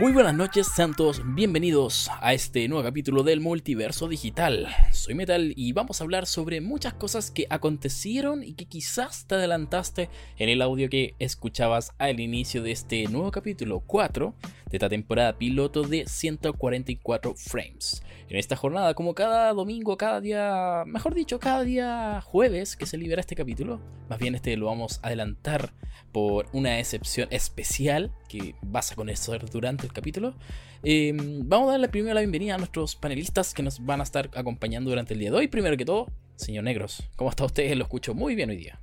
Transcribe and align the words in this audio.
Muy 0.00 0.12
buenas 0.12 0.34
noches, 0.34 0.66
santos. 0.66 1.20
Bienvenidos 1.26 2.08
a 2.22 2.32
este 2.32 2.66
nuevo 2.68 2.82
capítulo 2.82 3.22
del 3.22 3.40
Multiverso 3.40 4.08
Digital. 4.08 4.66
Soy 4.92 5.14
Metal 5.14 5.52
y 5.54 5.74
vamos 5.74 6.00
a 6.00 6.04
hablar 6.04 6.24
sobre 6.24 6.62
muchas 6.62 6.94
cosas 6.94 7.30
que 7.30 7.46
acontecieron 7.50 8.42
y 8.42 8.54
que 8.54 8.64
quizás 8.64 9.26
te 9.26 9.34
adelantaste 9.34 10.08
en 10.38 10.48
el 10.48 10.62
audio 10.62 10.88
que 10.88 11.16
escuchabas 11.18 11.92
al 11.98 12.18
inicio 12.18 12.62
de 12.62 12.72
este 12.72 13.08
nuevo 13.08 13.30
capítulo 13.30 13.80
4 13.80 14.34
de 14.70 14.76
esta 14.78 14.88
temporada 14.88 15.36
piloto 15.36 15.82
de 15.82 16.06
144 16.06 17.34
frames. 17.34 18.02
En 18.30 18.36
esta 18.36 18.54
jornada, 18.54 18.94
como 18.94 19.12
cada 19.16 19.52
domingo, 19.52 19.96
cada 19.96 20.20
día, 20.20 20.84
mejor 20.86 21.14
dicho, 21.14 21.40
cada 21.40 21.64
día 21.64 22.20
jueves 22.20 22.76
que 22.76 22.86
se 22.86 22.96
libera 22.96 23.18
este 23.18 23.34
capítulo, 23.34 23.80
más 24.08 24.20
bien 24.20 24.36
este 24.36 24.56
lo 24.56 24.66
vamos 24.66 25.00
a 25.02 25.08
adelantar 25.08 25.72
por 26.12 26.46
una 26.52 26.78
excepción 26.78 27.26
especial 27.32 28.12
que 28.28 28.54
vas 28.62 28.92
a 28.92 28.94
conocer 28.94 29.50
durante 29.50 29.84
el 29.84 29.92
capítulo. 29.92 30.36
Em, 30.84 31.48
vamos 31.48 31.70
a 31.70 31.72
darle 31.72 31.88
primero 31.88 32.14
la 32.14 32.20
bienvenida 32.20 32.54
a 32.54 32.58
nuestros 32.58 32.94
panelistas 32.94 33.52
que 33.52 33.64
nos 33.64 33.84
van 33.84 33.98
a 33.98 34.04
estar 34.04 34.30
acompañando 34.36 34.90
durante 34.90 35.14
el 35.14 35.18
día 35.18 35.32
de 35.32 35.36
hoy. 35.36 35.48
Primero 35.48 35.76
que 35.76 35.84
todo, 35.84 36.06
señor 36.36 36.62
Negros, 36.62 37.10
¿cómo 37.16 37.30
está 37.30 37.44
usted? 37.44 37.74
Lo 37.74 37.82
escucho 37.82 38.14
muy 38.14 38.36
bien 38.36 38.50
hoy 38.50 38.58
día. 38.58 38.80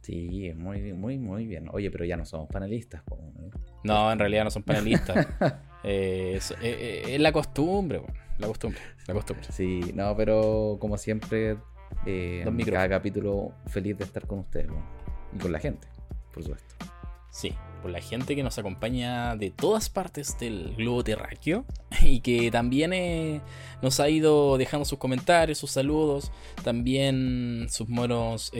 Sí, 0.00 0.52
muy, 0.56 0.94
muy, 0.94 1.18
muy 1.18 1.46
bien. 1.46 1.68
Oye, 1.70 1.90
pero 1.90 2.06
ya 2.06 2.16
no 2.16 2.24
somos 2.24 2.48
panelistas. 2.48 3.02
No, 3.84 4.10
en 4.10 4.18
realidad 4.18 4.44
no 4.44 4.50
son 4.50 4.62
panelistas. 4.62 5.26
Eh, 5.82 6.38
eh, 6.38 6.56
eh, 6.62 7.02
es, 7.14 7.20
la 7.22 7.32
costumbre, 7.32 8.02
la 8.40 8.48
costumbre, 8.48 8.80
la 9.06 9.14
costumbre. 9.14 9.46
Sí, 9.50 9.92
no, 9.94 10.16
pero 10.16 10.78
como 10.80 10.96
siempre, 10.96 11.58
en 12.06 12.64
cada 12.64 12.88
capítulo 12.88 13.52
feliz 13.66 13.98
de 13.98 14.04
estar 14.04 14.26
con 14.26 14.40
ustedes 14.40 14.68
y 15.34 15.38
con 15.38 15.52
la 15.52 15.58
gente, 15.58 15.86
por 16.32 16.42
supuesto. 16.42 16.74
Sí, 17.30 17.54
por 17.80 17.90
la 17.92 18.00
gente 18.00 18.34
que 18.34 18.42
nos 18.42 18.58
acompaña 18.58 19.36
de 19.36 19.50
todas 19.50 19.88
partes 19.88 20.36
del 20.38 20.74
globo 20.76 21.04
terráqueo 21.04 21.64
y 22.02 22.20
que 22.20 22.50
también 22.50 23.42
nos 23.82 24.00
ha 24.00 24.08
ido 24.08 24.58
dejando 24.58 24.84
sus 24.84 24.98
comentarios, 24.98 25.58
sus 25.58 25.70
saludos, 25.70 26.32
también 26.64 27.68
sus 27.70 27.88
buenos, 27.88 28.52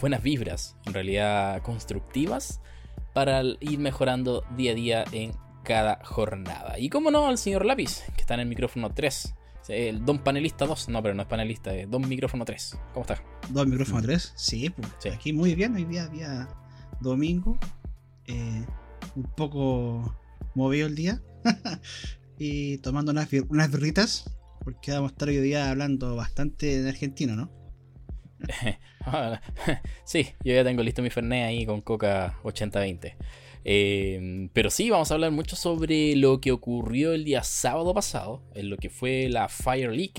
buenas 0.00 0.22
vibras, 0.22 0.76
en 0.86 0.94
realidad 0.94 1.62
constructivas 1.62 2.60
para 3.12 3.42
ir 3.60 3.78
mejorando 3.78 4.44
día 4.56 4.72
a 4.72 4.74
día 4.74 5.04
en 5.12 5.32
cada 5.62 6.04
jornada. 6.04 6.78
Y 6.78 6.88
como 6.88 7.10
no, 7.10 7.26
al 7.26 7.38
señor 7.38 7.64
Lápiz, 7.64 8.02
que 8.14 8.20
está 8.20 8.34
en 8.34 8.40
el 8.40 8.46
micrófono 8.46 8.92
3. 8.92 9.34
El 9.68 10.04
Don 10.04 10.18
Panelista 10.18 10.66
2, 10.66 10.88
no, 10.88 11.02
pero 11.02 11.14
no 11.14 11.22
es 11.22 11.28
panelista, 11.28 11.72
es 11.74 11.88
Don 11.88 12.08
Micrófono 12.08 12.44
3. 12.44 12.78
¿Cómo 12.92 13.02
está? 13.02 13.22
Don 13.50 13.70
Micrófono 13.70 14.02
3, 14.02 14.32
sí, 14.34 14.70
pues, 14.70 15.14
aquí 15.14 15.32
muy 15.32 15.54
bien, 15.54 15.76
hoy 15.76 15.84
día, 15.84 16.08
día 16.08 16.48
domingo. 17.00 17.58
Eh, 18.26 18.66
un 19.14 19.22
poco 19.36 20.16
movido 20.54 20.88
el 20.88 20.96
día. 20.96 21.22
y 22.38 22.78
tomando 22.78 23.12
unas, 23.12 23.28
unas 23.48 23.70
birritas, 23.70 24.36
porque 24.64 24.90
vamos 24.90 25.10
a 25.10 25.14
estar 25.14 25.28
hoy 25.28 25.38
día 25.38 25.70
hablando 25.70 26.16
bastante 26.16 26.80
en 26.80 26.88
argentino, 26.88 27.36
¿no? 27.36 27.50
sí, 30.04 30.28
yo 30.44 30.54
ya 30.54 30.64
tengo 30.64 30.82
listo 30.82 31.02
mi 31.02 31.10
Fernet 31.10 31.46
ahí 31.46 31.66
con 31.66 31.80
Coca 31.80 32.38
8020. 32.42 33.16
Em, 33.64 34.48
pero 34.52 34.70
sí, 34.70 34.90
vamos 34.90 35.10
a 35.10 35.14
hablar 35.14 35.30
mucho 35.30 35.56
sobre 35.56 36.16
lo 36.16 36.40
que 36.40 36.52
ocurrió 36.52 37.12
el 37.12 37.24
día 37.24 37.42
sábado 37.42 37.94
pasado, 37.94 38.42
en 38.54 38.70
lo 38.70 38.76
que 38.76 38.90
fue 38.90 39.28
la 39.28 39.48
Fire 39.48 39.90
League. 39.90 40.14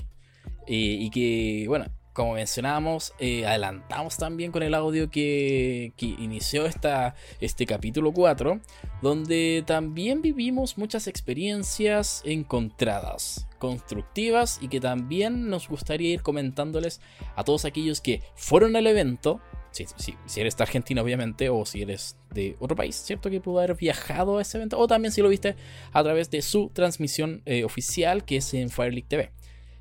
Eh, 0.66 0.96
y 1.00 1.10
que, 1.10 1.64
bueno, 1.68 1.86
como 2.14 2.34
mencionábamos, 2.34 3.12
eh, 3.18 3.44
adelantamos 3.44 4.16
también 4.16 4.52
con 4.52 4.62
el 4.62 4.72
audio 4.72 5.10
que, 5.10 5.92
inició 5.98 6.64
esta, 6.64 7.16
este 7.40 7.66
capítulo 7.66 8.12
4, 8.12 8.60
donde 9.02 9.64
también 9.66 10.22
vivimos 10.22 10.78
muchas 10.78 11.08
experiencias 11.08 12.22
encontradas, 12.24 13.48
constructivas 13.58 14.60
y 14.62 14.68
que 14.68 14.78
también 14.78 15.50
nos 15.50 15.68
gustaría 15.68 16.14
ir 16.14 16.22
comentándoles 16.22 17.00
a 17.34 17.42
todos 17.42 17.64
aquellos 17.64 18.00
que 18.00 18.22
fueron 18.36 18.76
al 18.76 18.86
evento. 18.86 19.40
Si, 19.74 20.14
si 20.24 20.40
eres 20.40 20.56
de 20.56 20.62
Argentina, 20.62 21.02
obviamente, 21.02 21.48
o 21.48 21.66
si 21.66 21.82
eres 21.82 22.16
de 22.32 22.56
otro 22.60 22.76
país, 22.76 22.94
¿cierto? 22.94 23.28
Que 23.28 23.40
pudo 23.40 23.58
haber 23.58 23.76
viajado 23.76 24.38
a 24.38 24.42
ese 24.42 24.58
evento, 24.58 24.78
o 24.78 24.86
también 24.86 25.12
si 25.12 25.20
lo 25.20 25.28
viste 25.28 25.56
a 25.92 26.02
través 26.02 26.30
de 26.30 26.42
su 26.42 26.70
transmisión 26.72 27.42
eh, 27.44 27.64
oficial, 27.64 28.24
que 28.24 28.36
es 28.36 28.54
en 28.54 28.70
Fireleague 28.70 29.08
TV. 29.08 29.30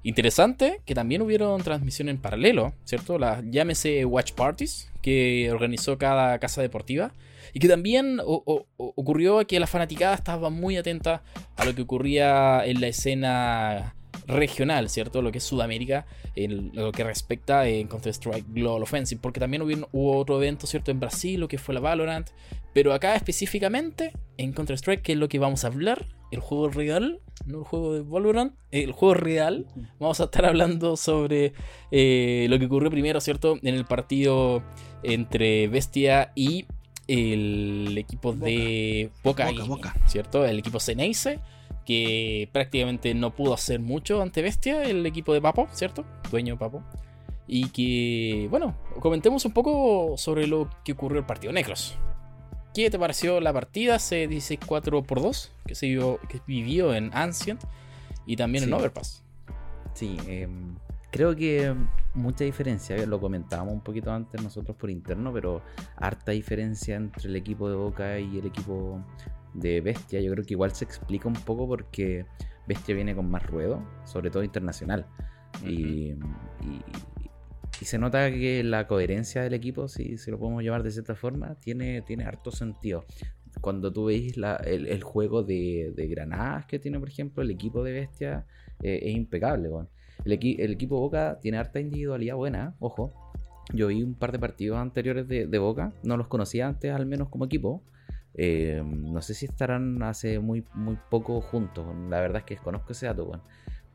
Interesante 0.04 0.82
que 0.86 0.96
también 0.96 1.22
hubieron 1.22 1.62
transmisión 1.64 2.10
en 2.10 2.18
paralelo, 2.18 2.74
¿cierto? 2.84 3.18
La 3.18 3.42
llámese 3.46 4.04
Watch 4.04 4.34
Parties 4.34 4.92
que 5.02 5.50
organizó 5.50 5.98
cada 5.98 6.40
casa 6.40 6.62
deportiva 6.62 7.14
y 7.54 7.60
que 7.60 7.70
también 7.70 8.20
ocurrió 8.24 9.46
que 9.48 9.60
la 9.62 9.68
fanaticada 9.68 10.16
estaba 10.16 10.50
muy 10.50 10.76
atenta 10.76 11.24
a 11.56 11.64
lo 11.64 11.74
que 11.74 11.84
ocurría 11.84 12.66
en 12.66 12.82
la 12.82 12.88
escena 12.88 13.96
regional, 14.28 14.90
¿cierto? 14.90 15.22
Lo 15.22 15.32
que 15.32 15.38
es 15.38 15.44
Sudamérica, 15.44 16.06
en 16.36 16.72
lo 16.74 16.92
que 16.92 17.04
respecta 17.04 17.68
en 17.68 17.88
Counter-Strike 17.88 18.46
Global 18.50 18.84
Offensive, 18.84 19.20
porque 19.22 19.40
también 19.40 19.62
hubo, 19.62 20.18
otro 20.18 20.38
evento, 20.38 20.68
¿cierto? 20.68 20.92
En 20.92 21.00
Brasil, 21.00 21.40
lo 21.40 21.48
que 21.48 21.58
fue 21.58 21.74
la 21.74 21.82
Valorant, 21.82 22.30
pero 22.74 22.94
acá 22.94 23.16
específicamente 23.16 24.14
en 24.38 24.54
Counter-Strike, 24.54 25.02
que 25.02 25.14
es 25.14 25.18
lo 25.18 25.30
que 25.30 25.40
vamos 25.40 25.64
a 25.64 25.68
hablar, 25.68 26.08
el 26.32 26.40
juego 26.40 26.70
real, 26.70 27.20
no 27.46 27.60
el 27.60 27.64
juego 27.64 27.94
de 27.94 28.02
Valorant, 28.02 28.54
el 28.72 28.92
juego 28.92 29.14
real. 29.14 29.68
Vamos 30.00 30.20
a 30.20 30.26
estar 30.26 30.46
hablando 30.46 30.98
sobre 30.98 31.54
eh, 31.92 32.48
lo 32.50 32.58
que 32.58 32.66
ocurrió 32.66 32.90
primero, 32.90 33.22
¿cierto? 33.22 33.58
En 33.62 33.76
el 33.76 33.86
partido 33.86 34.64
entre 35.04 35.68
Bestia 35.68 36.32
y 36.36 36.66
el 37.08 37.98
equipo 37.98 38.34
de 38.34 39.10
Boca, 39.24 39.52
Boca, 39.68 39.94
¿cierto? 40.08 40.46
El 40.46 40.60
equipo 40.60 40.80
Ceneice, 40.80 41.40
que 41.86 42.50
prácticamente 42.52 43.14
no 43.14 43.36
pudo 43.36 43.54
hacer 43.54 43.80
mucho 43.80 44.22
ante 44.22 44.42
Bestia, 44.42 44.84
el 44.84 45.06
equipo 45.06 45.34
de 45.34 45.42
Papo, 45.42 45.68
¿cierto? 45.72 46.06
Dueño 46.32 46.58
Papo. 46.58 46.84
Y 47.48 47.70
que, 47.70 48.48
bueno, 48.50 48.76
comentemos 49.00 49.46
un 49.46 49.52
poco 49.52 50.16
sobre 50.18 50.48
lo 50.48 50.70
que 50.84 50.94
ocurrió 50.94 51.20
el 51.20 51.26
partido 51.26 51.52
Negros. 51.52 51.98
¿Qué 52.74 52.90
te 52.90 52.98
pareció 52.98 53.40
la 53.40 53.54
partida? 53.54 54.00
Se 54.00 54.28
dice 54.28 54.58
4 54.58 55.04
por 55.04 55.22
2 55.22 55.52
que 55.68 55.76
se 55.76 55.88
que 55.88 56.42
vivió 56.48 56.94
en 56.94 57.12
Ancient 57.14 57.62
y 58.26 58.36
también 58.36 58.64
en 58.64 58.74
Overpass. 58.74 59.24
Sí, 59.94 60.18
em, 60.28 60.76
creo 61.12 61.36
que 61.36 61.76
mucha 62.16 62.44
diferencia, 62.44 62.98
lo 63.06 63.20
comentábamos 63.20 63.74
un 63.74 63.82
poquito 63.82 64.12
antes 64.12 64.42
nosotros 64.42 64.76
por 64.76 64.90
interno, 64.90 65.32
pero 65.32 65.62
harta 65.98 66.32
diferencia 66.32 66.96
entre 66.96 67.30
el 67.30 67.36
equipo 67.36 67.70
de 67.70 67.76
Boca 67.76 68.20
y 68.20 68.40
el 68.40 68.48
equipo 68.48 69.00
de 69.54 69.82
Bestia. 69.82 70.22
Yo 70.22 70.32
creo 70.32 70.46
que 70.46 70.54
igual 70.54 70.74
se 70.74 70.86
explica 70.86 71.28
un 71.28 71.34
poco 71.34 71.68
porque 71.68 72.26
Bestia 72.68 72.96
viene 72.96 73.16
con 73.16 73.30
más 73.30 73.46
ruedo, 73.46 73.84
sobre 74.06 74.30
todo 74.30 74.44
internacional. 74.44 75.06
y, 75.66 76.14
y 77.84 77.86
se 77.86 77.98
nota 77.98 78.32
que 78.32 78.64
la 78.64 78.88
coherencia 78.88 79.42
del 79.42 79.54
equipo, 79.54 79.88
si, 79.88 80.18
si 80.18 80.32
lo 80.32 80.40
podemos 80.40 80.64
llevar 80.64 80.84
de 80.84 80.92
cierta 80.92 81.16
forma, 81.16 81.56
tiene, 81.56 82.02
tiene 82.02 82.24
harto 82.24 82.52
sentido. 82.52 83.06
Cuando 83.62 83.92
tú 83.92 84.06
veis 84.06 84.36
el, 84.38 85.04
juego 85.04 85.44
de, 85.44 85.94
granadas 86.10 86.66
que 86.66 86.80
tiene, 86.80 87.00
por 87.00 87.10
ejemplo, 87.10 87.44
el 87.44 87.52
equipo 87.52 87.84
de 87.84 87.92
Bestia, 87.92 88.46
eh, 88.82 89.00
es 89.04 89.16
impecable. 89.16 89.70
El, 90.24 90.32
el, 90.32 90.72
equipo 90.72 91.00
Boca 91.00 91.40
tiene 91.42 91.58
harta 91.58 91.80
individualidad 91.80 92.36
buena, 92.36 92.76
ojo. 92.80 93.14
Yo 93.74 93.88
vi 93.88 94.04
un 94.04 94.16
par 94.16 94.32
de 94.32 94.40
partidos 94.40 94.78
anteriores 94.78 95.28
de, 95.28 95.60
Boca, 95.60 95.94
no 96.04 96.18
los 96.18 96.28
conocía 96.28 96.68
antes, 96.68 96.92
al 96.92 97.06
menos 97.06 97.30
como 97.30 97.46
equipo. 97.46 97.84
Eh, 98.36 98.82
no 98.86 99.22
sé 99.22 99.34
si 99.34 99.46
estarán 99.46 100.02
hace 100.04 100.40
muy, 100.40 100.66
muy 100.74 100.98
poco 101.10 101.42
juntos. 101.42 101.86
La 102.10 102.22
verdad 102.22 102.40
es 102.40 102.44
que 102.46 102.56
desconozco 102.56 102.94
ese 102.94 103.08
dato, 103.08 103.42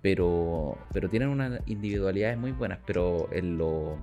pero, 0.02 0.78
pero 0.92 1.08
tienen 1.08 1.28
unas 1.28 1.60
individualidades 1.66 2.38
muy 2.38 2.52
buenas, 2.52 2.78
pero 2.86 3.28
en 3.32 3.58
lo 3.58 3.98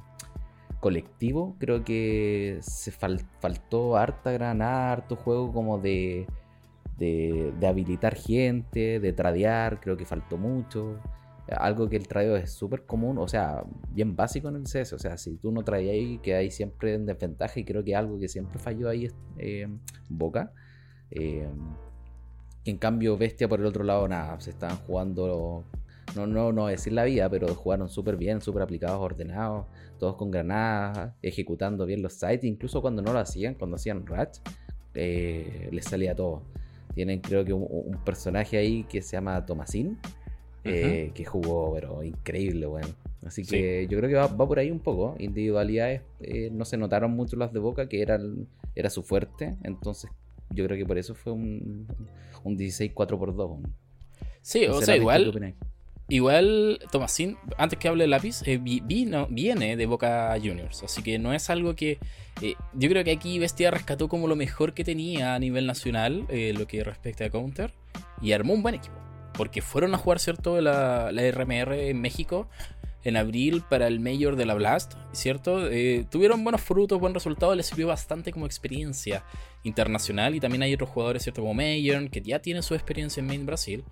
colectivo 0.80 1.56
creo 1.60 1.84
que 1.84 2.60
se 2.62 2.92
faltó 2.92 3.98
harta 3.98 4.32
granada, 4.32 4.92
harto 4.92 5.16
juego 5.16 5.52
como 5.52 5.80
de, 5.80 6.28
de, 6.98 7.68
habilitar 7.68 8.16
gente, 8.16 9.00
de 9.00 9.14
tradear, 9.14 9.80
creo 9.80 9.98
que 9.98 10.06
faltó 10.06 10.38
mucho. 10.38 11.00
Algo 11.48 11.90
que 11.90 11.96
el 11.96 12.08
tradeo 12.08 12.36
es 12.36 12.52
súper 12.52 12.86
común, 12.86 13.18
o 13.20 13.28
sea, 13.28 13.64
bien 13.92 14.16
básico 14.16 14.50
en 14.50 14.56
el 14.56 14.64
CS. 14.64 14.94
O 14.94 15.00
sea, 15.00 15.18
si 15.18 15.38
tú 15.38 15.52
no 15.52 15.64
traes 15.64 15.90
ahí, 15.90 16.20
hay 16.32 16.52
siempre 16.52 16.94
en 16.94 17.06
desventaja. 17.06 17.60
Y 17.60 17.66
creo 17.66 17.84
que 17.84 17.96
algo 17.96 18.20
que 18.20 18.28
siempre 18.28 18.60
falló 18.60 18.90
ahí 18.90 19.06
es 19.06 19.16
eh, 19.38 19.68
Boca. 20.10 20.52
Eh, 21.12 21.48
en 22.66 22.78
cambio, 22.78 23.18
Bestia 23.18 23.48
por 23.48 23.60
el 23.60 23.66
otro 23.68 23.84
lado, 23.84 24.08
nada, 24.08 24.40
se 24.40 24.50
estaban 24.50 24.78
jugando 24.78 25.64
no, 26.16 26.28
no, 26.28 26.52
no 26.52 26.68
decir 26.68 26.94
la 26.94 27.04
vida, 27.04 27.30
pero 27.30 27.54
jugaron 27.54 27.90
súper 27.90 28.16
bien, 28.16 28.42
súper 28.42 28.62
aplicados, 28.64 29.00
ordenados, 29.00 29.66
todos 30.00 30.16
con 30.16 30.32
granadas, 30.32 31.14
ejecutando 31.22 31.86
bien 31.86 32.02
los 32.02 32.14
sites, 32.14 32.46
incluso 32.46 32.82
cuando 32.82 33.02
no 33.02 33.14
lo 33.14 33.20
hacían, 33.20 33.56
cuando 33.56 33.76
hacían 33.76 34.06
Ratch, 34.06 34.40
eh, 34.94 35.70
les 35.72 35.86
salía 35.86 36.16
todo. 36.16 36.44
Tienen 36.94 37.20
creo 37.20 37.44
que 37.44 37.52
un, 37.52 37.98
personaje 38.06 38.58
ahí 38.58 38.84
que 38.86 39.02
se 39.02 39.18
llama 39.18 39.46
Tomasín, 39.46 40.00
eh, 40.66 41.12
que 41.14 41.26
jugó, 41.26 41.74
pero 41.74 42.04
increíble, 42.04 42.66
bueno. 42.66 42.90
Así 43.26 43.44
que 43.44 43.88
yo 43.90 43.98
creo 43.98 44.10
que 44.10 44.16
va, 44.16 44.36
por 44.36 44.60
ahí 44.60 44.70
un 44.70 44.80
poco. 44.80 45.16
Individualidades 45.20 46.02
eh, 46.20 46.50
no 46.52 46.66
se 46.66 46.78
notaron 46.78 47.12
mucho 47.12 47.36
las 47.38 47.54
de 47.54 47.60
Boca, 47.60 47.88
que 47.88 48.02
eran, 48.02 48.48
era 48.76 48.90
su 48.90 49.04
fuerte. 49.04 49.56
Entonces 49.64 50.12
yo 50.52 50.66
creo 50.66 50.78
que 50.78 50.86
por 50.86 50.98
eso 50.98 51.16
fue 51.16 51.34
un, 51.34 51.88
un 52.44 52.58
16 52.58 52.92
4 52.94 53.20
por 53.20 53.36
2 53.36 53.60
Sí, 54.42 54.66
o 54.68 54.82
sea, 54.82 54.96
igual. 54.96 55.56
Igual, 56.08 56.80
Tomasín, 56.92 57.36
antes 57.58 57.80
que 57.80 57.88
hable 57.88 58.04
de 58.04 58.08
lápiz, 58.08 58.44
eh, 58.46 58.60
vino, 58.60 59.28
viene 59.28 59.76
de 59.76 59.88
Boca 59.88 60.36
Juniors. 60.38 60.84
Así 60.84 61.02
que 61.02 61.18
no 61.18 61.34
es 61.34 61.50
algo 61.50 61.76
que. 61.76 61.98
Eh, 62.44 62.54
yo 62.74 62.90
creo 62.90 63.04
que 63.04 63.12
aquí 63.12 63.40
Bestia 63.40 63.72
rescató 63.72 64.08
como 64.08 64.28
lo 64.28 64.36
mejor 64.36 64.74
que 64.76 64.84
tenía 64.84 65.34
a 65.34 65.40
nivel 65.40 65.66
nacional, 65.66 66.26
eh, 66.30 66.54
lo 66.56 66.68
que 66.68 66.84
respecta 66.84 67.26
a 67.26 67.30
Counter, 67.32 67.74
y 68.22 68.34
armó 68.34 68.54
un 68.54 68.62
buen 68.62 68.76
equipo. 68.76 68.96
Porque 69.38 69.62
fueron 69.62 69.94
a 69.94 69.98
jugar, 69.98 70.20
¿cierto?, 70.20 70.60
la, 70.62 71.12
la 71.12 71.32
RMR 71.32 71.74
en 71.74 72.02
México 72.02 72.48
en 73.06 73.18
abril 73.18 73.64
para 73.70 73.86
el 73.86 74.00
Mayor 74.00 74.36
de 74.36 74.48
la 74.48 74.56
Blast, 74.56 74.96
¿cierto? 75.12 75.70
tuvieron 76.10 76.44
buenos 76.44 76.62
frutos, 76.62 77.00
buen 77.00 77.14
resultado, 77.14 77.54
les 77.54 77.68
sirvió 77.68 77.86
bastante 77.86 78.32
como 78.32 78.48
experiencia 78.48 79.24
internacional. 79.64 80.34
Y 80.34 80.40
también 80.40 80.64
hay 80.64 80.74
otros 80.74 80.90
jugadores, 80.90 81.22
¿cierto? 81.24 81.42
Como 81.42 81.54
Mayor, 81.54 82.10
que 82.10 82.22
ya 82.22 82.40
tienen 82.40 82.64
su 82.64 82.74
experiencia 82.74 83.22
en 83.22 83.28
Main 83.28 83.46
Brasil. 83.46 83.86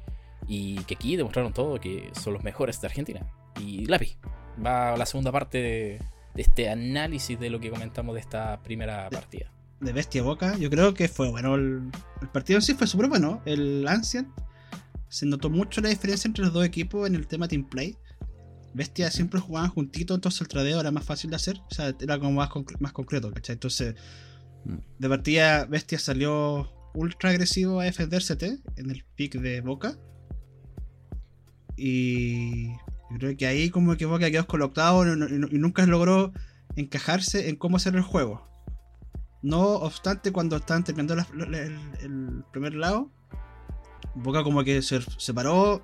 Y 0.48 0.84
que 0.86 0.96
aquí 0.96 1.16
demostraron 1.16 1.54
todo 1.54 1.80
que 1.80 2.10
son 2.20 2.34
los 2.34 2.44
mejores 2.44 2.82
de 2.82 2.88
Argentina. 2.88 3.22
Y 3.62 3.86
Lapi, 3.86 4.18
va 4.66 4.94
a 4.94 4.98
la 4.98 5.06
segunda 5.06 5.32
parte 5.32 5.60
de, 5.60 6.02
este 6.36 6.70
análisis 6.70 7.40
de 7.40 7.52
lo 7.52 7.60
que 7.60 7.70
comentamos 7.70 8.16
de 8.16 8.22
esta 8.22 8.62
primera 8.64 9.10
partida. 9.12 9.52
De 9.80 9.94
Bestia 9.94 10.24
Boca, 10.24 10.58
yo 10.58 10.72
creo 10.72 10.96
que 10.96 11.08
fue 11.08 11.30
bueno. 11.30 11.54
El, 11.54 11.92
partido 12.32 12.58
en 12.58 12.64
sí 12.64 12.74
fue 12.74 12.88
súper 12.88 13.10
bueno. 13.10 13.44
El 13.46 13.88
Ancient 13.88 14.28
se 15.14 15.28
notó 15.28 15.52
mucho 15.52 15.80
la 15.80 15.90
diferencia 15.90 16.28
entre 16.28 16.44
los 16.44 16.54
dos 16.54 16.66
equipos 16.66 17.08
en 17.08 17.14
el 17.14 17.28
tema 17.28 17.48
team 17.48 17.70
play. 17.70 17.96
Bestia 18.74 19.12
siempre 19.12 19.40
jugaban 19.40 19.70
juntitos, 19.70 20.16
entonces 20.16 20.42
el 20.42 20.48
tradeo 20.48 20.80
era 20.80 20.90
más 20.90 21.06
fácil 21.06 21.30
de 21.30 21.36
hacer. 21.36 21.60
O 21.70 21.74
sea, 21.74 21.96
era 22.00 22.18
como 22.18 22.32
más, 22.32 22.50
más 22.80 22.94
concreto, 22.94 23.32
¿cachai? 23.32 23.54
Entonces, 23.54 23.94
mm. 24.66 24.78
de 24.98 25.10
partida, 25.10 25.66
Bestia 25.66 26.00
salió 26.00 26.68
ultra 26.96 27.30
agresivo 27.30 27.80
a 27.80 27.84
defenderse 27.84 28.36
en 28.76 28.90
el 28.90 29.06
pick 29.16 29.36
de 29.36 29.62
Boca. 29.62 30.00
Y 31.78 32.70
creo 33.20 33.38
que 33.38 33.46
ahí 33.46 33.70
como 33.70 33.96
que 33.96 34.08
Boca 34.08 34.32
quedó 34.32 34.48
colocado 34.48 35.06
y, 35.06 35.60
nunca 35.60 35.86
logró 35.86 36.34
encajarse 36.76 37.50
en 37.50 37.56
cómo 37.58 37.78
hacer 37.78 37.96
el 37.96 38.02
juego. 38.02 38.48
No 39.44 39.74
obstante, 39.74 40.32
cuando 40.32 40.56
estaban 40.56 40.84
terminando 40.84 41.24
el, 42.02 42.44
primer 42.52 42.74
lado, 42.74 43.12
Boca 44.16 44.44
como 44.44 44.64
que 44.64 44.82
se 44.82 45.02
separó, 45.18 45.84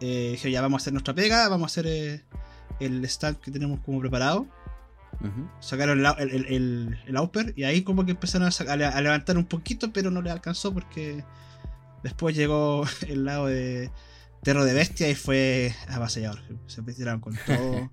eh, 0.00 0.38
ya 0.42 0.60
vamos 0.60 0.80
a 0.80 0.82
hacer 0.82 0.92
nuestra 0.92 1.14
pega, 1.14 1.48
vamos 1.48 1.64
a 1.64 1.72
hacer 1.72 1.86
eh, 1.86 2.24
el 2.80 3.04
stand 3.04 3.38
que 3.38 3.50
tenemos 3.50 3.80
como 3.80 4.00
preparado. 4.00 4.46
Sacaron 5.60 6.04
el, 6.04 6.30
el, 6.30 6.98
el, 7.08 7.52
y 7.56 7.64
ahí 7.64 7.82
como 7.82 8.04
que 8.04 8.10
empezaron 8.10 8.48
a, 8.48 8.72
a, 8.72 9.00
levantar 9.00 9.38
un 9.38 9.46
poquito, 9.46 9.90
pero 9.90 10.10
no 10.10 10.20
le 10.20 10.30
alcanzó 10.30 10.74
porque 10.74 11.24
después 12.02 12.36
llegó 12.36 12.84
el 13.08 13.24
lado 13.24 13.46
de, 13.46 13.90
Terro 14.46 14.64
de 14.64 14.74
Bestia 14.74 15.08
y 15.10 15.16
fue 15.16 15.74
avasallador. 15.88 16.38
Se 16.68 16.80
metieron 16.80 17.20
con 17.20 17.36
todo. 17.46 17.90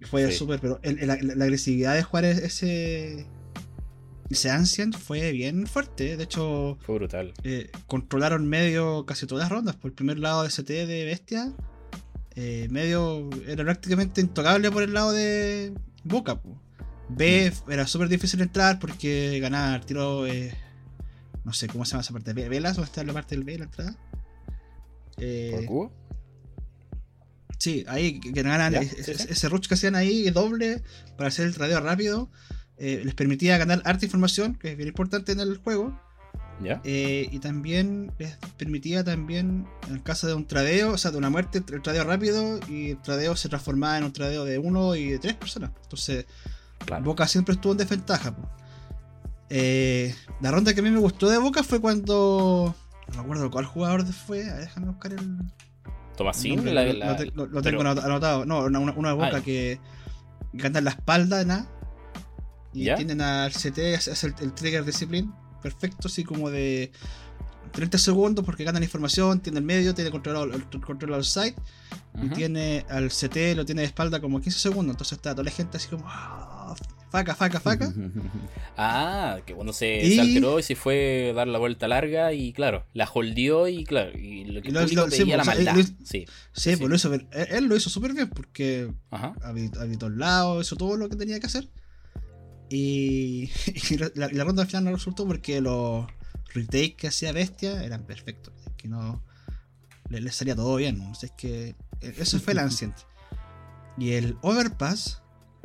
fue 0.02 0.30
súper, 0.30 0.60
pero 0.60 0.80
la, 0.84 1.14
agresividad 1.14 1.96
de 1.96 2.04
jugar 2.04 2.26
ese. 2.26 3.26
Ese 4.30 4.50
Ancient 4.50 4.96
fue 4.96 5.32
bien 5.32 5.66
fuerte. 5.66 6.16
De 6.16 6.24
hecho, 6.24 6.78
fue 6.82 6.94
brutal. 6.94 7.34
Eh, 7.42 7.70
controlaron 7.86 8.48
medio 8.48 9.04
casi 9.04 9.26
todas 9.26 9.44
las 9.44 9.50
rondas. 9.50 9.76
Por 9.76 9.90
el 9.90 9.94
primer 9.94 10.20
lado 10.20 10.42
de 10.42 10.48
ST 10.48 10.86
de 10.86 11.04
Bestia, 11.04 11.52
eh, 12.36 12.68
medio 12.70 13.28
era 13.48 13.64
prácticamente 13.64 14.20
intocable 14.20 14.70
por 14.70 14.84
el 14.84 14.94
lado 14.94 15.12
de 15.12 15.74
Boca. 16.04 16.40
B 17.08 17.50
mm. 17.50 17.72
era 17.72 17.86
súper 17.88 18.08
difícil 18.08 18.40
entrar 18.40 18.78
porque 18.78 19.40
ganar 19.40 19.84
tiro. 19.84 20.26
Eh, 20.26 20.54
no 21.44 21.52
sé 21.52 21.66
cómo 21.66 21.84
se 21.84 21.92
llama 21.92 22.02
esa 22.02 22.12
parte. 22.12 22.32
¿Velas 22.32 22.78
o 22.78 22.84
está 22.84 23.02
la 23.02 23.12
parte 23.12 23.34
del 23.34 23.44
B 23.44 23.58
la 23.58 23.64
entrada? 23.64 23.96
Eh, 25.16 25.66
Sí, 27.58 27.84
ahí 27.88 28.20
que 28.20 28.30
ganan 28.32 28.74
ese, 28.74 29.48
rush 29.50 29.66
que 29.66 29.74
hacían 29.74 29.94
ahí 29.94 30.30
doble 30.30 30.82
para 31.18 31.28
hacer 31.28 31.44
el 31.46 31.54
tradeo 31.54 31.80
rápido. 31.80 32.30
Eh, 32.82 33.02
les 33.04 33.14
permitía 33.14 33.58
ganar 33.58 33.82
harta 33.84 34.06
información, 34.06 34.54
que 34.54 34.72
es 34.72 34.76
bien 34.76 34.88
importante 34.88 35.32
en 35.32 35.40
el 35.40 35.58
juego. 35.58 35.94
Eh, 36.84 37.28
y 37.30 37.38
también 37.38 38.12
les 38.18 38.36
permitía 38.56 39.04
también, 39.04 39.66
en 39.86 39.94
el 39.94 40.02
caso 40.02 40.26
de 40.26 40.34
un 40.34 40.46
tradeo, 40.46 40.92
o 40.92 40.98
sea, 40.98 41.10
de 41.10 41.18
una 41.18 41.28
muerte, 41.28 41.62
el 41.72 41.82
tradeo 41.82 42.04
rápido 42.04 42.58
y 42.68 42.90
el 42.90 43.02
tradeo 43.02 43.36
se 43.36 43.48
transformaba 43.50 43.98
en 43.98 44.04
un 44.04 44.12
tradeo 44.12 44.44
de 44.46 44.58
uno 44.58 44.94
y 44.94 45.10
de 45.10 45.18
tres 45.18 45.34
personas. 45.34 45.72
Entonces, 45.82 46.24
Boca 47.02 47.28
siempre 47.28 47.54
estuvo 47.54 47.72
en 47.72 47.78
desventaja. 47.78 48.34
Eh, 49.50 50.14
la 50.40 50.50
ronda 50.50 50.72
que 50.72 50.80
a 50.80 50.82
mí 50.82 50.90
me 50.90 51.00
gustó 51.00 51.28
de 51.28 51.38
Boca 51.38 51.62
fue 51.62 51.80
cuando 51.80 52.74
no 53.08 53.22
recuerdo 53.22 53.50
cuál 53.50 53.66
jugador 53.66 54.06
fue. 54.06 54.44
Déjame 54.44 54.86
buscar 54.86 55.12
el. 55.12 55.38
Tomasín, 56.16 56.64
lo, 56.64 57.62
tengo 57.62 57.80
anotado. 57.82 58.46
No, 58.46 58.64
una, 58.64 58.78
una, 58.78 59.12
boca 59.14 59.38
ah, 59.38 59.40
que 59.42 59.80
en 60.52 60.84
la 60.84 60.90
espalda, 60.90 61.44
nada. 61.44 61.66
Y 62.72 62.94
tienen 62.94 63.20
al 63.20 63.52
CT, 63.52 63.78
hace 63.96 64.26
el, 64.26 64.52
trigger 64.52 64.84
discipline. 64.84 65.32
Perfecto, 65.62 66.08
así 66.08 66.24
como 66.24 66.50
de 66.50 66.90
30 67.72 67.98
segundos 67.98 68.44
porque 68.44 68.64
ganan 68.64 68.82
información, 68.82 69.40
tiene 69.40 69.58
el 69.58 69.64
medio, 69.64 69.94
tiene 69.94 70.10
controlado 70.10 70.44
el 70.44 70.64
control 70.80 71.14
al 71.14 71.24
site 71.24 71.56
y 72.22 72.28
tiene 72.30 72.84
al 72.88 73.08
CT, 73.08 73.56
lo 73.56 73.64
tiene 73.64 73.82
de 73.82 73.86
espalda 73.86 74.20
como 74.20 74.40
15 74.40 74.58
segundos. 74.58 74.94
Entonces 74.94 75.18
está 75.18 75.32
toda 75.32 75.44
la 75.44 75.50
gente 75.50 75.76
así 75.76 75.88
como 75.88 76.04
ah, 76.06 76.74
faca, 77.10 77.34
faca, 77.34 77.60
faca. 77.60 77.92
ah, 78.76 79.38
que 79.44 79.54
cuando 79.54 79.72
se, 79.72 80.20
alteró 80.20 80.58
y 80.58 80.62
se 80.62 80.76
fue 80.76 81.30
a 81.30 81.34
dar 81.34 81.48
la 81.48 81.58
vuelta 81.58 81.88
larga 81.88 82.32
y 82.32 82.52
claro, 82.52 82.86
la 82.94 83.08
holdió 83.12 83.68
y 83.68 83.84
claro, 83.84 84.16
y 84.18 84.44
lo 84.44 84.62
que 84.62 84.72
lo, 84.72 84.86
sí, 84.86 85.24
la 85.26 85.44
maldad. 85.44 85.76
sí, 86.04 86.26
sí, 86.52 86.76
Pues 86.76 86.88
lo 86.88 86.94
hizo, 86.94 87.12
él, 87.12 87.64
lo 87.64 87.76
hizo 87.76 87.90
súper 87.90 88.12
bien 88.12 88.28
porque 88.30 88.92
habitó 89.10 90.06
el 90.06 90.18
lado, 90.18 90.60
hizo 90.60 90.76
todo 90.76 90.96
lo 90.96 91.08
que 91.08 91.16
tenía 91.16 91.38
que 91.38 91.46
hacer. 91.46 91.68
Y, 92.70 93.50
la, 94.14 94.44
ronda 94.44 94.64
final 94.64 94.84
no 94.84 94.92
resultó 94.92 95.26
porque 95.26 95.60
los 95.60 96.06
retakes 96.54 96.94
que 96.96 97.08
hacía 97.08 97.32
Bestia 97.32 97.82
eran 97.84 98.04
perfectos. 98.04 98.54
que 98.76 98.88
no 98.88 99.22
le, 100.08 100.30
salía 100.32 100.56
todo 100.56 100.76
bien. 100.76 100.98
¿no? 100.98 101.12
es 101.12 101.30
que 101.32 101.74
e, 102.00 102.14
eso 102.18 102.38
fue 102.40 102.52
el 102.52 102.58
Ancient. 102.60 102.96
Y 103.98 104.12
el 104.12 104.38
Overpass 104.42 105.20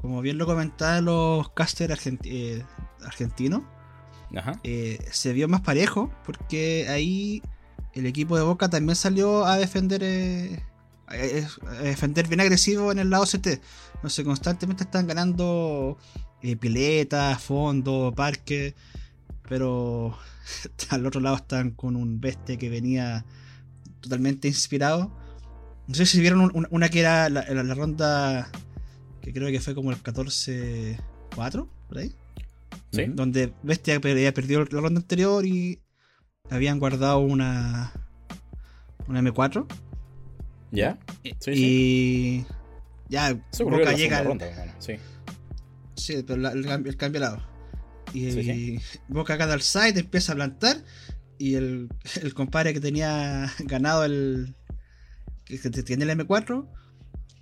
como 0.05 0.21
bien 0.21 0.37
lo 0.37 0.45
comentaban 0.45 1.05
los 1.05 1.49
casters 1.49 2.07
eh, 2.25 2.63
argentinos, 3.03 3.63
eh, 4.63 4.99
se 5.11 5.33
vio 5.33 5.47
más 5.47 5.61
parejo 5.61 6.11
porque 6.25 6.87
ahí 6.89 7.41
el 7.93 8.05
equipo 8.05 8.37
de 8.37 8.43
Boca 8.43 8.69
también 8.69 8.95
salió 8.95 9.45
a 9.45 9.57
defender 9.57 10.01
eh, 10.03 10.63
a 11.07 11.15
defender 11.81 12.27
bien 12.27 12.41
agresivo 12.41 12.91
en 12.91 12.99
el 12.99 13.09
lado 13.09 13.25
CT. 13.25 13.61
No 14.03 14.09
sé, 14.09 14.23
constantemente 14.23 14.83
están 14.83 15.07
ganando 15.07 15.97
piletas, 16.55 17.41
fondo, 17.41 18.13
parque, 18.15 18.75
pero 19.49 20.17
al 20.89 21.05
otro 21.05 21.21
lado 21.21 21.37
están 21.37 21.71
con 21.71 21.95
un 21.95 22.21
bestia 22.21 22.57
que 22.57 22.69
venía 22.69 23.25
totalmente 24.01 24.47
inspirado. 24.47 25.11
No 25.87 25.95
sé 25.95 26.05
si 26.05 26.19
vieron 26.19 26.51
una 26.69 26.89
que 26.89 26.99
era 26.99 27.29
la, 27.29 27.43
la 27.43 27.73
ronda 27.73 28.49
que 29.25 29.33
creo 29.33 29.49
que 29.49 29.59
fue 29.59 29.73
como 29.73 29.89
el 29.89 29.97
14-4, 30.03 31.67
por 31.87 31.97
ahí. 31.97 32.13
¿Sí? 32.91 33.05
Donde 33.07 33.51
Bestia 33.63 33.95
había 33.95 34.31
perdido 34.33 34.63
la 34.65 34.81
ronda 34.81 35.01
anterior 35.01 35.43
y 35.47 35.81
habían 36.51 36.77
guardado 36.77 37.19
una, 37.19 37.91
una 39.07 39.21
M4. 39.21 39.65
¿Ya? 40.71 40.99
Sí, 41.39 41.51
y 41.53 42.45
ya 43.09 43.33
Boca 43.59 43.93
llega 43.93 44.21
ronda, 44.21 44.75
sí. 44.77 44.93
Sí, 45.95 46.23
pero 46.25 46.49
el, 46.49 46.65
el, 46.65 46.97
cambio 46.97 47.19
de 47.21 47.25
lado. 47.25 47.43
Y 48.13 48.79
Boca 49.07 49.35
gana 49.35 49.53
al 49.53 49.61
side, 49.61 49.99
empieza 49.99 50.33
a 50.33 50.35
plantar 50.35 50.83
y 51.37 51.55
el, 51.55 51.89
el 52.21 52.33
compadre 52.33 52.73
que 52.73 52.79
tenía 52.79 53.51
ganado 53.59 54.05
el 54.05 54.55
que 55.45 55.69
tiene 55.69 56.05
el 56.05 56.11
M4 56.11 56.67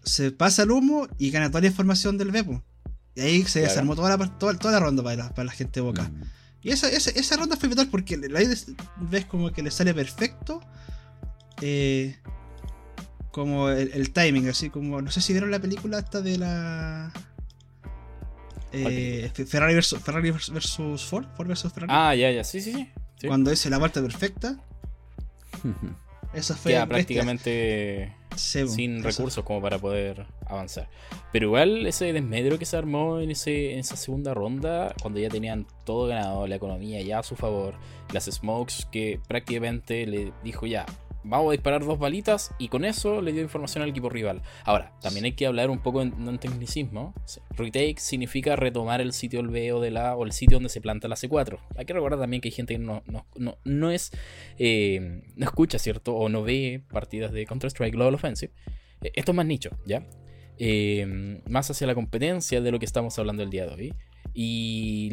se 0.04 0.32
pasa 0.32 0.64
el 0.64 0.72
humo 0.72 1.08
y 1.18 1.32
gana 1.32 1.50
toda 1.50 1.62
la 1.62 1.68
información 1.68 2.18
del 2.18 2.32
Bepo. 2.32 2.64
Y 3.16 3.22
ahí 3.22 3.44
se 3.44 3.62
desarmó 3.62 3.96
toda 3.96 4.18
la, 4.18 4.38
toda, 4.38 4.72
la 4.72 4.80
ronda 4.80 5.04
para 5.04 5.16
la, 5.16 5.30
para 5.30 5.46
la 5.46 5.52
gente 5.52 5.80
de 5.80 5.82
Boca. 5.82 6.04
Mm. 6.04 6.24
Y 6.64 6.72
esa, 6.72 6.90
esa, 6.90 7.12
esa, 7.12 7.38
ronda 7.38 7.58
fue 7.58 7.70
vital 7.70 7.88
porque 7.90 8.18
la 8.18 8.40
ves 8.98 9.26
como 9.26 9.52
que 9.52 9.62
le 9.62 9.70
sale 9.70 9.94
perfecto. 9.94 10.62
Eh, 11.62 12.18
como 13.32 13.70
el, 13.70 14.12
timing, 14.12 14.48
así 14.50 14.70
como. 14.70 15.02
No 15.02 15.12
sé 15.12 15.22
si 15.22 15.34
vieron 15.34 15.52
la 15.52 15.60
película 15.60 16.00
esta 16.00 16.22
de 16.22 16.38
la. 16.38 17.12
Eh, 18.74 19.32
Ferrari 19.48 19.76
versus, 19.76 20.02
Ferrari 20.02 20.32
versus 20.32 21.06
Ford, 21.06 21.26
Ford 21.36 21.48
versus 21.48 21.72
Ferrari. 21.72 21.94
Ah, 21.96 22.16
ya, 22.16 22.32
ya, 22.32 22.44
sí, 22.44 22.60
sí, 22.60 22.74
sí. 22.74 23.28
Cuando 23.28 23.52
es 23.52 23.66
la 23.68 23.78
vuelta 23.78 24.02
perfecta. 24.02 24.58
Esa 26.34 26.56
fue. 26.56 26.86
prácticamente 26.88 28.12
sin 28.36 29.04
recursos 29.04 29.44
como 29.44 29.62
para 29.62 29.78
poder 29.78 30.26
avanzar. 30.48 30.90
Pero 31.32 31.48
igual 31.48 31.86
ese 31.86 32.12
desmedro 32.12 32.58
que 32.58 32.66
se 32.66 32.76
armó 32.76 33.20
en, 33.20 33.32
ese, 33.32 33.74
en 33.74 33.80
esa 33.80 33.96
segunda 33.96 34.34
ronda, 34.34 34.94
cuando 35.02 35.20
ya 35.20 35.30
tenían 35.30 35.68
todo 35.86 36.08
ganado, 36.08 36.48
la 36.48 36.56
economía 36.56 37.02
ya 37.02 37.20
a 37.20 37.24
su 37.24 37.36
favor, 37.36 37.76
las 38.12 38.26
Smokes 38.26 38.88
que 38.92 39.20
prácticamente 39.28 40.06
le 40.08 40.34
dijo 40.44 40.66
ya, 40.66 40.86
vamos 41.24 41.50
a 41.50 41.52
disparar 41.52 41.86
dos 41.86 42.00
balitas 42.00 42.54
y 42.58 42.68
con 42.68 42.86
eso 42.86 43.22
le 43.22 43.32
dio 43.32 43.42
información 43.42 43.84
al 43.84 43.90
equipo 43.90 44.10
rival. 44.10 44.42
Ahora, 44.66 44.94
también 45.02 45.26
hay 45.26 45.34
que 45.34 45.46
hablar 45.46 45.70
un 45.70 45.80
poco 45.80 46.02
en, 46.02 46.14
en 46.28 46.38
tecnicismo. 46.38 47.14
Retake 47.52 48.00
significa 48.00 48.56
retomar 48.56 49.02
el 49.02 49.14
sitio 49.14 49.42
del 49.42 49.50
B 49.50 49.74
o 49.74 49.80
de 49.80 49.92
la 49.92 50.16
o 50.16 50.26
el 50.26 50.32
sitio 50.32 50.58
donde 50.58 50.70
se 50.70 50.82
planta 50.82 51.08
la 51.08 51.16
C4. 51.16 51.60
Hay 51.78 51.86
que 51.86 51.94
recordar 51.94 52.20
también 52.20 52.42
que 52.42 52.50
hay 52.50 52.54
gente 52.54 52.74
que 52.76 52.80
no, 52.80 53.04
no, 53.06 53.58
no, 53.64 53.92
es 53.92 54.12
eh, 54.58 55.22
no 55.36 55.46
escucha, 55.46 55.80
¿cierto? 55.80 56.16
O 56.16 56.30
no 56.30 56.44
ve 56.44 56.84
partidas 56.92 57.32
de 57.32 57.46
Counter-Strike 57.46 57.94
Global 57.94 58.16
Offensive. 58.16 58.54
Eh, 59.02 59.12
esto 59.16 59.32
es 59.32 59.36
más 59.36 59.46
nicho, 59.46 59.72
¿ya? 59.86 60.06
Eh, 60.58 61.42
más 61.48 61.70
hacia 61.70 61.88
la 61.88 61.96
competencia 61.96 62.62
de 62.62 62.72
lo 62.72 62.80
que 62.80 62.86
estamos 62.86 63.18
hablando 63.20 63.44
el 63.44 63.50
día 63.50 63.66
de 63.66 63.74
hoy. 63.74 63.94
Y 64.36 65.12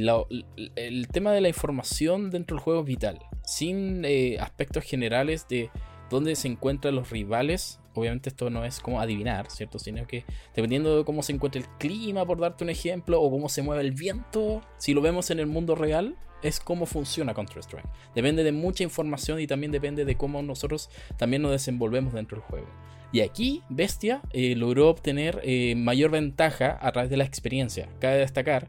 el 0.77 1.09
tema 1.09 1.33
de 1.33 1.43
la 1.43 1.49
información 1.49 2.31
dentro 2.31 2.57
del 2.57 2.63
juego 2.63 2.81
es 2.81 2.87
vital. 2.87 3.19
Sin 3.45 4.07
aspectos 4.39 4.85
generales 4.85 5.47
de 5.47 5.71
dónde 6.11 6.37
se 6.37 6.49
encuentran 6.49 6.95
los 6.95 7.11
rivales. 7.11 7.81
Obviamente 7.95 8.29
esto 8.29 8.51
no 8.51 8.65
es 8.65 8.81
como 8.81 9.01
adivinar, 9.01 9.51
¿cierto? 9.51 9.79
Sino 9.79 10.07
que 10.07 10.25
dependiendo 10.55 10.99
de 10.99 11.05
cómo 11.05 11.23
se 11.23 11.33
encuentra 11.33 11.61
el 11.61 11.69
clima, 11.79 12.27
por 12.27 12.39
darte 12.39 12.65
un 12.65 12.71
ejemplo, 12.71 13.21
o 13.21 13.31
cómo 13.31 13.49
se 13.49 13.63
mueve 13.63 13.83
el 13.83 13.93
viento, 13.93 14.61
si 14.77 14.93
lo 14.93 15.01
vemos 15.01 15.31
en 15.31 15.39
el 15.39 15.47
mundo 15.47 15.75
real, 15.75 16.17
es 16.43 16.61
cómo 16.61 16.87
funciona 16.87 17.35
Counter-Strike. 17.35 17.89
Depende 18.15 18.45
de 18.45 18.53
mucha 18.53 18.83
información 18.83 19.41
y 19.41 19.47
también 19.47 19.73
depende 19.73 20.05
de 20.05 20.17
cómo 20.17 20.43
nosotros 20.43 20.91
también 21.17 21.43
nos 21.43 21.53
desenvolvemos 21.53 22.13
dentro 22.13 22.39
del 22.39 22.47
juego. 22.47 22.69
Y 23.13 23.21
aquí 23.21 23.63
Bestia 23.69 24.23
eh, 24.33 24.55
logró 24.55 24.89
obtener 24.89 25.41
eh, 25.43 25.75
mayor 25.77 26.13
ventaja 26.13 26.79
a 26.81 26.93
través 26.93 27.11
de 27.11 27.17
la 27.17 27.25
experiencia. 27.25 27.89
Cabe 27.99 28.19
destacar 28.19 28.69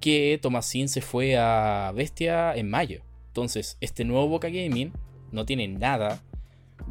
que 0.00 0.38
Tomasin 0.40 0.88
se 0.88 1.02
fue 1.02 1.36
a 1.36 1.92
Bestia 1.94 2.54
en 2.54 2.70
mayo. 2.70 3.02
Entonces, 3.28 3.76
este 3.80 4.04
nuevo 4.04 4.28
Boca 4.28 4.48
Gaming 4.48 4.92
no 5.30 5.44
tiene 5.44 5.68
nada 5.68 6.22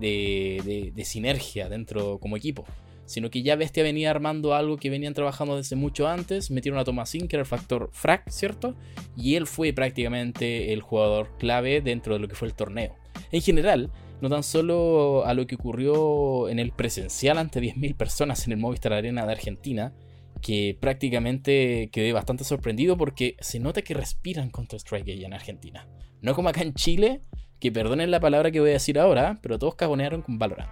de, 0.01 1.03
sinergia 1.05 1.70
dentro 1.70 2.20
como 2.20 2.38
equipo 2.38 2.65
sino 3.05 3.29
que 3.29 3.43
ya 3.43 3.58
Bestia 3.58 3.84
venía 3.84 4.10
armando 4.10 4.53
algo 4.53 4.77
que 4.77 4.89
venían 4.89 5.13
trabajando 5.13 5.58
desde 5.58 5.75
mucho 5.75 6.08
antes. 6.08 6.50
Metieron 6.50 6.79
a 6.79 6.86
Thomasin, 6.86 7.27
que 7.27 7.36
era 7.36 7.41
el 7.41 7.46
factor 7.46 7.89
frac, 7.91 8.29
¿cierto? 8.29 8.74
Y 9.17 9.36
él 9.36 9.48
fue 9.48 9.74
prácticamente 9.74 10.72
el 10.72 10.81
jugador 10.81 11.38
clave 11.38 11.81
dentro 11.81 12.13
de 12.13 12.22
lo 12.22 12.29
que 12.29 12.36
fue 12.36 12.48
el 12.48 12.53
torneo. 12.53 12.96
En 13.34 13.41
general, 13.41 13.91
no 14.22 14.29
tan 14.29 14.43
solo 14.43 15.25
a 15.25 15.34
lo 15.34 15.46
que 15.46 15.55
ocurrió 15.55 16.48
en 16.48 16.60
el 16.60 16.72
presencial 16.72 17.38
ante 17.38 17.60
10.000 17.60 17.98
personas 17.98 18.46
en 18.46 18.53
el 18.53 18.60
Movistar 18.60 18.93
Arena 18.93 19.25
de 19.25 19.31
Argentina, 19.34 19.93
que 20.41 20.77
prácticamente 20.79 21.89
quedé 21.91 22.13
bastante 22.13 22.43
sorprendido 22.43 22.98
porque 22.98 23.36
se 23.39 23.60
nota 23.60 23.81
que 23.81 23.93
respiran 23.93 24.50
contra 24.50 24.77
Strike 24.77 25.10
allá 25.10 25.27
en 25.27 25.34
Argentina. 25.34 25.88
No 26.22 26.36
como 26.36 26.50
acá 26.50 26.62
en 26.62 26.74
Chile, 26.75 27.22
que 27.62 27.72
perdonen 27.72 28.12
la 28.12 28.20
palabra 28.20 28.51
que 28.51 28.60
voy 28.60 28.72
a 28.72 28.74
decir 28.74 29.00
ahora, 29.00 29.38
pero 29.41 29.60
todos 29.60 29.75
cagonearon 29.75 30.24
con 30.24 30.39
Valorant. 30.39 30.72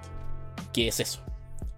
¿Qué 0.74 0.88
es 0.88 1.00
eso? 1.00 1.22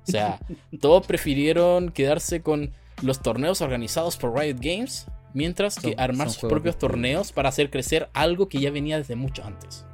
O 0.08 0.12
sea, 0.12 0.39
todos 0.80 1.06
prefirieron 1.06 1.91
quedarse 1.91 2.41
con 2.41 2.72
los 3.03 3.22
torneos 3.22 3.62
organizados 3.62 4.15
por 4.15 4.34
Riot 4.34 4.58
Games, 4.60 5.08
mientras 5.34 5.77
que 5.77 5.96
armar 5.98 6.30
sus 6.30 6.50
propios 6.50 6.77
torneos 6.77 7.34
para 7.34 7.50
hacer 7.50 7.70
crecer 7.70 8.10
algo 8.13 8.48
que 8.48 8.60
ya 8.60 8.72
venía 8.72 8.98
desde 8.98 9.15
mucho 9.15 9.44
antes. 9.44 9.86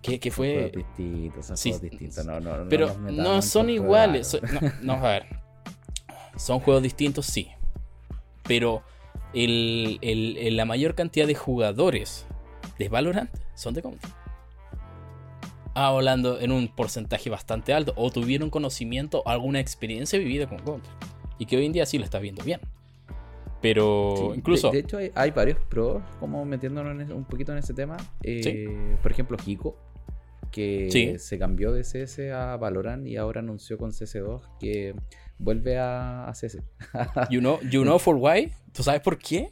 Que, 0.00 0.30
fue. 0.30 0.70
Son 0.72 0.82
distintos, 0.82 1.46
son 1.46 1.56
juegos 1.56 1.80
distintos. 1.80 2.26
No, 2.26 2.40
no, 2.40 2.68
pero 2.68 2.94
no, 2.98 3.40
son 3.40 3.70
iguales. 3.70 4.38
no, 4.82 4.94
a 4.94 5.00
ver. 5.00 5.26
Son 6.36 6.60
juegos 6.60 6.82
distintos, 6.82 7.26
sí. 7.26 7.48
Pero 8.42 8.82
la 9.32 10.64
mayor 10.64 10.94
cantidad 10.94 11.26
de 11.26 11.34
jugadores 11.34 12.26
de 12.78 12.88
Valorant 12.88 13.43
son 13.54 13.74
de 13.74 13.82
Counter. 13.82 14.10
Hablando 15.74 16.40
en 16.40 16.52
un 16.52 16.68
porcentaje 16.68 17.30
bastante 17.30 17.72
alto, 17.72 17.92
o 17.96 18.10
tuvieron 18.10 18.50
conocimiento 18.50 19.22
o 19.24 19.28
alguna 19.28 19.60
experiencia 19.60 20.18
vivida 20.18 20.48
con 20.48 20.58
Counter. 20.58 20.92
Y 21.38 21.46
que 21.46 21.56
hoy 21.56 21.66
en 21.66 21.72
día 21.72 21.86
sí 21.86 21.98
lo 21.98 22.04
está 22.04 22.20
viendo 22.20 22.44
bien. 22.44 22.60
Pero 23.60 24.34
incluso. 24.36 24.70
De, 24.70 24.80
hecho, 24.80 24.98
hay, 25.14 25.30
varios 25.30 25.58
pros, 25.58 26.02
como 26.20 26.44
metiéndonos 26.44 27.10
un 27.10 27.24
poquito 27.24 27.50
en 27.52 27.58
ese 27.58 27.72
tema. 27.72 27.96
Eh, 28.22 28.96
por 29.02 29.10
ejemplo, 29.10 29.38
Hiko, 29.44 29.76
que 30.52 31.16
se 31.18 31.38
cambió 31.38 31.72
de 31.72 31.82
CS 31.82 32.30
a 32.30 32.56
Valorant 32.58 33.06
y 33.06 33.16
ahora 33.16 33.40
anunció 33.40 33.78
con 33.78 33.90
CS2 33.90 34.42
que 34.60 34.94
vuelve 35.38 35.78
a, 35.78 36.28
a 36.28 36.32
CS. 36.32 36.58
you, 37.30 37.40
know, 37.40 37.58
you 37.62 37.82
know 37.82 37.98
for 37.98 38.16
why? 38.16 38.52
¿Tú 38.72 38.82
sabes 38.82 39.00
por 39.00 39.18
qué? 39.18 39.50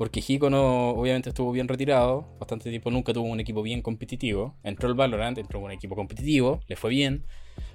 Porque 0.00 0.24
Hiko 0.26 0.48
no, 0.48 0.92
obviamente 0.92 1.28
estuvo 1.28 1.52
bien 1.52 1.68
retirado, 1.68 2.26
bastante 2.38 2.70
tiempo 2.70 2.90
nunca 2.90 3.12
tuvo 3.12 3.28
un 3.28 3.38
equipo 3.38 3.60
bien 3.60 3.82
competitivo. 3.82 4.54
Entró 4.62 4.88
el 4.88 4.94
Valorant, 4.94 5.36
entró 5.36 5.58
en 5.58 5.66
un 5.66 5.72
equipo 5.72 5.94
competitivo, 5.94 6.60
le 6.68 6.76
fue 6.76 6.88
bien. 6.88 7.26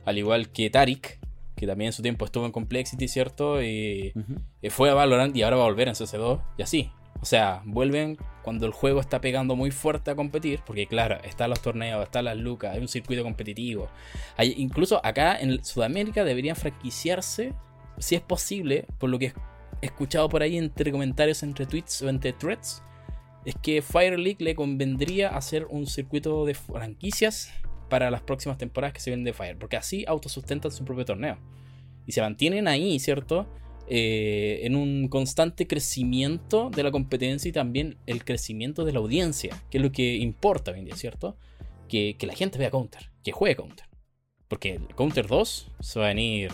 Al 0.06 0.18
igual 0.18 0.50
que 0.50 0.72
Tarik, 0.72 1.20
que 1.56 1.68
también 1.68 1.90
en 1.90 1.94
su 1.94 2.02
tiempo 2.02 2.26
estuvo 2.26 2.48
en 2.48 2.52
Complexity, 2.52 3.08
¿cierto? 3.08 3.62
Y 3.62 4.12
fue 4.72 4.90
a 4.90 4.96
Valorant 4.96 5.38
y 5.38 5.44
ahora 5.44 5.58
va 5.58 5.66
a 5.66 5.68
volver 5.68 5.88
en 5.88 5.94
CS2 5.94 6.42
y 6.58 6.64
así. 6.64 6.90
O 7.22 7.26
sea, 7.26 7.62
vuelven 7.64 8.18
cuando 8.42 8.66
el 8.66 8.72
juego 8.72 9.02
está 9.02 9.22
pegando 9.22 9.56
muy 9.56 9.70
fuerte 9.70 10.10
a 10.10 10.16
competir, 10.16 10.62
porque 10.66 10.88
claro, 10.88 11.20
están 11.26 11.52
los 11.52 11.62
torneos, 11.62 12.02
están 12.02 12.26
las 12.26 12.38
lucas, 12.38 12.74
hay 12.74 12.82
un 12.82 12.88
circuito 12.88 13.22
competitivo. 13.22 13.88
Hay, 14.36 14.56
incluso 14.58 15.00
acá 15.06 15.40
en 15.40 15.64
Sudamérica 15.64 16.24
deberían 16.24 16.56
franquiciarse, 16.56 17.54
si 18.00 18.16
es 18.16 18.22
posible, 18.22 18.88
por 18.98 19.12
lo 19.12 19.20
que 19.20 19.32
escuchado 19.82 20.30
por 20.30 20.42
ahí 20.42 20.58
entre 20.58 20.92
comentarios, 20.92 21.44
entre 21.44 21.66
tweets 21.66 22.02
o 22.02 22.10
entre 22.10 22.34
threads, 22.34 22.82
es 23.46 23.56
que 23.62 23.82
Fire 23.82 24.18
League 24.18 24.44
le 24.44 24.56
convendría 24.56 25.30
hacer 25.30 25.66
un 25.70 25.86
circuito 25.86 26.46
de 26.46 26.56
franquicias 26.56 27.52
para 27.90 28.10
las 28.10 28.22
próximas 28.22 28.58
temporadas 28.58 28.94
que 28.94 29.00
se 29.00 29.12
vienen 29.12 29.24
de 29.24 29.34
Fire, 29.34 29.58
porque 29.58 29.78
así 29.78 30.04
autosustentan 30.08 30.72
su 30.72 30.84
propio 30.84 31.06
torneo. 31.06 31.38
Y 32.08 32.12
se 32.12 32.22
mantienen 32.22 32.68
ahí, 32.68 33.00
¿cierto? 33.00 33.48
Eh, 33.88 34.62
en 34.64 34.76
un 34.76 35.08
constante 35.10 35.68
crecimiento 35.68 36.72
de 36.72 36.82
la 36.82 36.92
competencia 36.92 37.50
y 37.50 37.52
también 37.52 37.98
el 38.08 38.26
crecimiento 38.26 38.84
de 38.84 38.94
la 38.94 39.00
audiencia, 39.00 39.62
que 39.70 39.78
es 39.78 39.84
lo 39.84 39.92
que 39.92 40.16
importa 40.16 40.72
hoy 40.72 40.80
en 40.80 40.86
día, 40.86 40.96
¿cierto? 40.96 41.38
Que, 41.88 42.16
que 42.18 42.26
la 42.26 42.34
gente 42.34 42.58
vea 42.58 42.72
Counter, 42.72 43.12
que 43.24 43.32
juegue 43.32 43.56
Counter. 43.56 43.86
Porque 44.48 44.80
Counter 44.96 45.28
2 45.28 45.72
se 45.80 46.00
va 46.00 46.06
a 46.06 46.10
venir 46.10 46.52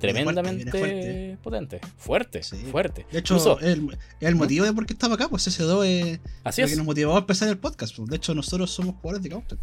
tremendamente 0.00 1.38
potente, 1.42 1.80
fuerte, 1.96 2.42
fuerte. 2.42 3.06
De 3.12 3.18
hecho, 3.18 3.36
es 3.60 3.78
el, 4.20 4.34
motivo 4.34 4.64
de 4.64 4.72
por 4.72 4.86
qué 4.86 4.94
estaba 4.94 5.14
acá, 5.14 5.28
pues 5.28 5.46
ese 5.46 5.62
2 5.62 5.86
es 5.86 6.20
Así 6.42 6.62
lo 6.62 6.68
que 6.68 6.76
nos 6.76 6.86
motivó 6.86 7.14
a 7.14 7.18
empezar 7.18 7.48
el 7.48 7.58
podcast. 7.58 7.96
Pues. 7.96 8.08
De 8.08 8.16
hecho, 8.16 8.34
nosotros 8.34 8.70
somos 8.70 8.96
jugadores 8.96 9.22
de 9.22 9.30
Counter. 9.30 9.58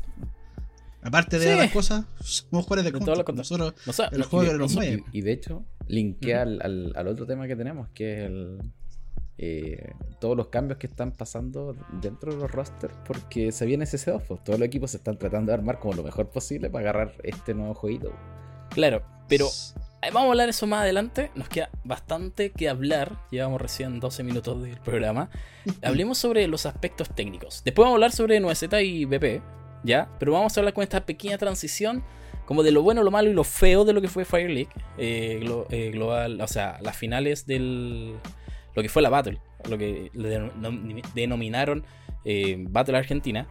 Aparte 1.01 1.39
de 1.39 1.55
las 1.55 1.71
cosas, 1.71 2.05
somos 2.21 2.65
jugadores 2.65 2.85
de 2.85 2.91
Counter. 2.91 3.35
nosotros, 3.35 3.73
el 4.11 4.23
juego 4.23 4.51
de 4.51 4.57
los 4.57 4.73
y, 4.75 5.03
y, 5.11 5.21
de 5.21 5.31
hecho, 5.31 5.65
linkea 5.87 6.43
al, 6.43 6.93
al, 6.95 7.07
otro 7.07 7.25
tema 7.25 7.47
que 7.47 7.55
tenemos, 7.55 7.89
que 7.89 8.13
es 8.13 8.25
el, 8.25 8.59
eh, 9.39 9.93
todos 10.19 10.35
los 10.35 10.47
cambios 10.47 10.79
que 10.79 10.87
están 10.87 11.11
pasando 11.11 11.75
dentro 12.01 12.33
de 12.33 12.39
los 12.39 12.51
rosters, 12.51 12.93
porque 13.05 13.51
se 13.51 13.67
viene 13.67 13.83
ese 13.83 14.11
2 14.11 14.23
pues 14.27 14.43
todos 14.43 14.57
los 14.57 14.65
equipos 14.65 14.91
se 14.91 14.97
están 14.97 15.19
tratando 15.19 15.51
de 15.51 15.53
armar 15.53 15.79
como 15.79 15.93
lo 15.93 16.03
mejor 16.03 16.29
posible 16.29 16.71
para 16.71 16.89
agarrar 16.89 17.13
este 17.23 17.53
nuevo 17.53 17.75
jueguito. 17.75 18.11
Claro, 18.77 19.01
pero 19.27 19.47
eh, 20.03 20.11
vamos 20.13 20.27
a 20.27 20.31
hablar 20.33 20.49
eso 20.49 20.67
más 20.67 20.81
adelante. 20.81 21.31
Nos 21.33 21.49
queda 21.49 21.71
bastante 21.83 22.51
que 22.51 22.69
hablar. 22.69 23.17
Llevamos 23.31 23.59
recién 23.59 23.99
12 23.99 24.21
minutos 24.21 24.61
del 24.61 24.77
programa. 24.77 25.31
Hablemos 25.81 26.19
sobre 26.19 26.47
los 26.47 26.67
aspectos 26.67 27.09
técnicos. 27.09 27.63
Después 27.65 27.85
vamos 27.85 27.93
a 27.93 27.95
hablar 27.95 28.11
sobre 28.11 28.39
Nueseta 28.39 28.83
y 28.83 29.05
BP, 29.05 29.41
¿ya? 29.83 30.07
Pero 30.19 30.33
vamos 30.33 30.55
a 30.55 30.59
hablar 30.59 30.75
con 30.75 30.83
esta 30.83 31.07
pequeña 31.07 31.39
transición 31.39 32.03
como 32.45 32.61
de 32.61 32.71
lo 32.71 32.83
bueno, 32.83 33.01
lo 33.01 33.09
malo 33.09 33.31
y 33.31 33.33
lo 33.33 33.43
feo 33.43 33.83
de 33.83 33.93
lo 33.93 34.01
que 34.01 34.09
fue 34.09 34.25
Fire 34.25 34.51
League 34.51 34.69
eh, 34.99 35.43
eh, 35.71 35.89
global, 35.89 36.39
o 36.39 36.47
sea, 36.47 36.77
las 36.83 36.95
finales 36.95 37.47
del 37.47 38.13
lo 38.75 38.83
que 38.83 38.89
fue 38.89 39.01
la 39.01 39.09
Battle, 39.09 39.41
lo 39.67 39.79
que 39.79 40.11
denominaron 41.15 41.83
Battle 42.69 42.95
Argentina. 42.95 43.47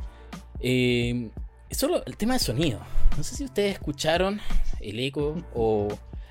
Solo 1.71 2.05
el 2.07 2.17
tema 2.17 2.35
de 2.35 2.41
sonido. 2.41 2.81
No 3.17 3.23
sé 3.23 3.37
si 3.37 3.45
ustedes 3.45 3.75
escucharon 3.75 4.41
el 4.81 5.01
eco 5.01 5.43
o 5.55 5.89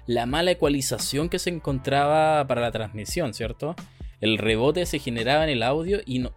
la 0.08 0.26
mala 0.26 0.52
ecualización 0.52 1.30
que 1.30 1.40
se 1.40 1.50
encontraba 1.50 2.46
para 2.48 2.62
la 2.62 2.72
transmisión, 2.72 3.34
¿cierto? 3.34 3.76
El 4.22 4.38
rebote 4.38 4.86
se 4.86 5.00
generaba 5.00 5.44
en 5.44 5.50
el 5.50 5.64
audio 5.64 6.00
y 6.06 6.20
no. 6.20 6.34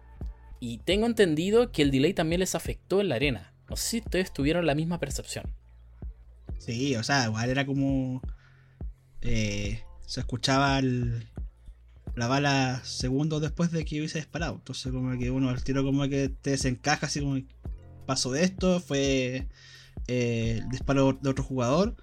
Y 0.59 0.79
tengo 0.79 1.05
entendido 1.05 1.71
que 1.71 1.81
el 1.81 1.91
delay 1.91 2.13
también 2.13 2.39
les 2.39 2.55
afectó 2.55 2.99
en 2.99 3.09
la 3.09 3.15
arena. 3.15 3.53
No 3.69 3.75
sé 3.75 3.89
si 3.89 3.97
ustedes 3.99 4.33
tuvieron 4.33 4.65
la 4.65 4.75
misma 4.75 4.99
percepción. 4.99 5.45
Sí, 6.57 6.95
o 6.95 7.03
sea, 7.03 7.25
igual 7.25 7.49
era 7.49 7.65
como. 7.65 8.21
Eh, 9.21 9.83
se 10.05 10.19
escuchaba 10.19 10.81
la 10.81 12.27
bala 12.27 12.81
segundos 12.83 13.41
después 13.41 13.71
de 13.71 13.85
que 13.85 13.99
hubiese 13.99 14.19
disparado. 14.19 14.55
Entonces, 14.55 14.91
como 14.91 15.17
que 15.17 15.31
uno 15.31 15.49
al 15.49 15.63
tiro, 15.63 15.83
como 15.83 16.07
que 16.09 16.29
te 16.29 16.51
desencaja, 16.51 17.05
así 17.05 17.21
como 17.21 17.37
pasó 18.09 18.33
esto, 18.33 18.79
fue 18.79 19.47
eh, 20.07 20.59
el 20.59 20.69
disparo 20.69 21.13
de 21.21 21.29
otro 21.29 21.43
jugador. 21.43 21.95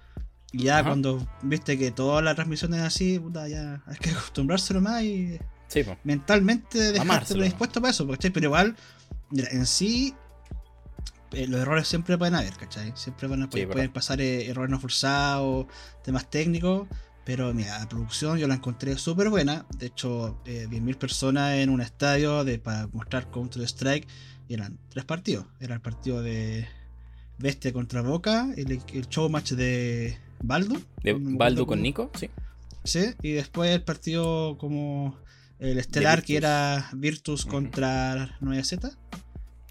Y 0.53 0.63
ya 0.63 0.79
Ajá. 0.79 0.87
cuando 0.89 1.27
viste 1.43 1.77
que 1.77 1.91
todas 1.91 2.23
las 2.23 2.35
transmisiones 2.35 2.79
así, 2.81 3.19
puta, 3.19 3.49
ya 3.49 3.83
hay 3.85 3.97
que 3.97 4.11
acostumbrarse 4.11 4.73
nomás 4.73 5.03
y 5.03 5.37
Sí, 5.67 5.83
mentalmente 6.05 6.93
dejarte 6.93 7.33
predispuesto 7.33 7.81
para 7.81 7.91
eso, 7.91 8.07
¿cachai? 8.07 8.31
Pero 8.31 8.45
igual, 8.45 8.77
en 9.33 9.65
sí, 9.65 10.15
eh, 11.33 11.45
los 11.45 11.59
errores 11.59 11.89
siempre 11.89 12.17
pueden 12.17 12.35
haber, 12.35 12.53
¿cachai? 12.53 12.93
Siempre 12.95 13.27
van 13.27 13.43
a, 13.43 13.49
Sí, 13.51 13.65
pueden 13.65 13.91
pasar 13.91 14.21
eh, 14.21 14.49
errores 14.49 14.71
no 14.71 14.79
forzados, 14.79 15.65
temas 16.05 16.29
técnicos, 16.29 16.87
pero 17.25 17.53
mira, 17.53 17.77
la 17.79 17.89
producción 17.89 18.37
yo 18.37 18.47
la 18.47 18.55
encontré 18.55 18.97
súper 18.97 19.29
buena. 19.29 19.65
De 19.77 19.87
hecho, 19.87 20.39
eh, 20.45 20.67
10.000 20.69 20.97
personas 20.97 21.55
en 21.55 21.69
un 21.69 21.81
estadio 21.81 22.45
de, 22.45 22.59
para 22.59 22.87
mostrar 22.93 23.29
Counter 23.29 23.63
Strike, 23.63 24.07
y 24.47 24.53
eran 24.53 24.77
tres 24.89 25.05
partidos. 25.05 25.45
Era 25.59 25.75
el 25.75 25.81
partido 25.81 26.21
de 26.21 26.67
Bestia 27.37 27.71
contra 27.73 28.01
Boca, 28.01 28.49
el, 28.57 28.71
el 28.93 29.07
show 29.09 29.29
match 29.29 29.51
de 29.53 30.17
Baldu. 30.41 30.81
De 31.03 31.13
Baldo 31.19 31.65
con 31.67 31.81
Nico, 31.81 32.11
sí. 32.15 32.29
Sí, 32.83 33.13
y 33.21 33.31
después 33.33 33.69
el 33.71 33.83
partido 33.83 34.57
como 34.57 35.17
el 35.59 35.77
estelar 35.77 36.23
que 36.23 36.37
era 36.37 36.89
Virtus 36.93 37.45
contra 37.45 38.37
9Z. 38.39 38.95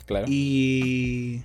Claro. 0.04 0.26
Y 0.28 1.42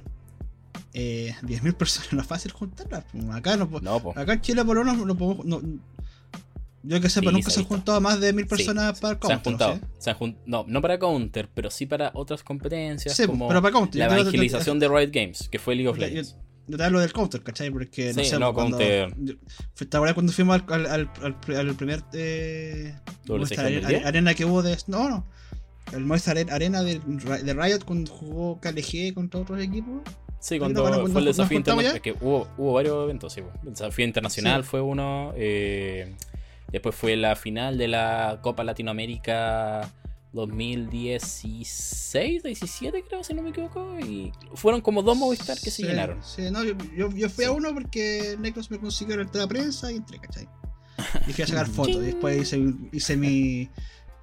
eh, 0.94 1.34
10.000 1.44 1.74
personas 1.76 2.12
no 2.14 2.22
es 2.22 2.28
fácil 2.28 2.52
juntarlas. 2.52 3.06
Acá, 3.32 3.56
no, 3.56 3.70
No, 3.82 4.14
acá 4.16 4.34
en 4.34 4.42
Chile 4.42 4.66
por 4.66 4.76
lo 4.78 4.84
menos 4.84 5.06
no 5.08 5.16
podemos... 5.16 5.46
no- 5.46 5.62
yo 6.84 7.00
que 7.02 7.10
sepa, 7.10 7.30
Sí, 7.30 7.36
nunca 7.36 7.50
se 7.50 7.56
se 7.56 7.60
ha 7.60 7.64
han 7.64 7.68
juntado 7.70 8.02
más 8.02 8.20
de 8.20 8.34
mil 8.34 8.46
Sí, 8.46 8.50
personas 8.50 9.00
para 9.00 9.14
se 9.22 9.34
han 9.34 9.40
Counter, 9.42 9.44
juntado. 9.44 9.76
¿sí? 9.76 9.82
se 10.00 10.10
han 10.10 10.18
jun- 10.18 10.38
no, 10.46 10.66
no 10.68 10.82
para 10.82 10.98
Counter, 11.00 11.50
pero 11.54 11.70
sí 11.70 11.86
para 11.86 12.12
otras 12.14 12.44
competencias 12.44 13.16
Sí, 13.16 13.26
como 13.28 13.48
pero 13.48 13.62
para 13.62 13.72
Counter. 13.74 14.00
la 14.00 14.06
yo 14.06 14.10
te- 14.12 14.16
te- 14.16 14.22
evangelización 14.22 14.80
de 14.80 14.88
Riot 14.88 15.12
Games, 15.12 15.48
que 15.50 15.60
fue 15.60 15.76
League 15.76 15.90
of 15.90 15.98
Legends. 15.98 16.38
Yo 16.68 16.78
te 16.78 16.84
hablo 16.84 17.00
del 17.02 17.12
counter, 17.12 17.42
¿cachai? 17.44 17.70
Porque 17.72 18.14
no 18.14 18.24
Sí, 18.24 18.30
sé, 18.30 18.40
no, 18.40 18.54
cuando, 18.54 18.78
Counter. 18.78 19.14
¿Te 19.90 19.98
acuerdas 19.98 20.14
cuando 20.14 20.32
fuimos 20.32 20.62
al, 20.70 20.86
al, 20.86 21.10
al, 21.58 21.76
primer 21.76 22.04
eh, 22.14 22.96
WCG 23.26 23.30
Movistar 23.38 23.66
Are- 23.66 23.76
2010? 23.82 24.06
arena 24.06 24.34
que 24.36 24.46
hubo 24.46 24.62
de. 24.62 24.78
No, 24.88 25.10
no. 25.10 25.28
El 25.92 26.06
Movistar 26.06 26.38
Are- 26.38 26.52
Arena 26.52 26.82
de, 26.84 27.00
de 27.00 27.54
Riot 27.54 27.80
cuando 27.86 28.12
jugó 28.14 28.60
KLG 28.62 29.14
contra 29.14 29.42
otros 29.42 29.60
equipos. 29.60 30.02
Sí, 30.40 30.60
Pero 30.60 30.62
cuando 30.62 30.84
fue 31.10 31.20
el 31.20 31.26
nos 31.26 31.38
desafío 31.38 31.58
internacional. 31.58 32.02
Que 32.02 32.14
hubo, 32.22 32.48
hubo 32.58 32.74
varios 32.74 33.04
eventos, 33.04 33.34
sí. 33.34 33.42
El 33.66 33.72
desafío 33.72 34.06
internacional 34.06 34.64
Sí. 34.64 34.70
fue 34.70 34.82
uno. 34.82 35.34
eh, 35.36 36.16
después 36.72 36.96
fue 36.96 37.16
la 37.16 37.36
final 37.36 37.78
de 37.78 37.88
la 37.88 38.40
Copa 38.42 38.64
Latinoamérica 38.64 39.92
2016, 40.34 42.44
17 42.44 43.04
creo, 43.04 43.24
si 43.24 43.34
no 43.34 43.42
me 43.42 43.50
equivoco. 43.50 44.00
Y 44.00 44.32
fueron 44.56 44.82
como 44.82 45.02
dos 45.04 45.18
Movistar 45.18 45.60
que 45.60 45.72
se 45.72 45.84
llenaron. 45.84 46.24
Sí, 46.24 46.50
no, 46.52 46.64
yo, 46.64 46.74
yo, 46.96 47.10
yo 47.12 47.30
fui 47.30 47.46
a 47.46 47.52
uno 47.52 47.74
porque 47.74 48.38
Necros 48.40 48.72
me 48.72 48.80
consiguió 48.80 49.18
la 49.18 49.48
prensa 49.48 49.92
y 49.92 49.98
entré, 49.98 50.20
¿cachai? 50.20 50.48
Y 51.28 51.34
fui 51.34 51.44
a 51.44 51.48
sacar 51.48 51.68
fotos. 51.68 51.98
y 51.98 52.08
después 52.08 52.42
hice, 52.42 52.74
hice 52.92 53.18
mi, 53.18 53.70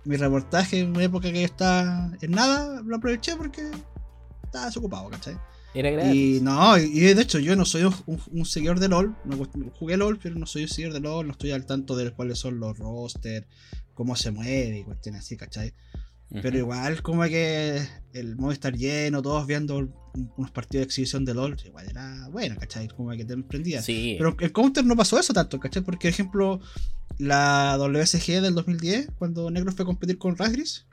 mi 0.05 0.17
reportaje 0.17 0.81
en 0.81 0.91
una 0.91 1.05
época 1.05 1.31
que 1.31 1.41
yo 1.41 1.45
estaba 1.45 2.11
en 2.21 2.31
nada. 2.31 2.83
Lo 2.83 2.97
aproveché 2.97 3.37
porque 3.37 3.71
estaba 4.45 4.67
desocupado, 4.67 5.11
¿cachai? 5.11 5.37
Era 5.79 5.91
gratis. 5.91 6.15
Y 6.15 6.41
no, 6.41 6.77
y 6.79 7.01
de 7.01 7.23
hecho 7.23 7.39
yo 7.39 7.55
no 7.57 7.65
soy 7.65 7.85
un, 7.85 7.95
un- 8.33 8.45
seguidor 8.45 8.81
de 8.81 8.89
LOL, 8.89 9.15
no, 9.25 9.37
jugué 9.79 9.97
LOL, 9.97 10.19
pero 10.23 10.35
no 10.35 10.47
soy 10.47 10.63
un 10.63 10.69
seguidor 10.69 10.95
de 10.95 11.01
LOL, 11.01 11.27
no 11.27 11.33
estoy 11.33 11.53
al 11.53 11.67
tanto 11.67 11.97
de 11.97 12.11
cuáles 12.11 12.39
son 12.39 12.59
los 12.59 12.77
rosters, 12.79 13.47
cómo 13.95 14.17
se 14.17 14.31
mueve 14.31 14.79
y 14.81 14.85
cuestiones 14.85 15.21
así, 15.23 15.37
¿cachai? 15.37 15.75
Ujú. 16.31 16.41
Pero 16.43 16.59
igual 16.59 17.01
como 17.03 17.23
que 17.25 17.81
el 18.13 18.37
modo 18.37 18.53
estar 18.53 18.77
lleno, 18.77 19.23
todos 19.23 19.47
viendo 19.47 19.79
un- 19.79 19.95
unos 20.37 20.51
partidos 20.51 20.83
de 20.83 20.87
exhibición 20.87 21.25
de 21.25 21.33
LOL, 21.35 21.57
igual 21.65 21.87
era 21.89 22.29
bueno, 22.31 22.57
¿cachai? 22.59 22.89
Como 22.89 23.11
que 23.13 23.25
te 23.25 23.33
emprendía. 23.35 23.81
Sí. 23.83 24.17
Pero 24.19 24.37
en 24.41 24.51
Counter 24.51 24.85
no 24.85 24.97
pasó 24.97 25.19
eso 25.19 25.33
tanto, 25.33 25.59
¿cachai? 25.61 25.83
Porque, 25.85 26.09
por 26.09 26.13
ejemplo, 26.13 26.61
la 27.19 27.77
WSG 27.79 28.41
del 28.43 28.55
2010, 28.55 29.09
cuando 29.19 29.51
Negro 29.51 29.73
fue 29.73 29.85
a 29.85 29.87
competir 29.87 30.19
con 30.19 30.37
Rasgris, 30.37 30.87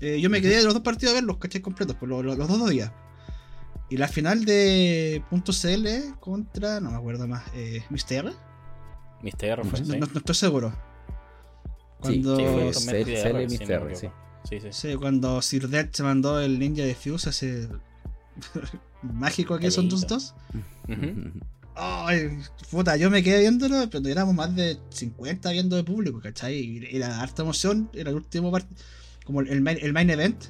eh, 0.00 0.18
yo 0.20 0.30
me 0.30 0.40
quedé 0.40 0.56
de 0.56 0.64
los 0.64 0.74
dos 0.74 0.82
partidos 0.82 1.12
a 1.12 1.14
verlos, 1.16 1.38
¿cachai? 1.38 1.60
Completos, 1.60 1.96
por 1.96 2.08
los, 2.08 2.24
los- 2.24 2.38
los 2.38 2.48
dos 2.48 2.70
días. 2.70 2.90
Y 3.90 3.96
la 3.96 4.06
final 4.08 4.44
de 4.44 5.22
.cl 5.30 6.14
contra, 6.20 6.80
no 6.80 6.90
me 6.92 6.96
acuerdo 6.96 7.26
más, 7.26 7.42
eh, 7.54 7.82
Mister, 7.90 8.24
Mr. 9.22 9.44
R 9.44 9.64
fue, 9.64 9.80
no, 9.80 9.86
sí. 9.86 9.98
no- 9.98 10.06
no 10.06 10.18
estoy 10.18 10.34
seguro. 10.34 10.72
Cuando, 11.98 12.36
Sí, 12.36 12.42
fue 12.44 12.68
el 12.68 12.74
C- 12.74 12.80
torneo 12.86 13.04
de 13.04 13.04
CL 13.04 13.16
R, 13.16 13.50
si 13.50 13.58
no 13.58 13.66
me 13.66 13.66
Mr. 13.66 13.92
equivoco. 13.92 14.14
Sí, 14.48 14.60
sí. 14.60 14.68
sí, 14.70 14.94
cuando 14.96 15.42
Sir 15.42 15.68
Dead 15.68 15.88
se 15.92 16.02
mandó 16.02 16.40
el 16.40 16.58
ninja 16.58 16.82
de 16.82 16.94
Fuse 16.94 17.28
ese 17.30 17.68
mágico 19.02 19.58
que 19.58 19.70
son 19.70 19.88
tus 19.88 20.06
dos. 20.06 20.34
Ay, 21.74 22.38
puta, 22.70 22.96
yo 22.96 23.10
me 23.10 23.22
quedé 23.22 23.40
viéndolo, 23.40 23.88
pero 23.90 24.06
éramos 24.08 24.34
más 24.34 24.54
de 24.54 24.78
50 24.90 25.50
viendo 25.50 25.76
de 25.76 25.84
público, 25.84 26.20
¿cachai? 26.20 26.56
Y 26.58 26.96
era 26.96 27.20
harta 27.20 27.42
emoción, 27.42 27.90
era 27.94 28.10
el 28.10 28.16
último 28.16 28.50
part- 28.50 28.66
como 29.24 29.40
el 29.40 29.60
main, 29.60 29.78
el 29.80 29.92
main 29.92 30.10
event, 30.10 30.44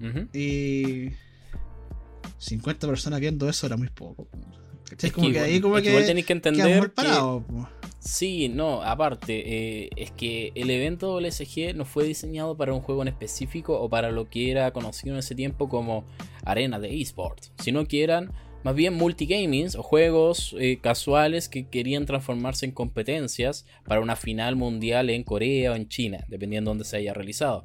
Ujú. 0.00 0.28
y 0.32 1.10
50 2.38 2.86
personas 2.86 3.20
viendo 3.20 3.48
eso 3.48 3.66
era 3.66 3.76
muy 3.76 3.88
poco. 3.88 4.28
¿Cachai? 4.88 5.08
Es 5.08 5.14
como 5.14 5.26
que, 5.28 5.32
igual- 5.32 5.44
ahí 5.46 5.60
como 5.60 5.76
es 5.78 5.82
que, 5.82 5.88
igual 5.90 6.06
tenéis 6.06 6.26
que 6.26 6.32
entender 6.34 6.92
que. 6.92 7.02
Sí, 8.00 8.50
no, 8.50 8.82
aparte, 8.82 9.84
eh, 9.84 9.90
es 9.96 10.10
que 10.10 10.52
el 10.54 10.68
evento 10.68 11.18
LSG 11.20 11.74
no 11.74 11.86
fue 11.86 12.04
diseñado 12.04 12.54
para 12.54 12.74
un 12.74 12.80
juego 12.80 13.00
en 13.00 13.08
específico 13.08 13.80
o 13.80 13.88
para 13.88 14.10
lo 14.12 14.28
que 14.28 14.50
era 14.50 14.70
conocido 14.72 15.14
en 15.14 15.20
ese 15.20 15.34
tiempo 15.34 15.70
como 15.70 16.04
arena 16.44 16.78
de 16.78 17.00
esports, 17.00 17.52
sino 17.58 17.86
que 17.86 18.02
eran 18.02 18.30
más 18.62 18.74
bien 18.74 18.92
multigamings 18.94 19.74
o 19.74 19.82
juegos 19.82 20.54
eh, 20.58 20.78
casuales 20.82 21.48
que 21.48 21.66
querían 21.68 22.04
transformarse 22.04 22.66
en 22.66 22.72
competencias 22.72 23.64
para 23.86 24.02
una 24.02 24.16
final 24.16 24.54
mundial 24.56 25.08
en 25.08 25.22
Corea 25.22 25.72
o 25.72 25.74
en 25.74 25.88
China, 25.88 26.24
dependiendo 26.28 26.70
de 26.70 26.72
dónde 26.72 26.84
se 26.84 26.98
haya 26.98 27.14
realizado. 27.14 27.64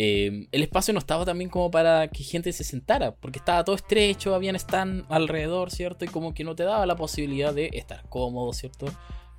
Eh, 0.00 0.46
el 0.52 0.62
espacio 0.62 0.94
no 0.94 1.00
estaba 1.00 1.24
también 1.24 1.50
como 1.50 1.72
para 1.72 2.06
que 2.06 2.22
gente 2.22 2.52
se 2.52 2.62
sentara, 2.62 3.16
porque 3.16 3.40
estaba 3.40 3.64
todo 3.64 3.74
estrecho, 3.74 4.32
habían 4.32 4.54
stand 4.54 5.04
alrededor, 5.08 5.72
¿cierto? 5.72 6.04
Y 6.04 6.08
como 6.08 6.34
que 6.34 6.44
no 6.44 6.54
te 6.54 6.62
daba 6.62 6.86
la 6.86 6.94
posibilidad 6.94 7.52
de 7.52 7.68
estar 7.72 8.08
cómodo, 8.08 8.52
¿cierto? 8.52 8.86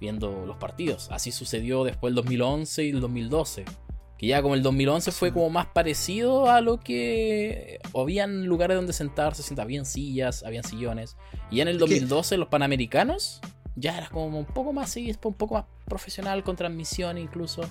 Viendo 0.01 0.45
los 0.45 0.57
partidos. 0.57 1.07
Así 1.11 1.31
sucedió 1.31 1.85
después 1.85 2.11
el 2.11 2.15
2011 2.15 2.83
y 2.83 2.89
el 2.89 2.99
2012. 2.99 3.63
Que 4.17 4.27
ya 4.27 4.41
como 4.41 4.53
el 4.55 4.61
2011 4.61 5.13
fue 5.13 5.31
como 5.31 5.49
más 5.49 5.67
parecido 5.67 6.51
a 6.51 6.59
lo 6.59 6.77
que... 6.81 7.79
Habían 7.95 8.43
lugares 8.45 8.75
donde 8.75 8.91
sentarse, 8.91 9.43
sentar, 9.43 9.63
habían 9.63 9.85
sillas, 9.85 10.43
habían 10.43 10.65
sillones. 10.65 11.15
Y 11.51 11.55
ya 11.57 11.61
en 11.61 11.69
el 11.69 11.75
Es 11.77 11.83
que- 11.83 11.89
2012 11.95 12.35
los 12.37 12.49
Panamericanos 12.49 13.39
ya 13.77 13.97
era 13.97 14.09
como 14.09 14.37
un 14.37 14.45
poco 14.45 14.73
más, 14.73 14.89
sí, 14.89 15.09
un 15.23 15.33
poco 15.35 15.53
más 15.53 15.63
profesional, 15.85 16.43
con 16.43 16.57
transmisión 16.57 17.17
incluso. 17.17 17.61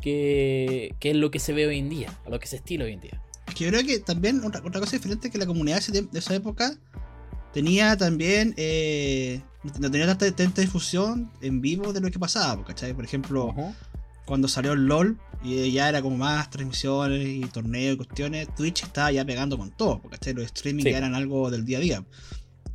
Que, 0.00 0.94
que 1.00 1.10
es 1.10 1.16
lo 1.16 1.30
que 1.30 1.38
se 1.38 1.52
ve 1.52 1.66
hoy 1.66 1.78
en 1.78 1.88
día, 1.88 2.12
a 2.24 2.30
lo 2.30 2.38
que 2.38 2.46
se 2.46 2.56
estila 2.56 2.84
hoy 2.84 2.92
en 2.92 3.00
día. 3.00 3.22
Es 3.46 3.54
que 3.54 3.64
yo 3.64 3.70
creo 3.70 3.84
que 3.84 3.98
también 4.00 4.44
otra, 4.44 4.60
otra 4.64 4.80
cosa 4.80 4.92
diferente 4.96 5.28
es 5.28 5.32
que 5.32 5.38
la 5.38 5.46
comunidad 5.46 5.84
de, 5.86 6.06
esa 6.18 6.34
época 6.34 6.76
tenía 7.52 7.96
también, 7.96 8.54
eh, 8.56 9.40
no 9.80 9.90
tenía 9.90 10.06
tanta, 10.06 10.30
tanta 10.34 10.60
difusión 10.60 11.30
en 11.40 11.60
vivo 11.60 11.92
de 11.92 12.00
lo 12.00 12.10
que 12.10 12.18
pasaba, 12.18 12.64
¿cachai? 12.64 12.92
Por 12.92 13.04
ejemplo, 13.04 13.54
cuando 14.26 14.48
salió 14.48 14.72
el 14.72 14.86
LOL 14.86 15.18
y 15.42 15.70
ya 15.70 15.88
era 15.88 16.02
como 16.02 16.16
más 16.16 16.50
transmisiones 16.50 17.26
y 17.26 17.40
torneos 17.42 17.94
y 17.94 17.96
cuestiones, 17.96 18.54
Twitch 18.54 18.82
estaba 18.82 19.12
ya 19.12 19.24
pegando 19.24 19.56
con 19.56 19.70
todo, 19.70 20.02
¿cachai? 20.02 20.34
los 20.34 20.44
streaming 20.44 20.82
Sí. 20.82 20.90
ya 20.90 20.98
eran 20.98 21.14
algo 21.14 21.50
del 21.50 21.64
día 21.64 21.78
a 21.78 21.80
día. 21.80 22.04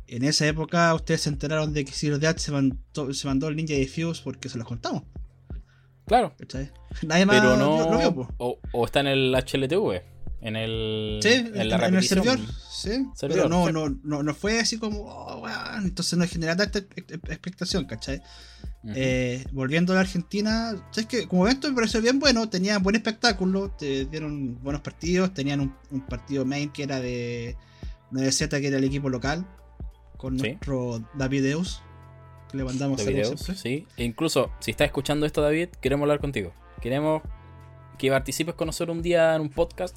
En 0.08 0.24
esa 0.24 0.46
época 0.46 0.94
ustedes 0.94 1.22
se 1.22 1.28
enteraron 1.30 1.72
de 1.72 1.84
que 1.84 1.92
Zero 1.92 2.18
Death 2.18 2.38
se 2.38 2.52
mandó, 2.52 3.14
se 3.14 3.26
mandó 3.26 3.48
el 3.48 3.56
Ninja 3.56 3.74
Diffuse 3.74 4.20
porque 4.22 4.48
se 4.48 4.58
los 4.58 4.66
contamos, 4.66 5.04
Claro, 6.06 6.34
¿cachai? 6.38 6.70
Nadie 7.02 7.26
más 7.26 7.36
pero 7.40 7.56
lo- 7.56 7.78
no. 7.84 7.90
lo 7.90 7.98
vio, 7.98 8.14
po. 8.14 8.28
o, 8.38 8.58
o 8.72 8.84
está 8.84 9.00
en 9.00 9.06
el 9.08 9.34
HLTV, 9.34 10.02
en 10.40 10.56
el. 10.56 11.20
Sí, 11.22 11.28
en 11.32 11.60
en, 11.60 11.68
la 11.68 11.86
en 11.86 11.94
el 11.94 12.02
servidor, 12.04 12.38
sí. 12.70 13.06
Servidor, 13.14 13.44
pero 13.44 13.48
no, 13.48 13.66
sí. 13.66 13.72
no, 13.72 13.88
no, 14.02 14.22
no 14.22 14.34
fue 14.34 14.58
así 14.60 14.78
como, 14.78 15.02
oh, 15.04 15.46
entonces 15.82 16.18
no 16.18 16.26
genera 16.26 16.56
tanta 16.56 16.80
ex- 16.80 16.88
ex- 16.96 17.30
expectación, 17.30 17.84
¿cachai? 17.86 18.20
Eh, 18.84 19.44
volviendo 19.52 19.92
a 19.92 19.94
la 19.94 20.00
Argentina, 20.00 20.74
sabes 20.90 21.06
que 21.06 21.28
como 21.28 21.46
evento 21.46 21.68
me 21.68 21.74
pareció 21.76 22.02
bien 22.02 22.18
bueno, 22.18 22.48
tenían 22.50 22.82
buen 22.82 22.96
espectáculo, 22.96 23.70
te 23.70 24.06
dieron 24.06 24.60
buenos 24.60 24.82
partidos, 24.82 25.32
tenían 25.32 25.60
un, 25.60 25.76
un 25.92 26.00
partido 26.04 26.44
main 26.44 26.68
que 26.72 26.82
era 26.82 26.98
de 27.00 27.56
9Z, 28.10 28.60
que 28.60 28.66
era 28.66 28.78
el 28.78 28.84
equipo 28.84 29.08
local, 29.08 29.46
con 30.16 30.36
Sí. 30.36 30.48
nuestro 30.48 31.08
David 31.14 31.44
Deus, 31.44 31.80
le 32.52 32.64
mandamos 32.64 32.98
de 32.98 33.04
videos, 33.12 33.40
sí. 33.58 33.86
E 33.96 34.04
incluso, 34.04 34.50
si 34.60 34.70
estás 34.72 34.86
escuchando 34.86 35.26
esto, 35.26 35.40
David, 35.42 35.68
queremos 35.80 36.04
hablar 36.04 36.20
contigo. 36.20 36.52
Queremos 36.80 37.22
que 37.98 38.10
participes 38.10 38.54
con 38.54 38.66
nosotros 38.66 38.96
un 38.96 39.02
día 39.02 39.34
en 39.34 39.42
un 39.42 39.50
podcast 39.50 39.96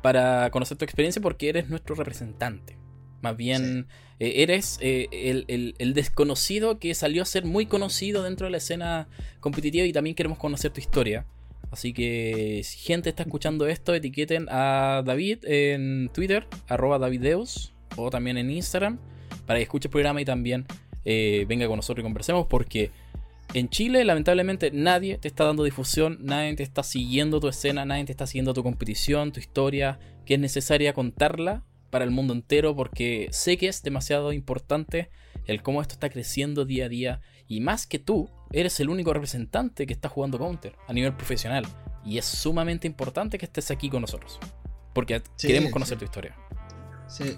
para 0.00 0.50
conocer 0.50 0.76
tu 0.78 0.84
experiencia 0.84 1.20
porque 1.22 1.48
eres 1.48 1.68
nuestro 1.68 1.94
representante. 1.94 2.76
Más 3.20 3.36
bien, 3.36 3.86
eh, 4.18 4.42
eres 4.42 4.78
eh, 4.80 5.06
el, 5.12 5.44
el- 5.48 5.74
el 5.78 5.94
desconocido 5.94 6.78
que 6.80 6.92
salió 6.94 7.22
a 7.22 7.24
ser 7.24 7.44
muy 7.44 7.66
conocido 7.66 8.22
dentro 8.24 8.46
de 8.46 8.50
la 8.50 8.56
escena 8.58 9.08
competitiva 9.40 9.86
y 9.86 9.92
también 9.92 10.16
queremos 10.16 10.38
conocer 10.38 10.72
tu 10.72 10.80
historia. 10.80 11.26
Así 11.70 11.92
que 11.92 12.60
si 12.64 12.78
gente 12.78 13.08
está 13.10 13.22
escuchando 13.22 13.66
esto, 13.68 13.94
etiqueten 13.94 14.46
a 14.50 15.02
David 15.06 15.44
en 15.44 16.10
Twitter, 16.12 16.46
arroba 16.68 16.98
Davideus, 16.98 17.72
o 17.96 18.10
también 18.10 18.36
en 18.38 18.50
Instagram, 18.50 18.98
para 19.46 19.58
que 19.58 19.62
escuche 19.64 19.86
el 19.88 19.92
programa 19.92 20.20
y 20.20 20.24
también 20.24 20.66
eh, 21.04 21.44
venga 21.48 21.66
con 21.66 21.76
nosotros 21.76 22.02
y 22.02 22.04
conversemos, 22.04 22.46
porque 22.48 22.90
en 23.54 23.68
Chile, 23.68 24.04
lamentablemente, 24.04 24.70
nadie 24.70 25.18
te 25.18 25.28
está 25.28 25.44
dando 25.44 25.64
difusión, 25.64 26.18
nadie 26.22 26.54
te 26.54 26.62
está 26.62 26.82
siguiendo 26.82 27.38
tu 27.40 27.48
escena, 27.48 27.84
nadie 27.84 28.04
te 28.04 28.12
está 28.12 28.26
siguiendo 28.26 28.54
tu 28.54 28.62
competición, 28.62 29.32
tu 29.32 29.40
historia, 29.40 29.98
que 30.24 30.34
es 30.34 30.40
necesaria 30.40 30.94
contarla 30.94 31.64
para 31.90 32.04
el 32.04 32.10
mundo 32.10 32.32
entero, 32.32 32.74
porque 32.74 33.28
sé 33.30 33.58
que 33.58 33.68
es 33.68 33.82
demasiado 33.82 34.32
importante 34.32 35.10
el 35.46 35.62
cómo 35.62 35.82
esto 35.82 35.94
está 35.94 36.08
creciendo 36.08 36.64
día 36.64 36.86
a 36.86 36.88
día. 36.88 37.20
Y 37.46 37.60
más 37.60 37.86
que 37.86 37.98
tú, 37.98 38.30
eres 38.52 38.80
el 38.80 38.88
único 38.88 39.12
representante 39.12 39.86
que 39.86 39.92
está 39.92 40.08
jugando 40.08 40.38
Counter 40.38 40.74
a 40.88 40.92
nivel 40.94 41.14
profesional. 41.14 41.66
Y 42.04 42.16
es 42.16 42.24
sumamente 42.24 42.86
importante 42.86 43.36
que 43.38 43.44
estés 43.44 43.70
aquí 43.70 43.90
con 43.90 44.00
nosotros. 44.00 44.38
Porque 44.94 45.22
queremos 45.38 45.70
conocer 45.70 45.98
tu 45.98 46.04
historia. 46.04 46.36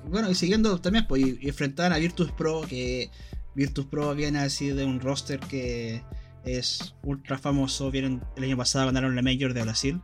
Bueno, 0.06 0.30
y 0.30 0.34
siguiendo 0.34 0.80
también, 0.80 1.06
pues, 1.08 1.22
y, 1.22 1.48
enfrentar 1.48 1.92
a 1.92 1.98
Virtus 1.98 2.30
Pro, 2.32 2.62
que 2.62 3.10
Virtus 3.54 3.86
Pro 3.86 4.14
viene 4.14 4.40
así 4.40 4.70
de 4.70 4.84
un 4.84 5.00
roster 5.00 5.40
que 5.40 6.02
es 6.44 6.94
ultra 7.02 7.38
famoso. 7.38 7.90
Vienen, 7.90 8.22
el 8.36 8.44
año 8.44 8.56
pasado 8.56 8.86
ganaron 8.86 9.14
la 9.14 9.22
Major 9.22 9.54
de 9.54 9.62
Brasil. 9.62 10.00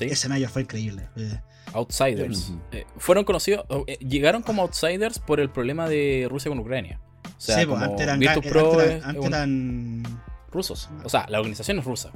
Ese 0.00 0.28
Major 0.28 0.48
fue 0.48 0.62
increíble. 0.62 1.08
Eh, 1.16 1.38
outsiders. 1.74 2.52
Eh, 2.72 2.84
fueron 2.96 3.24
conocidos, 3.24 3.64
eh, 3.86 3.98
llegaron 3.98 4.42
como 4.42 4.62
outsiders 4.62 5.18
por 5.18 5.38
el 5.40 5.50
problema 5.50 5.88
de 5.88 6.26
Rusia 6.30 6.50
con 6.50 6.58
Ucrania. 6.58 7.00
O 7.24 7.40
sea, 7.40 7.60
sí, 7.60 7.66
pues, 7.66 7.80
antes 7.80 8.00
eran, 8.00 8.18
Virtus 8.18 8.46
Pro 8.46 8.80
antes 8.80 9.24
eran, 9.24 10.02
rusos. 10.50 10.88
O 11.04 11.08
sea, 11.08 11.26
la 11.28 11.38
organización 11.38 11.78
es 11.78 11.84
rusa. 11.84 12.12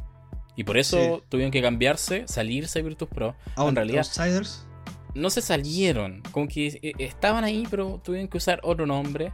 Y 0.56 0.64
por 0.64 0.78
eso 0.78 1.22
tuvieron 1.28 1.52
que 1.52 1.60
cambiarse, 1.60 2.24
salirse 2.26 2.78
de 2.78 2.88
Virtus 2.88 3.08
Pro. 3.08 3.36
en 3.56 3.76
realidad, 3.76 3.98
outsiders. 3.98 4.66
No 5.14 5.30
se 5.30 5.40
salieron, 5.40 6.22
como 6.30 6.46
que 6.46 6.94
estaban 6.98 7.44
ahí, 7.44 7.66
pero 7.70 8.00
tuvieron 8.04 8.28
que 8.28 8.36
usar 8.36 8.60
otro 8.62 8.84
nombre 8.84 9.32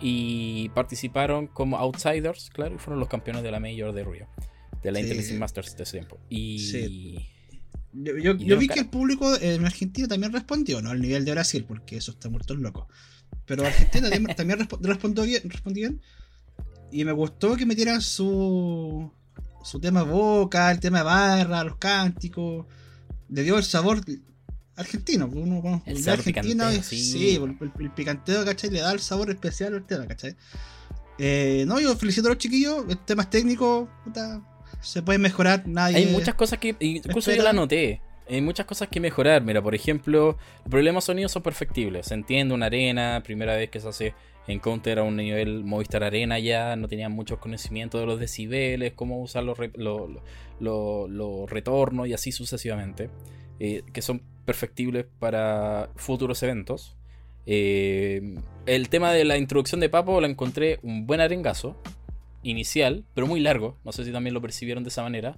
y 0.00 0.68
participaron 0.70 1.46
como 1.46 1.78
outsiders, 1.78 2.50
claro, 2.50 2.74
y 2.74 2.78
fueron 2.78 3.00
los 3.00 3.08
campeones 3.08 3.42
de 3.42 3.50
la 3.50 3.60
Major 3.60 3.92
de 3.92 4.04
Rio, 4.04 4.28
de 4.82 4.92
la 4.92 5.00
sí. 5.00 5.34
Masters 5.34 5.76
de 5.76 5.82
ese 5.82 5.98
tiempo. 5.98 6.18
Y. 6.28 7.18
Yo, 7.92 8.34
vi 8.36 8.68
que 8.68 8.80
el 8.80 8.88
público 8.88 9.34
en 9.40 9.64
Argentina 9.64 10.06
también 10.06 10.30
respondió, 10.32 10.82
¿no? 10.82 10.90
Al 10.90 11.00
nivel 11.00 11.24
de 11.24 11.32
Brasil, 11.32 11.64
porque 11.66 11.96
eso 11.96 12.10
está 12.10 12.28
muerto 12.28 12.52
el 12.52 12.60
loco. 12.60 12.88
Pero 13.46 13.64
Argentina 13.64 14.10
también, 14.10 14.58
respondió, 14.82 15.24
bien, 15.24 15.48
respondió 15.48 15.88
bien. 15.88 16.02
Y 16.92 17.04
me 17.04 17.12
gustó 17.12 17.56
que 17.56 17.64
metieran 17.64 18.02
su, 18.02 19.10
su 19.64 19.80
tema 19.80 20.02
vocal, 20.02 20.74
el 20.74 20.80
tema 20.80 20.98
de 20.98 21.04
barra, 21.04 21.64
los 21.64 21.76
cánticos. 21.76 22.66
Le 23.30 23.42
dio 23.42 23.56
el 23.56 23.64
sabor 23.64 24.02
argentino. 24.76 25.28
Pues, 25.28 25.44
uno, 25.44 25.82
el 25.86 26.02
de 26.02 26.10
Argentina, 26.10 26.70
sí, 26.82 27.36
el, 27.36 27.90
picanteo, 27.92 28.44
¿cachai? 28.44 28.70
Le 28.70 28.80
da 28.80 28.92
el 28.92 29.00
sabor 29.00 29.30
especial 29.30 29.74
al 29.74 29.84
tema, 29.84 30.06
¿cachai? 30.06 30.36
Eh, 31.18 31.64
no, 31.66 31.80
yo 31.80 31.96
felicito 31.96 32.28
a 32.28 32.30
los 32.30 32.38
chiquillos, 32.38 32.84
temas 33.06 33.30
técnicos, 33.30 33.88
puta, 34.04 34.42
se 34.80 35.02
pueden 35.02 35.22
mejorar, 35.22 35.66
nadie. 35.66 35.96
Hay 35.96 36.06
muchas 36.06 36.34
cosas 36.34 36.58
que, 36.58 36.76
incluso 36.78 37.32
yo 37.32 37.42
la 37.42 37.52
noté, 37.52 38.02
hay 38.28 38.40
muchas 38.42 38.66
cosas 38.66 38.88
que 38.88 39.00
mejorar. 39.00 39.42
Mira, 39.42 39.62
por 39.62 39.74
ejemplo, 39.74 40.36
los 40.64 40.70
problemas 40.70 41.04
sonidos 41.04 41.32
son 41.32 41.42
perfectibles. 41.42 42.06
Se 42.06 42.14
entiende 42.14 42.54
una 42.54 42.66
arena, 42.66 43.22
primera 43.24 43.56
vez 43.56 43.70
que 43.70 43.80
se 43.80 43.88
hace 43.88 44.14
en 44.46 44.60
Counter 44.60 45.00
a 45.00 45.02
un 45.02 45.16
nivel 45.16 45.64
Movistar 45.64 46.04
Arena 46.04 46.38
ya, 46.38 46.76
no 46.76 46.86
tenían 46.86 47.10
muchos 47.10 47.38
conocimientos 47.38 48.00
de 48.00 48.06
los 48.06 48.20
decibeles, 48.20 48.92
cómo 48.92 49.20
usar 49.20 49.42
los, 49.42 49.58
los 50.60 51.50
retornos 51.50 52.06
y 52.06 52.12
así 52.12 52.30
sucesivamente. 52.30 53.10
Eh, 53.58 53.82
que 53.92 54.02
son 54.02 54.22
perfectibles 54.46 55.04
para 55.18 55.90
futuros 55.96 56.42
eventos. 56.42 56.96
Eh, 57.44 58.36
el 58.64 58.88
tema 58.88 59.12
de 59.12 59.24
la 59.24 59.36
introducción 59.36 59.80
de 59.80 59.88
Papo 59.88 60.20
la 60.20 60.26
encontré 60.26 60.78
un 60.82 61.06
buen 61.06 61.20
arengazo 61.20 61.76
inicial, 62.42 63.04
pero 63.14 63.26
muy 63.26 63.40
largo. 63.40 63.76
No 63.84 63.92
sé 63.92 64.04
si 64.04 64.12
también 64.12 64.32
lo 64.32 64.40
percibieron 64.40 64.82
de 64.82 64.88
esa 64.88 65.02
manera. 65.02 65.36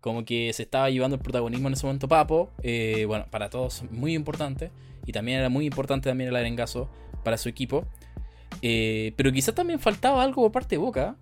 Como 0.00 0.24
que 0.24 0.52
se 0.52 0.64
estaba 0.64 0.90
llevando 0.90 1.16
el 1.16 1.22
protagonismo 1.22 1.68
en 1.68 1.74
ese 1.74 1.86
momento 1.86 2.08
Papo. 2.08 2.50
Eh, 2.62 3.04
bueno, 3.06 3.26
para 3.30 3.50
todos 3.50 3.84
muy 3.90 4.14
importante. 4.14 4.70
Y 5.04 5.12
también 5.12 5.38
era 5.38 5.48
muy 5.48 5.66
importante 5.66 6.08
también 6.08 6.30
el 6.30 6.36
arengazo 6.36 6.88
para 7.22 7.38
su 7.38 7.48
equipo. 7.48 7.86
pero 8.60 9.32
quizás 9.32 9.54
también 9.54 9.78
faltaba 9.78 10.22
algo 10.22 10.42
por 10.42 10.52
parte 10.52 10.76
de 10.76 10.78
Boca. 10.78 11.16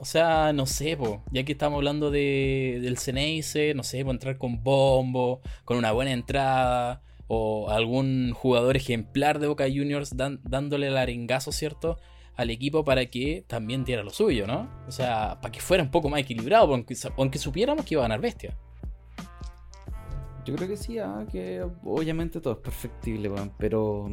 O 0.00 0.06
sea, 0.06 0.54
no 0.54 0.64
sé, 0.64 0.96
ya 1.30 1.44
que 1.44 1.52
estamos 1.52 1.76
hablando 1.76 2.10
de, 2.10 2.78
del 2.80 2.96
Ceneice, 2.96 3.74
no 3.74 3.82
sé, 3.82 4.02
po, 4.02 4.10
entrar 4.10 4.38
con 4.38 4.62
bombo, 4.64 5.42
con 5.66 5.76
una 5.76 5.92
buena 5.92 6.12
entrada, 6.12 7.02
o 7.26 7.68
algún 7.68 8.32
jugador 8.32 8.78
ejemplar 8.78 9.40
de 9.40 9.48
Boca 9.48 9.64
Juniors 9.64 10.16
dándole 10.16 10.86
el 10.86 10.96
arengazo, 10.96 11.52
¿cierto? 11.52 11.98
Al 12.34 12.48
equipo 12.48 12.82
para 12.82 13.04
que 13.06 13.44
también 13.46 13.84
diera 13.84 14.02
lo 14.02 14.08
suyo, 14.08 14.46
¿no? 14.46 14.70
O 14.88 14.90
sea, 14.90 15.38
para 15.42 15.52
que 15.52 15.60
fuera 15.60 15.82
un 15.82 15.90
poco 15.90 16.08
más 16.08 16.20
equilibrado, 16.20 16.72
aunque, 16.72 17.38
supiéramos 17.38 17.84
que 17.84 17.94
iba 17.94 18.02
a 18.02 18.08
ganar 18.08 18.22
Bestia. 18.22 18.56
Yo 20.46 20.56
creo 20.56 20.66
que 20.66 20.78
sí, 20.78 20.98
ah, 20.98 21.26
que 21.30 21.62
obviamente 21.84 22.40
todo 22.40 22.54
es 22.54 22.60
perfectible, 22.60 23.30
pero 23.58 24.08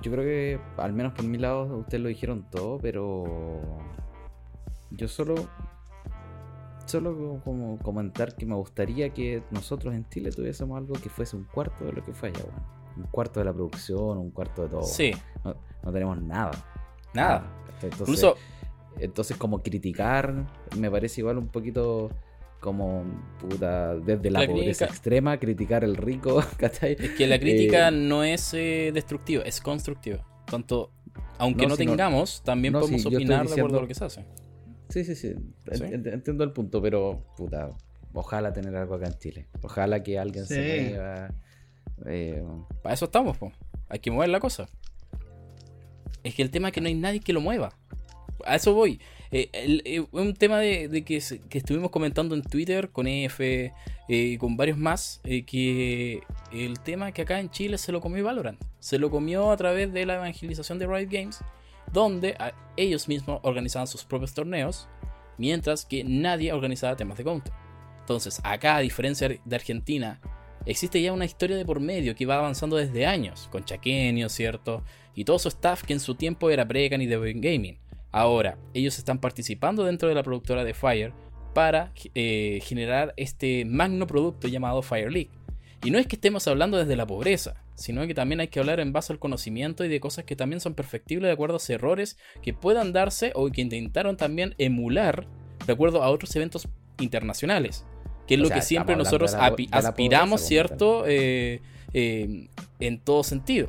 yo 0.00 0.12
creo 0.12 0.22
que, 0.22 0.60
al 0.76 0.92
menos 0.92 1.12
por 1.12 1.24
mi 1.24 1.38
lado, 1.38 1.78
ustedes 1.78 2.00
lo 2.00 2.08
dijeron 2.08 2.46
todo, 2.52 2.78
pero 2.78 3.60
yo 4.96 5.08
solo 5.08 5.34
solo 6.86 7.40
como 7.44 7.78
comentar 7.78 8.34
que 8.34 8.44
me 8.44 8.54
gustaría 8.54 9.10
que 9.10 9.42
nosotros 9.50 9.94
en 9.94 10.08
Chile 10.08 10.30
tuviésemos 10.30 10.76
algo 10.76 10.94
que 10.94 11.08
fuese 11.08 11.36
un 11.36 11.44
cuarto 11.44 11.84
de 11.84 11.92
lo 11.92 12.04
que 12.04 12.12
fue 12.12 12.30
allá, 12.30 12.44
Un 12.96 13.04
cuarto 13.04 13.40
de 13.40 13.46
la 13.46 13.52
producción, 13.52 14.18
un 14.18 14.30
cuarto 14.30 14.62
de 14.62 14.68
todo. 14.68 14.82
Sí. 14.82 15.12
No, 15.44 15.92
tenemos 15.92 16.20
nada. 16.20 16.52
Nada. 17.14 17.50
Entonces, 17.80 18.34
entonces, 18.98 19.36
como 19.36 19.62
criticar, 19.62 20.46
me 20.76 20.90
parece 20.90 21.22
igual 21.22 21.38
un 21.38 21.48
poquito 21.48 22.10
como 22.60 23.04
puta, 23.40 23.96
desde 23.96 24.30
la, 24.30 24.46
pobreza 24.46 24.84
extrema, 24.84 25.38
criticar 25.38 25.82
el 25.82 25.96
rico, 25.96 26.42
¿cachai? 26.56 26.96
Es 26.98 27.10
que 27.10 27.26
la 27.26 27.38
crítica 27.38 27.88
eh, 27.88 27.90
no 27.90 28.22
es 28.22 28.54
eh, 28.54 28.92
destructiva, 28.94 29.42
es 29.42 29.60
constructiva. 29.60 30.24
Tanto, 30.44 30.92
aunque 31.38 31.66
no, 31.66 31.76
tengamos, 31.76 32.42
también 32.42 32.74
podemos 32.74 33.04
opinar 33.06 33.46
de 33.48 33.54
acuerdo 33.54 33.78
a 33.78 33.82
lo 33.82 33.88
que 33.88 33.94
se 33.94 34.04
hace. 34.04 34.24
Sí, 34.92 35.04
sí, 35.04 35.16
sí. 35.16 35.34
Entiendo 35.70 36.44
el 36.44 36.52
punto, 36.52 36.82
pero 36.82 37.24
puta, 37.34 37.72
ojalá 38.12 38.52
tener 38.52 38.76
algo 38.76 38.94
acá 38.94 39.06
en 39.06 39.18
Chile. 39.18 39.46
Ojalá 39.62 40.02
que 40.02 40.18
alguien 40.18 40.44
se 40.44 40.90
mueva. 40.90 41.34
Eh, 42.06 42.44
Para 42.82 42.94
eso 42.94 43.06
estamos, 43.06 43.38
po. 43.38 43.52
hay 43.88 44.00
que 44.00 44.10
mover 44.10 44.28
la 44.28 44.38
cosa. 44.38 44.68
Es 46.22 46.34
que 46.34 46.42
el 46.42 46.50
tema 46.50 46.68
es 46.68 46.74
que 46.74 46.82
no 46.82 46.88
hay 46.88 46.94
nadie 46.94 47.20
que 47.20 47.32
lo 47.32 47.40
mueva. 47.40 47.72
A 48.44 48.56
eso 48.56 48.74
voy. 48.74 49.00
Eh, 49.30 49.48
eh, 49.54 50.04
un 50.12 50.34
tema 50.34 50.58
de, 50.58 51.04
que, 51.06 51.16
estuvimos 51.16 51.90
comentando 51.90 52.34
en 52.34 52.42
Twitter 52.42 52.90
con 52.90 53.06
EF 53.06 53.40
y 54.08 54.36
con 54.36 54.58
varios 54.58 54.76
más, 54.76 55.22
que 55.22 56.20
el 56.52 56.80
tema 56.80 57.12
que 57.12 57.22
acá 57.22 57.40
en 57.40 57.48
Chile 57.50 57.78
se 57.78 57.92
lo 57.92 58.02
comió 58.02 58.24
Valorant. 58.24 58.62
Se 58.78 58.98
lo 58.98 59.10
comió 59.10 59.50
a 59.52 59.56
través 59.56 59.90
de 59.90 60.04
la 60.04 60.16
evangelización 60.16 60.78
de 60.78 60.86
Riot 60.86 61.08
Games 61.10 61.40
donde 61.92 62.36
ellos 62.76 63.08
mismos 63.08 63.40
organizaban 63.42 63.86
sus 63.86 64.04
propios 64.04 64.34
torneos, 64.34 64.88
mientras 65.38 65.84
que 65.84 66.04
nadie 66.04 66.52
organizaba 66.52 66.96
temas 66.96 67.18
de 67.18 67.24
counter. 67.24 67.52
Entonces, 68.00 68.40
acá, 68.44 68.76
a 68.76 68.80
diferencia 68.80 69.28
de 69.28 69.56
Argentina, 69.56 70.20
existe 70.66 71.00
ya 71.00 71.12
una 71.12 71.24
historia 71.24 71.56
de 71.56 71.64
por 71.64 71.80
medio 71.80 72.14
que 72.14 72.26
va 72.26 72.38
avanzando 72.38 72.76
desde 72.76 73.06
años, 73.06 73.48
con 73.50 73.64
Chaquenio, 73.64 74.28
¿cierto? 74.28 74.82
Y 75.14 75.24
todo 75.24 75.38
su 75.38 75.48
staff 75.48 75.82
que 75.82 75.92
en 75.92 76.00
su 76.00 76.14
tiempo 76.14 76.50
era 76.50 76.66
Pregan 76.66 77.02
y 77.02 77.06
The 77.06 77.32
Gaming. 77.34 77.78
Ahora, 78.10 78.58
ellos 78.74 78.98
están 78.98 79.18
participando 79.18 79.84
dentro 79.84 80.08
de 80.08 80.14
la 80.14 80.22
productora 80.22 80.64
de 80.64 80.74
Fire 80.74 81.12
para 81.54 81.92
eh, 82.14 82.60
generar 82.62 83.14
este 83.16 83.64
magno 83.64 84.06
producto 84.06 84.48
llamado 84.48 84.82
Fire 84.82 85.10
League. 85.10 85.30
Y 85.84 85.90
no 85.90 85.98
es 85.98 86.06
que 86.06 86.16
estemos 86.16 86.46
hablando 86.46 86.78
desde 86.78 86.94
la 86.94 87.06
pobreza, 87.06 87.56
sino 87.74 88.06
que 88.06 88.14
también 88.14 88.40
hay 88.40 88.48
que 88.48 88.60
hablar 88.60 88.78
en 88.78 88.92
base 88.92 89.12
al 89.12 89.18
conocimiento 89.18 89.84
y 89.84 89.88
de 89.88 89.98
cosas 89.98 90.24
que 90.24 90.36
también 90.36 90.60
son 90.60 90.74
perfectibles 90.74 91.28
de 91.28 91.32
acuerdo 91.32 91.58
a 91.58 91.72
errores 91.72 92.18
que 92.40 92.54
puedan 92.54 92.92
darse 92.92 93.32
o 93.34 93.50
que 93.50 93.62
intentaron 93.62 94.16
también 94.16 94.54
emular 94.58 95.26
de 95.66 95.72
acuerdo 95.72 96.02
a 96.02 96.10
otros 96.10 96.34
eventos 96.36 96.68
internacionales. 97.00 97.84
Que 98.28 98.34
es 98.34 98.40
lo 98.40 98.48
que 98.48 98.62
siempre 98.62 98.94
nosotros 98.94 99.34
aspiramos, 99.34 100.40
¿cierto? 100.40 101.04
Eh, 101.06 101.60
eh, 101.92 102.48
en 102.78 102.98
todo 103.00 103.24
sentido. 103.24 103.68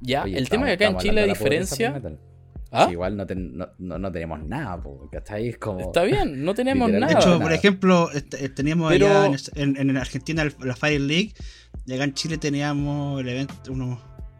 Ya, 0.00 0.24
el 0.24 0.48
tema 0.48 0.66
que 0.66 0.72
acá 0.72 0.86
en 0.86 0.98
Chile 0.98 1.20
la 1.20 1.26
diferencia... 1.26 2.00
¿Ah? 2.70 2.88
igual 2.90 3.16
no, 3.16 3.26
no, 3.78 4.12
tenemos 4.12 4.42
nada, 4.44 4.82
¿cachai? 5.10 5.54
Como... 5.54 5.80
Está 5.80 6.02
bien, 6.02 6.44
no 6.44 6.54
tenemos 6.54 6.90
nada. 6.90 7.06
De 7.06 7.14
hecho, 7.14 7.40
por 7.40 7.52
ejemplo, 7.52 8.10
este, 8.12 8.48
teníamos 8.50 8.92
allá 8.92 9.30
en, 9.54 9.76
en, 9.76 9.96
Argentina 9.96 10.46
la 10.60 10.76
Fire 10.76 11.00
League, 11.00 11.32
y 11.86 11.94
acá 11.94 12.04
en 12.04 12.14
Chile 12.14 12.36
teníamos 12.36 13.20
el 13.20 13.28
evento, 13.28 13.54
unos 13.70 13.98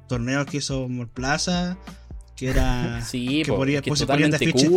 torneos 0.08 0.46
que 0.46 0.58
hizo 0.58 0.86
Plaza, 1.14 1.78
que 2.36 2.50
era. 2.50 3.00
Sí, 3.04 3.42
que, 3.44 3.52
ponía, 3.52 3.80
que 3.80 3.88
pues, 3.88 4.04
ponían 4.04 4.30
de 4.30 4.36
afiche. 4.36 4.68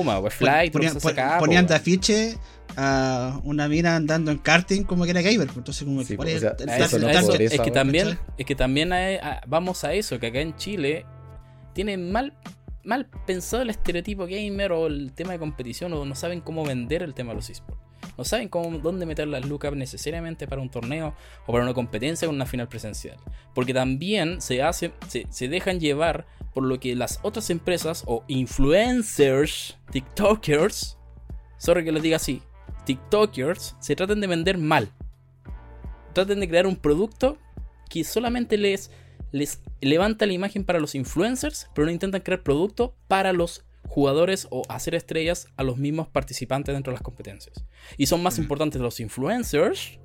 ponían, 1.42 1.68
de 1.68 1.76
afiche 1.76 2.38
a 2.78 3.42
una 3.44 3.68
mina 3.68 3.98
andando 3.98 4.32
en 4.32 4.38
karting 4.38 4.84
como 4.84 5.04
que 5.04 5.12
era 5.12 5.22
gamer. 5.22 5.50
Entonces, 5.54 5.84
como 5.84 6.06
que, 6.06 6.14
es, 6.14 7.60
que 7.60 7.72
también, 7.72 8.18
es 8.38 8.46
que 8.46 8.56
también 8.56 8.92
vamos 9.48 9.84
a 9.84 9.94
eso, 9.94 10.20
que 10.20 10.28
acá 10.28 10.40
en 10.40 10.56
Chile 10.56 11.06
tiene 11.74 11.98
mal 11.98 12.34
mal 12.84 13.08
pensado 13.26 13.64
el 13.64 13.70
estereotipo 13.70 14.26
gamer 14.26 14.72
o 14.72 14.88
el 14.88 15.14
tema 15.14 15.34
de 15.34 15.40
competición 15.40 15.94
o 15.94 16.06
no 16.06 16.16
saben 16.16 16.42
cómo 16.42 16.66
vender 16.66 17.04
el 17.04 17.14
tema 17.14 17.32
de 17.32 17.36
los 17.36 17.50
esports. 17.50 17.82
No 18.18 18.26
saben 18.26 18.50
cómo, 18.50 18.78
dónde 18.80 19.06
meter 19.06 19.28
las 19.28 19.46
lucas 19.46 19.74
necesariamente 19.74 20.48
para 20.48 20.62
un 20.62 20.70
torneo 20.70 21.16
o 21.46 21.52
para 21.52 21.64
una 21.64 21.74
competencia 21.74 22.28
con 22.28 22.36
una 22.36 22.46
final 22.46 22.68
presencial. 22.68 23.18
Porque 23.54 23.74
también 23.74 24.42
se, 24.42 24.62
hace, 24.62 24.92
se, 25.08 25.48
dejan 25.48 25.80
llevar 25.80 26.26
por 26.54 26.64
lo 26.64 26.80
que 26.80 26.96
las 26.96 27.20
otras 27.24 27.50
empresas 27.50 28.04
o 28.08 28.24
influencers, 28.28 29.78
TikTokers, 29.92 30.98
sorry 31.58 31.84
que 31.84 31.92
lo 31.92 32.00
diga 32.00 32.18
así, 32.18 32.42
TikTokers 32.86 33.76
se 33.80 33.96
tratan 33.96 34.22
de 34.22 34.28
vender 34.28 34.58
mal. 34.58 34.92
Traten 36.14 36.40
de 36.40 36.50
crear 36.50 36.68
un 36.68 36.76
producto 36.76 37.38
que 37.90 38.04
solamente 38.04 38.58
les, 38.58 38.92
les 39.32 39.62
levanta 39.82 40.26
la 40.26 40.34
imagen 40.34 40.64
para 40.64 40.80
los 40.80 40.96
influencers, 40.96 41.70
pero 41.74 41.86
no 41.86 41.92
intentan 41.92 42.22
crear 42.22 42.44
producto 42.44 42.96
para 43.08 43.34
los 43.34 43.66
jugadores 43.88 44.48
o 44.52 44.64
hacer 44.70 44.96
estrellas 44.96 45.48
a 45.58 45.64
los 45.64 45.78
mismos 45.78 46.08
participantes 46.08 46.74
dentro 46.74 46.92
de 46.92 46.96
las 46.96 47.04
competencias. 47.04 47.66
Y 47.98 48.06
son 48.06 48.24
más 48.24 48.38
importantes 48.38 48.82
los 48.82 49.00
influencers 49.00 50.00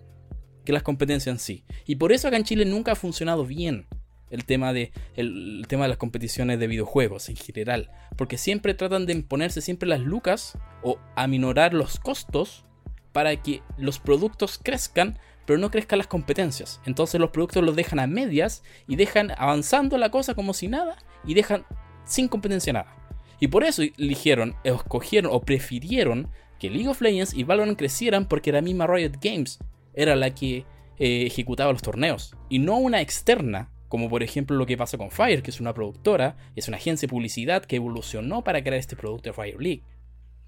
que 0.64 0.72
las 0.72 0.82
competencias 0.82 1.32
en 1.32 1.38
sí. 1.38 1.64
Y 1.86 1.96
por 1.96 2.12
eso 2.12 2.28
acá 2.28 2.36
en 2.36 2.44
Chile 2.44 2.64
nunca 2.64 2.92
ha 2.92 2.96
funcionado 2.96 3.46
bien 3.46 3.86
el 4.30 4.44
tema 4.44 4.72
de, 4.72 4.92
el, 5.14 5.64
tema 5.68 5.84
de 5.84 5.90
las 5.90 5.98
competiciones 5.98 6.58
de 6.58 6.66
videojuegos 6.66 7.28
en 7.28 7.36
general. 7.36 7.90
Porque 8.16 8.38
siempre 8.38 8.74
tratan 8.74 9.06
de 9.06 9.12
imponerse 9.12 9.60
siempre 9.60 9.88
las 9.88 10.00
lucas 10.00 10.58
o 10.82 10.98
aminorar 11.14 11.72
los 11.72 12.00
costos 12.00 12.64
para 13.12 13.40
que 13.42 13.62
los 13.78 13.98
productos 13.98 14.58
crezcan, 14.62 15.18
pero 15.46 15.58
no 15.58 15.70
crezcan 15.70 15.98
las 15.98 16.06
competencias. 16.06 16.80
Entonces 16.84 17.20
los 17.20 17.30
productos 17.30 17.62
los 17.62 17.76
dejan 17.76 18.00
a 18.00 18.06
medias 18.06 18.62
y 18.86 18.96
dejan 18.96 19.32
avanzando 19.38 19.96
la 19.96 20.10
cosa 20.10 20.34
como 20.34 20.52
si 20.52 20.68
nada 20.68 20.96
y 21.24 21.34
dejan 21.34 21.64
sin 22.04 22.28
competencia 22.28 22.72
nada. 22.72 22.94
Y 23.40 23.48
por 23.48 23.64
eso 23.64 23.82
eligieron, 23.82 24.56
escogieron 24.64 25.30
o 25.32 25.40
prefirieron 25.40 26.28
que 26.58 26.70
League 26.70 26.88
of 26.88 27.00
Legends 27.00 27.34
y 27.34 27.44
Valorant 27.44 27.78
crecieran 27.78 28.26
porque 28.26 28.52
la 28.52 28.62
misma 28.62 28.86
Riot 28.86 29.18
Games 29.20 29.58
era 29.94 30.16
la 30.16 30.34
que 30.34 30.64
eh, 30.98 31.26
ejecutaba 31.26 31.72
los 31.72 31.82
torneos 31.82 32.34
y 32.48 32.58
no 32.58 32.78
una 32.78 33.00
externa, 33.00 33.70
como 33.88 34.08
por 34.08 34.22
ejemplo 34.22 34.56
lo 34.56 34.66
que 34.66 34.76
pasa 34.76 34.96
con 34.96 35.10
Fire, 35.10 35.42
que 35.42 35.50
es 35.50 35.60
una 35.60 35.74
productora, 35.74 36.36
es 36.56 36.68
una 36.68 36.78
agencia 36.78 37.06
de 37.06 37.10
publicidad 37.10 37.64
que 37.64 37.76
evolucionó 37.76 38.42
para 38.42 38.62
crear 38.62 38.78
este 38.78 38.96
producto 38.96 39.28
de 39.30 39.34
Fire 39.34 39.60
League. 39.60 39.82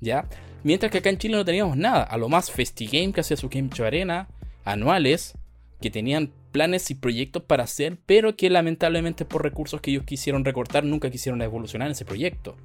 ¿Ya? 0.00 0.28
Mientras 0.62 0.92
que 0.92 0.98
acá 0.98 1.10
en 1.10 1.18
Chile 1.18 1.36
no 1.36 1.44
teníamos 1.44 1.76
nada, 1.76 2.04
a 2.04 2.16
lo 2.16 2.28
más 2.28 2.52
FestiGame 2.52 3.12
que 3.12 3.20
hacía 3.20 3.36
su 3.36 3.48
Game 3.48 3.68
Show 3.68 3.84
Arena, 3.84 4.28
anuales, 4.64 5.34
que 5.80 5.90
tenían 5.90 6.32
planes 6.52 6.90
y 6.90 6.94
proyectos 6.94 7.42
para 7.42 7.64
hacer, 7.64 7.98
pero 8.06 8.36
que 8.36 8.50
lamentablemente 8.50 9.24
por 9.24 9.42
recursos 9.42 9.80
que 9.80 9.90
ellos 9.90 10.04
quisieron 10.04 10.44
recortar 10.44 10.84
nunca 10.84 11.10
quisieron 11.10 11.42
evolucionar 11.42 11.90
ese 11.90 12.04
proyecto. 12.04 12.56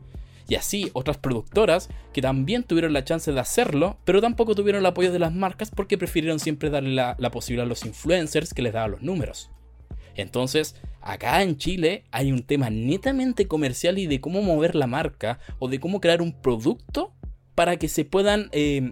Y 0.48 0.56
así 0.56 0.90
otras 0.94 1.18
productoras 1.18 1.90
que 2.12 2.22
también 2.22 2.64
tuvieron 2.64 2.94
la 2.94 3.06
chance 3.06 3.32
de 3.32 3.40
hacerlo, 3.40 3.98
pero 4.04 4.22
tampoco 4.22 4.56
tuvieron 4.56 4.82
el 4.82 4.86
apoyo 4.86 5.12
de 5.12 5.20
las 5.20 5.34
marcas 5.34 5.72
porque 5.72 5.98
prefirieron 5.98 6.40
siempre 6.40 6.70
darle 6.70 6.94
la, 6.94 7.32
posibilidad 7.32 7.66
a 7.66 7.70
los 7.70 7.86
influencers 7.86 8.54
que 8.54 8.62
les 8.62 8.74
daban 8.74 8.92
los 8.92 9.02
números. 9.02 9.50
Entonces, 10.16 10.76
acá 11.02 11.42
en 11.42 11.58
Chile 11.58 12.04
hay 12.12 12.32
un 12.32 12.44
tema 12.44 12.70
netamente 12.70 13.48
comercial 13.48 13.98
y 13.98 14.08
de 14.08 14.22
cómo 14.22 14.42
mover 14.42 14.76
la 14.76 14.86
marca 14.86 15.40
o 15.60 15.70
de 15.70 15.80
cómo 15.80 16.02
crear 16.02 16.22
un 16.22 16.34
producto 16.34 17.14
para 17.56 17.78
que 17.78 17.88
se 17.88 18.06
puedan 18.06 18.50
eh, 18.52 18.92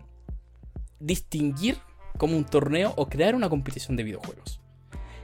distinguir 1.00 1.78
como 2.22 2.38
un 2.38 2.46
torneo 2.46 2.94
o 2.98 3.10
crear 3.10 3.34
una 3.34 3.50
competición 3.50 3.98
de 3.98 4.04
videojuegos. 4.04 4.62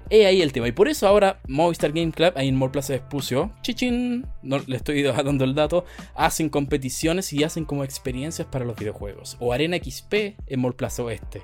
He 0.10 0.26
ahí 0.26 0.42
el 0.42 0.52
tema. 0.52 0.68
Y 0.68 0.72
por 0.72 0.88
eso 0.88 1.08
ahora 1.08 1.42
Movistar 1.48 1.92
Game 1.92 2.12
Club, 2.12 2.34
ahí 2.36 2.48
en 2.48 2.56
Mall 2.56 2.72
Plaza 2.72 2.96
Espucio, 2.96 3.52
chichín, 3.62 4.26
no 4.42 4.58
le 4.66 4.78
estoy 4.78 5.04
dando 5.04 5.44
el 5.44 5.54
dato, 5.54 5.86
hacen 6.16 6.50
competiciones 6.50 7.32
y 7.34 7.44
hacen 7.44 7.66
como 7.66 7.84
experiencias 7.84 8.48
para 8.48 8.66
los 8.66 8.76
videojuegos. 8.76 9.38
O 9.40 9.54
Arena 9.54 9.78
XP 9.78 10.40
en 10.48 10.60
Mall 10.60 10.74
Plaza 10.74 11.04
Oeste. 11.04 11.44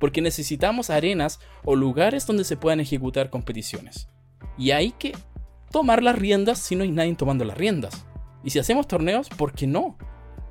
Porque 0.00 0.22
necesitamos 0.22 0.88
arenas 0.88 1.40
o 1.62 1.76
lugares 1.76 2.26
donde 2.26 2.44
se 2.44 2.56
puedan 2.56 2.80
ejecutar 2.80 3.28
competiciones. 3.28 4.08
Y 4.56 4.70
hay 4.70 4.92
que 4.92 5.12
tomar 5.72 6.02
las 6.02 6.18
riendas 6.18 6.58
si 6.58 6.74
no 6.74 6.84
hay 6.84 6.90
nadie 6.90 7.14
tomando 7.16 7.44
las 7.44 7.58
riendas. 7.58 8.06
Y 8.42 8.48
si 8.48 8.58
hacemos 8.58 8.88
torneos, 8.88 9.28
¿por 9.28 9.52
qué 9.52 9.66
no? 9.66 9.98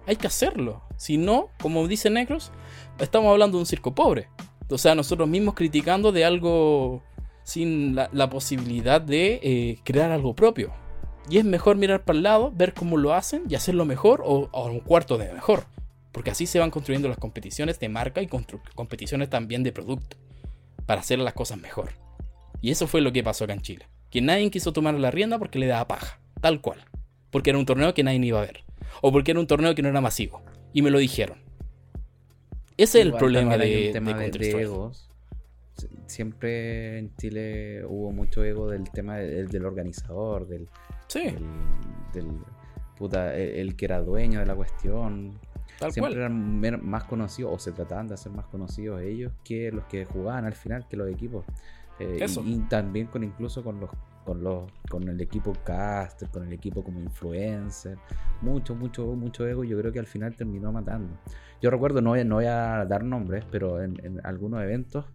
Hay 0.06 0.18
que 0.18 0.28
hacerlo. 0.28 0.84
Si 0.98 1.18
no, 1.18 1.50
como 1.60 1.88
dice 1.88 2.12
Negros, 2.12 2.52
estamos 3.00 3.32
hablando 3.32 3.58
de 3.58 3.62
un 3.62 3.66
circo 3.66 3.94
pobre. 3.94 4.30
O 4.70 4.78
sea, 4.78 4.96
nosotros 4.96 5.28
mismos 5.28 5.54
criticando 5.54 6.12
de 6.12 6.26
algo 6.26 7.04
sin 7.44 7.96
la, 7.96 8.30
posibilidad 8.30 9.00
de 9.00 9.40
eh, 9.44 9.80
crear 9.84 10.12
algo 10.12 10.36
propio. 10.36 10.74
Y 11.30 11.38
es 11.38 11.46
mejor 11.46 11.76
mirar 11.78 12.04
para 12.04 12.18
el 12.18 12.24
lado, 12.24 12.52
ver 12.52 12.74
cómo 12.74 12.98
lo 12.98 13.14
hacen 13.14 13.44
y 13.48 13.56
hacerlo 13.56 13.86
mejor 13.86 14.22
o, 14.26 14.50
un 14.66 14.80
cuarto 14.80 15.18
de 15.18 15.32
mejor. 15.32 15.66
Porque 16.12 16.32
así 16.32 16.48
se 16.48 16.60
van 16.60 16.72
construyendo 16.72 17.08
las 17.08 17.18
competiciones 17.18 17.80
de 17.80 17.90
marca 17.90 18.22
y 18.22 18.28
competiciones 18.28 19.30
también 19.30 19.64
de 19.64 19.72
producto. 19.72 20.18
Para 20.86 21.02
hacer 21.02 21.20
las 21.20 21.34
cosas 21.34 21.60
mejor. 21.60 21.94
Y 22.62 22.72
eso 22.72 22.88
fue 22.88 23.02
lo 23.02 23.12
que 23.12 23.24
pasó 23.24 23.44
acá 23.44 23.54
en 23.54 23.62
Chile. 23.62 23.88
Que 24.10 24.22
nadie 24.22 24.50
quiso 24.50 24.72
tomar 24.72 24.94
la 24.96 25.12
rienda 25.12 25.38
porque 25.40 25.60
le 25.60 25.68
daba 25.68 25.88
paja. 25.88 26.20
Tal 26.42 26.62
cual. 26.62 26.86
Porque 27.32 27.50
era 27.50 27.60
un 27.60 27.66
torneo 27.66 27.94
que 27.94 28.04
nadie 28.04 28.20
iba 28.26 28.40
a 28.40 28.46
ver. 28.46 28.64
O 29.02 29.12
porque 29.12 29.32
era 29.32 29.40
un 29.40 29.48
torneo 29.48 29.76
que 29.76 29.82
no 29.82 29.90
era 29.90 30.02
masivo. 30.02 30.42
Y 30.74 30.82
me 30.82 30.90
lo 30.90 31.00
dijeron. 31.00 31.45
Ese 32.78 33.00
es 33.00 33.06
el 33.06 33.14
problema 33.14 33.58
de, 33.58 33.92
de, 33.94 34.92
siempre 36.08 37.00
en 37.00 37.16
Chile 37.18 37.86
hubo 37.86 38.12
mucho 38.12 38.44
ego 38.44 38.70
del 38.70 38.90
tema 38.92 39.16
del, 39.18 39.66
organizador, 39.66 40.48
del, 40.48 40.68
del, 42.14 42.30
puta, 42.98 43.36
el, 43.36 43.76
que 43.76 43.86
era 43.86 44.02
dueño 44.02 44.40
de 44.40 44.46
la 44.46 44.56
cuestión. 44.56 45.40
siempre 45.90 46.16
eran 46.16 46.86
más 46.86 47.06
conocidos, 47.06 47.54
o 47.54 47.60
se 47.60 47.72
trataban 47.72 48.08
de 48.08 48.16
hacer 48.16 48.32
más 48.32 48.46
conocidos 48.48 49.02
ellos 49.02 49.34
que 49.44 49.72
los 49.72 49.86
que 49.86 50.06
jugaban 50.06 50.46
al 50.46 50.54
final, 50.54 50.88
que 50.88 50.98
los 50.98 51.10
equipos. 51.10 51.46
Eh, 52.00 52.26
y, 52.44 52.60
también 52.68 53.08
con 53.08 53.24
incluso 53.24 53.64
con 53.64 53.80
los 53.80 53.90
con 54.26 54.44
los 54.44 54.72
con 54.90 55.08
el 55.08 55.22
equipo 55.22 55.54
caster, 55.64 56.28
con 56.30 56.46
el 56.46 56.54
equipo 56.54 56.84
como 56.84 57.00
influencer, 57.00 57.98
mucho, 58.42 58.76
mucho, 58.76 59.06
mucho 59.16 59.48
ego, 59.48 59.64
yo 59.64 59.78
creo 59.80 59.92
que 59.92 60.00
al 60.00 60.08
final 60.08 60.36
terminó 60.36 60.72
matando. 60.72 61.18
Yo 61.62 61.70
recuerdo, 61.70 62.02
no 62.02 62.10
voy, 62.12 62.26
no 62.26 62.36
voy 62.36 62.46
a 62.46 62.86
dar 62.86 63.04
nombres, 63.04 63.46
pero 63.50 63.82
en 63.82 64.20
algunos 64.24 64.62
eventos 64.62 65.06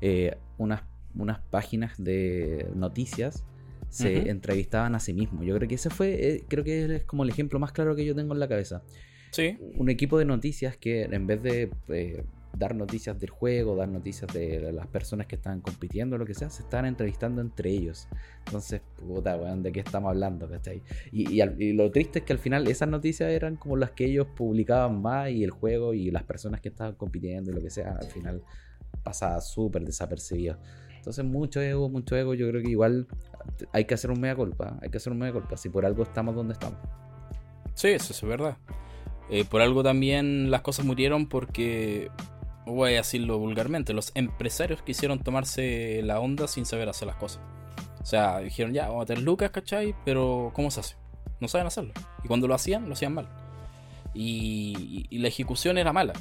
eh, 0.00 0.36
unas, 0.58 0.82
unas 1.14 1.40
páginas 1.50 1.94
de 2.02 2.68
noticias 2.74 3.44
se 3.88 4.28
entrevistaban 4.30 4.94
a 4.94 5.00
sí 5.00 5.14
mismos. 5.14 5.46
Yo 5.46 5.54
creo 5.56 5.68
que 5.68 5.76
ese 5.76 5.90
fue, 5.90 6.28
eh, 6.28 6.44
creo 6.48 6.64
que 6.64 6.96
es 6.96 7.04
como 7.04 7.22
el 7.22 7.30
ejemplo 7.30 7.58
más 7.58 7.72
claro 7.72 7.94
que 7.94 8.04
yo 8.04 8.14
tengo 8.14 8.34
en 8.34 8.40
la 8.40 8.48
cabeza. 8.48 8.82
Sí. 9.30 9.56
Un 9.76 9.88
equipo 9.88 10.18
de 10.18 10.24
noticias 10.24 10.76
que 10.76 11.04
en 11.04 11.26
vez 11.26 11.42
de 11.42 11.70
eh, 11.88 12.24
dar 12.56 12.74
noticias 12.74 13.18
del 13.18 13.30
juego, 13.30 13.76
dar 13.76 13.88
noticias 13.88 14.32
de 14.32 14.72
las 14.72 14.86
personas 14.86 15.26
que 15.26 15.36
estaban 15.36 15.60
compitiendo, 15.60 16.16
lo 16.16 16.24
que 16.24 16.34
sea, 16.34 16.48
se 16.50 16.62
estaban 16.62 16.86
entrevistando 16.86 17.40
entre 17.40 17.70
ellos. 17.70 18.08
Entonces, 18.46 18.80
puta, 18.96 19.36
weón, 19.36 19.62
¿de 19.62 19.72
qué 19.72 19.80
estamos 19.80 20.10
hablando? 20.10 20.48
Y, 21.12 21.40
y, 21.40 21.72
lo 21.72 21.90
triste 21.90 22.20
es 22.20 22.24
que 22.24 22.32
al 22.32 22.38
final 22.38 22.66
esas 22.68 22.88
noticias 22.88 23.30
eran 23.30 23.56
como 23.56 23.76
las 23.76 23.90
que 23.90 24.06
ellos 24.06 24.26
publicaban 24.34 25.02
más 25.02 25.30
y 25.30 25.44
el 25.44 25.50
juego 25.50 25.92
y 25.92 26.10
las 26.10 26.22
personas 26.22 26.60
que 26.60 26.70
estaban 26.70 26.94
compitiendo 26.94 27.50
y 27.50 27.54
lo 27.54 27.60
que 27.60 27.70
sea, 27.70 27.96
al 28.00 28.06
final 28.06 28.42
pasada 29.02 29.40
súper 29.40 29.84
desapercibida. 29.84 30.58
Entonces, 30.96 31.24
mucho 31.24 31.60
ego, 31.60 31.88
mucho 31.88 32.16
ego. 32.16 32.34
Yo 32.34 32.48
creo 32.48 32.62
que 32.62 32.70
igual 32.70 33.06
hay 33.72 33.84
que 33.84 33.94
hacer 33.94 34.10
un 34.10 34.20
mea 34.20 34.34
culpa. 34.34 34.78
Hay 34.82 34.88
que 34.90 34.96
hacer 34.96 35.12
un 35.12 35.20
mea 35.20 35.32
culpa. 35.32 35.56
Si 35.56 35.68
por 35.68 35.86
algo 35.86 36.02
estamos 36.02 36.34
donde 36.34 36.54
estamos. 36.54 36.78
Sí, 37.74 37.88
eso 37.88 38.12
es 38.12 38.22
verdad. 38.22 38.56
Eh, 39.28 39.44
por 39.44 39.60
algo 39.60 39.82
también 39.82 40.50
las 40.50 40.62
cosas 40.62 40.84
murieron 40.84 41.28
porque, 41.28 42.10
voy 42.66 42.94
a 42.94 42.96
decirlo 42.96 43.38
vulgarmente, 43.38 43.94
los 43.94 44.12
empresarios 44.14 44.82
quisieron 44.82 45.20
tomarse 45.20 46.02
la 46.02 46.20
onda 46.20 46.46
sin 46.48 46.66
saber 46.66 46.88
hacer 46.88 47.06
las 47.06 47.16
cosas. 47.16 47.40
O 48.02 48.06
sea, 48.06 48.38
dijeron, 48.40 48.72
ya, 48.72 48.88
vamos 48.88 49.04
a 49.04 49.06
tener 49.06 49.22
lucas, 49.22 49.50
¿cachai? 49.50 49.94
Pero 50.04 50.52
¿cómo 50.54 50.70
se 50.70 50.80
hace? 50.80 50.96
No 51.40 51.48
saben 51.48 51.66
hacerlo. 51.66 51.92
Y 52.22 52.28
cuando 52.28 52.46
lo 52.46 52.54
hacían, 52.54 52.86
lo 52.86 52.92
hacían 52.92 53.14
mal. 53.14 53.28
y 54.14 55.18
la 55.18 55.28
ejecución 55.28 55.78
era 55.78 55.92
mala. 55.92 56.12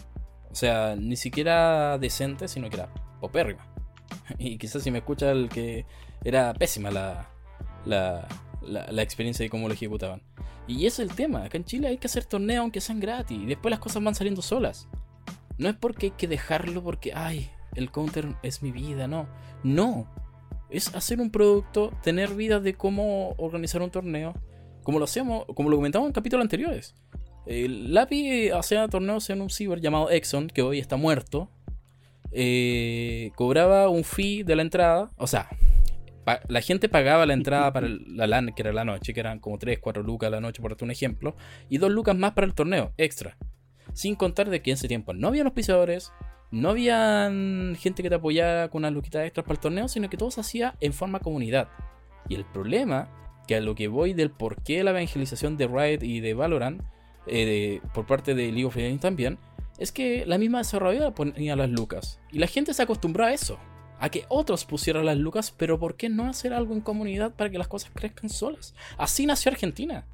O 0.55 0.57
sea, 0.57 0.95
ni 0.95 1.17
siquiera 1.17 1.97
decente, 1.97 2.47
sino 2.47 2.69
que 2.69 2.77
era 2.77 2.89
popérrima. 3.19 3.67
Y 4.39 4.57
quizás 4.57 4.83
si 4.83 4.89
me 4.89 4.99
escucha 4.99 5.31
el 5.31 5.49
que 5.49 5.85
era 6.23 6.53
pésima 6.53 6.91
la, 6.91 7.29
la, 7.85 8.25
la, 8.61 9.01
experiencia 9.01 9.43
de 9.43 9.49
cómo 9.49 9.67
lo 9.67 9.73
ejecutaban. 9.73 10.21
Y 10.65 10.85
ese 10.85 11.03
es 11.03 11.09
el 11.09 11.15
tema. 11.15 11.43
Acá 11.43 11.57
en 11.57 11.65
Chile 11.65 11.89
hay 11.89 11.97
que 11.97 12.07
hacer 12.07 12.23
torneos 12.23 12.61
aunque 12.61 12.79
sean 12.79 13.01
gratis. 13.01 13.37
Y 13.37 13.45
después 13.45 13.69
las 13.69 13.81
cosas 13.81 14.01
van 14.01 14.15
saliendo 14.15 14.41
solas. 14.41 14.87
No 15.57 15.69
es 15.69 15.75
porque 15.75 16.07
hay 16.07 16.11
que 16.11 16.27
dejarlo 16.27 16.83
porque, 16.83 17.13
ay, 17.13 17.49
el 17.75 17.91
counter 17.91 18.35
es 18.43 18.61
mi 18.61 18.71
vida. 18.71 19.07
No. 19.07 19.27
No. 19.63 20.09
Es 20.69 20.93
hacer 20.95 21.21
un 21.21 21.31
producto, 21.31 21.91
tener 22.03 22.33
vidas 22.33 22.63
de 22.63 22.73
cómo 22.73 23.35
organizar 23.37 23.81
un 23.81 23.91
torneo. 23.91 24.33
Como 24.83 24.99
lo 24.99 25.05
hacemos, 25.05 25.45
como 25.55 25.69
lo 25.69 25.77
comentamos 25.77 26.07
en 26.07 26.13
capítulos 26.13 26.43
anteriores. 26.43 26.95
El 27.45 27.93
Lapi 27.93 28.49
hacía 28.49 28.87
torneos 28.87 29.29
en 29.29 29.41
un 29.41 29.49
ciber 29.49 29.79
llamado 29.79 30.09
Exxon, 30.09 30.47
que 30.47 30.61
hoy 30.61 30.79
está 30.79 30.97
muerto. 30.97 31.49
Eh, 32.31 33.31
cobraba 33.35 33.87
un 33.89 34.03
fee 34.03 34.43
de 34.43 34.55
la 34.55 34.61
entrada. 34.63 35.11
O 35.17 35.27
sea, 35.27 35.47
la 36.47 36.61
gente 36.61 36.89
pagaba 36.89 37.25
la 37.25 37.33
entrada 37.33 37.71
para 37.71 37.87
la 37.87 38.27
LAN, 38.27 38.53
que 38.55 38.63
era 38.63 38.73
la 38.73 38.83
noche, 38.83 39.13
que 39.13 39.19
eran 39.19 39.39
como 39.39 39.59
3, 39.59 39.79
4 39.79 40.03
lucas 40.03 40.27
a 40.27 40.31
la 40.31 40.41
noche, 40.41 40.61
por 40.61 40.71
darte 40.71 40.83
un 40.83 40.91
ejemplo, 40.91 41.35
y 41.69 41.77
2 41.77 41.91
lucas 41.91 42.15
más 42.15 42.33
para 42.33 42.47
el 42.47 42.53
torneo, 42.53 42.93
extra. 42.97 43.37
Sin 43.95 44.15
contar 44.15 44.49
de 44.49 44.61
que 44.61 44.71
en 44.71 44.75
ese 44.75 44.89
tiempo 44.89 45.13
no 45.13 45.29
había 45.29 45.43
auspiciadores, 45.43 46.11
no 46.51 46.69
había 46.69 47.31
gente 47.77 48.03
que 48.03 48.09
te 48.09 48.15
apoyara 48.15 48.69
con 48.69 48.79
unas 48.81 48.91
luquitas 48.91 49.25
extras 49.25 49.45
para 49.45 49.55
el 49.55 49.61
torneo, 49.61 49.87
sino 49.87 50.09
que 50.09 50.17
todo 50.17 50.29
se 50.31 50.41
hacía 50.41 50.75
en 50.81 50.91
forma 50.91 51.21
comunidad. 51.21 51.69
Y 52.27 52.35
el 52.35 52.43
problema, 52.43 53.09
que 53.47 53.55
a 53.55 53.61
lo 53.61 53.73
que 53.73 53.87
voy 53.87 54.13
del 54.13 54.31
por 54.31 54.61
qué 54.63 54.83
la 54.83 54.91
evangelización 54.91 55.55
de 55.55 55.67
Riot 55.67 56.03
y 56.03 56.19
de 56.19 56.33
Valorant, 56.33 56.81
eh, 57.25 57.79
por 57.93 58.05
parte 58.05 58.35
de 58.35 58.51
League 58.51 58.65
of 58.65 58.75
Legends 58.75 59.01
también, 59.01 59.39
es 59.77 59.93
que 59.93 60.25
la 60.25 60.37
misma 60.37 60.57
desarrolladora 60.57 61.15
ponía 61.15 61.55
las 61.55 61.69
lucas. 61.69 62.19
Y 62.33 62.39
la 62.39 62.47
gente 62.47 62.73
se 62.73 62.83
acostumbró 62.83 63.23
a 63.23 63.33
eso. 63.33 63.57
A 64.01 64.09
que 64.09 64.25
otros 64.27 64.65
pusieran 64.65 65.05
las 65.05 65.17
lucas, 65.17 65.53
pero 65.55 65.79
¿por 65.79 65.95
qué 65.95 66.09
no 66.09 66.25
hacer 66.25 66.53
algo 66.53 66.73
en 66.73 66.81
comunidad 66.81 67.33
para 67.33 67.49
que 67.49 67.57
las 67.57 67.69
cosas 67.69 67.91
crezcan 67.93 68.29
solas? 68.29 68.75
Así 68.97 69.25
nació 69.25 69.51
Argentina. 69.51 70.05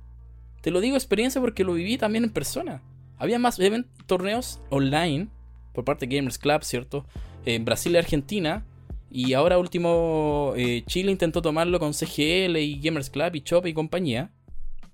Te 0.62 0.70
lo 0.70 0.82
digo 0.82 0.96
experiencia 0.96 1.42
porque 1.42 1.64
lo 1.64 1.74
viví 1.74 1.98
también 1.98 2.24
en 2.24 2.30
persona. 2.30 2.84
Había 3.22 3.38
más 3.38 3.60
torneos 4.08 4.60
online 4.72 5.28
por 5.74 5.86
parte 5.86 6.08
de 6.08 6.16
Gamers 6.16 6.40
Club, 6.40 6.64
¿cierto? 6.64 7.06
En 7.46 7.66
Brasil 7.66 7.94
y 7.94 7.98
Argentina. 7.98 8.66
Y 9.12 9.34
ahora 9.34 9.60
último, 9.60 10.54
eh, 10.58 10.82
Chile 10.88 11.12
intentó 11.12 11.40
tomarlo 11.44 11.80
con 11.80 11.94
CGL 11.94 12.58
y 12.58 12.80
Gamers 12.82 13.12
Club 13.12 13.36
y 13.36 13.42
Chop 13.42 13.68
y 13.68 13.76
compañía. 13.76 14.32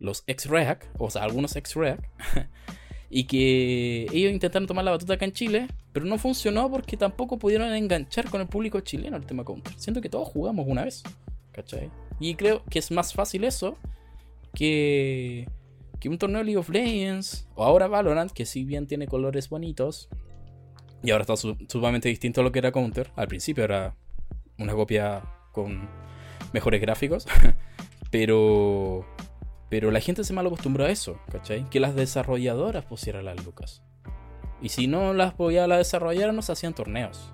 Los 0.02 0.26
ex-REAC, 0.28 0.90
o 0.98 1.10
sea, 1.10 1.24
algunos 1.24 1.56
ex-REAC. 1.56 2.02
y 3.10 3.24
que 3.24 4.08
ellos 4.12 4.34
intentaron 4.34 4.68
tomar 4.68 4.84
la 4.84 4.92
batuta 4.92 5.14
acá 5.14 5.24
en 5.24 5.32
Chile, 5.32 5.68
pero 5.94 6.06
no 6.06 6.18
funcionó 6.18 6.70
porque 6.70 6.98
tampoco 6.98 7.40
pudieron 7.40 7.74
enganchar 7.74 8.30
con 8.30 8.42
el 8.42 8.48
público 8.48 8.82
chileno 8.82 9.16
el 9.16 9.26
tema 9.26 9.46
Counter. 9.46 9.74
Siento 9.78 10.02
que 10.02 10.10
todos 10.10 10.28
jugamos 10.28 10.68
una 10.68 10.84
vez, 10.84 11.02
¿cachai? 11.54 11.90
Y 12.20 12.36
creo 12.36 12.62
que 12.66 12.80
es 12.80 12.92
más 12.92 13.14
fácil 13.14 13.46
eso 13.46 13.78
que, 14.54 15.48
que 16.00 16.10
un 16.10 16.18
torneo 16.18 16.44
League 16.44 16.58
of 16.58 16.70
Legends 16.70 17.48
o 17.56 17.64
ahora 17.64 17.88
Valorant, 17.88 18.32
que 18.32 18.46
si 18.46 18.64
bien 18.64 18.88
tiene 18.88 19.08
colores 19.08 19.50
bonitos 19.50 20.10
y 21.04 21.12
ahora 21.12 21.24
está 21.24 21.36
sumamente 21.36 22.10
distinto 22.10 22.42
a 22.42 22.44
lo 22.44 22.52
que 22.52 22.60
era 22.60 22.72
Counter. 22.72 23.12
Al 23.16 23.28
principio 23.28 23.64
era 23.64 23.96
una 24.58 24.74
copia 24.74 25.24
con 25.52 25.90
mejores 26.54 26.82
gráficos, 26.82 27.28
pero 28.12 29.06
pero 29.70 29.92
la 29.92 30.00
gente 30.00 30.24
se 30.24 30.34
mal 30.34 30.48
acostumbró 30.48 30.86
a 30.86 30.90
eso, 30.90 31.20
¿cachai? 31.32 31.70
Que 31.70 31.80
las 31.80 31.96
desarrolladoras 31.96 32.86
pusieran 32.86 33.26
las 33.26 33.44
lucas. 33.46 33.82
Y 34.62 34.70
si 34.70 34.88
no 34.88 35.14
las 35.14 35.34
podía 35.34 35.68
la 35.68 35.78
desarrollar, 35.78 36.34
no 36.34 36.42
se 36.42 36.54
hacían 36.54 36.74
torneos. 36.74 37.32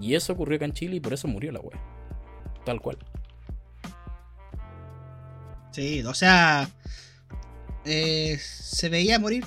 Y 0.00 0.14
eso 0.14 0.32
ocurrió 0.32 0.56
acá 0.56 0.64
en 0.64 0.72
Chile 0.72 0.96
y 0.96 1.00
por 1.00 1.12
eso 1.12 1.28
murió 1.28 1.52
la 1.52 1.60
web. 1.60 1.78
Tal 2.64 2.80
cual. 2.80 2.98
Sí, 5.70 6.02
o 6.02 6.14
sea, 6.14 6.68
eh, 7.86 8.38
se 8.40 8.88
veía 8.88 9.18
morir 9.18 9.44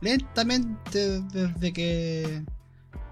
lentamente 0.00 1.20
desde 1.20 1.72
que 1.72 2.44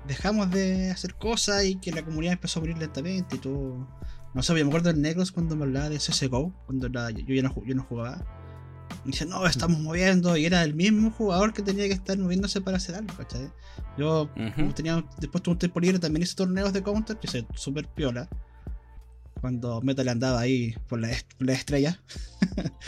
dejamos 0.06 0.50
de 0.50 0.90
hacer 0.90 1.14
cosas 1.14 1.64
y 1.64 1.76
que 1.76 1.92
la 1.92 2.04
comunidad 2.04 2.34
empezó 2.34 2.60
a 2.60 2.62
morir 2.62 2.78
lentamente 2.78 3.36
y 3.36 3.38
todo. 3.38 3.86
No 4.34 4.42
sé, 4.42 4.54
me 4.54 4.60
acuerdo 4.60 4.92
del 4.92 5.02
Negros 5.02 5.32
cuando 5.32 5.56
me 5.56 5.64
hablaba 5.64 5.88
de 5.88 5.98
CSGO, 5.98 6.52
cuando 6.66 6.88
yo, 6.88 7.34
ya 7.34 7.42
no, 7.42 7.54
yo 7.66 7.74
no 7.74 7.82
jugaba 7.82 8.24
dice, 9.04 9.26
no, 9.26 9.46
estamos 9.46 9.80
moviendo. 9.80 10.36
Y 10.36 10.46
era 10.46 10.62
el 10.62 10.74
mismo 10.74 11.10
jugador 11.10 11.52
que 11.52 11.62
tenía 11.62 11.86
que 11.86 11.94
estar 11.94 12.16
moviéndose 12.18 12.60
para 12.60 12.76
hacer 12.76 12.94
algo, 12.94 13.14
¿cachai? 13.16 13.50
Yo, 13.96 14.30
tenía, 14.74 15.04
después 15.18 15.42
tuve 15.42 15.52
un 15.54 15.58
tiempo 15.58 15.80
libre, 15.80 15.98
también 15.98 16.22
hice 16.22 16.34
torneos 16.34 16.72
de 16.72 16.82
Counter, 16.82 17.16
que 17.16 17.26
hice 17.26 17.46
súper 17.54 17.86
piola. 17.88 18.28
Cuando 19.40 19.80
Metal 19.82 20.08
andaba 20.08 20.40
ahí 20.40 20.74
por 20.88 21.00
la, 21.00 21.10
por 21.38 21.50
estrella. 21.50 22.00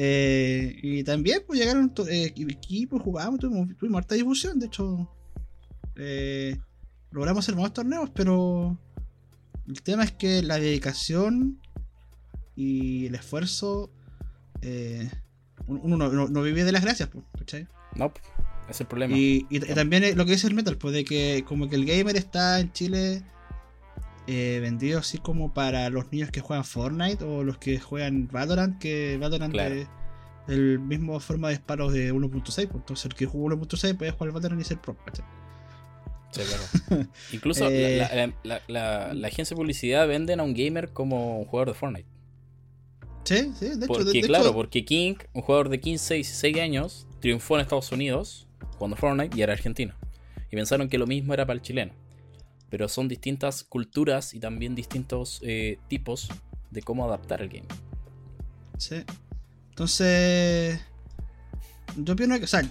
Eh, 0.00 0.78
y 0.80 1.02
también, 1.02 1.42
pues 1.44 1.58
llegaron 1.58 1.92
eh, 2.08 2.32
equipos, 2.36 3.02
jugábamos, 3.02 3.40
tuvimos, 3.40 3.76
tuvimos 3.76 3.98
harta 3.98 4.14
difusión. 4.14 4.60
De 4.60 4.66
hecho, 4.66 5.10
eh, 5.96 6.56
logramos 7.10 7.44
hacer 7.44 7.56
más 7.56 7.72
torneos, 7.72 8.08
pero 8.14 8.78
el 9.66 9.82
tema 9.82 10.04
es 10.04 10.12
que 10.12 10.40
la 10.44 10.60
dedicación 10.60 11.60
y 12.54 13.06
el 13.06 13.16
esfuerzo 13.16 13.90
eh, 14.62 15.10
uno 15.66 15.96
no, 15.96 16.42
vive 16.42 16.64
de 16.64 16.72
las 16.72 16.82
gracias, 16.82 17.10
¿cachai? 17.36 17.66
No, 17.94 18.12
es 18.68 18.80
el 18.80 18.86
problema. 18.86 19.14
Y, 19.16 19.44
también 19.74 20.16
lo 20.16 20.24
que 20.24 20.32
dice 20.32 20.46
el 20.46 20.54
metal, 20.54 20.78
pues 20.78 20.94
de 20.94 21.04
que 21.04 21.44
como 21.46 21.68
que 21.68 21.76
el 21.76 21.84
gamer 21.84 22.16
está 22.16 22.60
en 22.60 22.72
Chile 22.72 23.22
eh, 24.30 24.58
vendido 24.60 24.98
así 24.98 25.16
como 25.16 25.54
para 25.54 25.88
los 25.88 26.12
niños 26.12 26.30
que 26.30 26.42
juegan 26.42 26.62
Fortnite 26.62 27.24
o 27.24 27.42
los 27.44 27.56
que 27.56 27.80
juegan 27.80 28.28
Valorant, 28.28 28.78
que 28.78 29.16
Valorant 29.18 29.54
es 29.56 29.88
el 30.48 30.78
mismo 30.78 31.18
forma 31.18 31.48
de 31.48 31.54
disparos 31.54 31.94
de 31.94 32.12
1.6, 32.12 32.42
pues 32.42 32.68
entonces 32.74 33.06
el 33.06 33.14
que 33.14 33.24
juega 33.24 33.56
1.6 33.56 33.96
puede 33.96 34.10
jugar 34.10 34.32
Valorant 34.34 34.60
y 34.60 34.64
ser 34.64 34.82
pro. 34.82 34.98
Sí, 36.30 36.42
claro. 36.42 37.06
Incluso 37.32 37.68
eh, 37.70 38.34
la, 38.42 38.62
la, 38.68 39.26
agencia 39.26 39.54
de 39.54 39.56
publicidad 39.56 40.06
venden 40.06 40.40
a 40.40 40.42
un 40.42 40.52
gamer 40.52 40.90
como 40.92 41.38
un 41.38 41.46
jugador 41.46 41.68
de 41.68 41.74
Fortnite. 41.74 42.08
Sí, 43.24 43.52
sí, 43.58 43.68
de 43.68 43.74
hecho. 43.76 43.86
Porque, 43.86 44.20
claro, 44.20 44.52
porque 44.52 44.84
King, 44.84 45.14
un 45.32 45.40
jugador 45.40 45.70
de 45.70 45.80
15, 45.80 46.16
16 46.16 46.58
años, 46.58 47.06
triunfó 47.20 47.54
en 47.54 47.62
Estados 47.62 47.90
Unidos 47.92 48.46
jugando 48.76 48.96
Fortnite 48.96 49.34
y 49.38 49.40
era 49.40 49.54
argentino. 49.54 49.94
Y 50.50 50.56
pensaron 50.56 50.90
que 50.90 50.98
lo 50.98 51.06
mismo 51.06 51.32
era 51.32 51.46
para 51.46 51.54
el 51.54 51.62
chileno. 51.62 51.94
Pero 52.70 52.88
son 52.88 53.08
distintas 53.08 53.64
culturas 53.64 54.34
y 54.34 54.40
también 54.40 54.74
distintos 54.74 55.40
eh, 55.42 55.78
tipos 55.88 56.28
de 56.70 56.82
cómo 56.82 57.04
adaptar 57.04 57.42
el 57.42 57.48
game. 57.48 57.66
Sí. 58.78 59.04
Entonces. 59.70 60.80
Yo 61.96 62.14
pienso 62.14 62.38
que, 62.38 62.44
o 62.44 62.48
sea, 62.48 62.62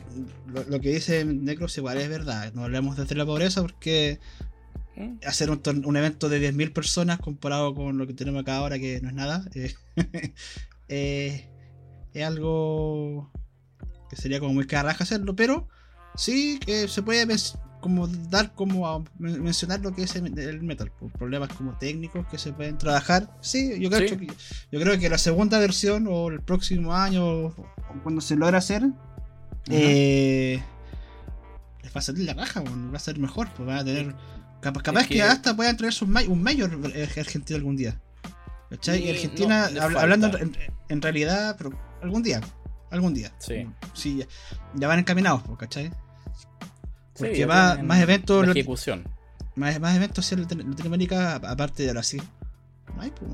lo, 0.48 0.80
que 0.80 0.94
dice 0.94 1.26
Necros 1.26 1.78
igual 1.78 1.98
es 1.98 2.08
verdad. 2.08 2.54
No 2.54 2.64
hablemos 2.64 2.96
desde 2.96 3.16
la 3.16 3.26
pobreza 3.26 3.62
porque 3.62 4.20
¿Mm? 4.98 5.18
hacer 5.26 5.52
un, 5.52 5.62
un, 5.86 5.98
evento 5.98 6.28
de 6.28 6.52
10.000 6.52 6.74
personas 6.74 7.20
comparado 7.20 7.74
con 7.76 7.98
lo 7.98 8.08
que 8.08 8.14
tenemos 8.14 8.42
acá 8.42 8.58
ahora, 8.58 8.80
que 8.80 9.00
no 9.02 9.10
es 9.10 9.16
nada, 9.16 9.46
eh, 9.54 9.74
eh, 10.88 11.50
es 12.14 12.26
algo 12.26 13.32
que 14.10 14.16
sería 14.16 14.40
como 14.40 14.54
muy 14.54 14.66
carraja 14.66 15.04
hacerlo, 15.04 15.36
pero 15.36 15.68
sí 16.16 16.60
que 16.66 16.88
se 16.88 17.04
puede 17.04 17.26
como 17.82 18.08
dar 18.08 18.54
como 18.54 18.88
a 18.88 19.04
mencionar 19.18 19.80
lo 19.82 19.94
que 19.94 20.04
es 20.04 20.16
el 20.16 20.64
metal, 20.64 20.92
problemas 21.18 21.50
como 21.50 21.78
técnicos 21.78 22.26
que 22.28 22.38
se 22.38 22.54
pueden 22.54 22.78
trabajar. 22.78 23.30
Sí, 23.42 23.80
yo 23.80 23.90
creo, 23.90 24.18
Que, 24.18 24.28
yo 24.72 24.80
creo 24.80 25.00
que 25.00 25.10
la 25.10 25.18
segunda 25.18 25.60
versión 25.60 26.08
o 26.10 26.30
el 26.30 26.42
próximo 26.42 26.94
año, 26.94 27.56
cuando 28.04 28.22
se 28.22 28.36
logra 28.36 28.58
hacer, 28.58 28.84
eh, 29.70 30.62
les 31.84 31.96
va 31.96 32.00
a 32.00 32.02
salir 32.02 32.26
la 32.26 32.34
raja, 32.34 32.62
va 32.62 32.96
a 32.96 33.00
ser 33.00 33.20
mejor, 33.20 33.50
pues 33.56 33.68
va 33.68 33.80
a 33.80 33.86
tener 33.86 34.16
Capaz, 34.62 35.08
que... 35.08 35.22
hasta 35.22 35.56
puedan 35.56 35.78
traer 35.78 35.94
un 36.02 36.42
mayor 36.42 36.78
argentino 37.18 37.58
algún 37.58 37.76
día. 37.76 38.02
¿Cachai? 38.70 39.10
Argentina, 39.10 39.70
hablando 39.98 40.30
en, 40.90 41.02
realidad, 41.02 41.56
pero 41.58 41.72
algún 42.02 42.24
día. 42.24 42.42
Algún 42.90 43.14
día. 43.14 43.32
Sí. 43.40 43.68
sí 43.94 44.26
ya, 44.74 44.88
van 44.88 45.00
encaminados, 45.00 45.44
¿cachai? 45.58 45.92
Porque 47.18 47.46
más 47.46 48.02
eventos. 48.02 48.46
La 48.46 48.52
ejecución. 48.52 49.04
Más, 49.56 49.80
más 49.80 49.96
eventos 49.96 50.32
en 50.32 50.42
Latinoamérica, 50.42 51.36
aparte 51.36 51.84
de 51.84 51.92
Brasil. 51.92 52.22
No 52.96 53.02
hay, 53.02 53.12
pues. 53.12 53.32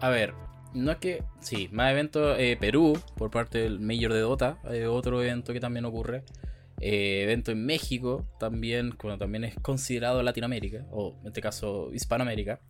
A 0.00 0.08
ver, 0.08 0.34
no 0.72 0.92
es 0.92 0.98
que. 0.98 1.24
Sí, 1.40 1.68
más 1.72 1.90
eventos. 1.90 2.36
Eh, 2.38 2.56
Perú, 2.60 2.98
por 3.16 3.30
parte 3.30 3.58
del 3.58 3.80
Mayor 3.80 4.12
de 4.12 4.20
Dota, 4.20 4.58
hay 4.64 4.84
otro 4.84 5.22
evento 5.22 5.52
que 5.52 5.60
también 5.60 5.84
ocurre. 5.84 6.24
Eh, 6.80 7.22
evento 7.22 7.52
en 7.52 7.64
México 7.64 8.26
también, 8.38 8.94
bueno, 9.00 9.16
también 9.16 9.44
es 9.44 9.54
considerado 9.60 10.22
Latinoamérica, 10.22 10.84
o 10.90 11.16
en 11.22 11.28
este 11.28 11.40
caso 11.40 11.90
Hispanoamérica. 11.92 12.60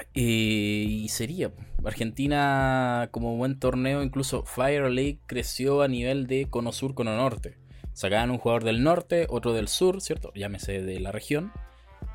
Eh, 0.00 0.06
eh, 0.14 0.84
y 0.88 1.08
sería 1.08 1.52
Argentina 1.84 3.08
como 3.10 3.36
buen 3.36 3.58
torneo, 3.58 4.02
incluso 4.02 4.44
Fire 4.44 4.90
League 4.90 5.18
creció 5.26 5.82
a 5.82 5.88
nivel 5.88 6.26
de 6.26 6.46
cono 6.48 6.72
sur, 6.72 6.94
cono 6.94 7.16
norte. 7.16 7.58
Sacaban 7.92 8.30
un 8.30 8.38
jugador 8.38 8.64
del 8.64 8.82
norte, 8.82 9.26
otro 9.28 9.52
del 9.52 9.68
sur, 9.68 10.00
¿cierto? 10.00 10.32
Llámese 10.34 10.82
de 10.82 11.00
la 11.00 11.12
región. 11.12 11.52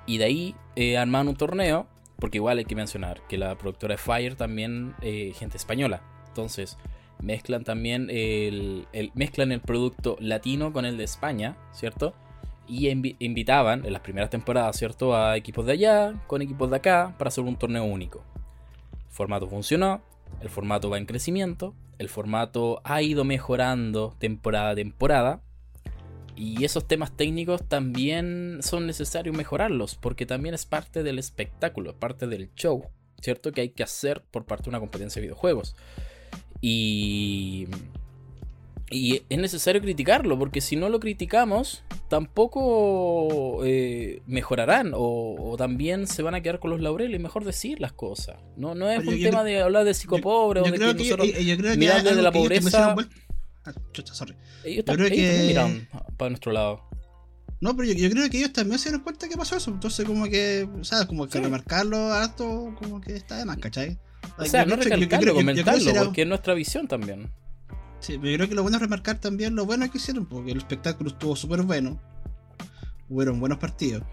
Y 0.08 0.18
de 0.18 0.26
ahí 0.26 0.56
armaban 0.98 1.28
un 1.28 1.36
torneo, 1.36 1.88
porque 2.18 2.38
igual 2.38 2.58
hay 2.58 2.66
que 2.66 2.76
mencionar 2.76 3.22
que 3.28 3.38
la 3.38 3.58
productora 3.58 3.96
de 3.96 3.98
Fire 3.98 4.36
también 4.36 4.96
gente 5.02 5.58
española. 5.58 6.02
Entonces, 6.28 6.78
mezclan 7.20 7.64
también 7.64 8.10
el, 8.10 8.88
mezclan 9.14 9.52
el 9.52 9.62
producto 9.62 10.18
latino 10.20 10.74
con 10.74 10.86
el 10.86 10.98
de 10.98 11.04
España, 11.04 11.58
¿cierto? 11.72 12.14
Y 12.68 12.90
invitaban 12.90 13.86
en 13.86 13.94
las 13.94 14.02
primeras 14.02 14.30
temporadas, 14.30 14.78
¿cierto? 14.78 15.16
A 15.16 15.38
equipos 15.38 15.66
de 15.66 15.74
allá 15.74 16.24
con 16.28 16.42
equipos 16.42 16.70
de 16.70 16.78
acá 16.78 17.14
para 17.18 17.28
hacer 17.28 17.44
un 17.44 17.58
torneo 17.58 17.84
único. 17.84 18.24
El 19.08 19.12
formato 19.12 19.48
funcionó, 19.48 20.02
el 20.42 20.50
formato 20.50 20.90
va 20.90 20.98
en 20.98 21.06
crecimiento, 21.06 21.74
el 22.00 22.10
formato 22.10 22.82
ha 22.84 23.02
ido 23.02 23.24
mejorando 23.24 24.16
temporada 24.20 24.72
a 24.72 24.76
temporada. 24.76 25.42
y 26.38 26.66
esos 26.66 26.86
temas 26.86 27.16
técnicos 27.16 27.64
también 27.66 28.60
son 28.62 28.88
necesarios 28.88 29.38
mejorarlos, 29.38 29.96
porque 29.96 30.26
también 30.26 30.54
es 30.54 30.66
parte 30.66 31.02
del 31.02 31.18
espectáculo, 31.18 31.92
es 31.92 31.96
parte 31.96 32.28
del 32.28 32.54
show, 32.56 32.90
¿cierto? 33.22 33.54
Que 33.54 33.62
hay 33.62 33.70
que 33.70 33.84
hacer 33.84 34.22
por 34.32 34.46
parte 34.46 34.66
de 34.66 34.72
una 34.72 34.82
competencia 34.82 35.22
de 35.22 35.28
videojuegos. 35.28 35.78
Y, 36.60 37.68
y 38.92 39.24
es 39.30 39.40
necesario 39.40 39.82
criticarlo, 39.82 40.38
porque 40.38 40.62
si 40.62 40.76
no 40.76 40.90
lo 40.90 41.00
criticamos, 41.00 41.84
tampoco 42.08 43.62
eh, 43.66 44.22
mejorarán 44.28 44.92
o, 44.94 45.56
también 45.58 46.06
se 46.06 46.22
van 46.22 46.36
a 46.36 46.42
quedar 46.42 46.60
con 46.60 46.70
los 46.70 46.82
laureles. 46.82 47.20
Mejor 47.20 47.46
decir 47.46 47.80
las 47.82 47.94
cosas. 47.94 48.38
No, 48.58 48.76
no 48.76 48.90
es 48.90 49.06
un 49.06 49.20
tema 49.20 49.44
de 49.44 49.62
hablar 49.62 49.86
de 49.86 49.94
psicopobre 49.94 50.62
o 50.62 50.64
de 50.64 50.72
que, 50.72 50.78
nosotros 50.78 51.28
mirar 51.78 52.04
desde 52.04 52.22
la 52.22 52.32
pobreza. 52.32 52.96
Ah, 53.66 53.74
chucha, 53.92 54.14
sorry. 54.14 54.36
Ellos, 54.64 54.86
creo 54.86 55.10
que... 55.10 55.46
miran 55.48 55.90
para 56.18 56.30
nuestro 56.30 56.52
lado. 56.52 56.88
No, 57.62 57.76
pero 57.76 57.92
yo, 57.92 58.10
creo 58.12 58.30
que 58.30 58.38
ellos 58.38 58.54
también 58.54 58.78
se 58.78 58.90
dieron 58.90 59.02
cuenta 59.02 59.28
que 59.28 59.36
pasó 59.36 59.58
eso. 59.58 59.72
Entonces, 59.72 60.06
como 60.06 60.26
que, 60.26 60.70
¿sabes? 60.84 61.08
Como 61.08 61.28
que 61.28 61.40
remarcarlo 61.40 62.14
harto, 62.14 62.76
como 62.78 63.02
que 63.02 63.16
está 63.16 63.38
de 63.38 63.46
más, 63.46 63.58
¿cachai? 63.58 63.98
O 64.38 64.46
sea, 64.46 64.66
no 64.66 64.76
recalcarlo, 64.76 65.34
comentarlo, 65.34 65.94
porque 66.04 66.22
es 66.22 66.28
nuestra 66.28 66.54
visión 66.54 66.88
también. 66.88 67.32
Sí, 68.06 68.20
pero 68.20 68.30
yo 68.30 68.38
creo 68.38 68.50
que 68.50 68.54
lo 68.56 68.62
bueno 68.62 68.78
es 68.78 68.82
remarcar 68.84 69.18
también 69.18 69.56
lo 69.56 69.66
bueno 69.66 69.90
que 69.90 69.98
hicieron, 69.98 70.28
porque 70.28 70.52
el 70.52 70.60
espectáculo 70.60 71.10
estuvo 71.10 71.36
súper 71.36 71.64
bueno. 71.64 72.00
Hubieron 73.10 73.40
buenos 73.40 73.58
partidos. 73.58 74.04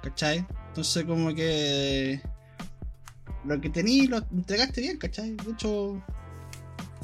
¿Cachai? 0.00 0.46
Entonces, 0.68 1.04
como 1.04 1.34
que. 1.34 2.22
Lo 3.44 3.60
que 3.60 3.68
tení 3.68 4.06
lo 4.06 4.18
entregaste 4.18 4.80
bien, 4.80 4.96
¿cachai? 4.96 5.32
De 5.32 5.50
hecho, 5.50 6.00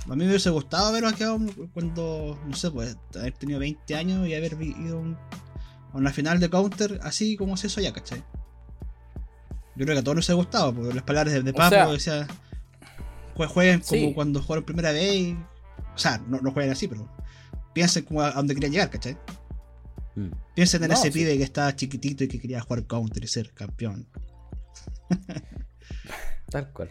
a 0.08 0.10
mí 0.10 0.24
me 0.24 0.28
hubiese 0.28 0.50
gustado 0.50 0.86
haber 0.86 1.12
quedado 1.14 1.40
cuando, 1.74 2.40
no 2.46 2.54
sé, 2.54 2.70
pues, 2.70 2.96
haber 3.16 3.32
tenido 3.32 3.58
20 3.58 3.96
años 3.96 4.28
y 4.28 4.34
haber 4.34 4.52
ido 4.62 5.02
a 5.92 5.96
una 5.96 6.12
final 6.12 6.38
de 6.38 6.50
counter 6.50 7.00
así 7.02 7.36
como 7.36 7.56
se 7.56 7.66
hizo 7.66 7.80
ya, 7.80 7.92
¿cachai? 7.92 8.22
Yo 9.74 9.86
creo 9.86 9.96
que 9.96 9.98
a 9.98 10.04
todos 10.04 10.18
nos 10.18 10.30
ha 10.30 10.34
gustado, 10.34 10.72
porque 10.72 10.94
las 10.94 11.02
palabras 11.02 11.34
de, 11.34 11.42
de 11.42 11.52
Papo 11.52 11.92
decía, 11.92 12.28
jueguen 13.46 13.80
como 13.80 14.14
cuando 14.14 14.42
jugaron 14.42 14.64
primera 14.64 14.92
vez. 14.92 15.34
o 15.94 15.98
sea, 15.98 16.18
no, 16.26 16.40
no, 16.40 16.52
jueguen 16.52 16.72
así, 16.72 16.88
pero 16.88 17.08
piensen 17.72 18.04
como 18.04 18.22
a, 18.22 18.32
donde 18.32 18.54
querían 18.54 18.72
llegar, 18.72 18.90
¿cachai? 18.90 19.16
Mm. 20.14 20.30
Piensen 20.54 20.84
en 20.84 20.92
ese 20.92 21.10
pibe 21.10 21.36
que 21.36 21.44
estaba 21.44 21.74
chiquitito 21.74 22.24
y 22.24 22.28
que 22.28 22.40
quería 22.40 22.60
jugar 22.60 22.86
counter 22.86 23.24
y 23.24 23.28
ser 23.28 23.52
campeón. 23.52 24.06
Tal 26.50 26.70
cual. 26.72 26.90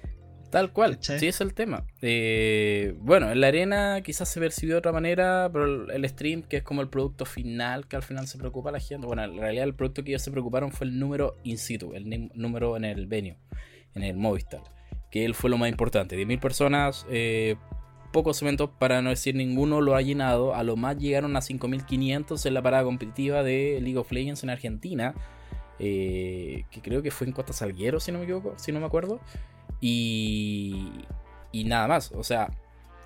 Tal 0.51 0.73
cual, 0.73 0.97
sí 0.99 1.27
es 1.27 1.39
el 1.39 1.53
tema. 1.53 1.87
Eh, 2.01 2.93
bueno, 2.97 3.31
en 3.31 3.39
la 3.39 3.47
arena 3.47 4.01
quizás 4.03 4.27
se 4.27 4.37
percibió 4.41 4.75
de 4.75 4.79
otra 4.79 4.91
manera, 4.91 5.49
pero 5.51 5.89
el, 5.89 6.09
stream, 6.09 6.43
que 6.43 6.57
es 6.57 6.63
como 6.63 6.81
el 6.81 6.89
producto 6.89 7.25
final 7.25 7.87
que 7.87 7.95
al 7.95 8.03
final 8.03 8.27
se 8.27 8.37
preocupa 8.37 8.69
la 8.69 8.81
gente, 8.81 9.07
bueno, 9.07 9.23
en 9.23 9.37
realidad 9.37 9.63
el 9.63 9.73
producto 9.73 10.03
que 10.03 10.11
ellos 10.11 10.21
se 10.21 10.29
preocuparon 10.29 10.73
fue 10.73 10.87
el 10.87 10.99
número 10.99 11.37
in 11.43 11.57
situ, 11.57 11.93
el 11.93 12.29
número 12.33 12.75
en 12.75 12.83
el 12.83 13.07
venue, 13.07 13.37
en 13.95 14.03
el 14.03 14.17
Movistar, 14.17 14.61
que 15.11 15.25
él 15.25 15.35
fue 15.35 15.49
lo 15.49 15.57
más 15.57 15.69
importante. 15.69 16.17
10.000 16.17 16.39
personas, 16.39 17.05
eh, 17.09 17.57
pocos 18.11 18.41
eventos, 18.41 18.69
para 18.79 19.01
no 19.01 19.09
decir 19.09 19.35
ninguno 19.35 19.81
lo 19.81 19.95
ha 19.95 20.01
llenado, 20.01 20.55
a 20.55 20.63
lo 20.63 20.77
más 20.77 20.97
llegaron 20.97 21.35
a 21.35 21.41
5.500 21.41 22.45
en 22.45 22.53
la 22.53 22.61
parada 22.61 22.83
competitiva 22.83 23.43
de 23.43 23.79
League 23.81 23.97
of 23.97 24.11
Legends 24.11 24.43
en 24.43 24.49
Argentina, 24.49 25.13
eh, 25.79 26.63
que 26.71 26.81
creo 26.81 27.01
que 27.01 27.11
fue 27.11 27.27
en 27.27 27.33
Costa 27.33 27.53
Salguero, 27.53 27.99
si 27.99 28.11
no 28.11 28.19
me 28.19 28.23
equivoco, 28.23 28.53
si 28.57 28.71
no 28.71 28.79
me 28.79 28.85
acuerdo. 28.85 29.19
Y, 29.81 30.91
y 31.51 31.65
nada 31.65 31.87
más, 31.87 32.11
o 32.13 32.23
sea, 32.23 32.51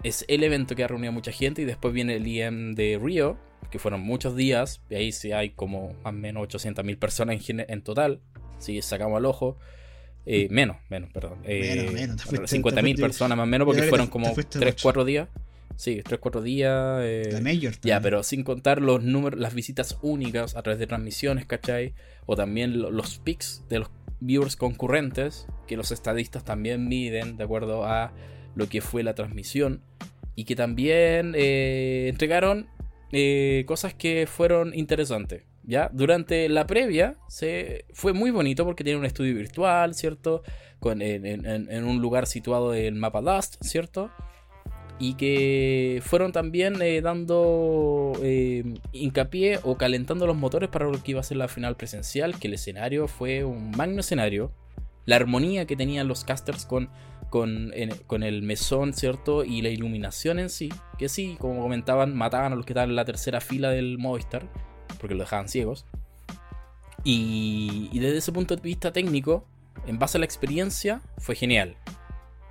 es 0.04 0.26
el 0.28 0.44
evento 0.44 0.76
que 0.76 0.84
ha 0.84 0.88
reunido 0.88 1.10
a 1.10 1.14
mucha 1.14 1.32
gente 1.32 1.64
y 1.64 1.66
después 1.66 1.94
viene 1.94 2.16
el 2.16 2.28
IEM 2.28 2.76
de 2.76 3.00
Río, 3.02 3.38
que 3.72 3.80
fueron 3.80 4.02
muchos 4.02 4.36
días, 4.36 4.82
y 4.90 4.96
ahí 4.96 5.12
sí 5.12 5.32
hay 5.32 5.50
como 5.50 5.94
más 6.04 6.08
o 6.08 6.12
menos 6.12 6.48
800.000 6.48 7.00
personas 7.00 7.50
en, 7.50 7.66
en, 7.68 7.82
total, 7.82 8.22
si 8.60 8.80
sacamos 8.84 9.18
al 9.18 9.26
ojo. 9.26 9.58
Eh, 10.26 10.48
menos, 10.50 10.78
menos, 10.90 11.12
perdón. 11.12 11.40
Eh, 11.44 11.90
menos, 11.94 12.26
50.000 12.26 13.00
personas 13.00 13.38
más 13.38 13.44
o 13.44 13.48
menos 13.48 13.66
porque 13.66 13.84
fueron 13.84 14.08
como 14.08 14.34
3, 14.34 14.76
4 14.82 15.06
días. 15.06 15.30
Sí, 15.76 16.02
3, 16.04 16.20
4 16.20 16.42
días. 16.42 17.00
Eh, 17.04 17.74
ya, 17.82 18.00
pero 18.02 18.24
sin 18.24 18.44
contar 18.44 18.82
los 18.82 19.04
números, 19.04 19.40
las 19.40 19.54
visitas 19.54 19.98
únicas 20.02 20.56
a 20.56 20.64
través 20.64 20.80
de 20.80 20.88
transmisiones, 20.88 21.46
¿cachai? 21.46 21.94
O 22.26 22.36
también 22.36 22.80
los 22.80 23.20
pics 23.20 23.64
de 23.70 23.80
los 23.80 23.92
viewers 24.20 24.56
concurrentes, 24.56 25.48
que 25.68 25.78
los 25.78 25.92
estadistas 25.92 26.44
también 26.44 26.88
miden 26.88 27.38
de 27.38 27.44
acuerdo 27.44 27.86
a 27.86 28.14
lo 28.56 28.70
que 28.70 28.82
fue 28.82 29.04
la 29.04 29.14
transmisión, 29.16 29.82
y 30.36 30.46
que 30.46 30.56
también 30.56 31.34
eh, 31.36 32.08
entregaron 32.10 32.68
eh, 33.12 33.64
cosas 33.68 33.94
que 33.94 34.28
fueron 34.28 34.74
interesantes. 34.74 35.44
¿Ya? 35.68 35.90
Durante 35.94 36.48
la 36.50 36.68
previa 36.68 37.18
se, 37.28 37.86
fue 37.94 38.14
muy 38.14 38.32
bonito 38.32 38.66
porque 38.66 38.84
tiene 38.84 39.00
un 39.00 39.06
estudio 39.06 39.36
virtual, 39.36 39.96
¿cierto? 39.96 40.44
En, 40.84 41.84
un 41.84 42.00
lugar 42.00 42.28
situado 42.28 42.76
en 42.76 43.00
mapa 43.00 43.22
Dust, 43.22 43.56
¿cierto? 43.62 44.12
y 44.98 45.16
que 45.16 46.02
fueron 46.06 46.32
también 46.32 46.82
eh, 46.82 47.02
dando 47.02 48.14
eh, 48.24 48.64
hincapié 48.94 49.60
o 49.64 49.78
calentando 49.78 50.26
los 50.26 50.38
motores 50.38 50.70
para 50.70 50.86
lo 50.86 51.04
que 51.04 51.12
iba 51.12 51.20
a 51.20 51.24
ser 51.24 51.38
la 51.38 51.50
final 51.50 51.76
presencial, 51.76 52.40
que 52.40 52.48
el 52.48 52.54
escenario 52.54 53.08
fue 53.08 53.44
un 53.44 53.72
magno 53.72 54.00
escenario, 54.00 54.54
la 55.06 55.18
armonía 55.18 55.66
que 55.66 55.76
tenían 55.76 56.08
los 56.08 56.24
casters 56.24 56.66
con, 56.66 56.90
con, 57.30 57.74
con 58.08 58.24
el 58.24 58.42
mesón, 58.42 58.94
¿cierto? 58.94 59.44
Y 59.44 59.62
la 59.62 59.70
iluminación 59.70 60.40
en 60.40 60.50
sí, 60.50 60.70
que 60.98 61.10
sí, 61.10 61.36
como 61.40 61.62
comentaban, 61.62 62.16
mataban 62.16 62.54
a 62.54 62.56
los 62.56 62.66
que 62.66 62.72
estaban 62.72 62.90
en 62.92 62.96
la 62.96 63.06
tercera 63.06 63.42
fila 63.42 63.72
del 63.72 63.98
Movistar, 63.98 64.50
porque 65.00 65.16
lo 65.16 65.24
dejaban 65.24 65.50
ciegos. 65.50 65.86
Y, 67.06 67.98
desde 68.00 68.18
ese 68.18 68.32
punto 68.32 68.56
de 68.56 68.62
vista 68.62 68.92
técnico, 68.92 69.46
en 69.86 70.00
base 70.00 70.18
a 70.18 70.20
la 70.20 70.26
experiencia, 70.26 71.02
fue 71.20 71.36
genial. 71.36 71.78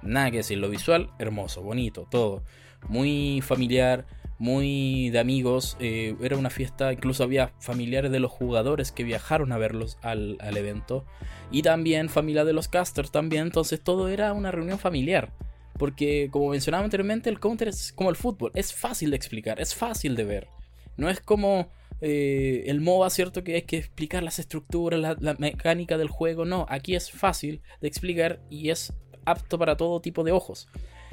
Nada 0.03 0.31
que 0.31 0.39
decir, 0.39 0.59
lo 0.59 0.71
visual, 0.71 1.11
hermoso, 1.19 1.61
bonito, 1.63 2.07
todo. 2.09 2.45
Muy 2.89 3.41
familiar, 3.43 4.07
muy 4.39 5.11
de 5.11 5.19
amigos. 5.19 5.77
Eh, 5.81 6.15
era 6.21 6.37
una 6.37 6.51
fiesta, 6.51 6.93
incluso 6.93 7.25
había 7.25 7.53
familiares 7.59 8.13
de 8.13 8.21
los 8.21 8.31
jugadores 8.31 8.93
que 8.93 9.03
viajaron 9.03 9.51
a 9.51 9.59
verlos 9.59 9.99
al, 10.03 10.39
evento. 10.57 11.05
Y 11.51 11.63
también 11.63 12.09
familia 12.09 12.45
de 12.45 12.53
los 12.53 12.69
casters 12.69 13.11
también. 13.11 13.45
Entonces 13.45 13.81
todo 13.81 14.09
era 14.09 14.33
una 14.33 14.53
reunión 14.53 14.79
familiar. 14.79 15.33
Porque 15.79 16.29
como 16.31 16.51
mencionaba 16.51 16.85
anteriormente, 16.85 17.29
el 17.29 17.41
counter 17.41 17.69
es 17.69 17.93
como 17.93 18.11
el 18.11 18.17
fútbol. 18.17 18.53
Es 18.55 18.73
fácil 18.73 19.11
de 19.11 19.17
explicar, 19.17 19.61
es 19.61 19.75
fácil 19.75 20.15
de 20.15 20.25
ver. 20.25 20.49
No 20.97 21.11
es 21.11 21.19
como 21.19 21.71
eh, 22.01 22.65
el 22.67 22.81
MOBA, 22.81 23.11
¿cierto? 23.11 23.45
Que 23.45 23.55
hay 23.55 23.63
que 23.63 23.79
explicar 23.79 24.23
las 24.23 24.39
estructuras, 24.39 25.17
la, 25.21 25.35
mecánica 25.35 25.97
del 25.97 26.09
juego. 26.09 26.45
No, 26.45 26.67
aquí 26.69 26.95
es 26.95 27.11
fácil 27.11 27.63
de 27.81 27.89
explicar 27.89 28.41
y 28.51 28.71
es 28.71 28.93
apto 29.25 29.59
para 29.59 29.77
todo 29.77 30.01
tipo 30.01 30.25
de 30.25 30.33
ojos. 30.33 30.69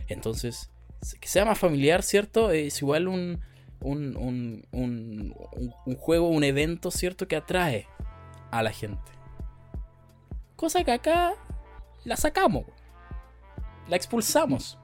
Entonces, 0.07 0.71
que 1.19 1.27
sea 1.27 1.45
más 1.45 1.59
familiar, 1.59 2.03
¿cierto? 2.03 2.51
Es 2.51 2.81
igual 2.81 3.07
un, 3.07 3.41
un, 3.79 4.15
un, 4.17 4.65
un, 4.71 5.95
juego, 5.97 6.29
un 6.29 6.43
evento, 6.43 6.91
¿cierto? 6.91 7.27
Que 7.27 7.35
atrae 7.35 7.87
a 8.51 8.63
la 8.63 8.71
gente. 8.71 9.11
Cosa 10.55 10.83
que 10.83 10.91
acá 10.91 11.33
la 12.03 12.17
sacamos. 12.17 12.65
La 13.87 13.95
expulsamos. 13.95 14.77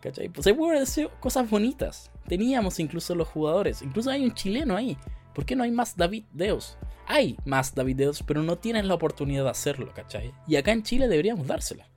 ¿Cachai? 0.00 0.28
Pues 0.28 0.46
hay 0.46 0.54
decir 0.78 1.08
cosas 1.20 1.48
bonitas. 1.48 2.10
Teníamos 2.26 2.80
incluso 2.80 3.14
los 3.14 3.28
jugadores. 3.28 3.82
Incluso 3.82 4.10
hay 4.10 4.24
un 4.24 4.34
chileno 4.34 4.76
ahí. 4.76 4.96
¿Por 5.34 5.44
qué 5.44 5.56
no 5.56 5.64
hay 5.64 5.70
más 5.70 5.96
David 5.96 6.24
Deos? 6.32 6.76
Hay 7.06 7.36
más 7.44 7.74
David 7.74 7.96
Deos, 7.96 8.22
pero 8.26 8.42
no 8.42 8.58
tienen 8.58 8.88
la 8.88 8.94
oportunidad 8.94 9.44
de 9.44 9.50
hacerlo, 9.50 9.92
¿cachai? 9.94 10.32
Y 10.46 10.56
acá 10.56 10.72
en 10.72 10.82
Chile 10.82 11.08
deberíamos 11.08 11.46
dársela. 11.46 11.88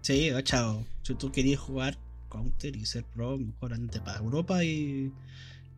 Sí, 0.00 0.30
chao. 0.42 0.84
Si 1.02 1.14
tú 1.14 1.30
querías 1.30 1.60
jugar 1.60 1.98
Counter 2.28 2.76
y 2.76 2.84
ser 2.86 3.04
pro, 3.04 3.38
mejor 3.38 3.74
andate 3.74 4.00
para 4.00 4.18
Europa 4.18 4.64
y 4.64 5.12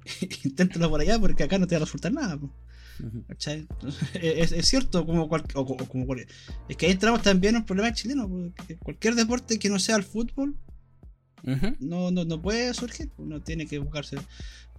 inténtalo 0.44 0.90
por 0.90 1.00
allá 1.00 1.18
porque 1.18 1.44
acá 1.44 1.58
no 1.58 1.66
te 1.66 1.74
va 1.74 1.82
a 1.82 1.84
resultar 1.84 2.12
nada. 2.12 2.38
es, 4.14 4.68
cierto, 4.68 5.06
como, 5.06 5.28
es 6.68 6.76
que 6.76 6.86
ahí 6.86 6.92
entramos 6.92 7.22
también 7.22 7.54
en 7.54 7.60
un 7.62 7.66
problema 7.66 7.92
chileno, 7.92 8.28
porque 8.28 8.76
cualquier 8.76 9.14
deporte 9.14 9.58
que 9.58 9.70
no 9.70 9.78
sea 9.78 9.96
el 9.96 10.02
fútbol 10.02 10.56
no, 11.78 12.10
no, 12.10 12.24
no 12.24 12.42
puede 12.42 12.74
surgir, 12.74 13.10
uno 13.16 13.40
tiene 13.40 13.66
que 13.66 13.78
buscarse 13.78 14.16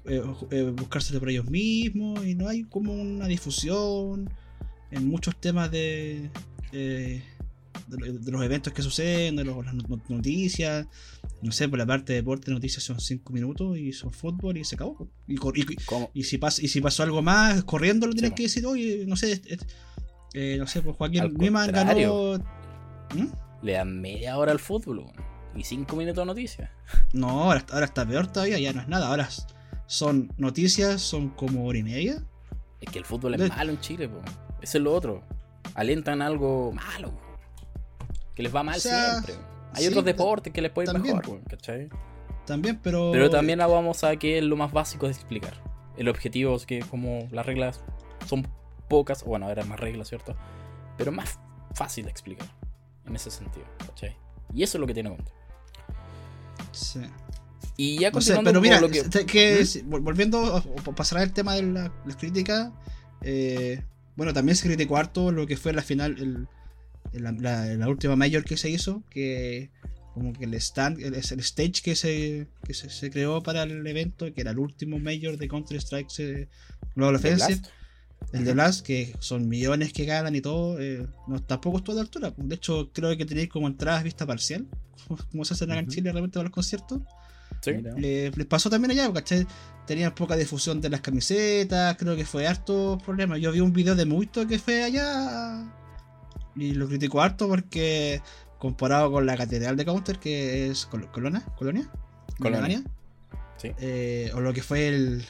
eh, 0.06 0.24
eh, 0.50 0.74
buscarse 0.76 1.18
por 1.20 1.30
ellos 1.30 1.50
mismos 1.50 2.26
y 2.26 2.34
no 2.34 2.48
hay 2.48 2.64
como 2.64 2.94
una 2.94 3.28
difusión 3.28 4.30
en 4.90 5.08
muchos 5.08 5.36
temas 5.36 5.70
de, 5.70 6.32
de, 6.72 7.22
los 8.32 8.44
eventos 8.44 8.74
que 8.74 8.82
suceden, 8.82 9.36
de 9.36 9.46
las 9.46 9.56
noticias. 10.10 10.88
No 11.42 11.52
sé, 11.52 11.70
por 11.70 11.80
la 11.80 11.86
parte 11.86 12.14
de 12.14 12.20
deporte, 12.20 12.52
noticias 12.52 12.84
son 12.84 13.00
5 13.00 13.32
minutos 13.34 13.78
y 13.78 13.94
son 13.94 14.12
fútbol 14.12 14.58
y 14.58 14.64
se 14.64 14.76
acabó. 14.76 15.08
Y, 15.28 15.36
y, 16.14 16.24
si, 16.24 16.38
pasa, 16.38 16.62
y 16.64 16.68
si 16.68 16.82
pasó 16.82 17.04
algo 17.04 17.22
más, 17.22 17.64
corriendo 17.64 18.08
lo 18.08 18.14
tienes 18.14 18.34
que 18.34 18.44
decir, 18.44 18.66
oye, 18.66 19.06
no 19.08 19.16
sé, 19.16 19.42
eh, 20.34 20.58
no 20.58 20.68
sé, 20.68 20.82
pues 20.82 20.96
Joaquín 20.98 21.34
Niman 21.38 21.72
ganó. 21.72 22.38
¿Mm? 23.14 23.28
Le 23.64 23.74
dan 23.74 24.02
media 24.02 24.38
hora 24.38 24.52
al 24.52 24.60
fútbol 24.60 25.06
y 25.56 25.64
5 25.64 25.96
minutos 25.96 26.22
de 26.22 26.26
noticias. 26.26 26.70
No, 27.14 27.30
ahora, 27.30 27.66
ahora 27.72 27.86
está 27.86 28.06
peor 28.06 28.28
todavía, 28.28 28.58
ya 28.60 28.74
no 28.74 28.82
es 28.82 28.88
nada. 28.88 29.08
Ahora 29.08 29.30
son 29.92 30.32
noticias, 30.38 31.02
son 31.02 31.32
como 31.32 31.66
hora 31.66 31.78
y 31.78 31.84
media. 31.84 32.24
Es 32.80 32.90
que 32.90 32.98
el 32.98 33.04
fútbol 33.04 33.34
es 33.34 33.50
malo 33.50 33.74
en 33.74 33.80
Chile, 33.82 34.08
po. 34.08 34.20
Eso 34.62 34.78
es 34.78 34.84
lo 34.86 34.94
otro. 34.94 35.22
Alentan 35.74 36.22
algo 36.22 36.72
malo. 36.72 37.12
Que 38.34 38.42
les 38.42 38.56
va 38.56 38.64
mal 38.64 38.80
siempre. 38.80 39.36
Hay 39.74 39.86
otros 39.88 40.06
deportes 40.06 40.54
que 40.54 40.62
les 40.62 40.72
pueden 40.72 40.94
también, 40.94 41.18
mejor, 41.18 41.42
¿cachai? 41.44 41.90
También, 42.46 42.80
pero. 42.82 43.12
Pero 43.12 43.30
también 43.30 43.60
vamos 43.60 44.06
a 44.06 44.16
que 44.16 44.38
es 44.38 44.44
lo 44.46 44.56
más 44.56 44.72
básico 44.72 45.08
de 45.08 45.12
explicar. 45.12 45.62
El 45.98 46.08
objetivo 46.08 46.56
es 46.56 46.66
que, 46.66 46.80
como 46.80 47.28
las 47.30 47.46
reglas 47.46 47.84
son 48.28 48.48
pocas, 48.88 49.26
bueno, 49.26 49.50
eran 49.50 49.68
más 49.68 49.80
reglas, 49.82 50.08
¿cierto? 50.08 50.38
Pero 50.98 51.12
más 51.12 51.38
fácil 51.74 52.06
de 52.06 52.12
explicar. 52.12 52.48
En 53.06 53.14
ese 53.14 53.30
sentido, 53.30 53.66
¿cachai? 53.86 54.16
Y 54.54 54.64
eso 54.64 54.78
es 54.78 54.80
lo 54.80 54.88
que 54.88 54.94
tiene 54.94 55.10
cuenta. 55.10 55.34
Sí. 56.72 57.02
Y 57.78 58.00
ya 58.00 58.12
continuando 58.12 58.50
pero 58.50 58.62
mira, 58.62 58.80
lo 58.80 58.90
que... 58.90 59.04
que 59.26 59.66
¿Mm? 59.84 60.04
volviendo 60.04 60.58
a 60.58 60.96
pasar 60.96 61.22
el 61.24 61.34
tema 61.34 61.56
de 61.56 61.64
la, 61.64 61.94
las 62.06 62.16
críticas, 62.16 62.72
eh, 63.22 63.84
bueno, 64.16 64.34
también 64.34 64.56
se 64.56 64.68
criticó 64.68 64.98
harto 64.98 65.32
lo 65.32 65.48
que 65.48 65.58
fue 65.58 65.74
la 65.74 65.82
final, 65.82 66.18
el, 66.20 66.48
la, 67.14 67.88
última 67.88 68.16
mayor 68.16 68.44
que 68.44 68.58
se 68.58 68.70
hizo, 68.70 69.04
que 69.10 69.70
como 70.14 70.34
que 70.34 70.46
el 70.46 70.54
stand, 70.56 71.00
el, 71.00 71.16
el 71.16 71.40
stage 71.40 71.82
que 71.84 71.96
se, 71.96 72.48
que 72.64 72.74
se, 72.74 73.10
creó 73.10 73.42
para 73.42 73.64
el 73.64 73.86
evento, 73.88 74.32
que 74.34 74.42
era 74.42 74.52
el 74.52 74.60
último 74.60 75.00
mayor 75.00 75.38
de 75.38 75.48
Counter 75.48 75.78
Strike 75.78 76.10
Global 76.96 77.16
Offensive. 77.16 77.62
El 78.34 78.46
de 78.46 78.54
Blast, 78.54 78.86
que 78.86 79.16
son 79.20 79.50
millones 79.50 79.92
que 79.92 80.06
ganan 80.06 80.36
y 80.36 80.42
todo, 80.42 80.80
eh, 80.80 81.06
no, 81.28 81.42
tampoco 81.42 81.80
estuvo 81.80 81.96
de 81.96 82.02
altura. 82.02 82.34
De 82.38 82.56
hecho, 82.56 82.92
creo 82.94 83.18
que 83.18 83.26
tenéis 83.26 83.50
como 83.50 83.68
entradas 83.68 84.04
vista 84.04 84.26
parcial, 84.26 84.68
como 85.32 85.44
se 85.44 85.54
hacen 85.54 85.72
acá 85.72 85.80
en 85.80 85.88
Chile 85.88 86.12
realmente 86.12 86.36
para 86.36 86.44
los 86.44 86.54
conciertos. 86.54 87.02
Les, 87.98 88.32
pasó 88.48 88.70
también 88.70 88.92
allá, 88.92 89.12
¿cachai? 89.14 89.46
Tenían 89.86 90.14
poca 90.16 90.36
difusión 90.36 90.82
de 90.82 90.90
las 90.90 91.02
camisetas, 91.02 91.96
creo 91.98 92.16
que 92.16 92.26
fue 92.26 92.48
harto 92.48 92.98
problema. 93.04 93.38
Yo 93.38 93.52
vi 93.52 93.60
un 93.60 93.74
video 93.74 93.96
de 93.96 94.06
Muito 94.06 94.48
que 94.48 94.60
fue 94.60 94.84
allá 94.84 95.66
y 96.56 96.74
lo 96.74 96.88
criticó 96.88 97.22
harto 97.22 97.48
porque 97.48 98.22
comparado 98.58 99.12
con 99.12 99.26
la 99.26 99.38
catedral 99.38 99.76
de 99.78 99.86
Counter, 99.86 100.20
que 100.20 100.70
es 100.70 100.86
Colonia, 100.86 101.44
Colonia, 101.58 101.90
Colonia. 102.40 102.84
Sí. 103.58 103.72
Eh, 103.80 104.32
o 104.34 104.40
lo 104.40 104.54
que 104.54 104.64
fue 104.64 104.88
el, 104.88 105.26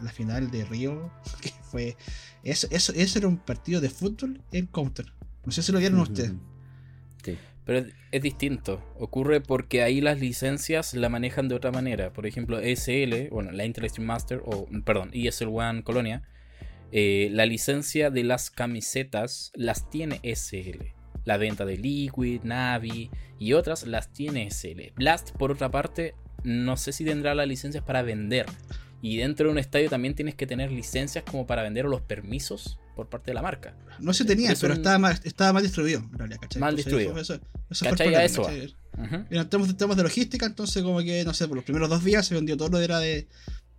la 0.00 0.10
final 0.10 0.50
de 0.50 0.64
Río, 0.64 1.10
que 1.40 1.52
fue. 1.70 1.96
Eso, 2.42 2.66
eso, 2.70 2.92
eso 2.94 3.18
era 3.18 3.28
un 3.28 3.36
partido 3.36 3.80
de 3.80 3.88
fútbol 3.88 4.40
en 4.50 4.66
Counter. 4.66 5.12
No 5.44 5.52
sé 5.52 5.62
si 5.62 5.72
lo 5.72 5.78
vieron 5.78 6.00
ustedes. 6.00 6.32
Pero 7.64 7.86
es, 8.10 8.22
distinto. 8.22 8.82
Ocurre 8.98 9.40
porque 9.40 9.82
ahí 9.82 10.00
las 10.00 10.18
licencias 10.18 10.94
la 10.94 11.08
manejan 11.08 11.48
de 11.48 11.54
otra 11.54 11.70
manera. 11.70 12.12
Por 12.12 12.26
ejemplo, 12.26 12.58
ESL, 12.58 13.28
bueno, 13.30 13.52
la 13.52 13.64
Interest 13.64 13.98
Master, 13.98 14.42
o 14.44 14.66
perdón, 14.84 15.10
ESL 15.12 15.48
One 15.48 15.82
Colonia, 15.84 16.22
eh, 16.90 17.28
la 17.32 17.46
licencia 17.46 18.10
de 18.10 18.24
las 18.24 18.50
camisetas 18.50 19.52
las 19.54 19.88
tiene 19.90 20.20
ESL. 20.22 20.92
La 21.24 21.36
venta 21.36 21.64
de 21.64 21.76
Liquid, 21.76 22.42
Navi 22.42 23.10
y 23.38 23.52
otras 23.52 23.86
las 23.86 24.12
tiene 24.12 24.48
ESL. 24.48 24.92
Blast, 24.96 25.30
por 25.32 25.52
otra 25.52 25.70
parte, 25.70 26.14
no 26.42 26.76
sé 26.76 26.92
si 26.92 27.04
tendrá 27.04 27.34
las 27.34 27.46
licencias 27.46 27.84
para 27.84 28.02
vender. 28.02 28.46
Y 29.00 29.18
dentro 29.18 29.46
de 29.46 29.52
un 29.52 29.58
estadio 29.58 29.88
también 29.88 30.14
tienes 30.14 30.34
que 30.34 30.46
tener 30.46 30.72
licencias 30.72 31.24
como 31.24 31.46
para 31.46 31.62
vender 31.62 31.84
los 31.84 32.00
permisos 32.02 32.78
por 32.94 33.08
parte 33.08 33.30
de 33.30 33.34
la 33.34 33.42
marca. 33.42 33.74
No 34.00 34.12
se 34.12 34.24
tenía, 34.24 34.52
pero 34.60 34.74
estaba, 34.74 34.98
mal, 34.98 35.18
estaba 35.24 35.52
mal 35.54 35.62
distribuido, 35.62 36.00
en 36.00 36.18
realidad, 36.18 36.40
¿cachai? 36.40 36.60
Mal 36.60 36.76
distribuido. 36.76 37.18
Eso, 37.18 37.38
eso 37.70 37.86
fue 37.96 38.24
eso. 38.24 38.48
En 39.30 39.48
temas 39.48 39.96
de 39.96 40.02
logística, 40.02 40.46
entonces 40.46 40.82
como 40.82 41.00
que, 41.00 41.24
no 41.24 41.34
sé, 41.34 41.48
por 41.48 41.56
los 41.56 41.64
primeros 41.64 41.88
dos 41.88 42.04
días 42.04 42.26
se 42.26 42.34
vendió 42.34 42.56
todo 42.56 42.68
lo 42.68 42.78
que 42.78 42.84
era 42.84 42.98
de 42.98 43.28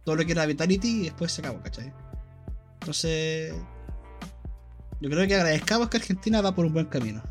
todo 0.04 0.16
lo 0.16 0.26
que 0.26 0.34
era 0.34 0.46
Vitality 0.46 1.02
y 1.02 1.04
después 1.04 1.32
se 1.32 1.42
acabó, 1.42 1.62
¿cachai? 1.62 1.94
Entonces, 2.82 3.54
yo 5.00 5.10
creo 5.10 5.28
que 5.28 5.36
agradezcamos 5.36 5.90
que 5.90 5.98
Argentina 5.98 6.42
va 6.42 6.54
por 6.54 6.66
un 6.66 6.74
buen 6.74 6.88
camino. 6.88 7.24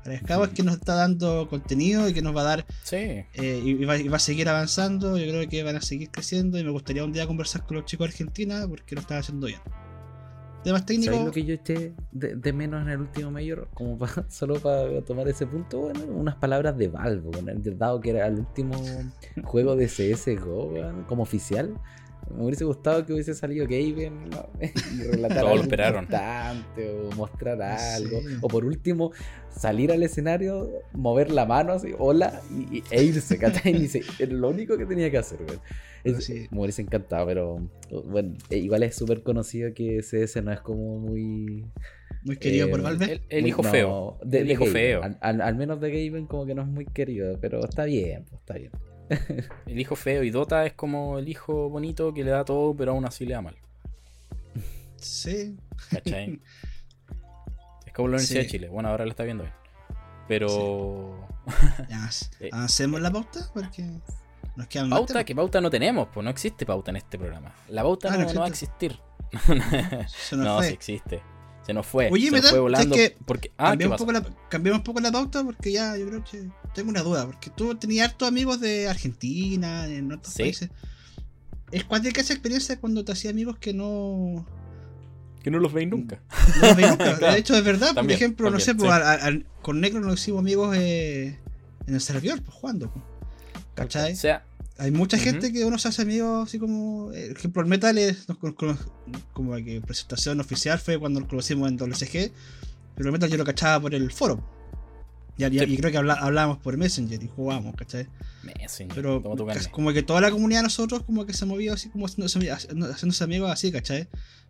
Agradezcamos 0.00 0.48
que 0.48 0.64
nos 0.64 0.74
está 0.74 0.94
dando 0.94 1.48
contenido 1.48 2.08
y 2.08 2.12
que 2.12 2.22
nos 2.22 2.36
va 2.36 2.40
a 2.40 2.44
dar. 2.44 2.66
Sí. 2.82 2.96
Eh, 2.96 3.62
y, 3.64 3.84
va, 3.84 3.94
a 3.94 4.18
seguir 4.18 4.48
avanzando. 4.48 5.16
Yo 5.16 5.30
creo 5.30 5.48
que 5.48 5.62
van 5.62 5.76
a 5.76 5.80
seguir 5.80 6.10
creciendo. 6.10 6.58
Y 6.58 6.64
me 6.64 6.70
gustaría 6.70 7.04
un 7.04 7.12
día 7.12 7.26
conversar 7.26 7.64
con 7.64 7.76
los 7.76 7.86
chicos 7.86 8.08
de 8.08 8.10
Argentina 8.10 8.66
porque 8.68 8.96
lo 8.96 9.00
están 9.00 9.18
haciendo 9.18 9.46
bien. 9.46 9.60
Temas 10.64 10.86
técnicos. 10.86 11.14
¿Sabes 11.14 11.26
lo 11.26 11.32
que 11.32 11.44
yo 11.44 11.54
eché 11.54 11.92
de, 12.12 12.52
menos 12.52 12.82
en 12.82 12.88
el 12.90 13.00
último 13.00 13.30
mayor? 13.30 13.68
Como 13.74 13.98
solo 14.28 14.60
para 14.60 15.02
tomar 15.02 15.28
ese 15.28 15.46
punto, 15.46 15.80
bueno, 15.80 16.04
unas 16.06 16.36
palabras 16.36 16.76
de 16.76 16.88
Valve, 16.88 17.28
bueno, 17.30 17.52
dado 17.76 18.00
que 18.00 18.10
era 18.10 18.26
el 18.26 18.40
último 18.40 18.74
juego 19.44 19.76
de 19.76 19.86
CSGO, 19.86 20.72
como 21.08 21.22
oficial. 21.22 21.74
Me 22.30 22.44
hubiese 22.44 22.64
gustado 22.64 23.04
que 23.04 23.12
hubiese 23.12 23.34
salido 23.34 23.64
Gaben 23.64 24.30
y 24.94 25.02
relatar 25.02 25.38
algo 25.38 25.62
importante 25.62 26.90
o 26.90 27.14
mostrar 27.14 27.60
algo. 27.60 28.20
O 28.40 28.48
por 28.48 28.64
último, 28.64 29.12
salir 29.50 29.92
al 29.92 30.02
escenario, 30.02 30.70
mover 30.92 31.30
la 31.30 31.46
mano 31.46 31.72
así, 31.72 31.92
hola, 31.98 32.40
y, 32.50 32.82
e 32.90 33.02
irse, 33.04 33.38
¿cachai? 33.38 33.90
Era 34.18 34.32
lo 34.32 34.48
único 34.48 34.78
que 34.78 34.86
tenía 34.86 35.10
que 35.10 35.18
hacer, 35.18 35.38
Me 36.04 36.60
hubiese 36.60 36.82
encantado, 36.82 37.26
pero 37.26 37.68
bueno, 38.06 38.36
e 38.50 38.58
igual 38.58 38.82
es 38.82 38.96
súper 38.96 39.22
conocido 39.22 39.74
que 39.74 40.00
CS 40.02 40.42
no 40.42 40.52
es 40.52 40.60
como 40.60 40.98
muy. 40.98 41.66
Muy 42.24 42.36
querido 42.36 42.70
por 42.70 42.80
eh, 42.80 42.82
Valve. 42.82 43.20
El, 43.28 43.46
hijo 43.46 43.62
feo. 43.62 44.18
el 44.30 44.50
hijo 44.50 44.66
feo. 44.66 45.02
Al, 45.20 45.56
menos 45.56 45.80
de 45.80 45.90
Gaben 45.90 46.26
como 46.26 46.46
que 46.46 46.54
no 46.54 46.62
es 46.62 46.68
muy 46.68 46.86
querido, 46.86 47.36
pero 47.40 47.64
está 47.64 47.84
bien, 47.84 48.24
pues, 48.28 48.40
está 48.40 48.54
bien. 48.54 48.70
el 49.66 49.78
hijo 49.78 49.96
feo 49.96 50.22
y 50.22 50.30
Dota 50.30 50.66
es 50.66 50.72
como 50.72 51.18
el 51.18 51.28
hijo 51.28 51.68
bonito 51.68 52.12
que 52.12 52.24
le 52.24 52.30
da 52.30 52.44
todo, 52.44 52.74
pero 52.74 52.92
aún 52.92 53.04
así 53.04 53.26
le 53.26 53.34
da 53.34 53.42
mal. 53.42 53.56
Sí. 54.96 55.56
¿Cachai? 55.90 56.40
Es 57.86 57.96
como 57.96 58.08
la 58.08 58.12
Universidad 58.12 58.40
de 58.40 58.46
Chile. 58.46 58.68
Bueno, 58.70 58.88
ahora 58.88 59.04
lo 59.04 59.10
está 59.10 59.24
viendo 59.24 59.44
bien. 59.44 59.54
Pero. 60.28 61.28
Eh, 62.38 62.50
¿Hacemos 62.52 63.00
la 63.00 63.10
pauta? 63.10 63.50
Porque 63.52 63.84
nos 64.54 64.68
quedan 64.68 64.90
Pauta, 64.90 65.24
que 65.24 65.34
pauta 65.34 65.60
no 65.60 65.68
tenemos, 65.68 66.06
pues 66.14 66.22
no 66.22 66.30
existe 66.30 66.64
pauta 66.64 66.92
en 66.92 66.98
este 66.98 67.18
programa. 67.18 67.52
La 67.68 67.82
pauta 67.82 68.14
ah, 68.14 68.16
no, 68.16 68.40
va 68.40 68.44
a 68.44 68.48
existir. 68.48 68.96
no, 70.36 70.62
sí 70.62 70.72
existe. 70.72 71.20
Se 71.66 71.72
nos 71.72 71.86
fue. 71.86 72.10
Oye, 72.10 72.30
se 72.30 72.40
nos 72.40 72.50
fue 72.50 72.60
volando. 72.60 72.96
porque, 73.24 73.52
ah, 73.56 73.70
cambiamos, 73.70 74.00
un 74.00 74.06
poco 74.06 74.12
la, 74.12 74.36
cambiamos 74.48 74.80
un 74.80 74.84
poco 74.84 75.00
la 75.00 75.12
pauta 75.12 75.44
porque 75.44 75.72
ya 75.72 75.96
yo 75.96 76.06
creo 76.08 76.24
que 76.24 76.48
tengo 76.74 76.90
una 76.90 77.02
duda. 77.02 77.26
Porque 77.26 77.50
tú 77.50 77.74
tenías 77.76 78.10
hartos 78.10 78.28
amigos 78.28 78.60
de 78.60 78.88
Argentina, 78.88 79.86
en 79.86 80.12
otros 80.12 80.34
países. 80.34 80.70
¿Es 81.70 81.84
cuál 81.84 82.02
de 82.02 82.10
esa 82.10 82.32
experiencia 82.32 82.78
cuando 82.78 83.04
te 83.04 83.12
hacías 83.12 83.32
amigos 83.32 83.58
que 83.58 83.72
no. 83.72 84.46
Que 85.42 85.50
no 85.50 85.58
los 85.58 85.72
veis 85.72 85.88
nunca. 85.88 86.20
No 86.60 86.68
los 86.68 86.76
veis 86.76 86.88
nunca. 86.90 87.14
De 87.32 87.38
hecho, 87.38 87.56
es 87.56 87.64
verdad. 87.64 87.94
por 87.94 88.10
ejemplo, 88.10 88.50
no 88.50 88.60
sé, 88.60 88.74
pues, 88.74 88.92
con 89.62 89.80
Negro 89.80 90.00
nos 90.00 90.20
hicimos 90.20 90.40
amigos 90.40 90.76
eh, 90.76 91.38
en 91.86 91.94
el 91.94 92.00
servidor, 92.00 92.42
pues 92.42 92.56
jugando. 92.56 92.92
Pues. 92.92 93.04
¿Cachai? 93.74 94.12
O 94.12 94.16
sea, 94.16 94.44
hay 94.78 94.90
mucha 94.90 95.18
gente 95.18 95.52
que 95.52 95.64
uno 95.64 95.78
se 95.78 95.88
hace 95.88 96.02
amigo 96.02 96.42
así 96.42 96.58
como. 96.58 97.06
Por 97.06 97.16
eh, 97.16 97.32
ejemplo, 97.32 97.62
el 97.62 97.68
Metal 97.68 97.96
es 97.98 98.26
como 99.32 99.54
que 99.56 99.80
presentación 99.80 100.40
oficial 100.40 100.78
fue 100.78 100.98
cuando 100.98 101.20
lo 101.20 101.28
conocimos 101.28 101.68
en 101.68 101.76
WCG. 101.76 102.32
Pero 102.94 103.08
el 103.08 103.12
Metal 103.12 103.30
yo 103.30 103.36
lo 103.36 103.44
cachaba 103.44 103.80
por 103.80 103.94
el 103.94 104.10
foro. 104.10 104.42
Y, 105.38 105.76
creo 105.76 105.90
que 105.90 105.98
hablábamos 105.98 106.58
por 106.58 106.76
Messenger 106.76 107.22
y 107.22 107.26
jugábamos, 107.26 107.74
¿cachai? 107.74 108.06
Messenger. 108.42 108.94
Pero 108.94 109.22
como 109.70 109.92
que 109.92 110.02
toda 110.02 110.20
la 110.20 110.30
comunidad 110.30 110.60
de 110.60 110.64
nosotros 110.64 111.02
como 111.04 111.24
que 111.24 111.32
se 111.32 111.46
movió 111.46 111.72
así 111.72 111.88
como 111.88 112.06
haciéndose, 112.06 113.24
amigos 113.24 113.50
así, 113.50 113.72
¿cachai? 113.72 114.08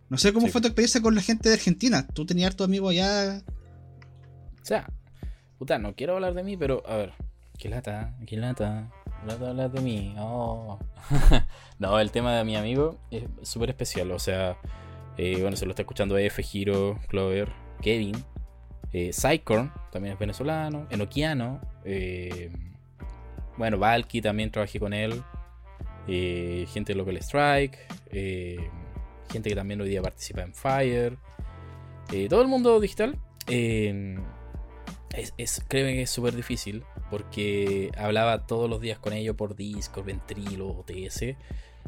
No 0.09 0.17
sé 0.17 0.33
cómo 0.33 0.47
fue 0.47 0.61
tu 0.61 0.67
experiencia 0.67 1.01
con 1.01 1.15
la 1.15 1.21
gente 1.21 1.49
de 1.49 1.55
Argentina. 1.55 2.05
¿Tú 2.07 2.25
tenías 2.25 2.47
harto 2.47 2.63
amigo 2.65 2.89
allá? 2.89 3.41
O 4.61 4.65
sea, 4.65 4.87
puta, 5.57 5.79
no 5.79 5.95
quiero 5.95 6.15
hablar 6.15 6.33
de 6.33 6.43
mí, 6.43 6.57
pero 6.57 6.83
a 6.85 6.97
ver, 6.97 7.13
qué 7.57 7.69
lata, 7.69 8.15
qué 8.27 8.37
lata. 8.37 8.91
No 9.25 9.47
hablar 9.47 9.71
de 9.71 9.81
mí. 9.81 10.15
Oh. 10.17 10.79
no, 11.79 11.99
el 11.99 12.11
tema 12.11 12.35
de 12.35 12.43
mi 12.43 12.55
amigo 12.55 12.97
es 13.11 13.23
súper 13.41 13.69
especial. 13.69 14.11
O 14.11 14.19
sea, 14.19 14.57
eh, 15.17 15.39
bueno, 15.41 15.55
se 15.55 15.65
lo 15.65 15.71
está 15.71 15.83
escuchando 15.83 16.17
F, 16.17 16.41
Giro, 16.43 16.99
Clover, 17.07 17.49
Kevin. 17.81 18.15
Eh, 18.91 19.11
también 19.91 20.13
es 20.13 20.19
venezolano. 20.19 20.87
Enoquiano. 20.89 21.61
Eh, 21.83 22.51
bueno, 23.57 23.77
Valky 23.77 24.21
también 24.21 24.51
trabajé 24.51 24.79
con 24.79 24.93
él. 24.93 25.21
Eh, 26.07 26.65
gente 26.69 26.93
de 26.93 26.97
Local 26.97 27.17
Strike. 27.17 27.77
Gente 29.31 29.49
que 29.49 29.55
también 29.55 29.81
hoy 29.81 29.89
día 29.89 30.01
participa 30.01 30.41
en 30.41 30.53
Fire. 30.53 31.17
todo 32.29 32.41
el 32.41 32.47
mundo 32.47 32.79
digital. 32.79 33.17
Es, 35.13 35.33
es, 35.37 35.63
que 35.67 36.01
es 36.01 36.09
súper 36.09 36.35
difícil 36.35 36.83
porque 37.09 37.91
hablaba 37.97 38.45
todos 38.45 38.69
los 38.69 38.81
días 38.81 38.99
con 38.99 39.13
ellos 39.13 39.35
por 39.35 39.55
Discord, 39.55 40.05
Ventrilo, 40.05 40.67
OTS 40.69 41.35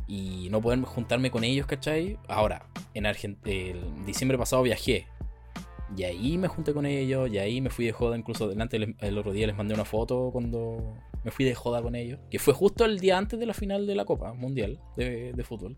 y 0.08 0.48
no 0.52 0.62
poder 0.62 0.82
juntarme 0.82 1.32
con 1.32 1.44
ellos, 1.44 1.66
¿cachai? 1.66 2.18
Ahora, 2.28 2.68
en 2.94 3.06
el 3.06 4.06
diciembre 4.06 4.38
pasado 4.38 4.62
viajé 4.64 5.08
y 5.96 6.04
ahí 6.04 6.38
me 6.38 6.48
junté 6.48 6.74
con 6.74 6.86
ellos 6.86 7.30
y 7.32 7.38
ahí 7.38 7.62
me 7.62 7.70
fui 7.70 7.86
de 7.86 7.92
joda, 7.92 8.18
incluso 8.18 8.48
delante 8.48 8.96
el 9.00 9.18
otro 9.18 9.32
día 9.32 9.48
les 9.48 9.56
mandé 9.56 9.74
una 9.74 9.86
foto 9.86 10.30
cuando 10.32 10.96
me 11.24 11.32
fui 11.32 11.44
de 11.44 11.56
joda 11.56 11.82
con 11.82 11.96
ellos, 11.96 12.20
que 12.30 12.38
fue 12.38 12.54
justo 12.54 12.86
el 12.86 13.00
día 13.00 13.18
antes 13.18 13.40
de 13.40 13.48
la 13.48 13.56
final 13.56 13.88
de 13.88 13.96
la 13.96 14.06
Copa 14.06 14.34
Mundial 14.34 14.80
de, 14.96 15.44
fútbol. 15.44 15.76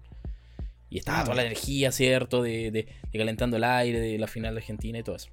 Y 0.90 0.98
estaba 1.00 1.20
Ah, 1.20 1.24
toda 1.24 1.36
la 1.36 1.42
energía, 1.44 1.92
¿cierto? 1.92 2.42
De, 2.42 2.72
de- 2.72 2.88
de 3.12 3.20
calentando 3.20 3.58
el 3.58 3.64
aire, 3.64 4.00
de 4.00 4.18
la 4.18 4.28
final 4.28 4.54
de 4.56 4.60
Argentina 4.62 4.98
y 5.00 5.04
todo 5.04 5.16
eso. 5.18 5.30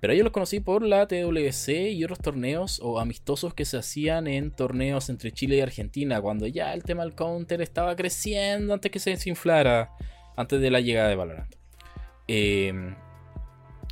Pero 0.00 0.14
yo 0.14 0.22
los 0.22 0.32
conocí 0.32 0.60
por 0.60 0.82
la 0.84 1.08
TWC 1.08 1.90
y 1.92 2.04
otros 2.04 2.20
torneos 2.20 2.78
o 2.82 3.00
amistosos 3.00 3.52
que 3.54 3.64
se 3.64 3.78
hacían 3.78 4.26
en 4.28 4.50
torneos 4.52 5.08
entre 5.08 5.32
Chile 5.32 5.56
y 5.56 5.60
Argentina, 5.60 6.20
cuando 6.20 6.46
ya 6.46 6.72
el 6.74 6.84
tema 6.84 7.02
del 7.02 7.14
counter 7.14 7.60
estaba 7.62 7.96
creciendo 7.96 8.74
antes 8.74 8.92
que 8.92 8.98
se 9.00 9.10
desinflara, 9.10 9.90
antes 10.36 10.60
de 10.60 10.70
la 10.70 10.80
llegada 10.80 11.08
de 11.08 11.16
Valorant. 11.16 11.54
Eh, 12.28 12.94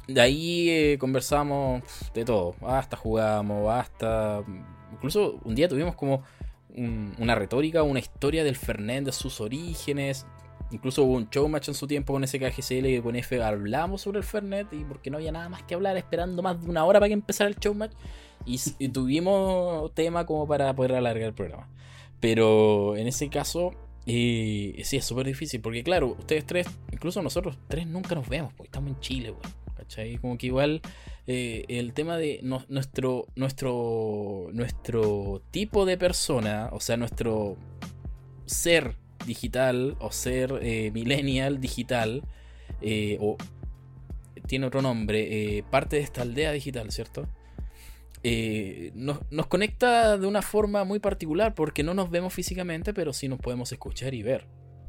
de 0.06 0.20
ahí 0.20 0.68
eh, 0.70 0.96
conversamos 0.98 1.82
de 2.14 2.24
todo, 2.24 2.54
hasta 2.62 2.96
jugamos, 2.96 3.72
hasta... 3.72 4.42
Incluso 4.92 5.40
un 5.44 5.54
día 5.54 5.68
tuvimos 5.68 5.94
como 5.94 6.22
un- 6.74 7.14
una 7.18 7.34
retórica, 7.34 7.82
una 7.82 8.00
historia 8.00 8.44
del 8.44 8.56
Fernet, 8.56 9.04
de 9.04 9.12
sus 9.12 9.40
orígenes. 9.40 10.26
Incluso 10.72 11.02
hubo 11.02 11.14
un 11.14 11.28
showmatch 11.28 11.68
en 11.68 11.74
su 11.74 11.86
tiempo 11.86 12.12
con 12.12 12.26
SKGCL 12.26 12.86
y 12.86 13.00
con 13.00 13.16
F 13.16 13.42
hablamos 13.42 14.02
sobre 14.02 14.18
el 14.18 14.24
Fernet 14.24 14.72
y 14.72 14.84
porque 14.84 15.10
no 15.10 15.16
había 15.16 15.32
nada 15.32 15.48
más 15.48 15.62
que 15.64 15.74
hablar, 15.74 15.96
esperando 15.96 16.42
más 16.42 16.62
de 16.62 16.70
una 16.70 16.84
hora 16.84 17.00
para 17.00 17.08
que 17.08 17.14
empezara 17.14 17.48
el 17.48 17.56
showmatch. 17.56 17.92
Y, 18.46 18.88
tuvimos 18.88 19.92
tema 19.94 20.24
como 20.24 20.46
para 20.46 20.74
poder 20.74 20.94
alargar 20.94 21.28
el 21.28 21.34
programa. 21.34 21.68
Pero 22.20 22.96
en 22.96 23.06
ese 23.06 23.28
caso, 23.28 23.72
eh, 24.06 24.80
sí, 24.84 24.96
es 24.96 25.04
súper 25.04 25.26
difícil. 25.26 25.60
Porque 25.60 25.82
claro, 25.82 26.16
ustedes 26.18 26.46
tres, 26.46 26.66
incluso 26.92 27.22
nosotros 27.22 27.58
tres 27.68 27.86
nunca 27.86 28.14
nos 28.14 28.28
vemos, 28.28 28.52
porque 28.54 28.68
estamos 28.68 28.90
en 28.90 29.00
Chile, 29.00 29.30
weón. 29.30 29.60
¿Cachai? 29.76 30.18
Como 30.18 30.38
que 30.38 30.46
igual 30.46 30.82
eh, 31.26 31.64
el 31.68 31.94
tema 31.94 32.16
de 32.16 32.40
nuestro, 32.42 33.26
nuestro, 33.34 34.48
nuestro 34.52 35.42
tipo 35.50 35.84
de 35.86 35.96
persona, 35.96 36.68
o 36.72 36.80
sea, 36.80 36.96
nuestro 36.96 37.56
ser 38.46 38.96
digital 39.26 39.96
o 40.00 40.12
ser 40.12 40.58
eh, 40.62 40.90
millennial 40.92 41.60
digital, 41.60 42.22
eh, 42.80 43.18
o 43.20 43.36
tiene 44.46 44.66
otro 44.66 44.82
nombre, 44.82 45.58
eh, 45.58 45.64
parte 45.70 45.96
de 45.96 46.02
esta 46.02 46.22
aldea 46.22 46.52
digital, 46.52 46.90
¿cierto? 46.90 47.28
Nos, 48.94 49.20
nos 49.30 49.46
conecta 49.46 50.18
de 50.18 50.26
una 50.26 50.42
forma 50.42 50.84
muy 50.84 50.98
particular 50.98 51.54
porque 51.54 51.82
no 51.82 51.94
nos 51.94 52.10
vemos 52.10 52.34
físicamente, 52.34 52.92
pero 52.92 53.12
sí 53.12 53.28
nos 53.28 53.38
podemos 53.38 53.72
escuchar 53.72 54.12
y 54.12 54.22
ver 54.22 54.46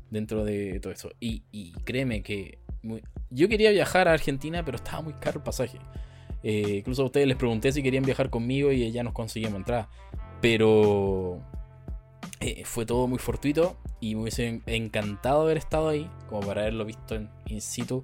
dentro 0.09 0.43
de 0.43 0.79
todo 0.81 0.91
eso. 0.91 1.11
Y, 1.19 1.71
créeme 1.85 2.23
que 2.23 2.59
yo 3.29 3.47
quería 3.47 3.71
viajar 3.71 4.07
a 4.09 4.13
Argentina, 4.13 4.65
pero 4.65 4.77
estaba 4.77 5.01
muy 5.01 5.13
caro 5.13 5.37
el 5.37 5.43
pasaje. 5.43 5.79
Incluso 6.43 7.03
a 7.03 7.05
ustedes 7.05 7.27
les 7.27 7.37
pregunté 7.37 7.71
si 7.71 7.81
querían 7.81 8.03
viajar 8.03 8.29
conmigo 8.29 8.71
y 8.71 8.91
ya 8.91 9.03
nos 9.03 9.13
conseguimos 9.13 9.55
entrar. 9.55 9.87
Pero 10.41 11.41
eh, 12.41 12.63
fue 12.65 12.85
todo 12.85 13.07
muy 13.07 13.19
fortuito 13.19 13.77
y 13.99 14.15
me 14.15 14.23
hubiese 14.23 14.47
en- 14.47 14.63
encantado 14.65 15.43
haber 15.43 15.57
estado 15.57 15.89
ahí, 15.89 16.09
como 16.27 16.41
para 16.41 16.61
haberlo 16.61 16.83
visto 16.85 17.15
en 17.15 17.29
in 17.47 17.61
situ 17.61 18.01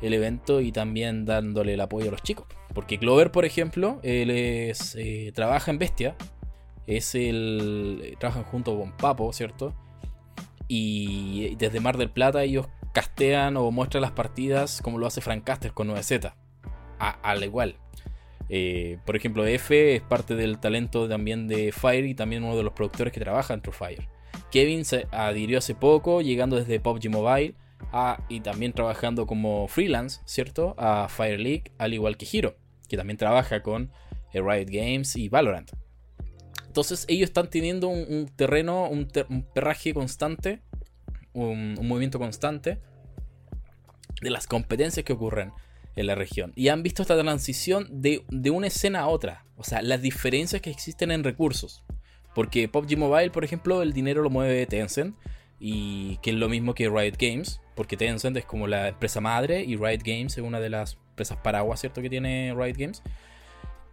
el 0.00 0.14
evento 0.14 0.60
y 0.60 0.72
también 0.72 1.24
dándole 1.26 1.74
el 1.74 1.80
apoyo 1.80 2.08
a 2.08 2.12
los 2.12 2.22
chicos. 2.22 2.46
Porque 2.74 2.98
Clover, 2.98 3.30
por 3.30 3.44
ejemplo, 3.44 4.00
él 4.02 4.30
es, 4.30 4.94
eh, 4.96 5.30
trabaja 5.34 5.70
en 5.70 5.78
Bestia, 5.78 6.16
es 6.86 7.14
el. 7.14 8.00
eh, 8.02 8.16
trabajan 8.18 8.44
junto 8.44 8.76
con 8.78 8.96
Papo, 8.96 9.32
¿cierto? 9.32 9.74
Y 10.68 11.54
desde 11.56 11.80
Mar 11.80 11.98
del 11.98 12.10
Plata 12.10 12.42
ellos 12.42 12.66
castean 12.94 13.56
o 13.56 13.70
muestran 13.70 14.02
las 14.02 14.12
partidas 14.12 14.80
como 14.82 14.98
lo 14.98 15.06
hace 15.06 15.20
Frank 15.20 15.44
Caster 15.44 15.72
con 15.72 15.88
9Z. 15.88 16.34
A- 16.98 17.18
al 17.22 17.42
igual. 17.44 17.76
Eh, 18.54 18.98
por 19.06 19.16
ejemplo, 19.16 19.46
F 19.46 19.94
es 19.94 20.02
parte 20.02 20.34
del 20.34 20.58
talento 20.58 21.08
también 21.08 21.48
de 21.48 21.72
Fire 21.72 22.04
y 22.04 22.14
también 22.14 22.44
uno 22.44 22.54
de 22.54 22.62
los 22.62 22.74
productores 22.74 23.10
que 23.10 23.18
trabaja 23.18 23.54
en 23.54 23.62
True 23.62 23.74
Fire. 23.74 24.08
Kevin 24.50 24.84
se 24.84 25.06
adhirió 25.10 25.56
hace 25.56 25.74
poco, 25.74 26.20
llegando 26.20 26.56
desde 26.56 26.78
PUBG 26.78 27.08
Mobile 27.08 27.54
a- 27.92 28.22
y 28.28 28.40
también 28.40 28.74
trabajando 28.74 29.24
como 29.26 29.66
freelance, 29.68 30.20
¿cierto? 30.26 30.74
A 30.76 31.08
Fire 31.08 31.40
League, 31.40 31.72
al 31.78 31.94
igual 31.94 32.18
que 32.18 32.28
Hiro, 32.30 32.54
que 32.90 32.98
también 32.98 33.16
trabaja 33.16 33.62
con 33.62 33.90
eh, 34.34 34.42
Riot 34.42 34.68
Games 34.68 35.16
y 35.16 35.30
Valorant. 35.30 35.72
Entonces 36.66 37.06
ellos 37.08 37.30
están 37.30 37.48
teniendo 37.48 37.88
un, 37.88 38.30
terreno, 38.36 38.86
un, 38.86 39.08
perraje 39.54 39.94
constante, 39.94 40.60
un 41.32 41.78
movimiento 41.86 42.18
constante 42.18 42.82
de 44.20 44.28
las 44.28 44.46
competencias 44.46 45.06
que 45.06 45.14
ocurren 45.14 45.52
en 45.96 46.06
la 46.06 46.14
región. 46.14 46.52
Y 46.56 46.68
han 46.68 46.82
visto 46.82 47.02
esta 47.02 47.20
transición 47.20 47.88
de, 47.90 48.24
de 48.28 48.50
una 48.50 48.68
escena 48.68 49.00
a 49.00 49.08
otra. 49.08 49.44
O 49.56 49.64
sea, 49.64 49.82
las 49.82 50.02
diferencias 50.02 50.62
que 50.62 50.70
existen 50.70 51.10
en 51.10 51.24
recursos. 51.24 51.84
Porque 52.34 52.68
PUBG 52.68 52.96
Mobile, 52.96 53.30
por 53.30 53.44
ejemplo, 53.44 53.82
el 53.82 53.92
dinero 53.92 54.22
lo 54.22 54.30
mueve 54.30 54.66
Tencent. 54.66 55.16
Y 55.60 56.16
que 56.18 56.30
es 56.30 56.36
lo 56.36 56.48
mismo 56.48 56.74
que 56.74 56.88
Riot 56.88 57.16
Games. 57.18 57.60
Porque 57.74 57.96
Tencent 57.96 58.36
es 58.36 58.44
como 58.44 58.66
la 58.66 58.88
empresa 58.88 59.20
madre. 59.20 59.62
Y 59.62 59.76
Riot 59.76 60.00
Games 60.04 60.36
es 60.38 60.44
una 60.44 60.60
de 60.60 60.70
las 60.70 60.98
empresas 61.10 61.38
paraguas, 61.38 61.80
¿cierto? 61.80 62.02
Que 62.02 62.10
tiene 62.10 62.54
Riot 62.56 62.76
Games. 62.76 63.02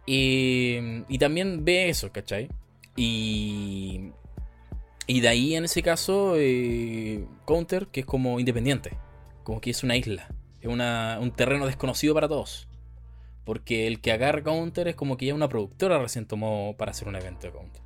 Y, 0.06 1.18
también 1.18 1.64
ve 1.64 1.88
eso, 1.88 2.10
¿cachai? 2.10 2.48
Y, 2.96 4.10
y 5.06 5.20
de 5.20 5.28
ahí, 5.28 5.54
en 5.54 5.64
ese 5.64 5.82
caso, 5.82 6.34
eh, 6.36 7.24
Counter, 7.44 7.86
que 7.88 8.00
es 8.00 8.06
como 8.06 8.40
independiente. 8.40 8.90
Como 9.44 9.60
que 9.60 9.70
es 9.70 9.84
una 9.84 9.96
isla. 9.96 10.28
Es 10.60 10.68
una- 10.68 11.18
un 11.20 11.30
terreno 11.30 11.66
desconocido 11.66 12.14
para 12.14 12.28
todos. 12.28 12.66
Porque 13.44 13.86
el 13.86 14.00
que 14.00 14.12
agarra 14.12 14.42
Counter 14.42 14.88
es 14.88 14.94
como 14.96 15.16
que 15.16 15.26
ya 15.26 15.34
una 15.34 15.48
productora 15.48 15.98
recién 15.98 16.26
tomó 16.26 16.74
para 16.76 16.90
hacer 16.92 17.08
un 17.08 17.16
evento 17.16 17.46
de 17.46 17.52
Counter. 17.52 17.82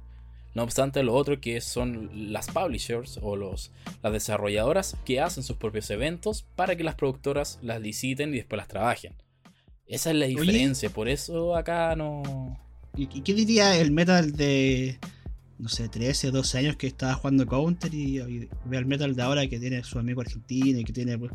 No 0.55 0.63
obstante, 0.63 1.03
lo 1.03 1.15
otro 1.15 1.41
que 1.41 1.61
son 1.61 2.33
las 2.33 2.49
publishers 2.49 3.19
o 3.23 3.35
los, 3.35 3.73
las 4.03 4.13
desarrolladoras 4.13 4.97
que 5.05 5.21
hacen 5.21 5.43
sus 5.43 5.57
propios 5.57 5.91
eventos 5.91 6.45
para 6.55 6.77
que 6.77 6.85
las 6.85 6.95
productoras 6.95 7.59
las 7.63 7.81
liciten 7.81 8.31
y 8.35 8.37
después 8.39 8.57
las 8.59 8.69
trabajen. 8.69 9.15
Esa 9.87 10.11
es 10.11 10.17
la 10.17 10.27
Oye. 10.27 10.35
diferencia, 10.41 10.91
por 10.91 11.09
eso 11.09 11.57
acá 11.57 11.97
no... 11.97 12.59
¿Y, 12.97 13.09
y 13.13 13.23
qué 13.23 13.35
diría 13.35 13.77
el 13.77 13.91
metal 13.91 14.33
de, 14.37 14.99
no 15.59 15.69
sé, 15.69 15.89
13, 15.89 16.31
12 16.31 16.59
años 16.59 16.77
que 16.77 16.87
estaba 16.87 17.15
jugando 17.15 17.47
Counter 17.47 17.93
y, 17.95 18.19
y 18.21 18.49
ve 18.65 18.77
al 18.77 18.87
metal 18.87 19.15
de 19.15 19.23
ahora 19.23 19.47
que 19.47 19.59
tiene 19.59 19.83
su 19.85 19.99
amigo 19.99 20.21
argentino 20.21 20.79
y 20.81 20.85
que 20.85 20.93
tiene 20.93 21.17
pues, 21.17 21.33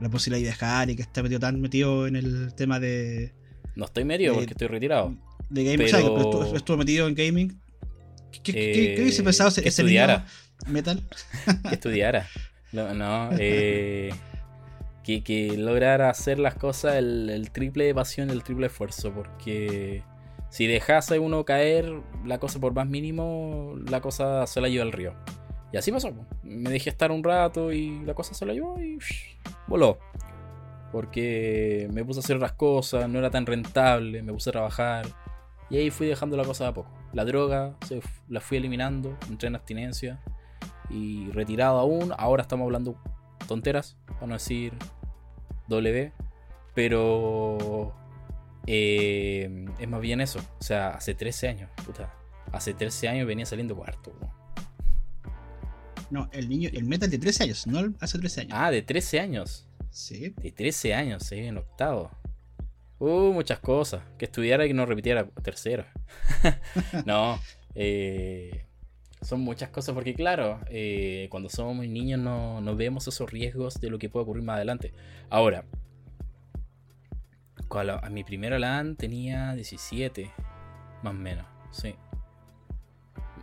la 0.00 0.08
posibilidad 0.08 0.38
de 0.40 0.48
viajar 0.56 0.90
y 0.90 0.96
que 0.96 1.02
está 1.02 1.22
metido 1.22 1.40
tan 1.40 1.60
metido 1.60 2.06
en 2.06 2.16
el 2.16 2.54
tema 2.54 2.80
de, 2.80 3.32
No 3.76 3.84
estoy 3.84 4.04
metido 4.04 4.32
Eh, 4.32 4.36
porque 4.38 4.52
estoy 4.52 4.68
retirado. 4.68 5.14
de 5.50 5.64
gaming? 5.64 5.78
Pero- 5.78 5.86
O 5.86 5.90
sea, 5.90 6.00
que 6.00 6.06
estuvo, 6.20 6.56
estuvo 6.56 6.76
metido 6.78 7.08
en 7.08 7.14
gaming. 7.14 7.60
¿Qué, 8.32 8.40
qué, 8.42 8.52
qué- 8.52 8.94
qué 8.96 9.02
hubiese 9.02 9.22
Eh, 9.22 9.24
pensado 9.24 9.50
que 9.54 9.68
ese 9.68 9.82
niño 9.82 10.02
estudiara. 10.02 10.26
metal? 10.66 11.02
que 11.68 11.74
estudiara. 11.74 12.26
No, 12.72 12.92
no, 12.94 13.30
eh, 13.38 14.10
que, 15.04 15.22
que 15.22 15.56
lograra 15.56 16.10
hacer 16.10 16.38
las 16.38 16.54
cosas 16.54 16.96
el, 16.96 17.30
el 17.30 17.50
triple 17.50 17.84
de 17.84 17.94
pasión, 17.94 18.28
el 18.30 18.42
triple 18.42 18.66
esfuerzo, 18.66 19.10
porque 19.12 20.02
si 20.48 20.66
dejase 20.66 21.18
uno 21.18 21.44
caer 21.44 22.02
la 22.24 22.38
cosa 22.38 22.58
por 22.58 22.72
más 22.74 22.86
mínimo, 22.86 23.74
la 23.88 24.00
cosa 24.00 24.46
se 24.46 24.60
la 24.60 24.68
lleva 24.68 24.84
al 24.84 24.92
río. 24.92 25.14
Y 25.72 25.76
así 25.76 25.92
pasó. 25.92 26.12
Me 26.42 26.70
dejé 26.70 26.90
estar 26.90 27.12
un 27.12 27.22
rato 27.22 27.72
y 27.72 28.00
la 28.04 28.14
cosa 28.14 28.34
se 28.34 28.46
la 28.46 28.54
llevó 28.54 28.80
y 28.80 28.98
voló. 29.66 29.98
Porque 30.92 31.88
me 31.92 32.04
puse 32.04 32.20
a 32.20 32.22
hacer 32.22 32.36
otras 32.36 32.52
cosas, 32.52 33.08
no 33.08 33.18
era 33.18 33.30
tan 33.30 33.44
rentable, 33.44 34.22
me 34.22 34.32
puse 34.32 34.48
a 34.48 34.52
trabajar. 34.52 35.06
Y 35.68 35.76
ahí 35.76 35.90
fui 35.90 36.06
dejando 36.06 36.36
la 36.36 36.44
cosa 36.44 36.64
de 36.64 36.70
a 36.70 36.74
poco. 36.74 36.90
La 37.12 37.26
droga 37.26 37.76
se 37.86 38.00
la 38.28 38.40
fui 38.40 38.56
eliminando, 38.56 39.16
entré 39.28 39.48
en 39.48 39.56
abstinencia 39.56 40.20
y 40.88 41.30
retirado 41.32 41.78
aún. 41.78 42.14
Ahora 42.16 42.42
estamos 42.42 42.64
hablando 42.64 42.96
tonteras, 43.46 43.98
para 44.06 44.26
no 44.28 44.34
decir 44.34 44.72
W, 45.68 46.12
pero 46.74 47.92
eh, 48.70 49.64
es 49.78 49.88
más 49.88 50.00
bien 50.02 50.20
eso. 50.20 50.40
O 50.60 50.62
sea, 50.62 50.90
hace 50.90 51.14
13 51.14 51.48
años, 51.48 51.70
puta. 51.86 52.14
Hace 52.52 52.74
13 52.74 53.08
años 53.08 53.26
venía 53.26 53.46
saliendo 53.46 53.74
cuarto. 53.74 54.12
bro. 54.12 54.30
No, 56.10 56.28
el 56.32 56.50
niño, 56.50 56.68
el 56.74 56.84
metal 56.84 57.08
de 57.08 57.18
13 57.18 57.44
años, 57.44 57.66
no 57.66 57.94
hace 57.98 58.18
13 58.18 58.42
años. 58.42 58.52
Ah, 58.54 58.70
de 58.70 58.82
13 58.82 59.20
años. 59.20 59.66
Sí. 59.90 60.34
De 60.36 60.52
13 60.52 60.94
años, 60.94 61.22
sí, 61.22 61.36
en 61.36 61.56
octavo. 61.56 62.10
Uh, 62.98 63.32
muchas 63.32 63.58
cosas. 63.58 64.02
Que 64.18 64.26
estudiara 64.26 64.66
y 64.66 64.68
que 64.68 64.74
no 64.74 64.84
repitiera 64.84 65.26
tercero. 65.42 65.86
no, 67.06 67.40
eh, 67.74 68.66
son 69.22 69.40
muchas 69.40 69.70
cosas 69.70 69.94
porque 69.94 70.14
claro, 70.14 70.60
eh, 70.68 71.28
cuando 71.30 71.48
somos 71.48 71.86
niños 71.86 72.20
no, 72.20 72.60
no 72.60 72.76
vemos 72.76 73.08
esos 73.08 73.30
riesgos 73.30 73.80
de 73.80 73.88
lo 73.88 73.98
que 73.98 74.10
puede 74.10 74.24
ocurrir 74.24 74.44
más 74.44 74.56
adelante. 74.56 74.92
Ahora, 75.30 75.64
cuando 77.68 78.02
a 78.02 78.08
mi 78.10 78.24
primera 78.24 78.58
LAN 78.58 78.96
tenía 78.96 79.54
17, 79.54 80.30
más 81.02 81.12
o 81.12 81.16
menos, 81.16 81.46
sí. 81.70 81.94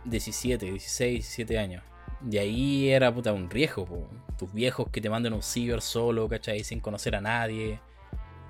17, 0.04 0.66
16, 0.66 1.14
17 1.14 1.58
años. 1.58 1.82
De 2.20 2.38
ahí 2.38 2.88
era 2.88 3.12
puta 3.12 3.32
un 3.32 3.50
riesgo, 3.50 3.84
po. 3.84 4.08
tus 4.38 4.52
viejos 4.52 4.88
que 4.90 5.00
te 5.00 5.10
mandan 5.10 5.32
un 5.32 5.42
ciber 5.42 5.80
solo, 5.80 6.28
¿cachai? 6.28 6.64
Sin 6.64 6.80
conocer 6.80 7.14
a 7.16 7.20
nadie. 7.20 7.80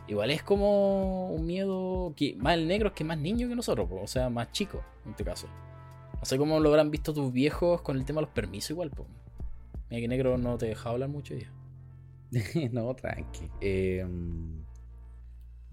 Igual 0.09 0.31
es 0.31 0.43
como 0.43 1.31
un 1.31 1.47
miedo 1.47 2.15
que 2.17 2.37
más 2.37 2.55
el 2.55 2.69
negro 2.69 2.89
es 2.89 2.95
que 2.95 3.05
más 3.05 3.19
niño 3.19 3.49
que 3.49 3.57
nosotros, 3.57 3.89
po. 3.89 4.01
o 4.01 4.07
sea, 4.07 4.31
más 4.31 4.53
chico 4.53 4.83
en 5.05 5.11
este 5.13 5.25
caso. 5.25 5.47
No 6.19 6.25
sé 6.25 6.39
cómo 6.39 6.61
lo 6.61 6.71
habrán 6.71 6.91
visto 6.91 7.13
tus 7.13 7.33
viejos 7.33 7.83
con 7.83 7.97
el 7.97 8.05
tema 8.05 8.21
de 8.21 8.27
los 8.27 8.35
permisos 8.35 8.71
igual, 8.71 8.91
po. 8.91 9.07
Mira 9.91 10.01
que 10.01 10.09
negro 10.09 10.39
no 10.39 10.57
te 10.59 10.67
dejaba 10.67 10.95
hablar 10.95 11.09
mucho 11.09 11.35
día. 11.35 11.53
no, 12.73 12.95
tranqui. 12.95 13.51
Eh, 13.61 14.05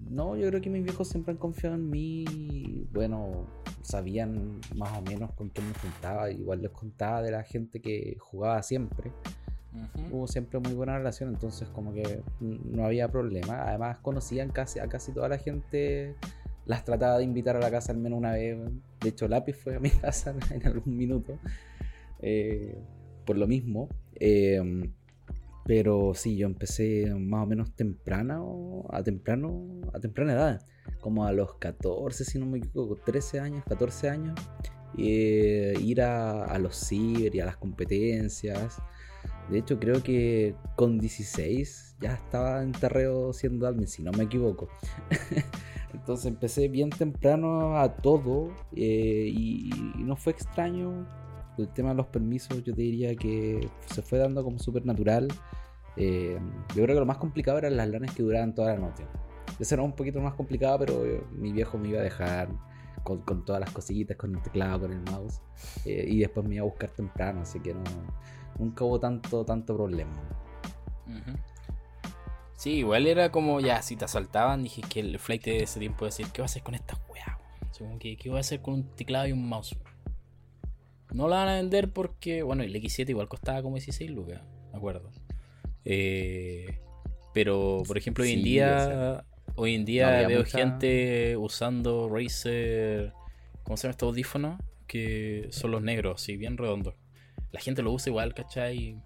no, 0.09 0.35
yo 0.35 0.47
creo 0.47 0.61
que 0.61 0.69
mis 0.69 0.83
viejos 0.83 1.07
siempre 1.07 1.31
han 1.31 1.37
confiado 1.37 1.75
en 1.75 1.89
mí. 1.89 2.87
Bueno, 2.91 3.47
sabían 3.81 4.59
más 4.75 4.97
o 4.97 5.01
menos 5.01 5.31
con 5.33 5.49
quién 5.49 5.67
me 5.67 5.73
juntaba. 5.75 6.31
Igual 6.31 6.61
les 6.61 6.71
contaba 6.71 7.21
de 7.21 7.31
la 7.31 7.43
gente 7.43 7.81
que 7.81 8.17
jugaba 8.19 8.61
siempre. 8.63 9.11
Hubo 10.11 10.27
siempre 10.27 10.59
muy 10.59 10.73
buena 10.73 10.97
relación, 10.97 11.29
entonces 11.29 11.67
como 11.69 11.93
que 11.93 12.21
no 12.39 12.85
había 12.85 13.07
problema. 13.09 13.63
Además 13.67 13.97
conocían 13.99 14.49
casi 14.49 14.79
a 14.79 14.87
casi 14.87 15.11
toda 15.11 15.29
la 15.29 15.37
gente. 15.37 16.15
Las 16.65 16.85
trataba 16.85 17.17
de 17.17 17.23
invitar 17.23 17.55
a 17.55 17.59
la 17.59 17.71
casa 17.71 17.91
al 17.91 17.97
menos 17.97 18.19
una 18.19 18.33
vez. 18.33 18.57
De 19.01 19.09
hecho, 19.09 19.27
Lápiz 19.27 19.55
fue 19.55 19.75
a 19.75 19.79
mi 19.79 19.89
casa 20.01 20.35
en 20.51 20.65
algún 20.67 20.95
minuto. 20.95 21.39
Eh, 22.19 22.77
por 23.25 23.37
lo 23.37 23.47
mismo. 23.47 23.89
Eh, 24.15 24.61
pero 25.65 26.13
sí, 26.13 26.35
yo 26.35 26.47
empecé 26.47 27.13
más 27.15 27.43
o 27.43 27.47
menos 27.47 27.73
temprano, 27.75 28.85
a 28.89 29.01
temprano, 29.03 29.81
a 29.93 29.99
temprana 29.99 30.33
edad, 30.33 30.67
como 30.99 31.25
a 31.25 31.31
los 31.31 31.55
14, 31.55 32.25
si 32.25 32.39
no 32.39 32.45
me 32.45 32.57
equivoco, 32.57 32.95
13 32.95 33.39
años, 33.39 33.63
14 33.67 34.09
años, 34.09 34.39
eh, 34.97 35.73
ir 35.79 36.01
a, 36.01 36.57
los 36.59 36.75
ciber 36.75 37.33
y 37.35 37.39
a 37.39 37.45
las 37.45 37.57
competencias. 37.57 38.81
De 39.49 39.59
hecho, 39.59 39.79
creo 39.79 40.03
que 40.03 40.55
con 40.75 40.99
16 40.99 41.95
ya 41.99 42.13
estaba 42.13 42.61
en 42.61 42.71
terreo 42.73 43.33
siendo 43.33 43.67
admin, 43.67 43.87
si 43.87 44.03
no 44.03 44.11
me 44.11 44.25
equivoco. 44.25 44.69
Entonces 45.93 46.25
empecé 46.25 46.67
bien 46.67 46.89
temprano 46.89 47.77
a 47.77 47.95
todo 47.97 48.51
eh, 48.75 49.29
y, 49.31 49.69
no 49.97 50.15
fue 50.15 50.33
extraño 50.33 51.07
el 51.57 51.69
tema 51.69 51.89
de 51.89 51.95
los 51.95 52.07
permisos 52.07 52.63
yo 52.63 52.73
te 52.73 52.81
diría 52.81 53.15
que 53.15 53.69
se 53.85 54.01
fue 54.01 54.19
dando 54.19 54.43
como 54.43 54.59
súper 54.59 54.85
natural. 54.85 55.27
Eh, 55.95 56.39
yo 56.69 56.83
creo 56.83 56.95
que 56.95 56.99
lo 56.99 57.05
más 57.05 57.17
complicado 57.17 57.59
eran 57.59 57.77
las 57.77 57.87
lanes 57.89 58.11
que 58.13 58.23
duraban 58.23 58.55
toda 58.55 58.73
la 58.73 58.79
noche. 58.79 59.05
Eso 59.59 59.75
era 59.75 59.83
un 59.83 59.93
poquito 59.93 60.19
más 60.19 60.33
complicado, 60.33 60.79
pero 60.79 61.27
mi 61.31 61.51
viejo 61.51 61.77
me 61.77 61.89
iba 61.89 61.99
a 61.99 62.03
dejar 62.03 62.49
con, 63.03 63.45
todas 63.45 63.59
las 63.59 63.71
cosillitas, 63.71 64.17
con 64.17 64.35
el 64.35 64.41
teclado, 64.41 64.81
con 64.81 64.91
el 64.91 65.01
mouse. 65.11 65.41
Eh, 65.85 66.05
y 66.07 66.19
después 66.19 66.47
me 66.47 66.55
iba 66.55 66.63
a 66.63 66.67
buscar 66.67 66.89
temprano, 66.89 67.41
así 67.41 67.59
que 67.59 67.73
no, 67.73 67.83
nunca 68.57 68.83
hubo 68.85 68.99
tanto, 68.99 69.45
tanto 69.45 69.75
problema. 69.75 70.11
Sí, 72.55 72.77
igual 72.77 73.07
era 73.07 73.29
como 73.29 73.59
ya, 73.59 73.81
si 73.81 73.97
te 73.97 74.05
asaltaban, 74.05 74.63
dije 74.63 74.81
que 74.81 75.01
el 75.01 75.19
flight 75.19 75.43
de 75.43 75.63
ese 75.63 75.79
tiempo 75.79 76.05
decir, 76.05 76.27
¿qué 76.31 76.41
va 76.41 76.45
a 76.45 76.47
hacer 76.47 76.63
con 76.63 76.75
esta 76.75 76.97
weá? 77.09 77.37
¿qué, 77.99 78.15
¿Qué 78.15 78.29
voy 78.29 78.37
a 78.37 78.41
hacer 78.41 78.61
con 78.61 78.75
un 78.75 78.83
teclado 78.95 79.27
y 79.27 79.33
un 79.33 79.47
mouse? 79.47 79.75
No 81.13 81.27
la 81.27 81.37
van 81.37 81.47
a 81.47 81.55
vender 81.55 81.89
porque, 81.91 82.41
bueno, 82.41 82.63
el 82.63 82.73
X7 82.75 83.09
igual 83.09 83.27
costaba 83.27 83.61
como 83.61 83.75
16 83.75 84.09
lucas, 84.11 84.41
me 84.71 84.77
acuerdo. 84.77 85.11
Eh, 85.85 86.79
pero, 87.33 87.83
por 87.85 87.97
ejemplo, 87.97 88.23
hoy 88.23 88.31
en 88.31 88.43
día, 88.43 89.23
hoy 89.55 89.75
en 89.75 89.85
día 89.85 90.27
veo 90.27 90.43
gente 90.43 91.37
usando 91.37 92.09
Razer, 92.11 93.13
¿cómo 93.63 93.77
se 93.77 93.83
llama 93.83 93.91
estos 93.91 94.07
audífonos? 94.07 94.59
Que 94.87 95.47
son 95.51 95.71
los 95.71 95.83
negros, 95.83 96.21
sí, 96.21 96.35
bien 96.35 96.57
redondos. 96.57 96.95
La 97.51 97.59
gente 97.59 97.83
lo 97.83 97.91
usa 97.91 98.09
igual, 98.09 98.33
¿cachai? 98.33 98.99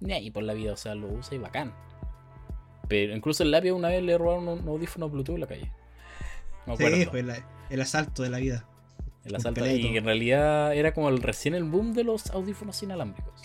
Ni 0.00 0.12
ahí 0.12 0.30
por 0.30 0.44
la 0.44 0.54
vida, 0.54 0.72
o 0.72 0.76
sea, 0.76 0.94
lo 0.94 1.08
usa 1.08 1.34
y 1.34 1.38
bacán. 1.38 1.74
Pero 2.88 3.16
incluso 3.16 3.42
el 3.42 3.50
lápiz 3.50 3.72
una 3.72 3.88
vez 3.88 4.02
le 4.02 4.16
robaron 4.16 4.48
un 4.48 4.68
audífono 4.68 5.10
Bluetooth 5.10 5.34
en 5.34 5.40
la 5.40 5.46
calle. 5.48 5.72
sí, 6.76 7.04
fue 7.06 7.24
el 7.70 7.80
asalto 7.80 8.22
de 8.22 8.30
la 8.30 8.38
vida. 8.38 8.64
El 9.28 9.36
asalto. 9.36 9.66
Y 9.66 9.96
en 9.96 10.04
realidad 10.04 10.74
era 10.74 10.92
como 10.92 11.08
el, 11.08 11.22
recién 11.22 11.54
el 11.54 11.64
boom 11.64 11.92
de 11.92 12.04
los 12.04 12.30
audífonos 12.30 12.82
inalámbricos. 12.82 13.40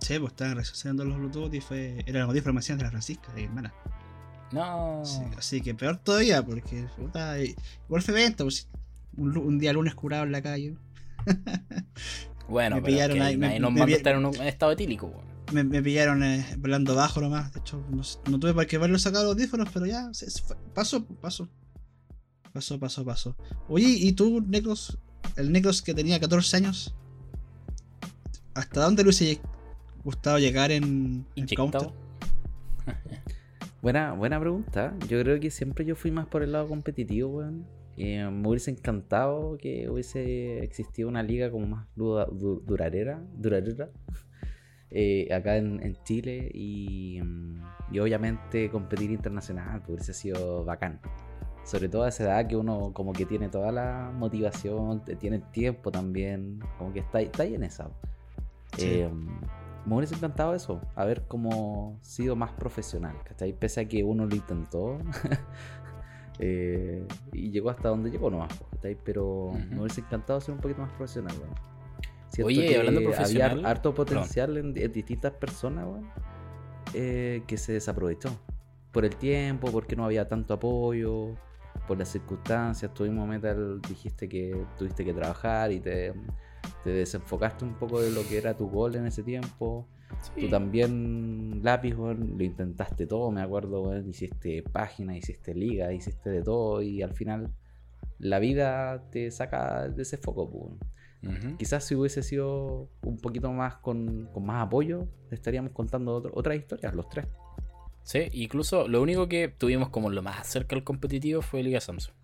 Sí, 0.00 0.18
pues 0.18 0.32
estaban 0.32 0.56
resucitando 0.56 1.04
los 1.04 1.18
Bluetooth 1.18 1.54
y 1.54 1.60
fue. 1.60 2.02
Era 2.06 2.20
los 2.20 2.28
audífonos 2.30 2.66
de 2.66 2.76
la 2.76 2.90
Francisca, 2.90 3.32
de 3.32 3.44
hermana. 3.44 3.72
No. 4.52 5.02
así 5.38 5.60
que 5.60 5.74
peor 5.74 5.98
todavía, 5.98 6.44
porque 6.44 6.86
puta, 6.96 7.38
igual 7.40 8.02
fue 8.02 8.14
evento, 8.14 8.44
pues, 8.44 8.68
un, 9.16 9.58
día 9.58 9.72
lunes 9.72 9.94
curado 9.94 10.24
en 10.24 10.32
la 10.32 10.42
calle. 10.42 10.76
bueno, 12.48 12.76
me 12.76 12.82
pillaron 12.82 13.22
ahí, 13.22 13.36
me, 13.36 13.60
nos 13.60 13.72
me, 13.72 13.82
en 13.82 14.26
un 14.26 14.34
estado 14.42 14.72
etílico. 14.72 15.22
Me, 15.52 15.62
me, 15.62 15.82
pillaron 15.82 16.24
eh, 16.24 16.44
volando 16.58 16.94
bajo 16.94 17.20
nomás. 17.20 17.52
De 17.52 17.60
hecho, 17.60 17.84
no, 17.90 18.40
tuve 18.40 18.54
para 18.54 18.66
qué 18.66 18.78
verlo 18.78 18.98
sacar 18.98 19.22
los 19.22 19.34
audífonos, 19.34 19.68
pero 19.72 19.86
ya, 19.86 20.10
pasó, 20.74 21.04
pasó. 21.06 21.48
Pasó, 22.52 22.80
pasó, 22.80 23.04
pasó. 23.04 23.36
Oye, 23.68 23.86
¿y 23.88 24.12
tú, 24.12 24.40
Necros, 24.40 24.98
el 25.36 25.52
Necros 25.52 25.82
que 25.82 25.94
tenía 25.94 26.18
14 26.20 26.56
años, 26.56 26.94
¿hasta 28.54 28.82
dónde 28.82 29.02
le 29.02 29.08
hubiese 29.08 29.40
gustado 30.04 30.38
llegar 30.38 30.70
en, 30.70 31.26
Counter? 31.56 31.90
buena, 33.82 34.12
buena 34.12 34.40
pregunta. 34.40 34.94
Yo 35.08 35.20
creo 35.20 35.40
que 35.40 35.50
siempre 35.50 35.84
yo 35.84 35.94
fui 35.94 36.10
más 36.10 36.26
por 36.26 36.42
el 36.42 36.52
lado 36.52 36.68
competitivo, 36.68 37.38
weón. 37.38 37.66
Eh, 37.96 38.24
me 38.30 38.48
hubiese 38.48 38.70
encantado 38.70 39.58
que 39.58 39.90
hubiese 39.90 40.62
existido 40.64 41.08
una 41.08 41.22
liga 41.22 41.50
como 41.50 41.66
más 41.66 41.86
duradera, 41.94 43.22
duradera 43.34 43.90
eh, 44.90 45.28
acá 45.34 45.58
en, 45.58 45.98
Chile 46.04 46.50
y, 46.54 47.20
y, 47.92 47.98
obviamente 47.98 48.70
competir 48.70 49.10
internacional, 49.10 49.82
pues 49.82 49.96
hubiese 49.96 50.14
sido 50.14 50.64
bacán 50.64 51.00
sobre 51.64 51.88
todo 51.88 52.04
a 52.04 52.08
esa 52.08 52.24
edad 52.24 52.46
que 52.46 52.56
uno 52.56 52.92
como 52.92 53.12
que 53.12 53.26
tiene 53.26 53.48
toda 53.48 53.72
la 53.72 54.10
motivación, 54.14 55.04
tiene 55.18 55.38
tiempo 55.38 55.90
también, 55.90 56.60
como 56.78 56.92
que 56.92 57.00
está, 57.00 57.20
está 57.20 57.42
ahí 57.42 57.54
en 57.54 57.64
esa. 57.64 57.90
Eh, 58.78 59.08
me 59.86 59.96
hubiese 59.96 60.14
encantado 60.14 60.54
eso, 60.54 60.80
haber 60.94 61.22
como 61.22 61.98
sido 62.02 62.36
más 62.36 62.52
profesional, 62.52 63.16
¿cachai? 63.24 63.52
Pese 63.52 63.80
a 63.80 63.88
que 63.88 64.04
uno 64.04 64.26
lo 64.26 64.34
intentó 64.34 64.98
eh, 66.38 67.06
y 67.32 67.50
llegó 67.50 67.70
hasta 67.70 67.88
donde 67.88 68.10
llegó 68.10 68.30
nomás, 68.30 68.52
¿cachai? 68.72 68.96
Pero 69.04 69.52
me 69.70 69.80
hubiese 69.80 70.02
encantado 70.02 70.40
ser 70.40 70.54
un 70.54 70.60
poquito 70.60 70.82
más 70.82 70.92
profesional, 70.92 71.34
Oye, 72.44 72.78
hablando 72.78 73.02
profesional, 73.02 73.50
había 73.50 73.68
harto 73.68 73.92
potencial 73.92 74.56
en, 74.56 74.72
distintas 74.72 75.32
personas, 75.32 75.86
eh, 76.94 77.42
que 77.46 77.56
se 77.56 77.72
desaprovechó. 77.72 78.30
Por 78.92 79.04
el 79.04 79.16
tiempo, 79.16 79.70
porque 79.72 79.96
no 79.96 80.04
había 80.04 80.28
tanto 80.28 80.54
apoyo, 80.54 81.34
por 81.90 81.98
las 81.98 82.10
circunstancias, 82.10 82.94
tuvimos 82.94 83.26
Metal, 83.26 83.82
dijiste 83.82 84.28
que 84.28 84.64
tuviste 84.78 85.04
que 85.04 85.12
trabajar 85.12 85.72
y 85.72 85.80
te, 85.80 86.12
desenfocaste 86.84 87.64
un 87.64 87.74
poco 87.74 88.00
de 88.00 88.12
lo 88.12 88.22
que 88.28 88.38
era 88.38 88.56
tu 88.56 88.70
gol 88.70 88.94
en 88.94 89.06
ese 89.06 89.24
tiempo. 89.24 89.88
Tú 90.38 90.48
también, 90.48 91.58
lápiz, 91.64 91.96
lo 91.96 92.12
intentaste 92.44 93.08
todo, 93.08 93.32
me 93.32 93.42
acuerdo, 93.42 93.98
hiciste 94.06 94.62
página, 94.62 95.16
hiciste 95.16 95.52
liga, 95.52 95.92
hiciste 95.92 96.30
de 96.30 96.42
todo 96.44 96.80
y 96.80 97.02
al 97.02 97.12
final 97.12 97.50
la 98.20 98.38
vida 98.38 99.10
te 99.10 99.32
saca 99.32 99.88
de 99.88 100.02
ese 100.02 100.16
foco. 100.16 100.78
Quizás 101.58 101.82
si 101.82 101.96
hubiese 101.96 102.22
sido 102.22 102.88
un 103.02 103.16
poquito 103.16 103.50
más 103.52 103.74
con, 103.78 104.30
más 104.40 104.64
apoyo, 104.64 105.08
estaríamos 105.32 105.72
contando 105.72 106.22
otras 106.34 106.56
historias, 106.56 106.94
los 106.94 107.08
tres. 107.08 107.26
Sí, 108.02 108.28
incluso 108.32 108.88
lo 108.88 109.02
único 109.02 109.28
que 109.28 109.48
tuvimos 109.48 109.90
como 109.90 110.10
lo 110.10 110.22
más 110.22 110.46
cerca 110.46 110.74
al 110.74 110.84
competitivo 110.84 111.42
fue 111.42 111.62
Liga 111.62 111.80
Samsung 111.80 112.14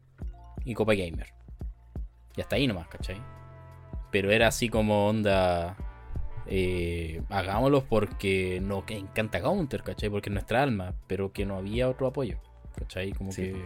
y 0.65 0.75
Copa 0.75 0.95
Gamer. 0.95 1.33
Y 2.37 2.41
hasta 2.41 2.57
ahí 2.57 2.67
nomás, 2.67 2.89
¿cachai? 2.89 3.21
Pero 4.11 4.31
era 4.31 4.49
así 4.49 4.69
como 4.69 5.09
onda. 5.09 5.77
Eh, 6.49 7.23
hagámoslo 7.29 7.85
porque 7.85 8.61
nos 8.63 8.85
encanta 8.89 9.41
Counter, 9.41 9.83
¿cachai? 9.83 10.11
Porque 10.11 10.29
es 10.29 10.35
nuestra 10.35 10.63
alma, 10.63 10.95
pero 11.07 11.33
que 11.33 11.45
no 11.45 11.57
había 11.57 11.89
otro 11.89 12.07
apoyo, 12.07 12.39
¿cachai? 12.77 13.13
Como 13.13 13.33
que 13.33 13.57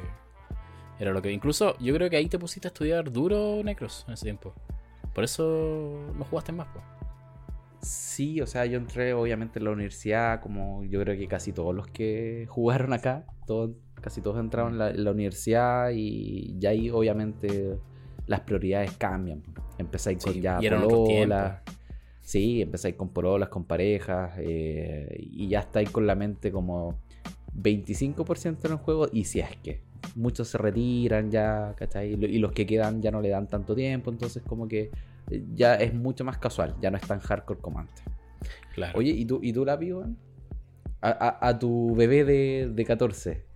era 0.99 1.13
lo 1.13 1.23
que. 1.23 1.33
Incluso 1.33 1.77
yo 1.79 1.95
creo 1.95 2.11
que 2.11 2.17
ahí 2.17 2.29
te 2.29 2.39
pusiste 2.39 2.69
a 2.69 2.71
estudiar 2.71 3.11
duro 3.11 3.63
Necros 3.65 4.05
en 4.07 4.15
ese 4.15 4.25
tiempo. 4.25 4.55
Por 5.15 5.25
eso 5.25 6.13
no 6.15 6.25
jugaste 6.25 6.53
más, 6.53 6.69
pues. 6.73 6.85
Sí, 7.83 8.41
o 8.41 8.47
sea, 8.47 8.67
yo 8.67 8.77
entré 8.77 9.15
obviamente 9.15 9.59
en 9.59 9.65
la 9.65 9.71
universidad, 9.71 10.41
como 10.41 10.85
yo 10.85 11.01
creo 11.01 11.17
que 11.17 11.27
casi 11.27 11.53
todos 11.53 11.75
los 11.75 11.87
que 11.87 12.47
jugaron 12.51 12.93
acá, 12.93 13.25
todos, 13.47 13.71
casi 14.01 14.21
todos 14.21 14.39
entraron 14.39 14.81
en 14.81 15.05
la, 15.05 15.11
universidad 15.11 15.91
y 15.95 16.55
ya 16.59 16.71
ahí 16.71 16.91
obviamente 16.91 17.79
las 18.27 18.41
prioridades 18.41 18.93
cambian. 18.97 19.43
Empezáis 19.79 20.23
con 20.23 20.35
ya 20.35 20.59
pololas. 20.59 21.63
Sí, 22.21 22.63
empezáis 22.63 22.95
con 22.95 23.09
pololas, 23.09 23.49
con 23.49 23.65
parejas, 23.65 24.33
eh, 24.39 25.17
y 25.19 25.49
ya 25.49 25.61
estáis 25.61 25.91
con 25.91 26.07
la 26.07 26.15
mente 26.15 26.53
como 26.53 27.01
25% 27.57 28.67
en 28.67 28.73
el 28.73 28.79
juego, 28.79 29.09
y 29.11 29.25
si 29.25 29.41
es 29.41 29.57
que 29.57 29.81
muchos 30.15 30.49
se 30.49 30.59
retiran 30.59 31.31
ya, 31.31 31.75
¿cachai? 31.77 32.13
Y 32.13 32.39
los 32.39 32.53
que 32.53 32.67
quedan 32.67 33.03
ya 33.03 33.11
no 33.11 33.21
le 33.21 33.31
dan 33.31 33.49
tanto 33.49 33.75
tiempo, 33.75 34.11
entonces 34.11 34.43
como 34.47 34.69
que 34.69 34.91
ya 35.55 35.75
es 35.75 35.95
mucho 35.95 36.25
más 36.25 36.39
casual, 36.39 36.77
ya 36.81 36.91
no 36.91 36.97
es 36.97 37.07
tan 37.07 37.21
hardcore 37.21 37.61
como 37.61 37.81
antes. 37.81 38.05
Claro. 38.75 38.99
Oye, 38.99 39.11
¿y 39.11 39.25
tú, 39.25 39.41
y 39.43 39.53
tú 39.53 39.65
la 39.65 39.77
weón? 39.77 40.19
A, 41.03 41.49
a, 41.49 41.59
tu 41.59 41.95
bebé 41.95 42.25
de, 42.25 42.71
de 42.75 42.85
14, 42.85 43.47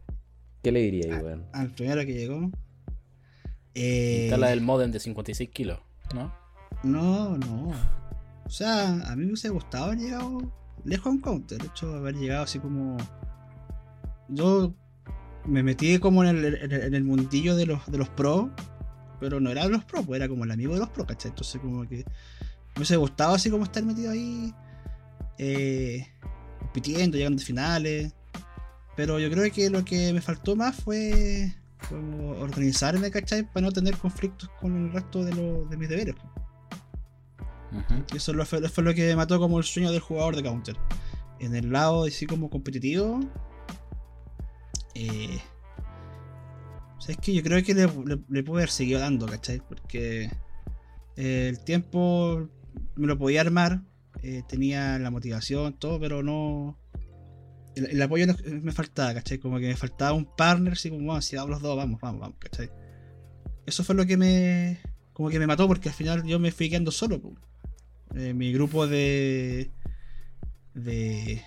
¿qué 0.63 0.73
le 0.73 0.81
dirías, 0.81 1.23
weón? 1.23 1.47
Al 1.53 1.71
primero 1.73 2.01
que 2.07 2.15
llegó. 2.15 2.51
Eh... 3.75 4.25
Está 4.25 4.39
la 4.39 4.49
del 4.49 4.63
modem 4.63 4.91
de 4.91 5.01
56 5.01 5.51
kilos, 5.51 5.81
¿no? 6.15 6.33
No, 6.83 7.37
no. 7.37 7.73
O 8.47 8.51
sea, 8.51 8.89
a 8.89 9.17
mí 9.17 9.23
me 9.23 9.29
hubiese 9.33 9.51
gustado 9.51 9.87
haber 9.87 9.99
llegado 9.99 10.53
lejos 10.85 11.07
a 11.07 11.11
un 11.11 11.21
counter. 11.21 11.59
De 11.59 11.67
hecho, 11.67 11.95
haber 11.95 12.15
llegado 12.15 12.45
así 12.45 12.59
como 12.59 12.97
yo 14.29 14.75
me 15.47 15.63
metí 15.63 15.99
como 15.99 16.25
en 16.25 16.45
el, 16.45 16.73
en 16.73 16.95
el 16.95 17.05
mundillo 17.05 17.57
de 17.57 17.67
los, 17.67 17.87
de 17.91 17.99
los 17.99 18.09
pros, 18.09 18.49
pero 19.21 19.41
no 19.41 19.51
era 19.51 19.65
de 19.65 19.71
los 19.71 19.85
pros, 19.85 20.05
pues 20.07 20.19
era 20.19 20.29
como 20.29 20.45
el 20.45 20.51
amigo 20.51 20.75
de 20.75 20.81
los 20.81 20.89
pros, 20.91 21.07
¿cachai? 21.07 21.31
Entonces 21.31 21.61
como 21.61 21.89
que 21.89 21.97
me 21.97 22.03
hubiese 22.77 22.97
gustado 22.97 23.35
así 23.35 23.51
como 23.51 23.65
estar 23.65 23.85
metido 23.85 24.13
ahí, 24.13 24.53
eh, 25.39 26.07
compitiendo, 26.59 27.17
llegando 27.17 27.41
a 27.41 27.45
finales. 27.45 28.15
Pero 28.97 29.19
yo 29.19 29.31
creo 29.31 29.51
que 29.53 29.71
lo 29.71 29.85
que 29.85 30.13
me 30.13 30.21
faltó 30.21 30.55
más 30.57 30.77
fue 30.77 31.53
como 31.89 32.31
organizarme, 32.41 33.11
¿cachai? 33.11 33.43
Para 33.43 33.67
no 33.67 33.73
tener 33.73 33.97
conflictos 33.97 34.49
con 34.61 34.87
el 34.87 34.93
resto 34.93 35.25
de, 35.25 35.35
los 35.35 35.69
de 35.69 35.77
mis 35.77 35.89
deberes. 35.89 36.15
Y 38.13 38.17
eso 38.17 38.33
fue, 38.45 38.69
fue, 38.69 38.85
lo 38.85 38.95
que 38.95 39.09
me 39.09 39.17
mató 39.17 39.41
como 39.41 39.59
el 39.59 39.65
sueño 39.65 39.91
del 39.91 40.01
jugador 40.01 40.37
de 40.37 40.45
Counter. 40.45 40.77
En 41.41 41.57
el 41.57 41.73
lado 41.73 42.05
así 42.05 42.27
como 42.27 42.49
competitivo. 42.49 43.21
Eh, 44.95 45.41
o 47.05 47.07
sea, 47.07 47.15
es 47.15 47.21
que 47.21 47.35
yo 47.35 47.43
creo 47.43 47.63
que 47.63 47.75
le, 47.75 47.87
le, 48.31 48.43
puedo 48.43 48.57
haber 48.57 48.71
seguido 48.71 48.99
dando, 48.99 49.27
¿cachai? 49.27 49.61
Porque 49.61 50.31
eh, 51.17 51.49
el 51.51 51.63
tiempo 51.63 52.49
me 52.97 53.07
lo 53.07 53.19
podía 53.19 53.43
armar. 53.43 53.83
Eh, 54.23 54.43
tenía 54.49 54.99
la 54.99 55.11
motivación, 55.11 55.75
todo, 55.75 56.01
pero 56.01 56.23
no 56.23 56.79
el, 57.75 58.01
apoyo 58.01 58.27
me 58.63 58.73
faltaba, 58.73 59.13
¿cachai? 59.13 59.37
Como 59.37 59.59
que 59.59 59.67
me 59.67 59.77
faltaba 59.77 60.15
un 60.15 60.25
partner, 60.25 60.73
así 60.73 60.89
como, 60.89 61.07
vamos, 61.09 61.27
si 61.27 61.37
vamos 61.37 61.51
los 61.51 61.61
dos, 61.61 61.77
vamos, 61.77 62.01
vamos, 62.01 62.21
vamos, 62.23 62.37
¿cachai? 62.39 62.71
Eso 63.67 63.85
fue 63.85 63.95
lo 63.95 64.07
que 64.07 64.17
me. 64.17 64.81
Como 65.13 65.29
que 65.29 65.39
me 65.39 65.47
mató 65.47 65.69
porque 65.69 65.91
al 65.91 65.95
final 65.95 66.25
yo 66.25 66.39
me 66.39 66.53
fui 66.53 66.71
quedando 66.71 66.91
solo. 66.91 67.21
Eh, 68.15 68.33
mi 68.33 68.51
grupo 68.51 68.87
de, 68.87 69.71
de. 70.73 71.43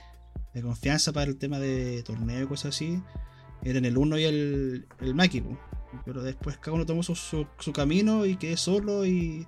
de 0.54 0.62
confianza 0.62 1.14
para 1.14 1.32
el 1.32 1.38
tema 1.40 1.58
de 1.58 2.04
torneo 2.04 2.44
y 2.44 2.48
cosas 2.48 2.76
así. 2.76 3.02
Eran 3.64 3.86
el 3.86 3.98
uno 3.98 4.18
y 4.18 4.24
el, 4.24 4.88
el 5.02 5.16
Maki, 5.16 5.44
pero 6.06 6.22
después 6.22 6.58
cada 6.58 6.76
uno 6.76 6.86
tomó 6.86 7.04
su, 7.04 7.16
su, 7.16 7.74
camino 7.74 8.26
y 8.26 8.38
quedé 8.38 8.58
solo 8.58 9.06
y 9.06 9.48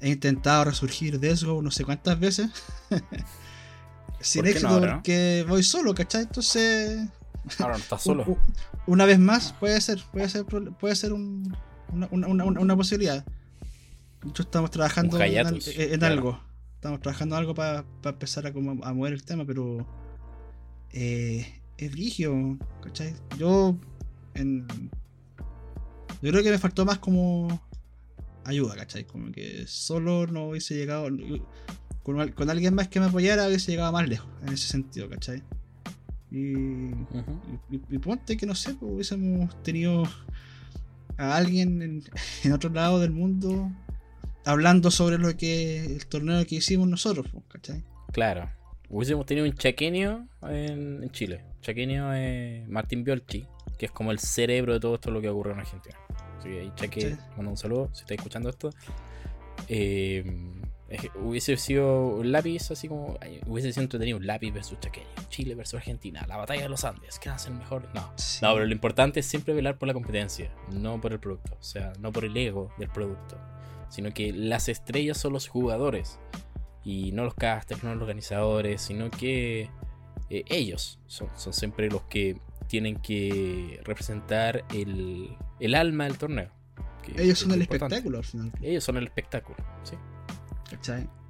he 0.00 0.10
intentado 0.10 0.64
resurgir 0.64 1.18
de 1.20 1.30
eso 1.30 1.60
no 1.62 1.70
sé 1.70 1.84
cuántas 1.84 2.18
veces. 2.18 2.50
sin 4.20 4.46
éxito 4.46 4.80
porque 4.80 5.44
voy 5.48 5.62
solo, 5.62 5.94
¿cachai? 5.94 6.22
Entonces. 6.22 7.08
Ahora 7.58 7.74
no 7.74 7.82
estás 7.82 8.02
solo. 8.04 8.38
una 8.86 9.04
vez 9.04 9.18
más, 9.18 9.52
puede 9.52 9.80
ser, 9.80 10.02
puede 10.12 10.28
ser, 10.28 10.44
puede 10.44 10.96
ser 10.96 11.12
un, 11.12 11.56
una, 11.92 12.08
una, 12.10 12.44
una, 12.44 12.76
posibilidad. 12.76 13.24
Nosotros 14.22 14.46
estamos 14.46 14.70
trabajando 14.70 15.20
en, 15.20 16.04
algo. 16.04 16.40
Estamos 16.76 17.00
trabajando 17.00 17.36
en 17.36 17.40
algo 17.40 17.54
para 17.54 17.84
empezar 18.04 18.46
a, 18.46 18.52
como, 18.52 18.82
a 18.84 18.92
mover 18.94 19.12
el 19.12 19.24
tema, 19.24 19.44
pero. 19.44 19.86
Eh, 20.92 21.60
es 21.78 21.94
vigio, 21.94 22.58
¿cachai? 22.82 23.14
Yo. 23.38 23.76
En, 24.34 24.66
yo 26.22 26.30
creo 26.30 26.42
que 26.42 26.50
me 26.50 26.58
faltó 26.58 26.84
más 26.84 26.98
como 26.98 27.62
ayuda, 28.44 28.76
¿cachai? 28.76 29.04
Como 29.04 29.30
que 29.32 29.66
solo 29.66 30.26
no 30.26 30.48
hubiese 30.48 30.74
llegado 30.74 31.08
con, 32.02 32.50
alguien 32.50 32.74
más 32.74 32.88
que 32.88 33.00
me 33.00 33.06
apoyara 33.06 33.46
hubiese 33.46 33.72
llegado 33.72 33.92
más 33.92 34.08
lejos 34.08 34.28
en 34.42 34.52
ese 34.52 34.68
sentido, 34.68 35.08
¿cachai? 35.08 35.42
Y, 36.30 36.90
ponte 37.98 38.36
que 38.36 38.46
no 38.46 38.54
sé, 38.54 38.74
pues 38.74 38.92
hubiésemos 38.92 39.62
tenido 39.62 40.02
a 41.16 41.36
alguien 41.36 41.80
en, 41.82 42.52
otro 42.52 42.70
lado 42.70 43.00
del 43.00 43.12
mundo 43.12 43.70
hablando 44.44 44.90
sobre 44.90 45.18
lo 45.18 45.36
que 45.36 45.84
el 45.84 46.06
torneo 46.06 46.44
que 46.44 46.56
hicimos 46.56 46.88
nosotros, 46.88 47.26
pues, 47.32 47.44
¿cachai? 47.48 47.84
Claro. 48.12 48.50
Hubiésemos 48.90 49.26
tenido 49.26 49.46
un 49.46 49.54
chaqueño 49.54 50.28
en, 50.42 51.08
Chile. 51.10 51.44
Chaqueño 51.64 52.12
es 52.12 52.68
Martín 52.68 53.04
Biolchi, 53.04 53.46
que 53.78 53.86
es 53.86 53.92
como 53.92 54.12
el 54.12 54.18
cerebro 54.18 54.74
de 54.74 54.80
todo 54.80 54.96
esto 54.96 55.10
lo 55.10 55.22
que 55.22 55.30
ocurre 55.30 55.52
en 55.52 55.60
Argentina. 55.60 55.96
Así 56.38 56.50
que 56.50 56.60
ahí 56.60 56.72
Chaque, 56.76 57.16
mando 57.36 57.52
un 57.52 57.56
saludo 57.56 57.88
si 57.94 58.02
estáis 58.02 58.18
escuchando 58.18 58.50
esto. 58.50 58.68
Eh, 59.68 60.24
hubiese 61.22 61.56
sido 61.56 62.08
un 62.08 62.32
lápiz 62.32 62.70
así 62.70 62.86
como. 62.86 63.16
Hubiese 63.46 63.72
sido 63.72 63.84
entretenido 63.84 64.18
un 64.18 64.26
lápiz 64.26 64.52
versus 64.52 64.78
chaqueño. 64.78 65.06
Chile 65.30 65.54
versus 65.54 65.78
Argentina. 65.78 66.24
La 66.28 66.36
batalla 66.36 66.62
de 66.62 66.68
los 66.68 66.84
Andes. 66.84 67.18
¿Qué 67.18 67.30
hacen 67.30 67.56
mejor? 67.56 67.88
No. 67.94 68.12
No, 68.42 68.54
pero 68.54 68.66
lo 68.66 68.72
importante 68.72 69.20
es 69.20 69.26
siempre 69.26 69.54
velar 69.54 69.78
por 69.78 69.88
la 69.88 69.94
competencia. 69.94 70.50
No 70.70 71.00
por 71.00 71.12
el 71.14 71.18
producto. 71.18 71.56
O 71.58 71.64
sea, 71.64 71.94
no 71.98 72.12
por 72.12 72.26
el 72.26 72.36
ego 72.36 72.70
del 72.76 72.90
producto. 72.90 73.38
Sino 73.88 74.12
que 74.12 74.34
las 74.34 74.68
estrellas 74.68 75.16
son 75.16 75.32
los 75.32 75.48
jugadores. 75.48 76.18
Y 76.84 77.12
no 77.12 77.24
los 77.24 77.34
casters, 77.34 77.82
no 77.82 77.94
los 77.94 78.02
organizadores. 78.02 78.82
Sino 78.82 79.10
que 79.10 79.70
eh, 80.38 80.44
ellos 80.48 80.98
son, 81.06 81.28
son 81.36 81.52
siempre 81.52 81.90
los 81.90 82.02
que 82.02 82.40
tienen 82.66 82.96
que 82.96 83.80
representar 83.84 84.64
el, 84.74 85.36
el 85.60 85.74
alma 85.74 86.04
del 86.04 86.18
torneo. 86.18 86.50
ellos 87.16 87.38
son 87.38 87.52
el 87.52 87.62
espectáculo 87.62 88.18
al 88.18 88.24
final. 88.24 88.52
Ellos 88.62 88.84
son 88.84 88.96
el 88.96 89.04
espectáculo, 89.04 89.56
sí. 89.82 89.96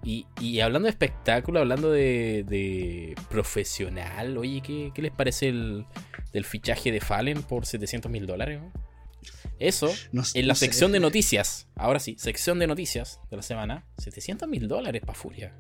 Y, 0.05 0.61
hablando 0.61 0.87
de 0.87 0.91
espectáculo, 0.91 1.61
hablando 1.61 1.91
de, 1.91 3.15
profesional, 3.31 4.37
oye, 4.37 4.61
¿qué, 4.63 5.03
les 5.03 5.13
parece 5.13 5.49
el 5.49 5.87
del 6.33 6.45
fichaje 6.45 6.93
de 6.93 7.01
Fallen 7.01 7.43
por 7.43 7.65
700 7.65 8.11
mil 8.11 8.27
dólares? 8.27 8.61
Eso, 9.59 9.91
en 10.35 10.49
la 10.49 10.55
sección 10.55 10.93
de 10.93 11.01
noticias, 11.01 11.69
ahora 11.77 12.01
sí, 12.01 12.17
sección 12.19 12.59
de 12.59 12.67
noticias 12.67 13.21
de 13.31 13.37
la 13.37 13.43
semana, 13.43 13.87
700 13.99 14.49
mil 14.49 14.69
dólares 14.69 15.03
para 15.03 15.15
Furia. 15.19 15.55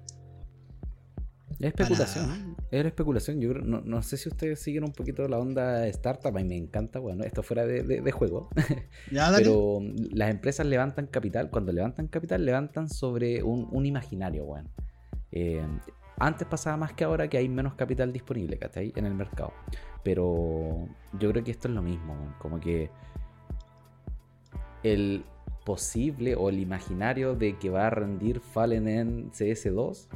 Es 1.58 1.68
especulación. 1.68 2.53
Es 2.74 2.84
especulación. 2.84 3.40
Yo 3.40 3.54
no, 3.54 3.82
no, 3.82 4.02
sé 4.02 4.16
si 4.16 4.28
ustedes 4.28 4.58
siguen 4.58 4.82
un 4.82 4.92
poquito 4.92 5.28
la 5.28 5.38
onda 5.38 5.86
startup. 5.86 6.36
A 6.36 6.40
mí 6.40 6.44
me 6.44 6.56
encanta. 6.56 6.98
Bueno, 6.98 7.22
esto 7.22 7.44
fuera 7.44 7.64
de, 7.64 8.10
juego. 8.10 8.48
Pero 9.10 9.80
las 10.10 10.30
empresas 10.30 10.66
levantan 10.66 11.06
capital. 11.06 11.50
Cuando 11.50 11.70
levantan 11.70 12.08
capital, 12.08 12.44
levantan 12.44 12.88
sobre 12.88 13.44
un, 13.44 13.86
imaginario, 13.86 14.44
bueno. 14.44 14.68
Eh, 15.30 15.64
antes 16.18 16.48
pasaba 16.48 16.76
más 16.76 16.92
que 16.94 17.04
ahora 17.04 17.28
que 17.28 17.38
hay 17.38 17.48
menos 17.48 17.74
capital 17.74 18.12
disponible, 18.12 18.58
¿cachai? 18.58 18.92
En 18.96 19.06
el 19.06 19.14
mercado. 19.14 19.52
Pero 20.02 20.88
yo 21.20 21.30
creo 21.30 21.44
que 21.44 21.52
esto 21.52 21.68
es 21.68 21.74
lo 21.74 21.82
mismo. 21.82 22.34
Como 22.40 22.58
que 22.58 22.90
el 24.82 25.24
posible 25.64 26.34
o 26.34 26.48
el 26.48 26.58
imaginario 26.58 27.36
de 27.36 27.56
que 27.56 27.70
va 27.70 27.86
a 27.86 27.90
rendir 27.90 28.40
Fallen 28.40 28.88
en 28.88 29.30
CS2 29.30 30.08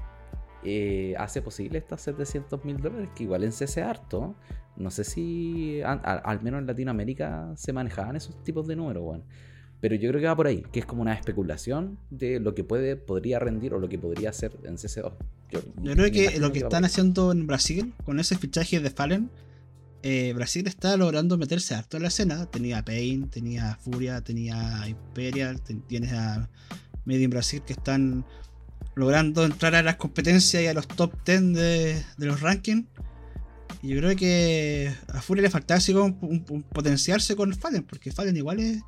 eh, 0.65 1.15
hace 1.19 1.43
posible 1.43 1.79
estos 1.79 2.01
700 2.03 2.65
mil 2.65 2.79
dólares, 2.79 3.09
que 3.15 3.25
igual 3.25 3.45
en 3.45 3.53
CC 3.53 3.83
harto. 3.83 4.35
No 4.77 4.91
sé 4.91 5.05
si 5.05 5.81
al 5.83 6.43
menos 6.43 6.61
en 6.61 6.67
Latinoamérica 6.67 7.53
se 7.57 7.73
manejaban 7.73 8.17
esos 8.17 8.43
tipos 8.45 8.67
de 8.67 8.77
números, 8.77 9.03
bueno. 9.03 9.25
Pero 9.81 9.95
yo 9.95 10.09
creo 10.11 10.21
que 10.21 10.27
va 10.27 10.37
por 10.37 10.49
ahí, 10.49 10.65
que 10.73 10.81
es 10.81 10.87
como 10.87 11.03
una 11.03 11.15
especulación 11.15 11.99
de 12.11 12.41
lo 12.41 12.55
que 12.55 12.65
puede, 12.65 12.97
podría 12.97 13.39
rendir 13.39 13.75
o 13.75 13.79
lo 13.79 13.89
que 13.89 13.99
podría 13.99 14.31
hacer 14.31 14.57
en 14.65 14.77
CC2. 14.77 15.13
Yo, 15.51 15.61
creo 15.95 16.11
que 16.11 16.39
lo 16.41 16.53
que, 16.53 16.59
están 16.59 16.85
haciendo 16.85 17.31
en 17.33 17.47
Brasil 17.47 17.95
con 18.05 18.19
ese 18.19 18.37
fichaje 18.37 18.81
de 18.81 18.91
Fallen, 18.91 19.31
eh, 20.03 20.33
Brasil 20.35 20.67
está 20.67 20.97
logrando 20.97 21.39
meterse 21.39 21.75
harto 21.75 21.97
en 21.97 22.03
la 22.03 22.09
escena. 22.09 22.47
Tenía 22.47 22.85
Pain, 22.85 23.29
tenía 23.31 23.77
Furia, 23.77 24.21
tenía 24.21 24.87
Imperial, 24.89 25.61
tienes 25.87 26.13
a 26.13 26.51
Made 27.05 27.23
in 27.23 27.31
Brasil 27.31 27.63
que 27.65 27.73
están 27.73 28.25
logrando 28.99 29.45
entrar 29.45 29.77
a 29.77 29.83
las 29.83 29.95
competencias 29.95 30.61
y 30.61 30.67
a 30.67 30.75
los 30.75 30.89
top 30.89 31.13
10 31.25 31.55
de, 31.55 32.05
los 32.19 32.41
rankings. 32.41 32.85
Y 33.81 33.89
yo 33.89 33.99
creo 33.99 34.17
que 34.17 34.93
a 35.15 35.23
Furia 35.23 35.43
le 35.43 35.51
faltaba 35.51 35.79
así 35.79 35.93
como 35.93 36.19
un, 36.21 36.65
potenciarse 36.65 37.37
con 37.37 37.55
Fallen, 37.55 37.85
porque 37.85 38.11
Fallen 38.11 38.37
igual 38.37 38.59
es 38.59 38.83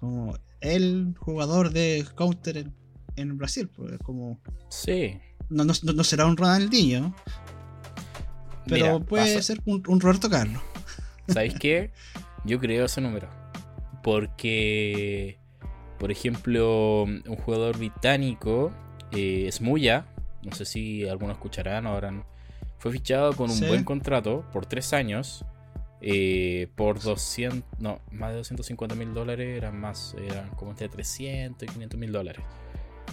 como 0.00 0.36
el 0.60 1.14
jugador 1.16 1.70
de 1.70 2.04
counter 2.16 2.66
en, 3.14 3.38
Brasil, 3.38 3.68
pues 3.68 3.98
como... 3.98 4.40
Sí. 4.68 5.20
No, 5.48 5.64
no, 5.64 6.04
será 6.04 6.26
un 6.26 6.36
Ronaldinho, 6.36 7.14
pero 8.66 9.04
puede 9.04 9.40
ser 9.42 9.60
un, 9.64 9.82
un 9.86 10.00
Roberto 10.00 10.28
Carlos. 10.28 10.60
¿Sabéis 11.28 11.54
qué? 11.54 11.92
Yo 12.44 12.58
creo 12.58 12.86
ese 12.86 13.00
número. 13.00 13.28
Porque, 14.02 15.38
por 15.98 16.10
ejemplo, 16.10 17.02
un 17.04 17.36
jugador 17.36 17.76
británico 17.76 18.72
eh, 19.12 19.48
Smuya, 19.50 20.06
no 20.42 20.52
sé 20.52 20.64
si 20.64 21.08
algunos 21.08 21.36
escucharán 21.36 21.86
ahora, 21.86 22.24
fue 22.78 22.92
fichado 22.92 23.34
con 23.34 23.50
un 23.50 23.60
buen 23.60 23.84
contrato 23.84 24.44
por 24.52 24.66
tres 24.66 24.92
años. 24.92 25.44
Eh, 26.02 26.68
por 26.76 26.98
200, 26.98 27.78
no, 27.78 28.00
más 28.10 28.30
de 28.30 28.36
250 28.38 28.94
mil 28.94 29.12
dólares, 29.12 29.54
eran 29.54 29.78
más, 29.78 30.16
eran 30.26 30.48
como 30.50 30.70
entre 30.70 30.88
300 30.88 31.68
y 31.68 31.72
500 31.72 32.00
mil 32.00 32.10
dólares. 32.10 32.42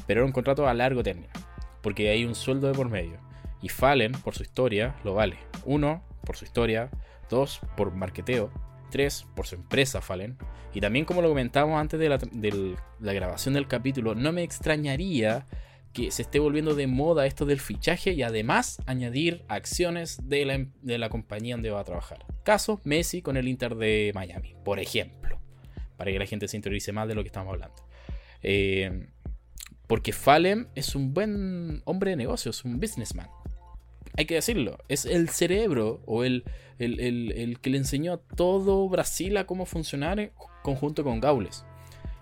Pero 0.06 0.22
era 0.22 0.26
un 0.26 0.32
contrato 0.32 0.70
a 0.70 0.74
largo 0.74 1.04
término, 1.04 1.34
porque 1.82 2.10
hay 2.10 2.24
un 2.24 2.34
sueldo 2.34 2.68
de 2.68 2.74
por 2.74 2.90
medio. 2.90 3.20
Y 3.62 3.68
Fallen, 3.68 4.14
por 4.14 4.36
su 4.36 4.44
historia, 4.44 4.96
lo 5.04 5.16
vale. 5.16 5.38
Uno, 5.66 6.02
por 6.24 6.38
su 6.38 6.46
historia. 6.46 6.90
Dos, 7.30 7.60
por 7.76 7.94
marketeo. 7.94 8.52
Tres, 8.90 9.26
por 9.36 9.48
su 9.48 9.56
empresa 9.56 10.00
Fallen. 10.00 10.38
Y 10.74 10.80
también, 10.80 11.04
como 11.04 11.22
lo 11.22 11.28
comentábamos 11.28 11.80
antes 11.80 12.00
de 12.00 12.08
la, 12.08 12.18
de 12.18 12.76
la 13.02 13.14
grabación 13.14 13.54
del 13.54 13.68
capítulo, 13.68 14.16
no 14.16 14.32
me 14.32 14.44
extrañaría 14.44 15.46
que 15.98 16.12
se 16.12 16.22
esté 16.22 16.38
volviendo 16.38 16.76
de 16.76 16.86
moda 16.86 17.26
esto 17.26 17.44
del 17.48 17.60
fichaje 17.60 18.14
y 18.14 18.22
además 18.22 18.80
añadir 18.86 19.44
acciones 19.48 20.30
de 20.30 20.46
la, 20.46 20.54
em, 20.54 20.72
de 20.84 21.00
la 21.00 21.10
compañía 21.10 21.56
donde 21.56 21.72
va 21.72 21.80
a 21.80 21.84
trabajar. 21.84 22.24
Caso 22.44 22.80
Messi 22.84 23.24
con 23.24 23.36
el 23.36 23.48
Inter 23.48 23.76
de 23.76 24.12
Miami, 24.14 24.54
por 24.64 24.80
ejemplo, 24.80 25.42
para 25.98 26.12
que 26.12 26.20
la 26.20 26.28
gente 26.28 26.48
se 26.48 26.56
interiorice 26.56 26.92
más 26.92 27.08
de 27.08 27.16
lo 27.16 27.24
que 27.24 27.30
estamos 27.30 27.52
hablando. 27.52 27.84
Eh, 28.44 29.08
porque 29.88 30.14
Fallen 30.14 30.68
es 30.76 30.94
un 30.94 31.16
buen 31.16 31.82
hombre 31.86 32.12
de 32.12 32.18
negocios, 32.18 32.64
un 32.64 32.80
businessman. 32.80 33.30
Hay 34.18 34.26
que 34.26 34.36
decirlo, 34.36 34.78
es 34.90 35.08
el 35.08 35.30
cerebro 35.30 36.04
o 36.06 36.24
el, 36.24 36.44
el, 36.78 37.58
que 37.60 37.72
le 37.72 37.78
enseñó 37.80 38.14
a 38.14 38.18
todo 38.18 38.88
Brasil 38.88 39.36
a 39.38 39.48
cómo 39.48 39.66
funcionar 39.66 40.20
en 40.20 40.32
conjunto 40.62 41.04
con 41.04 41.20
Gaules. 41.20 41.66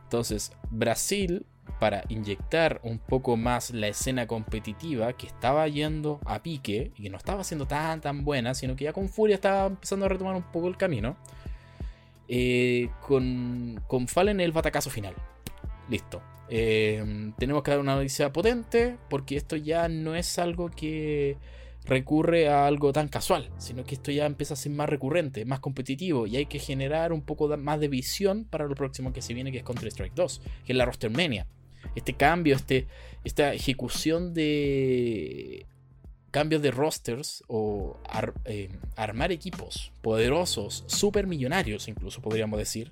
Entonces, 0.04 0.54
Brasil, 0.70 1.46
para 1.80 2.04
inyectar 2.10 2.80
un 2.84 3.00
poco 3.00 3.38
más 3.38 3.72
la 3.72 3.88
escena 3.88 4.28
competitiva 4.28 5.14
que 5.14 5.28
estaba 5.28 5.68
yendo 5.68 6.20
a 6.26 6.42
pique 6.42 6.92
y 6.98 7.04
que 7.04 7.10
no 7.10 7.18
estaba 7.18 7.44
siendo 7.44 7.68
tan 7.68 8.02
tan 8.02 8.24
buena, 8.24 8.54
sino 8.54 8.76
que 8.76 8.86
ya 8.86 8.94
con 8.94 9.10
Furia 9.10 9.36
estaba 9.36 9.68
empezando 9.68 10.06
a 10.06 10.10
retomar 10.10 10.36
un 10.36 10.44
poco 10.44 10.68
el 10.68 10.78
camino, 10.78 11.18
eh, 12.28 12.90
con, 13.02 13.82
con 13.88 14.08
Fallen 14.08 14.40
el 14.40 14.52
batacazo 14.52 14.90
final. 14.90 15.14
Listo. 15.90 16.22
Eh, 16.50 17.32
tenemos 17.38 17.64
que 17.64 17.72
dar 17.72 17.80
una 17.80 17.96
noticia 17.96 18.32
potente 18.32 18.98
porque 19.10 19.36
esto 19.36 19.56
ya 19.56 19.88
no 19.88 20.16
es 20.16 20.38
algo 20.38 20.70
que 20.70 21.38
recurre 21.86 22.50
a 22.50 22.68
algo 22.68 22.92
tan 22.92 23.08
casual, 23.08 23.50
sino 23.58 23.84
que 23.84 23.96
esto 23.96 24.12
ya 24.12 24.26
empieza 24.26 24.56
a 24.56 24.58
ser 24.58 24.72
más 24.72 24.90
recurrente, 24.90 25.46
más 25.46 25.60
competitivo 25.60 26.28
y 26.28 26.38
hay 26.38 26.46
que 26.48 26.60
generar 26.60 27.14
un 27.14 27.22
poco 27.22 27.56
más 27.58 27.80
de 27.80 27.88
visión 27.88 28.46
para 28.46 28.66
lo 28.66 28.76
próximo 28.76 29.14
que 29.14 29.22
se 29.22 29.34
viene, 29.34 29.52
que 29.52 29.60
es 29.60 29.64
Counter-Strike 29.64 30.16
2, 30.16 30.42
que 30.66 30.74
es 30.74 30.78
la 30.78 30.86
Rostermania. 30.86 31.48
Este 31.96 32.14
cambio, 32.14 32.56
este, 32.56 32.88
esta 33.24 33.54
ejecución 33.54 34.34
de 34.34 35.66
cambios 36.32 36.62
de 36.62 36.72
rosters 36.72 37.44
o 37.48 37.98
eh, 38.46 38.70
armar 38.98 39.32
equipos 39.32 39.94
poderosos, 40.02 40.84
super 40.88 41.28
millonarios 41.28 41.88
incluso 41.88 42.22
podríamos 42.22 42.60
decir, 42.60 42.92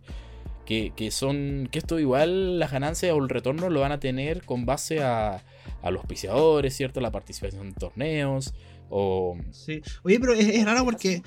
que, 0.66 1.10
son, 1.12 1.68
que 1.72 1.80
esto 1.80 2.00
igual 2.00 2.58
las 2.58 2.72
ganancias 2.72 3.12
o 3.12 3.18
el 3.18 3.30
retorno 3.30 3.70
lo 3.70 3.82
van 3.82 3.91
a 3.91 4.00
tener 4.00 4.44
con 4.44 4.66
base 4.66 5.04
a, 5.04 5.44
a 5.82 5.91
los 5.91 6.06
piciadores, 6.06 6.76
¿cierto? 6.76 7.02
La 7.02 7.12
participación 7.12 7.68
en 7.68 7.74
torneos, 7.74 8.54
o... 8.89 9.38
Sí. 9.52 9.82
Oye, 10.04 10.20
pero 10.20 10.34
es, 10.34 10.66
raro 10.66 10.86
porque 10.86 11.22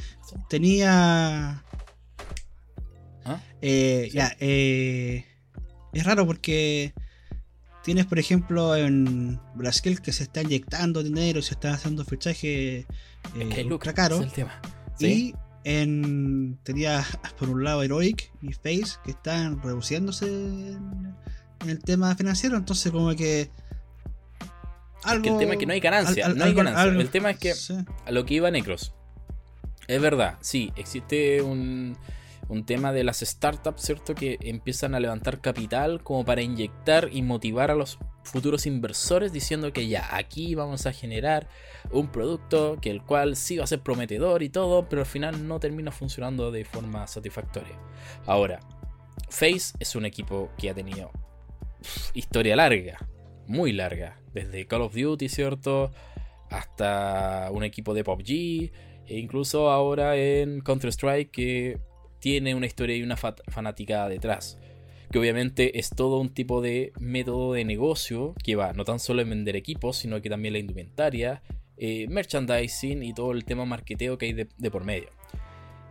tenía... 0.48 1.62
¿Ah? 3.24 3.40
Eh, 3.60 4.08
ya, 4.12 4.36
eh, 4.38 5.24
es 5.92 6.04
raro 6.04 6.26
porque 6.26 6.94
tienes, 7.86 8.06
por 8.06 8.18
ejemplo, 8.18 8.74
en 8.74 9.38
Brasil 9.54 10.00
que 10.02 10.12
se 10.12 10.24
está 10.24 10.42
inyectando 10.42 11.04
dinero, 11.04 11.40
se 11.40 11.54
está 11.54 11.72
haciendo 11.72 12.04
fichaje 12.04 12.84
eh, 13.36 13.68
ultra 13.70 13.94
caro. 13.94 14.20
el 14.20 14.32
tema. 14.32 14.60
Y 14.98 15.34
en, 15.62 16.58
tenía 16.64 17.06
por 17.38 17.48
un 17.48 17.62
lado 17.62 17.84
Heroic 17.84 18.32
y 18.42 18.54
Face 18.54 18.98
que 19.04 19.12
están 19.12 19.62
reduciéndose 19.62 20.26
en 20.26 21.14
el 21.68 21.78
tema 21.78 22.16
financiero, 22.16 22.56
entonces 22.56 22.90
como 22.90 23.14
que 23.14 23.50
el 25.08 25.22
tema 25.22 25.52
es 25.52 25.58
que 25.60 25.66
no 25.66 25.72
hay 25.72 25.80
ganancia. 25.80 26.28
no 26.30 26.42
hay 26.42 26.54
ganancia. 26.54 26.86
el 26.86 27.08
tema 27.08 27.30
es 27.30 27.38
que 27.38 27.54
a 28.04 28.10
lo 28.10 28.26
que 28.26 28.34
iba 28.34 28.50
Necros. 28.50 28.94
Es 29.86 30.00
verdad, 30.00 30.38
sí, 30.40 30.72
existe 30.74 31.40
un, 31.40 31.96
tema 32.64 32.92
de 32.92 33.04
las 33.04 33.20
startups, 33.20 33.82
¿cierto? 33.82 34.14
Que 34.14 34.38
empiezan 34.40 34.94
a 34.94 35.00
levantar 35.00 35.40
capital 35.40 36.02
como 36.02 36.24
para 36.24 36.42
inyectar 36.42 37.08
y 37.12 37.22
motivar 37.22 37.70
a 37.70 37.74
los 37.74 37.98
futuros 38.24 38.66
inversores 38.66 39.32
diciendo 39.32 39.72
que 39.72 39.88
ya, 39.88 40.16
aquí 40.16 40.54
vamos 40.54 40.86
a 40.86 40.92
generar 40.92 41.48
un 41.92 42.08
producto 42.08 42.78
que 42.80 42.90
el 42.90 43.02
cual 43.02 43.36
sí 43.36 43.56
va 43.56 43.64
a 43.64 43.68
ser 43.68 43.80
prometedor 43.80 44.42
y 44.42 44.48
todo, 44.48 44.88
pero 44.88 45.02
al 45.02 45.06
final 45.06 45.46
no 45.46 45.60
termina 45.60 45.92
funcionando 45.92 46.50
de 46.50 46.64
forma 46.64 47.06
satisfactoria. 47.06 47.78
Ahora, 48.26 48.60
Face 49.28 49.74
es 49.78 49.96
un 49.96 50.04
equipo 50.04 50.50
que 50.58 50.70
ha 50.70 50.74
tenido 50.74 51.10
historia 52.14 52.56
larga, 52.56 52.98
muy 53.46 53.72
larga 53.72 54.20
desde 54.32 54.66
Call 54.66 54.82
of 54.82 54.94
Duty, 54.94 55.28
¿cierto? 55.28 55.92
Hasta 56.50 57.48
un 57.52 57.64
equipo 57.64 57.94
de 57.94 58.04
PUBG, 58.04 58.72
e 59.08 59.18
incluso 59.18 59.70
ahora 59.70 60.16
en 60.16 60.60
Counter-Strike 60.60 61.30
que 61.30 61.78
tiene 62.18 62.54
una 62.54 62.66
historia 62.66 62.96
y 62.96 63.02
una 63.02 63.16
fanática 63.16 64.08
detrás. 64.08 64.58
Que 65.10 65.18
obviamente 65.18 65.78
es 65.78 65.90
todo 65.90 66.18
un 66.18 66.30
tipo 66.30 66.60
de 66.60 66.92
método 66.98 67.52
de 67.52 67.64
negocio 67.64 68.34
que 68.42 68.56
va 68.56 68.72
no 68.72 68.84
tan 68.84 68.98
solo 68.98 69.22
en 69.22 69.30
vender 69.30 69.56
equipos, 69.56 69.98
sino 69.98 70.20
que 70.20 70.30
también 70.30 70.52
la 70.52 70.58
indumentaria, 70.58 71.42
eh, 71.76 72.06
merchandising 72.08 73.02
y 73.02 73.14
todo 73.14 73.32
el 73.32 73.44
tema 73.44 73.64
marketeo 73.64 74.18
que 74.18 74.26
hay 74.26 74.32
de 74.32 74.70
por 74.70 74.84
medio. 74.84 75.08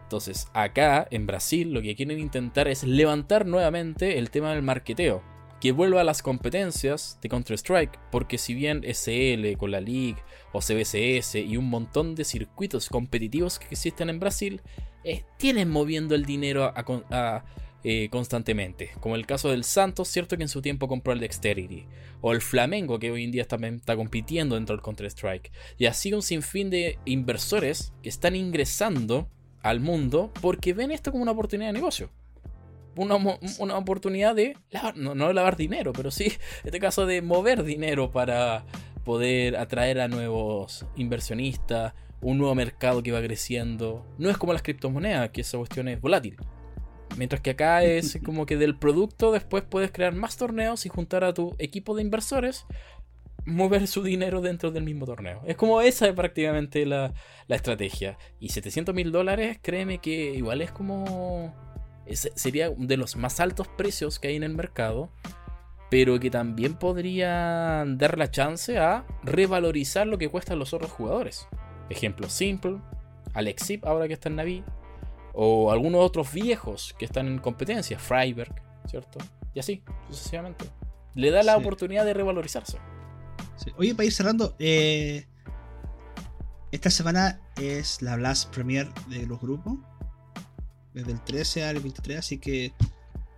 Entonces, 0.03 0.47
acá 0.53 1.07
en 1.09 1.25
Brasil 1.25 1.73
lo 1.73 1.81
que 1.81 1.95
quieren 1.95 2.19
intentar 2.19 2.67
es 2.67 2.83
levantar 2.83 3.47
nuevamente 3.47 4.19
el 4.19 4.29
tema 4.29 4.53
del 4.53 4.61
marketeo 4.61 5.23
que 5.59 5.71
vuelva 5.71 6.01
a 6.01 6.03
las 6.03 6.21
competencias 6.21 7.17
de 7.23 7.29
Counter-Strike, 7.29 7.99
porque 8.11 8.37
si 8.37 8.53
bien 8.53 8.83
SL 8.83 9.57
con 9.57 9.71
la 9.71 9.81
League 9.81 10.17
o 10.51 10.59
CBCS 10.61 11.35
y 11.35 11.57
un 11.57 11.71
montón 11.71 12.13
de 12.13 12.23
circuitos 12.23 12.87
competitivos 12.87 13.57
que 13.57 13.67
existen 13.71 14.09
en 14.09 14.19
Brasil, 14.19 14.61
eh, 15.05 15.65
moviendo 15.65 16.15
el 16.15 16.25
dinero 16.25 16.73
eh, 17.83 18.09
constantemente, 18.09 18.91
como 18.99 19.15
el 19.15 19.27
caso 19.27 19.51
del 19.51 19.63
Santos, 19.63 20.07
cierto 20.07 20.35
que 20.37 20.43
en 20.43 20.49
su 20.49 20.61
tiempo 20.61 20.87
compró 20.87 21.13
el 21.13 21.19
Dexterity, 21.19 21.85
o 22.21 22.33
el 22.33 22.41
Flamengo 22.41 22.97
que 22.97 23.11
hoy 23.11 23.23
en 23.23 23.31
día 23.31 23.47
también 23.47 23.75
está 23.75 23.95
compitiendo 23.95 24.55
dentro 24.55 24.75
del 24.75 24.83
Counter-Strike, 24.83 25.51
y 25.77 25.85
así 25.85 26.11
un 26.11 26.23
sinfín 26.23 26.71
de 26.71 26.97
inversores 27.05 27.93
que 28.01 28.09
están 28.09 28.35
ingresando 28.35 29.29
al 29.61 29.79
mundo 29.79 30.31
porque 30.41 30.73
ven 30.73 30.91
esto 30.91 31.11
como 31.11 31.23
una 31.23 31.31
oportunidad 31.31 31.69
de 31.69 31.73
negocio. 31.73 32.09
Una, 32.95 33.15
oportunidad 33.77 34.33
de 34.33 34.57
lavar, 34.71 34.95
no 34.95 35.33
lavar 35.33 35.57
dinero, 35.57 35.91
pero 35.91 36.11
sí, 36.11 36.25
en 36.25 36.65
este 36.65 36.79
caso 36.79 37.05
de 37.05 37.21
mover 37.21 37.63
dinero 37.63 38.09
para 38.09 38.65
poder 39.03 39.57
atraer 39.57 39.99
a 39.99 40.07
nuevos 40.07 40.85
inversionistas, 40.95 41.93
un 42.25 42.39
nuevo 42.39 42.55
mercado 42.55 43.03
que 43.03 43.11
va 43.11 43.21
creciendo. 43.21 44.03
No 44.17 44.31
es 44.31 44.37
como 44.37 44.51
las 44.51 44.63
criptomonedas, 44.63 45.29
que 45.29 45.41
esa 45.41 45.59
cuestión 45.59 45.87
es 45.87 46.01
volátil. 46.01 46.37
Mientras 47.17 47.39
que 47.39 47.51
acá 47.51 47.83
es 47.83 48.19
como 48.25 48.47
que 48.47 48.57
del 48.57 48.77
producto 48.77 49.31
después 49.31 49.63
puedes 49.63 49.91
crear 49.91 50.15
más 50.15 50.35
torneos 50.35 50.87
y 50.87 50.89
juntar 50.89 51.23
a 51.23 51.35
tu 51.35 51.55
equipo 51.59 51.95
de 51.95 52.01
inversores, 52.01 52.65
mover 53.45 53.85
su 53.85 54.01
dinero 54.01 54.41
dentro 54.41 54.71
del 54.71 54.83
mismo 54.83 55.05
torneo. 55.05 55.43
Es 55.45 55.55
como 55.55 55.81
esa 55.81 56.07
es 56.07 56.13
prácticamente 56.15 56.87
la, 56.87 57.13
la 57.47 57.55
estrategia. 57.55 58.17
Y 58.39 58.49
700 58.49 58.95
mil 58.95 59.11
dólares, 59.11 59.59
créeme 59.61 59.99
que 59.99 60.33
igual 60.33 60.63
es 60.63 60.71
como 60.71 61.53
sería 62.11 62.71
de 62.71 62.97
los 62.97 63.15
más 63.15 63.39
altos 63.39 63.67
precios 63.67 64.17
que 64.17 64.29
hay 64.29 64.35
en 64.35 64.43
el 64.43 64.55
mercado, 64.55 65.11
pero 65.91 66.19
que 66.19 66.31
también 66.31 66.73
podría 66.73 67.83
dar 67.85 68.17
la 68.17 68.31
chance 68.31 68.79
a 68.79 69.05
revalorizar 69.23 70.07
lo 70.07 70.17
que 70.17 70.29
cuestan 70.29 70.57
los 70.57 70.73
otros 70.73 70.89
jugadores. 70.89 71.47
Ejemplo 71.89 72.29
Simple, 72.29 72.79
Alexip 73.33 73.85
ahora 73.85 74.07
que 74.07 74.13
está 74.13 74.29
en 74.29 74.37
Navi, 74.37 74.63
o 75.33 75.71
algunos 75.71 76.01
otros 76.01 76.31
viejos 76.31 76.95
que 76.97 77.05
están 77.05 77.27
en 77.27 77.39
competencia, 77.39 77.99
Freiberg, 77.99 78.55
¿cierto? 78.87 79.19
Y 79.53 79.59
así, 79.59 79.83
sucesivamente. 80.09 80.65
Le 81.13 81.31
da 81.31 81.43
la 81.43 81.57
oportunidad 81.57 82.05
de 82.05 82.13
revalorizarse. 82.13 82.77
Oye, 83.77 83.95
para 83.95 84.05
ir 84.05 84.11
cerrando, 84.11 84.55
eh, 84.59 85.27
esta 86.71 86.89
semana 86.89 87.41
es 87.61 88.01
la 88.01 88.15
Blast 88.15 88.53
Premier 88.53 88.93
de 89.07 89.25
los 89.25 89.39
grupos 89.39 89.77
desde 90.93 91.11
el 91.11 91.21
13 91.21 91.65
al 91.65 91.79
23, 91.79 92.19
así 92.19 92.37
que 92.37 92.73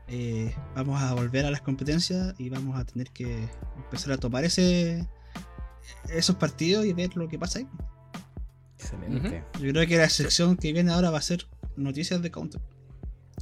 eh, 0.08 0.56
vamos 0.76 1.02
a 1.02 1.14
volver 1.14 1.46
a 1.46 1.52
las 1.52 1.62
competencias 1.62 2.34
y 2.38 2.50
vamos 2.50 2.80
a 2.80 2.86
tener 2.86 3.10
que 3.12 3.48
empezar 3.76 4.14
a 4.14 4.18
tomar 4.18 4.44
ese 4.46 5.08
esos 6.10 6.36
partidos 6.36 6.86
y 6.86 6.94
ver 6.94 7.16
lo 7.16 7.28
que 7.28 7.40
pasa 7.40 7.60
ahí. 7.60 7.68
Excelente. 8.80 9.44
Yo 9.60 9.72
creo 9.72 9.88
que 9.88 9.98
la 9.98 10.10
sección 10.10 10.58
que 10.58 10.74
viene 10.74 10.92
ahora 10.92 11.10
va 11.10 11.18
a 11.18 11.22
ser 11.22 11.46
noticias 11.76 12.22
de 12.22 12.32
Counter. 12.32 12.62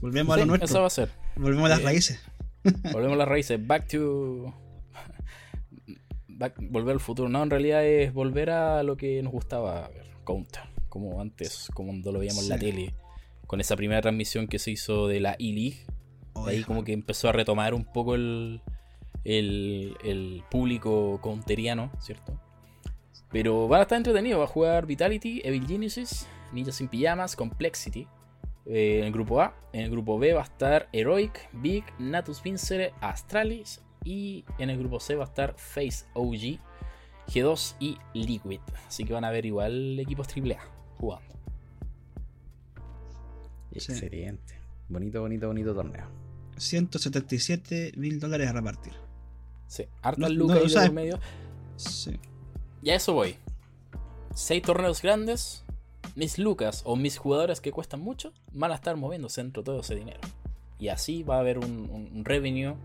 Volvemos 0.02 0.36
a 0.36 0.40
lo 0.40 0.46
nuestro. 0.46 0.66
Eso 0.66 0.82
va 0.82 0.88
a 0.88 0.92
ser. 0.92 1.10
Volvemos 1.36 1.66
a 1.66 1.70
las 1.70 1.84
raíces. 1.84 2.20
Volvemos 2.92 3.14
a 3.14 3.18
las 3.18 3.28
raíces. 3.28 3.66
Back 3.66 3.88
to. 3.88 4.54
volver 6.70 6.94
al 6.94 7.00
futuro. 7.00 7.30
No, 7.30 7.44
en 7.44 7.50
realidad 7.50 7.86
es 7.86 8.14
volver 8.14 8.50
a 8.50 8.84
lo 8.84 8.98
que 8.98 9.22
nos 9.24 9.32
gustaba 9.32 9.88
ver. 9.90 10.06
Counter. 10.26 10.64
Como 10.90 11.20
antes, 11.20 11.70
como 11.74 11.92
lo 11.94 12.20
veíamos 12.20 12.44
en 12.44 12.50
la 12.50 12.58
tele 12.58 12.94
con 13.46 13.62
esa 13.62 13.76
primera 13.76 14.02
transmisión 14.02 14.48
que 14.48 14.60
se 14.60 14.72
hizo 14.72 15.08
de 15.08 15.20
la 15.20 15.34
E-League. 15.40 15.86
ahí 16.48 16.64
como 16.64 16.84
que 16.84 16.94
empezó 16.94 17.30
a 17.30 17.32
retomar 17.32 17.74
un 17.74 17.86
poco 17.86 18.16
el, 18.16 18.62
el, 19.24 20.44
público 20.50 21.20
counteriano, 21.22 21.92
¿cierto? 22.00 22.40
Pero 23.36 23.68
va 23.68 23.80
a 23.80 23.82
estar 23.82 23.98
entretenido, 23.98 24.40
va 24.40 24.46
a 24.46 24.48
jugar 24.48 24.86
Vitality, 24.86 25.42
Evil 25.44 25.68
Genesis, 25.68 26.26
Ninja 26.54 26.72
sin 26.72 26.88
Pijamas, 26.88 27.36
Complexity. 27.36 28.08
Eh, 28.66 29.00
en 29.00 29.04
el 29.08 29.12
grupo 29.12 29.42
A, 29.42 29.54
en 29.74 29.82
el 29.82 29.92
grupo 29.92 30.18
B 30.18 30.32
va 30.32 30.40
a 30.40 30.46
estar 30.46 30.88
Heroic, 30.94 31.50
Big, 31.52 31.84
Natus 32.00 32.42
Vincere, 32.42 32.94
Astralis 33.02 33.82
y 34.06 34.46
en 34.58 34.70
el 34.70 34.80
grupo 34.80 35.02
C 35.02 35.16
va 35.16 35.26
a 35.26 35.28
estar 35.28 35.54
Face 35.58 36.06
OG 36.14 36.62
G2 37.28 37.76
y 37.82 37.98
Liquid. 38.14 38.62
Así 38.88 39.04
que 39.04 39.12
van 39.12 39.26
a 39.26 39.32
ver 39.32 39.46
igual 39.46 40.00
equipos 40.00 40.30
AAA 40.30 40.58
jugando. 40.98 41.36
Excelente. 43.74 44.62
Bonito, 44.88 45.20
bonito, 45.20 45.48
bonito 45.48 45.76
torneo. 45.76 46.08
177 46.56 47.96
mil 47.98 48.18
dólares 48.18 48.48
a 48.48 48.54
repartir. 48.54 48.94
Sí, 49.68 49.84
hartas 50.02 50.32
lucas 50.32 50.74
no, 50.74 50.94
medio. 50.94 51.20
Sí. 51.76 52.18
Y 52.86 52.92
a 52.92 52.96
eso 52.96 53.14
voy. 53.14 53.36
Seis 54.36 54.62
torneos 54.62 55.02
grandes, 55.02 55.66
mis 56.14 56.38
lucas 56.38 56.84
o 56.86 56.96
mis 56.96 57.18
jugadores 57.18 57.60
que 57.60 57.72
cuestan 57.72 58.00
mucho 58.00 58.32
van 58.52 58.72
a 58.72 58.76
estar 58.76 58.96
moviéndose 58.96 59.42
dentro 59.42 59.64
de 59.64 59.66
todo 59.66 59.80
ese 59.80 59.96
dinero. 59.96 60.20
Y 60.78 60.90
así 60.90 61.24
va 61.24 61.38
a 61.38 61.40
haber 61.40 61.58
un, 61.58 62.22
revenue 62.24 62.76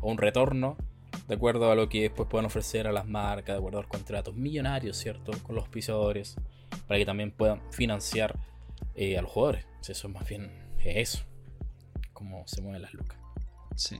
o 0.00 0.12
un 0.12 0.16
retorno 0.16 0.76
de 1.26 1.34
acuerdo 1.34 1.72
a 1.72 1.74
lo 1.74 1.88
que 1.88 2.02
después 2.02 2.28
puedan 2.28 2.46
ofrecer 2.46 2.86
a 2.86 2.92
las 2.92 3.08
marcas, 3.08 3.54
de 3.54 3.58
acuerdo 3.58 3.78
a 3.78 3.82
los 3.82 3.90
contratos 3.90 4.36
millonarios, 4.36 4.96
¿cierto? 4.96 5.32
Con 5.42 5.56
los 5.56 5.68
pisadores, 5.68 6.36
para 6.86 6.98
que 6.98 7.04
también 7.04 7.32
puedan 7.32 7.60
financiar 7.72 8.38
eh, 8.94 9.18
a 9.18 9.22
los 9.22 9.32
jugadores. 9.32 9.66
Eso 9.80 10.06
es 10.06 10.14
más 10.14 10.28
bien 10.28 10.52
eso, 10.84 11.24
cómo 12.12 12.46
se 12.46 12.62
mueven 12.62 12.82
las 12.82 12.94
lucas. 12.94 13.18
Sí. 13.74 13.96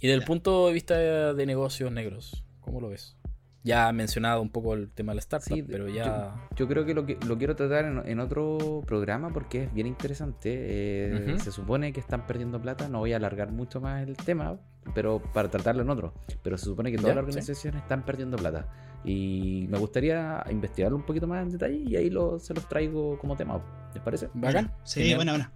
Y 0.00 0.06
desde 0.06 0.14
el 0.14 0.24
punto 0.24 0.68
de 0.68 0.72
vista 0.72 1.34
de 1.34 1.44
negocios 1.44 1.92
negros, 1.92 2.42
¿cómo 2.62 2.80
lo 2.80 2.88
ves? 2.88 3.18
Ya 3.64 3.88
ha 3.88 3.92
mencionado 3.92 4.42
un 4.42 4.50
poco 4.50 4.74
el 4.74 4.90
tema 4.90 5.12
de 5.12 5.16
la 5.16 5.20
startup, 5.20 5.64
pero 5.68 5.88
ya. 5.88 6.34
Yo, 6.56 6.66
creo 6.66 6.84
que 6.84 6.94
lo, 6.94 7.06
que 7.06 7.16
lo 7.26 7.38
quiero 7.38 7.54
tratar 7.54 7.84
en, 7.84 8.20
otro 8.20 8.82
programa 8.86 9.32
porque 9.32 9.64
es 9.64 9.74
bien 9.74 9.86
interesante. 9.86 10.50
Eh, 10.52 11.36
se 11.38 11.52
supone 11.52 11.92
que 11.92 12.00
están 12.00 12.26
perdiendo 12.26 12.60
plata. 12.60 12.88
No 12.88 12.98
voy 12.98 13.12
a 13.12 13.16
alargar 13.16 13.52
mucho 13.52 13.80
más 13.80 14.06
el 14.06 14.16
tema, 14.16 14.58
pero 14.94 15.22
para 15.32 15.48
tratarlo 15.48 15.82
en 15.82 15.90
otro. 15.90 16.12
Pero 16.42 16.58
se 16.58 16.64
supone 16.64 16.90
que 16.90 16.98
todas 16.98 17.14
las 17.14 17.24
organizaciones 17.24 17.82
están 17.82 18.04
perdiendo 18.04 18.36
plata. 18.36 18.66
Y 19.04 19.66
me 19.68 19.78
gustaría 19.78 20.44
investigarlo 20.50 20.96
un 20.96 21.04
poquito 21.04 21.26
más 21.26 21.42
en 21.42 21.50
detalle 21.50 21.76
y 21.76 21.96
ahí 21.96 22.10
lo, 22.10 22.40
se 22.40 22.54
los 22.54 22.68
traigo 22.68 23.16
como 23.18 23.36
tema. 23.36 23.60
¿Les 23.94 24.02
parece? 24.02 24.28
¿Bacán? 24.34 24.72
Sí, 24.84 25.14
buena, 25.14 25.32
buena. 25.32 25.52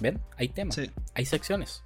¿Ven? 0.00 0.18
Hay 0.36 0.48
temas, 0.48 0.80
hay 1.14 1.26
secciones. 1.26 1.84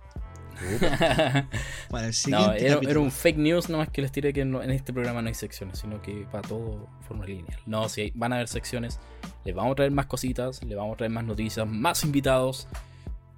no, 2.29 2.53
era, 2.53 2.99
un 2.99 3.11
fake 3.11 3.39
news 3.39 3.69
nomás 3.69 3.89
que 3.89 4.03
les 4.03 4.13
tiré 4.13 4.33
que 4.33 4.43
en 4.43 4.71
este 4.71 4.93
programa 4.93 5.23
no 5.23 5.29
hay 5.29 5.35
secciones, 5.35 5.79
sino 5.79 6.01
que 6.01 6.27
para 6.31 6.47
todo 6.47 6.89
forma 7.07 7.27
lineal. 7.27 7.59
No, 7.67 7.89
si 7.89 8.13
van 8.15 8.33
a 8.33 8.37
haber 8.37 8.49
secciones, 8.49 9.01
les 9.45 9.55
vamos 9.55 9.73
a 9.73 9.75
traer 9.77 9.91
más 9.91 10.07
cositas, 10.07 10.63
les 10.63 10.77
vamos 10.77 10.95
a 10.95 10.97
traer 10.97 11.13
más 11.13 11.25
noticias, 11.25 11.67
más 11.67 12.05
invitados, 12.05 12.69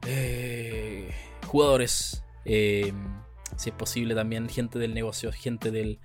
eh, 0.06 1.10
jugadores, 1.46 2.24
eh, 2.44 2.92
si 3.56 3.70
es 3.70 3.76
posible 3.76 4.14
también 4.14 4.48
gente 4.48 4.78
del 4.78 4.94
negocio, 4.94 5.32
gente 5.32 5.70
del, 5.70 5.98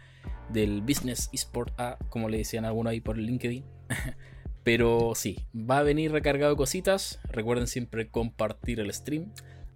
del 0.50 0.82
business 0.82 1.30
esport, 1.34 1.74
ah, 1.78 1.98
como 2.10 2.30
le 2.30 2.38
decían 2.38 2.66
algunos 2.66 2.92
ahí 2.92 3.02
por 3.02 3.18
LinkedIn. 3.18 3.64
Pero 4.64 5.14
sí, 5.16 5.48
va 5.56 5.80
a 5.80 5.84
venir 5.84 6.12
recargado 6.12 6.52
de 6.52 6.58
cositas. 6.58 7.20
Recuerden 7.24 7.68
siempre 7.68 8.10
compartir 8.10 8.80
el 8.80 8.94
stream. 8.94 9.32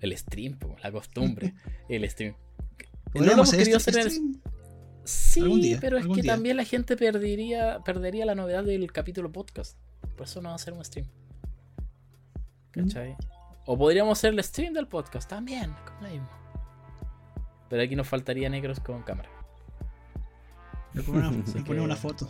El 0.05 0.15
stream, 0.15 0.59
la 0.83 0.91
costumbre. 0.91 1.55
el 1.89 2.07
stream. 2.07 2.35
No 3.15 3.25
lo 3.25 3.31
hemos 3.31 3.51
querido 3.51 3.77
hacer 3.77 3.97
en 3.97 4.41
Sí, 5.03 5.77
pero 5.81 5.97
es 5.97 6.07
que 6.07 6.21
también 6.23 6.57
la 6.57 6.63
gente 6.63 6.95
perdería, 6.95 7.79
perdería 7.83 8.25
la 8.25 8.35
novedad 8.35 8.63
del 8.63 8.91
capítulo 8.91 9.31
podcast. 9.31 9.77
Por 10.15 10.27
eso 10.27 10.41
no 10.41 10.49
va 10.49 10.53
a 10.53 10.55
hacer 10.55 10.73
un 10.73 10.85
stream. 10.85 11.07
¿Cachai? 12.71 13.13
Mm. 13.13 13.17
O 13.65 13.77
podríamos 13.77 14.17
hacer 14.17 14.33
el 14.33 14.43
stream 14.43 14.73
del 14.73 14.87
podcast 14.87 15.27
también, 15.27 15.73
como 15.85 16.09
mismo. 16.09 16.29
Pero 17.69 17.81
aquí 17.81 17.95
nos 17.95 18.07
faltaría 18.07 18.47
negros 18.47 18.79
con 18.79 19.01
cámara. 19.01 19.29
Le 20.93 21.01
ponemos 21.01 21.55
una, 21.67 21.81
una, 21.83 21.95
foto. 21.95 22.27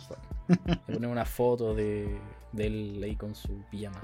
Le 0.48 0.94
ponemos 0.94 1.12
una 1.12 1.26
foto 1.26 1.74
de, 1.74 2.18
de 2.52 2.66
él 2.66 3.00
ahí 3.04 3.16
con 3.16 3.34
su 3.34 3.64
pijama. 3.70 4.02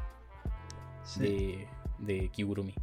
De, 1.16 1.66
de 1.99 2.29
Kigurumi. 2.29 2.75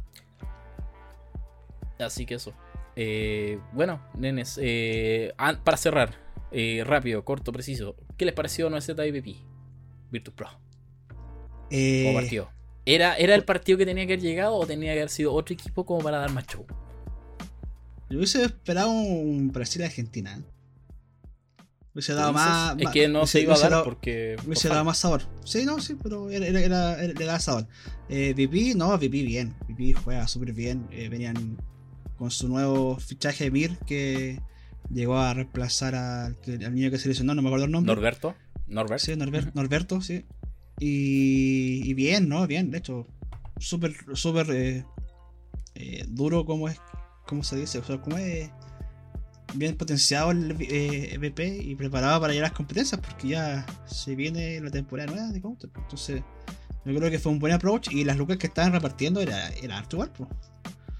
Así 2.00 2.26
que 2.26 2.34
eso. 2.34 2.54
Eh, 2.96 3.58
bueno, 3.72 4.00
nenes, 4.14 4.58
eh, 4.60 5.32
para 5.64 5.76
cerrar, 5.76 6.14
eh, 6.52 6.82
rápido, 6.84 7.24
corto, 7.24 7.52
preciso. 7.52 7.96
¿Qué 8.16 8.24
les 8.24 8.34
pareció 8.34 8.68
nuestra 8.68 9.06
IPP? 9.06 9.36
Virtus 10.10 10.34
Pro. 10.34 10.48
¿Cómo 11.70 12.14
partió? 12.14 12.50
¿Era, 12.84 13.14
¿Era 13.16 13.34
el 13.34 13.44
partido 13.44 13.78
que 13.78 13.86
tenía 13.86 14.06
que 14.06 14.14
haber 14.14 14.24
llegado 14.24 14.54
o 14.56 14.66
tenía 14.66 14.92
que 14.92 15.00
haber 15.00 15.10
sido 15.10 15.32
otro 15.32 15.54
equipo 15.54 15.86
como 15.86 16.02
para 16.02 16.18
dar 16.18 16.32
más 16.32 16.46
show? 16.46 16.66
Yo 18.08 18.18
hubiese 18.18 18.42
esperado 18.42 18.90
un 18.90 19.52
Brasil-Argentina. 19.52 20.42
Hubiese 21.94 22.14
dado 22.14 22.32
más. 22.32 22.76
Es 22.78 22.90
que 22.90 23.08
no 23.08 23.26
se 23.26 23.40
iba 23.40 23.54
a 23.54 23.58
dar 23.58 23.84
porque. 23.84 24.36
Hubiese 24.44 24.68
dado 24.68 24.84
más 24.84 24.98
sabor. 24.98 25.22
Sí, 25.44 25.64
no, 25.64 25.80
sí, 25.80 25.96
pero 26.02 26.28
era, 26.30 26.46
era, 26.46 26.96
le 26.96 27.24
daba 27.24 27.38
sabor. 27.38 27.68
Eh, 28.08 28.34
VP, 28.34 28.74
no, 28.74 28.88
VP 28.96 29.08
bien. 29.08 29.54
VP 29.68 29.94
juega 29.94 30.26
súper 30.26 30.52
bien. 30.52 30.88
venían 30.88 31.56
con 32.20 32.30
su 32.30 32.48
nuevo 32.48 32.98
fichaje 32.98 33.44
de 33.44 33.50
Mir 33.50 33.78
que 33.86 34.42
llegó 34.90 35.16
a 35.16 35.32
reemplazar 35.32 35.94
al, 35.94 36.36
niño 36.46 36.90
que 36.90 36.98
se 36.98 37.08
lesionó, 37.08 37.34
no 37.34 37.40
me 37.40 37.48
acuerdo 37.48 37.64
el 37.64 37.70
nombre. 37.72 37.94
Norberto. 37.94 38.34
Norberto. 38.66 39.06
Sí, 39.06 39.16
Norberto, 39.16 40.02
sí. 40.02 40.26
Y, 40.78 41.94
bien, 41.94 42.28
¿no? 42.28 42.46
Bien, 42.46 42.70
de 42.70 42.76
hecho, 42.76 43.06
súper, 43.58 43.94
súper 44.12 44.50
eh, 44.50 44.84
eh, 45.76 46.04
duro 46.08 46.44
como 46.44 46.68
es, 46.68 46.78
como 47.26 47.42
se 47.42 47.56
dice, 47.56 47.78
o 47.78 47.84
sea, 47.84 48.02
como 48.02 48.18
es 48.18 48.50
bien 49.54 49.78
potenciado 49.78 50.30
el 50.30 50.56
eh, 50.60 51.18
y 51.64 51.74
preparado 51.74 52.20
para 52.20 52.34
llegar 52.34 52.48
a 52.48 52.48
las 52.50 52.56
competencias 52.56 53.00
porque 53.00 53.28
ya 53.28 53.64
se 53.86 54.14
viene 54.14 54.60
la 54.60 54.70
temporada 54.70 55.10
nueva 55.10 55.32
de 55.32 55.40
Counter. 55.40 55.70
Entonces, 55.74 56.22
yo 56.84 56.94
creo 56.94 57.10
que 57.10 57.18
fue 57.18 57.32
un 57.32 57.38
buen 57.38 57.54
approach 57.54 57.90
y 57.90 58.04
las 58.04 58.18
lucas 58.18 58.36
que 58.36 58.48
estaban 58.48 58.72
repartiendo 58.72 59.22
era, 59.22 59.48
era 59.62 59.78
harto 59.78 59.96
igual. 59.96 60.12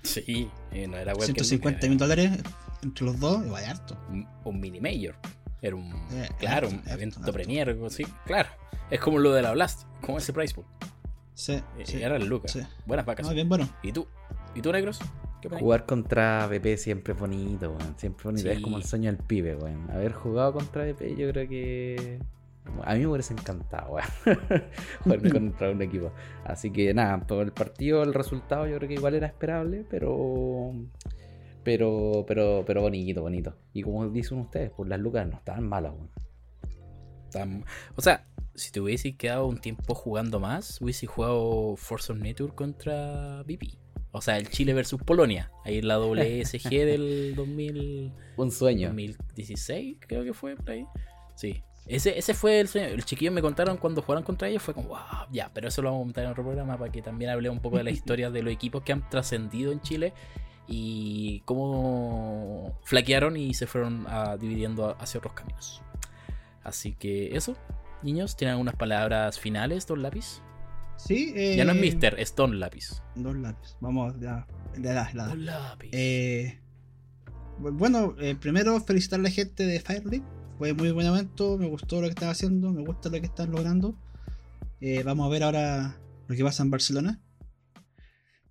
Sí, 0.02 0.50
eh, 0.72 0.86
no 0.86 0.96
era 0.96 1.14
150 1.14 1.86
mil 1.88 1.98
dólares 1.98 2.38
entre 2.82 3.04
los 3.04 3.20
dos, 3.20 3.44
igual 3.44 3.64
harto. 3.64 3.96
Un, 4.44 4.60
mini 4.60 4.80
mayor. 4.80 5.14
Era 5.62 5.76
un. 5.76 5.92
Eh, 6.12 6.28
claro, 6.38 6.68
un 6.68 6.82
evento 6.86 7.20
premier, 7.32 7.76
sí, 7.90 8.04
claro. 8.24 8.48
Es 8.90 9.00
como 9.00 9.18
lo 9.18 9.32
de 9.32 9.42
la 9.42 9.52
Blast, 9.52 9.82
como 10.00 10.18
ese 10.18 10.32
price 10.32 10.54
pool. 10.54 10.64
Sí. 11.34 11.52
Eh, 11.78 11.84
era 12.00 12.16
el 12.16 12.26
Lucas. 12.26 12.58
Buenas 12.86 13.06
vacas. 13.06 13.32
bien 13.32 13.48
bueno. 13.48 13.68
¿Y 13.82 13.92
tú? 13.92 14.06
¿Y 14.54 14.62
tú, 14.62 14.72
negros? 14.72 15.00
Jugar 15.58 15.86
contra 15.86 16.46
BP 16.48 16.76
siempre 16.76 17.14
es 17.14 17.18
bonito, 17.18 17.76
Siempre 17.96 18.24
bonito. 18.24 18.50
Es 18.50 18.60
como 18.60 18.76
el 18.76 18.84
sueño 18.84 19.10
del 19.10 19.22
pibe, 19.22 19.56
weón. 19.56 19.90
Haber 19.90 20.12
jugado 20.12 20.52
contra 20.52 20.84
BP, 20.84 21.16
yo 21.16 21.30
creo 21.30 21.48
que 21.48 22.18
a 22.84 22.94
mí 22.94 23.00
me 23.00 23.06
hubiese 23.06 23.34
encantado, 23.34 23.96
jugar 25.04 25.30
contra 25.30 25.70
un 25.70 25.82
equipo. 25.82 26.12
Así 26.44 26.70
que 26.70 26.92
nada, 26.94 27.26
todo 27.26 27.42
el 27.42 27.52
partido, 27.52 28.02
el 28.02 28.14
resultado 28.14 28.66
yo 28.66 28.76
creo 28.76 28.88
que 28.88 28.94
igual 28.94 29.14
era 29.14 29.26
esperable, 29.26 29.84
pero 29.88 30.72
pero 31.62 32.24
pero 32.26 32.64
pero 32.66 32.82
bonito, 32.82 33.22
bonito. 33.22 33.56
Y 33.72 33.82
como 33.82 34.08
dicen 34.08 34.38
ustedes, 34.38 34.70
pues 34.76 34.88
las 34.88 35.00
lucas 35.00 35.26
no 35.26 35.36
estaban 35.36 35.68
malas, 35.68 35.94
O 37.96 38.02
sea, 38.02 38.26
si 38.54 38.72
te 38.72 38.80
hubiese 38.80 39.16
quedado 39.16 39.46
un 39.46 39.60
tiempo 39.60 39.94
jugando 39.94 40.40
más, 40.40 40.80
hubiese 40.80 41.06
jugado 41.06 41.76
Force 41.76 42.12
of 42.12 42.18
Nature 42.18 42.54
contra 42.54 43.42
BP. 43.42 43.78
O 44.12 44.20
sea, 44.20 44.38
el 44.38 44.48
Chile 44.48 44.74
versus 44.74 45.00
Polonia. 45.00 45.52
Ahí 45.64 45.78
en 45.78 45.86
la 45.86 45.98
WSG 45.98 46.68
del 46.68 47.34
2000. 47.36 48.12
Un 48.36 48.50
sueño. 48.50 48.88
2016, 48.88 49.98
creo 50.00 50.24
que 50.24 50.34
fue 50.34 50.56
por 50.56 50.70
ahí. 50.70 50.84
Sí, 51.36 51.62
ese, 51.86 52.18
ese 52.18 52.34
fue 52.34 52.60
el 52.60 52.68
sueño. 52.68 52.88
El 52.88 53.04
chiquillo 53.04 53.32
me 53.32 53.42
contaron 53.42 53.76
cuando 53.76 54.02
jugaron 54.02 54.22
contra 54.22 54.48
ellos. 54.48 54.62
Fue 54.62 54.74
como, 54.74 54.88
wow, 54.88 55.26
ya, 55.32 55.50
pero 55.52 55.68
eso 55.68 55.82
lo 55.82 55.90
vamos 55.90 56.00
a 56.00 56.02
comentar 56.02 56.24
en 56.24 56.30
otro 56.30 56.44
programa 56.44 56.78
para 56.78 56.92
que 56.92 57.02
también 57.02 57.30
hable 57.30 57.50
un 57.50 57.60
poco 57.60 57.78
de 57.78 57.84
la 57.84 57.90
historia 57.90 58.30
de 58.30 58.42
los 58.42 58.52
equipos 58.52 58.82
que 58.82 58.92
han 58.92 59.08
trascendido 59.08 59.72
en 59.72 59.80
Chile 59.80 60.12
y 60.68 61.40
cómo 61.46 62.78
flaquearon 62.84 63.36
y 63.36 63.54
se 63.54 63.66
fueron 63.66 64.06
ah, 64.08 64.36
dividiendo 64.38 64.96
hacia 65.00 65.18
otros 65.18 65.34
caminos. 65.34 65.82
Así 66.62 66.92
que 66.92 67.36
eso, 67.36 67.56
niños, 68.02 68.36
¿tienen 68.36 68.52
algunas 68.52 68.76
palabras 68.76 69.38
finales, 69.38 69.86
Don 69.86 70.02
Lápiz? 70.02 70.42
Sí, 70.96 71.56
ya 71.56 71.64
no 71.64 71.72
es 71.72 71.78
eh, 71.78 71.80
Mister, 71.80 72.20
es 72.20 72.36
Don 72.36 72.60
Lápiz. 72.60 73.02
Don 73.16 73.42
Lápiz, 73.42 73.76
vamos, 73.80 74.14
ya, 74.20 74.46
le 74.76 74.92
da, 74.92 75.10
Don 75.12 75.44
Lápiz. 75.44 75.90
Eh, 75.92 76.60
bueno, 77.58 78.14
eh, 78.20 78.36
primero 78.38 78.78
felicitar 78.80 79.18
a 79.18 79.22
la 79.24 79.30
gente 79.30 79.66
de 79.66 79.80
Fire 79.80 80.04
League 80.06 80.26
fue 80.60 80.74
muy 80.74 80.90
buen 80.90 81.06
evento, 81.06 81.56
me 81.56 81.66
gustó 81.68 82.02
lo 82.02 82.06
que 82.06 82.10
están 82.10 82.28
haciendo, 82.28 82.70
me 82.70 82.82
gusta 82.82 83.08
lo 83.08 83.18
que 83.18 83.24
están 83.24 83.50
logrando. 83.50 83.94
Eh, 84.82 85.02
vamos 85.02 85.26
a 85.26 85.30
ver 85.30 85.42
ahora 85.42 85.98
lo 86.26 86.36
que 86.36 86.44
pasa 86.44 86.62
en 86.62 86.70
Barcelona. 86.70 87.18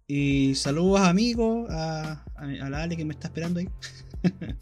Y 0.07 0.55
saludos 0.55 1.01
amigos, 1.01 1.69
a, 1.69 2.25
a, 2.35 2.47
la 2.47 2.81
Ale 2.81 2.97
que 2.97 3.05
me 3.05 3.13
está 3.13 3.27
esperando 3.27 3.59
ahí. 3.59 3.69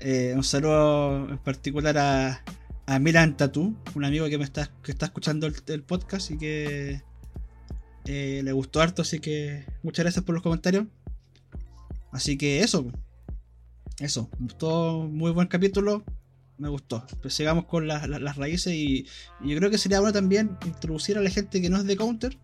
Eh, 0.00 0.34
un 0.36 0.44
saludo 0.44 1.30
en 1.30 1.38
particular 1.38 1.96
a, 1.96 2.44
a 2.84 2.98
Milan 2.98 3.36
Tatu, 3.36 3.74
un 3.94 4.04
amigo 4.04 4.28
que 4.28 4.36
me 4.36 4.44
está, 4.44 4.70
que 4.82 4.92
está 4.92 5.06
escuchando 5.06 5.46
el, 5.46 5.82
podcast 5.82 6.30
y 6.30 6.36
que 6.36 7.02
eh, 8.04 8.42
le 8.44 8.52
gustó 8.52 8.82
harto, 8.82 9.02
así 9.02 9.18
que 9.20 9.64
muchas 9.82 10.04
gracias 10.04 10.24
por 10.24 10.34
los 10.34 10.42
comentarios. 10.42 10.86
Así 12.12 12.36
que 12.36 12.60
eso, 12.60 12.86
eso, 13.98 14.28
gustó 14.38 15.08
muy 15.08 15.30
buen 15.32 15.48
capítulo. 15.48 16.04
Me 16.58 16.68
gustó. 16.68 17.04
Pues 17.20 17.34
sigamos 17.34 17.64
con 17.66 17.86
las 17.86 18.36
raíces 18.36 18.72
y, 18.72 19.06
yo 19.42 19.56
creo 19.58 19.70
que 19.70 19.78
sería 19.78 20.00
bueno 20.00 20.12
también 20.12 20.56
introducir 20.64 21.18
a 21.18 21.20
la 21.20 21.30
gente 21.30 21.60
que 21.60 21.70
no 21.70 21.78
es 21.78 21.84
de 21.84 21.96
counter. 21.96 22.38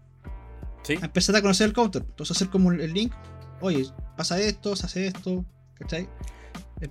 ¿Sí? 0.83 0.95
A 1.01 1.07
empezar 1.07 1.37
a 1.37 1.43
conocer 1.43 1.69
el 1.69 1.73
counter. 1.73 2.03
Entonces 2.03 2.37
hacer 2.37 2.49
como 2.49 2.73
el 2.73 2.93
link. 2.93 3.13
Oye, 3.61 3.87
pasa 4.17 4.41
esto, 4.41 4.75
se 4.77 4.87
hace 4.87 5.07
esto. 5.07 5.45
¿Cachai? 5.75 6.09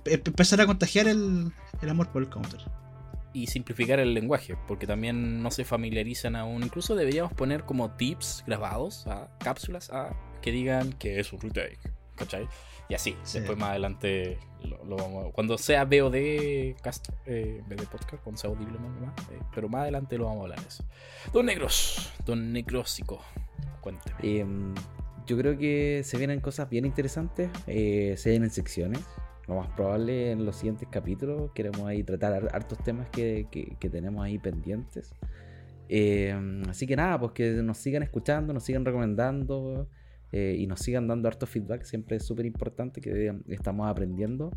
Empezar 0.04 0.60
a 0.60 0.66
contagiar 0.66 1.08
el, 1.08 1.52
amor 1.88 2.10
por 2.10 2.22
el 2.22 2.28
counter. 2.28 2.60
Y 3.32 3.46
simplificar 3.46 4.00
el 4.00 4.14
lenguaje, 4.14 4.56
porque 4.66 4.86
también 4.86 5.42
no 5.42 5.50
se 5.50 5.64
familiarizan 5.64 6.36
aún. 6.36 6.62
Incluso 6.62 6.96
deberíamos 6.96 7.32
poner 7.32 7.64
como 7.64 7.90
tips 7.92 8.44
grabados, 8.46 9.06
a 9.06 9.28
cápsulas, 9.38 9.90
a 9.90 10.16
que 10.42 10.50
digan 10.50 10.92
que 10.94 11.20
es 11.20 11.32
un 11.32 11.40
retake. 11.40 11.78
¿Cachai? 12.16 12.48
Y 12.90 12.94
así, 12.94 13.16
después 13.32 13.56
más 13.56 13.70
adelante 13.70 14.36
lo, 14.64 14.96
vamos 14.96 15.32
Cuando 15.32 15.56
sea 15.56 15.84
VOD 15.84 16.74
cast, 16.82 17.08
eh, 17.24 17.62
podcast, 17.88 18.20
cuando 18.24 18.40
sea 18.40 18.50
audible 18.50 18.78
más, 18.80 19.16
eh, 19.30 19.38
pero 19.54 19.68
más 19.68 19.82
adelante 19.82 20.18
lo 20.18 20.24
vamos 20.24 20.40
a 20.40 20.42
hablar 20.42 20.60
de 20.60 20.66
eso. 20.66 20.84
Don 21.32 21.46
Negros, 21.46 22.12
Don 22.26 22.52
Negrósico, 22.52 23.22
cuénteme. 23.80 24.16
Em, 24.22 24.74
yo 25.24 25.38
creo 25.38 25.56
que 25.56 26.02
se 26.04 26.18
vienen 26.18 26.40
cosas 26.40 26.68
bien 26.68 26.84
interesantes, 26.84 27.48
eh, 27.68 28.14
se 28.18 28.30
vienen 28.30 28.50
secciones. 28.50 29.04
Lo 29.46 29.54
más 29.54 29.68
probable 29.68 30.32
en 30.32 30.44
los 30.44 30.56
siguientes 30.56 30.88
capítulos 30.90 31.52
queremos 31.54 31.86
ahí 31.86 32.02
tratar 32.02 32.48
hartos 32.52 32.78
temas 32.82 33.08
que, 33.10 33.46
que 33.50 33.88
tenemos 33.88 34.24
ahí 34.24 34.38
pendientes. 34.38 35.14
Em, 35.88 36.62
así 36.68 36.86
que 36.86 36.94
nada, 36.94 37.18
pues 37.18 37.32
que 37.32 37.50
nos 37.50 37.78
sigan 37.78 38.02
escuchando, 38.02 38.52
nos 38.52 38.62
sigan 38.64 38.84
recomendando. 38.84 39.88
Eh, 40.32 40.56
y 40.58 40.66
nos 40.66 40.80
sigan 40.80 41.08
dando 41.08 41.28
harto 41.28 41.46
feedback, 41.46 41.82
siempre 41.82 42.16
es 42.16 42.24
súper 42.24 42.46
importante 42.46 43.00
que 43.00 43.34
estamos 43.48 43.88
aprendiendo. 43.88 44.52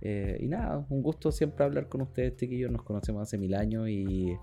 Eh, 0.00 0.38
y 0.40 0.48
nada, 0.48 0.84
un 0.88 1.02
gusto 1.02 1.30
siempre 1.30 1.64
hablar 1.64 1.88
con 1.88 2.00
ustedes, 2.00 2.36
chiquillos, 2.36 2.70
nos 2.70 2.82
conocemos 2.82 3.22
hace 3.22 3.36
mil 3.36 3.54
años 3.54 3.88
y, 3.88 4.36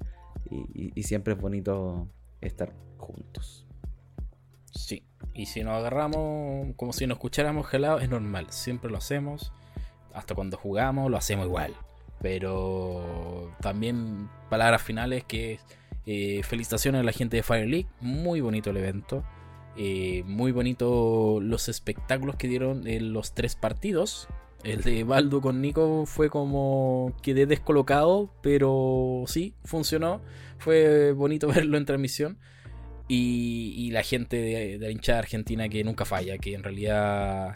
y, 0.50 1.04
siempre 1.04 1.34
es 1.34 1.40
bonito 1.40 2.08
estar 2.42 2.74
juntos. 2.98 3.66
Sí, 4.72 5.04
y 5.34 5.48
si 5.48 5.64
nos 5.64 5.74
agarramos 5.74 6.76
como 6.76 6.94
si 6.94 7.08
nos 7.08 7.16
escucháramos 7.18 7.68
gelados, 7.68 8.04
es 8.04 8.10
normal, 8.10 8.48
siempre 8.50 8.92
lo 8.92 8.98
hacemos, 8.98 9.52
hasta 10.14 10.36
cuando 10.36 10.58
jugamos 10.58 11.10
lo 11.10 11.18
hacemos 11.18 11.48
igual. 11.48 11.74
Pero 12.22 13.52
también 13.62 14.30
palabras 14.50 14.82
finales 14.82 15.24
que 15.24 15.60
eh, 16.06 16.42
felicitaciones 16.44 17.02
a 17.02 17.04
la 17.04 17.12
gente 17.12 17.38
de 17.38 17.44
Fire 17.44 17.68
League, 17.68 17.88
muy 18.00 18.42
bonito 18.42 18.70
el 18.70 18.78
evento. 18.78 19.24
Eh, 19.78 20.24
muy 20.26 20.52
bonito 20.52 21.40
los 21.40 21.70
espectáculos 21.70 22.36
que 22.36 22.48
dieron 22.48 22.88
en 22.88 23.14
los 23.14 23.34
tres 23.34 23.56
partidos. 23.56 24.28
El 24.64 24.82
de 24.82 25.04
Baldo 25.04 25.40
con 25.40 25.62
Nico 25.62 26.06
fue 26.08 26.30
como 26.32 27.14
quedé 27.22 27.46
descolocado, 27.46 28.34
pero 28.42 29.24
sí, 29.28 29.54
funcionó. 29.64 30.22
Fue 30.58 31.12
bonito 31.12 31.48
verlo 31.54 31.78
en 31.78 31.86
transmisión. 31.86 32.38
Y, 33.10 33.90
la 33.92 34.04
gente 34.04 34.36
de, 34.36 34.78
la 34.80 34.92
hinchada 34.92 35.20
argentina 35.20 35.70
que 35.70 35.84
nunca 35.86 36.04
falla, 36.04 36.38
que 36.38 36.54
en 36.54 36.64
realidad 36.64 37.54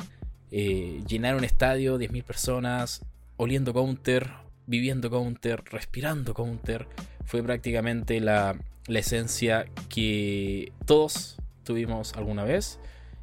eh, 0.49 1.01
llenar 1.05 1.35
un 1.35 1.43
estadio, 1.43 1.99
10.000 1.99 2.23
personas, 2.23 3.05
oliendo 3.35 3.73
counter, 3.73 4.31
viviendo 4.65 5.09
counter, 5.09 5.61
respirando 5.65 6.33
counter, 6.33 6.87
fue 7.25 7.43
prácticamente 7.43 8.21
la, 8.21 8.55
la 8.87 8.99
esencia 8.99 9.65
que 9.89 10.71
todos 10.85 11.40
tuvimos 11.63 12.13
alguna 12.13 12.43
vez 12.43 12.79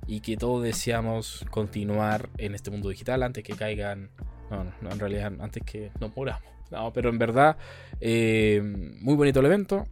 y 0.06 0.20
que 0.20 0.36
todos 0.36 0.62
deseamos 0.62 1.44
continuar 1.51 2.31
en 2.39 2.55
este 2.55 2.70
mundo 2.70 2.89
digital 2.89 3.23
antes 3.23 3.44
que 3.44 3.55
caigan. 3.55 4.10
No, 4.51 4.65
no, 4.81 4.90
en 4.90 4.98
realidad 4.98 5.32
antes 5.40 5.62
que 5.65 5.90
nos 6.01 6.16
moramos. 6.16 6.43
No, 6.70 6.93
pero 6.93 7.09
en 7.10 7.19
verdad, 7.19 7.56
eh, 8.01 8.60
muy 9.01 9.15
bonito 9.15 9.40
el 9.40 9.47
evento. 9.47 9.85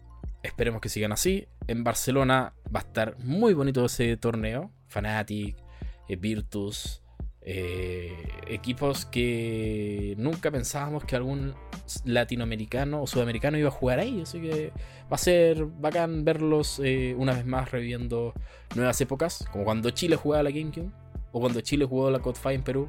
Esperemos 0.43 0.81
que 0.81 0.89
sigan 0.89 1.12
así. 1.12 1.47
En 1.66 1.85
Barcelona 1.85 2.55
va 2.74 2.81
a 2.81 2.82
estar 2.82 3.16
muy 3.18 3.55
bonito 3.55 3.85
ese 3.85 4.16
torneo. 4.16 4.70
Fanatic, 4.86 5.56
eh, 6.09 6.16
Virtus, 6.16 7.02
eh, 7.48 8.12
equipos 8.48 9.06
que 9.06 10.14
nunca 10.18 10.51
pensábamos 10.51 11.05
que 11.05 11.14
algún 11.14 11.55
latinoamericano 12.05 13.01
o 13.01 13.06
sudamericano 13.06 13.56
iba 13.56 13.68
a 13.68 13.73
jugar 13.73 14.01
ahí. 14.01 14.23
Así 14.23 14.40
que 14.40 14.73
va 15.05 15.14
a 15.14 15.18
ser 15.18 15.64
bacán 15.64 16.24
verlos 16.24 16.81
eh, 16.82 17.14
una 17.16 17.35
vez 17.35 17.47
más 17.47 17.70
reviviendo 17.70 18.35
nuevas 18.74 19.01
épocas, 19.01 19.47
como 19.52 19.64
cuando 19.64 19.90
Chile 19.90 20.16
jugaba 20.16 20.43
la 20.43 20.51
GameCube 20.51 20.90
o 21.31 21.40
cuando 21.40 21.60
Chile 21.60 21.85
jugó 21.85 22.10
la 22.10 22.18
Code 22.18 22.39
en 22.52 22.62
Perú. 22.62 22.89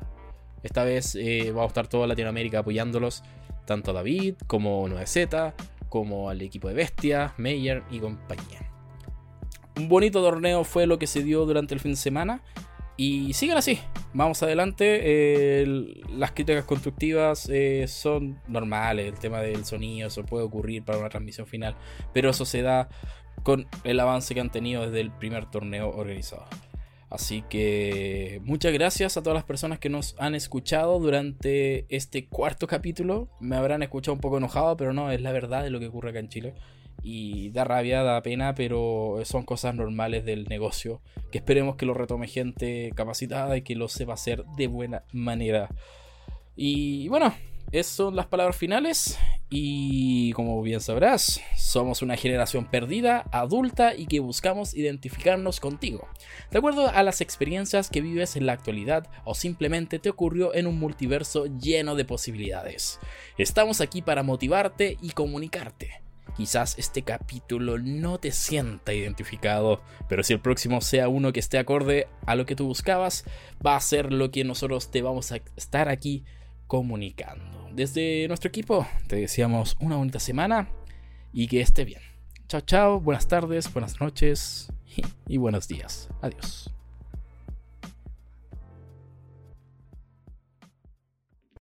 Esta 0.63 0.83
vez 0.83 1.15
eh, 1.15 1.51
va 1.51 1.63
a 1.63 1.67
estar 1.67 1.87
toda 1.87 2.07
Latinoamérica 2.07 2.59
apoyándolos, 2.59 3.21
tanto 3.65 3.91
a 3.91 3.93
David 3.93 4.37
como 4.47 4.87
9Z, 4.87 5.53
como 5.87 6.31
al 6.31 6.41
equipo 6.41 6.67
de 6.67 6.73
Bestia, 6.73 7.35
Meyer 7.37 7.83
y 7.91 7.99
compañía. 7.99 8.71
Un 9.77 9.87
bonito 9.87 10.23
torneo 10.23 10.63
fue 10.63 10.87
lo 10.87 10.97
que 10.97 11.05
se 11.05 11.21
dio 11.21 11.45
durante 11.45 11.75
el 11.75 11.79
fin 11.79 11.91
de 11.91 11.97
semana. 11.97 12.41
Y 12.97 13.33
sigan 13.33 13.59
así, 13.59 13.79
vamos 14.13 14.41
adelante. 14.41 15.63
las 16.17 16.31
críticas 16.31 16.65
constructivas 16.65 17.47
eh, 17.47 17.85
son 17.87 18.41
normales, 18.47 19.05
el 19.13 19.19
tema 19.19 19.39
del 19.39 19.65
sonido, 19.65 20.07
eso 20.07 20.25
puede 20.25 20.43
ocurrir 20.43 20.83
para 20.83 20.97
una 20.97 21.09
transmisión 21.09 21.45
final, 21.45 21.75
pero 22.11 22.31
eso 22.31 22.43
se 22.43 22.63
da 22.63 22.89
con 23.43 23.67
el 23.83 23.99
avance 23.99 24.33
que 24.33 24.41
han 24.41 24.51
tenido 24.51 24.81
desde 24.81 25.01
el 25.01 25.11
primer 25.11 25.45
torneo 25.45 25.91
organizado. 25.91 26.45
Así 27.11 27.43
que 27.49 28.41
muchas 28.43 28.73
gracias 28.73 29.15
a 29.15 29.21
todas 29.21 29.35
las 29.35 29.45
personas 29.45 29.77
que 29.79 29.89
nos 29.89 30.15
han 30.17 30.33
escuchado 30.33 30.99
durante 30.99 31.85
este 31.95 32.27
cuarto 32.27 32.67
capítulo. 32.67 33.29
Me 33.39 33.55
habrán 33.55 33.83
escuchado 33.83 34.15
un 34.15 34.19
poco 34.19 34.39
enojado, 34.39 34.75
pero 34.75 34.91
no, 34.91 35.11
es 35.11 35.21
la 35.21 35.31
verdad 35.31 35.63
de 35.63 35.69
lo 35.69 35.79
que 35.79 35.87
ocurre 35.87 36.09
acá 36.09 36.19
en 36.19 36.29
Chile 36.29 36.55
y 37.09 37.51
da 37.51 37.63
rabia, 37.63 38.03
da 38.03 38.21
pena, 38.21 38.53
pero 38.53 39.21
son 39.23 39.45
cosas 39.45 39.73
normales 39.73 40.25
del 40.25 40.43
negocio 40.43 40.99
que 41.31 41.37
esperemos 41.37 41.77
que 41.77 41.85
lo 41.85 41.93
retome 41.93 42.27
gente 42.27 42.91
capacitada 42.95 43.55
y 43.55 43.61
que 43.61 43.75
lo 43.75 43.87
sepa 43.87 44.15
hacer 44.15 44.43
de 44.57 44.67
buena 44.67 45.03
manera. 45.13 45.69
Y 46.57 47.07
bueno, 47.07 47.33
esas 47.71 47.93
son 47.93 48.17
las 48.17 48.25
palabras 48.25 48.57
finales 48.57 49.17
y 49.49 50.33
como 50.33 50.61
bien 50.61 50.81
sabrás, 50.81 51.39
somos 51.55 52.01
una 52.01 52.17
generación 52.17 52.69
perdida, 52.69 53.23
adulta 53.31 53.95
y 53.95 54.07
que 54.07 54.19
buscamos 54.19 54.73
identificarnos 54.73 55.61
contigo. 55.61 56.09
De 56.51 56.57
acuerdo 56.57 56.89
a 56.89 57.03
las 57.03 57.21
experiencias 57.21 57.89
que 57.89 58.01
vives 58.01 58.35
en 58.35 58.45
la 58.45 58.51
actualidad 58.51 59.07
o 59.23 59.33
simplemente 59.33 59.99
te 59.99 60.09
ocurrió 60.09 60.53
en 60.53 60.67
un 60.67 60.77
multiverso 60.77 61.45
lleno 61.45 61.95
de 61.95 62.03
posibilidades. 62.03 62.99
Estamos 63.37 63.79
aquí 63.79 64.01
para 64.01 64.23
motivarte 64.23 64.97
y 65.01 65.11
comunicarte 65.11 66.06
Quizás 66.37 66.77
este 66.77 67.01
capítulo 67.01 67.79
no 67.79 68.19
te 68.19 68.31
sienta 68.31 68.93
identificado, 68.93 69.81
pero 70.07 70.21
si 70.21 70.33
el 70.33 70.39
próximo 70.39 70.81
sea 70.81 71.09
uno 71.09 71.33
que 71.33 71.39
esté 71.39 71.57
acorde 71.57 72.07
a 72.27 72.35
lo 72.35 72.45
que 72.45 72.55
tú 72.55 72.67
buscabas, 72.67 73.25
va 73.65 73.75
a 73.75 73.81
ser 73.81 74.13
lo 74.13 74.29
que 74.29 74.43
nosotros 74.43 74.91
te 74.91 75.01
vamos 75.01 75.31
a 75.31 75.39
estar 75.55 75.89
aquí 75.89 76.25
comunicando. 76.67 77.69
Desde 77.73 78.27
nuestro 78.27 78.49
equipo 78.49 78.87
te 79.07 79.15
deseamos 79.15 79.75
una 79.79 79.95
bonita 79.95 80.19
semana 80.19 80.69
y 81.33 81.47
que 81.47 81.61
esté 81.61 81.85
bien. 81.85 82.01
Chao, 82.47 82.61
chao, 82.61 82.99
buenas 83.01 83.27
tardes, 83.27 83.73
buenas 83.73 83.99
noches 83.99 84.71
y 85.27 85.37
buenos 85.37 85.67
días. 85.67 86.07
Adiós. 86.21 86.76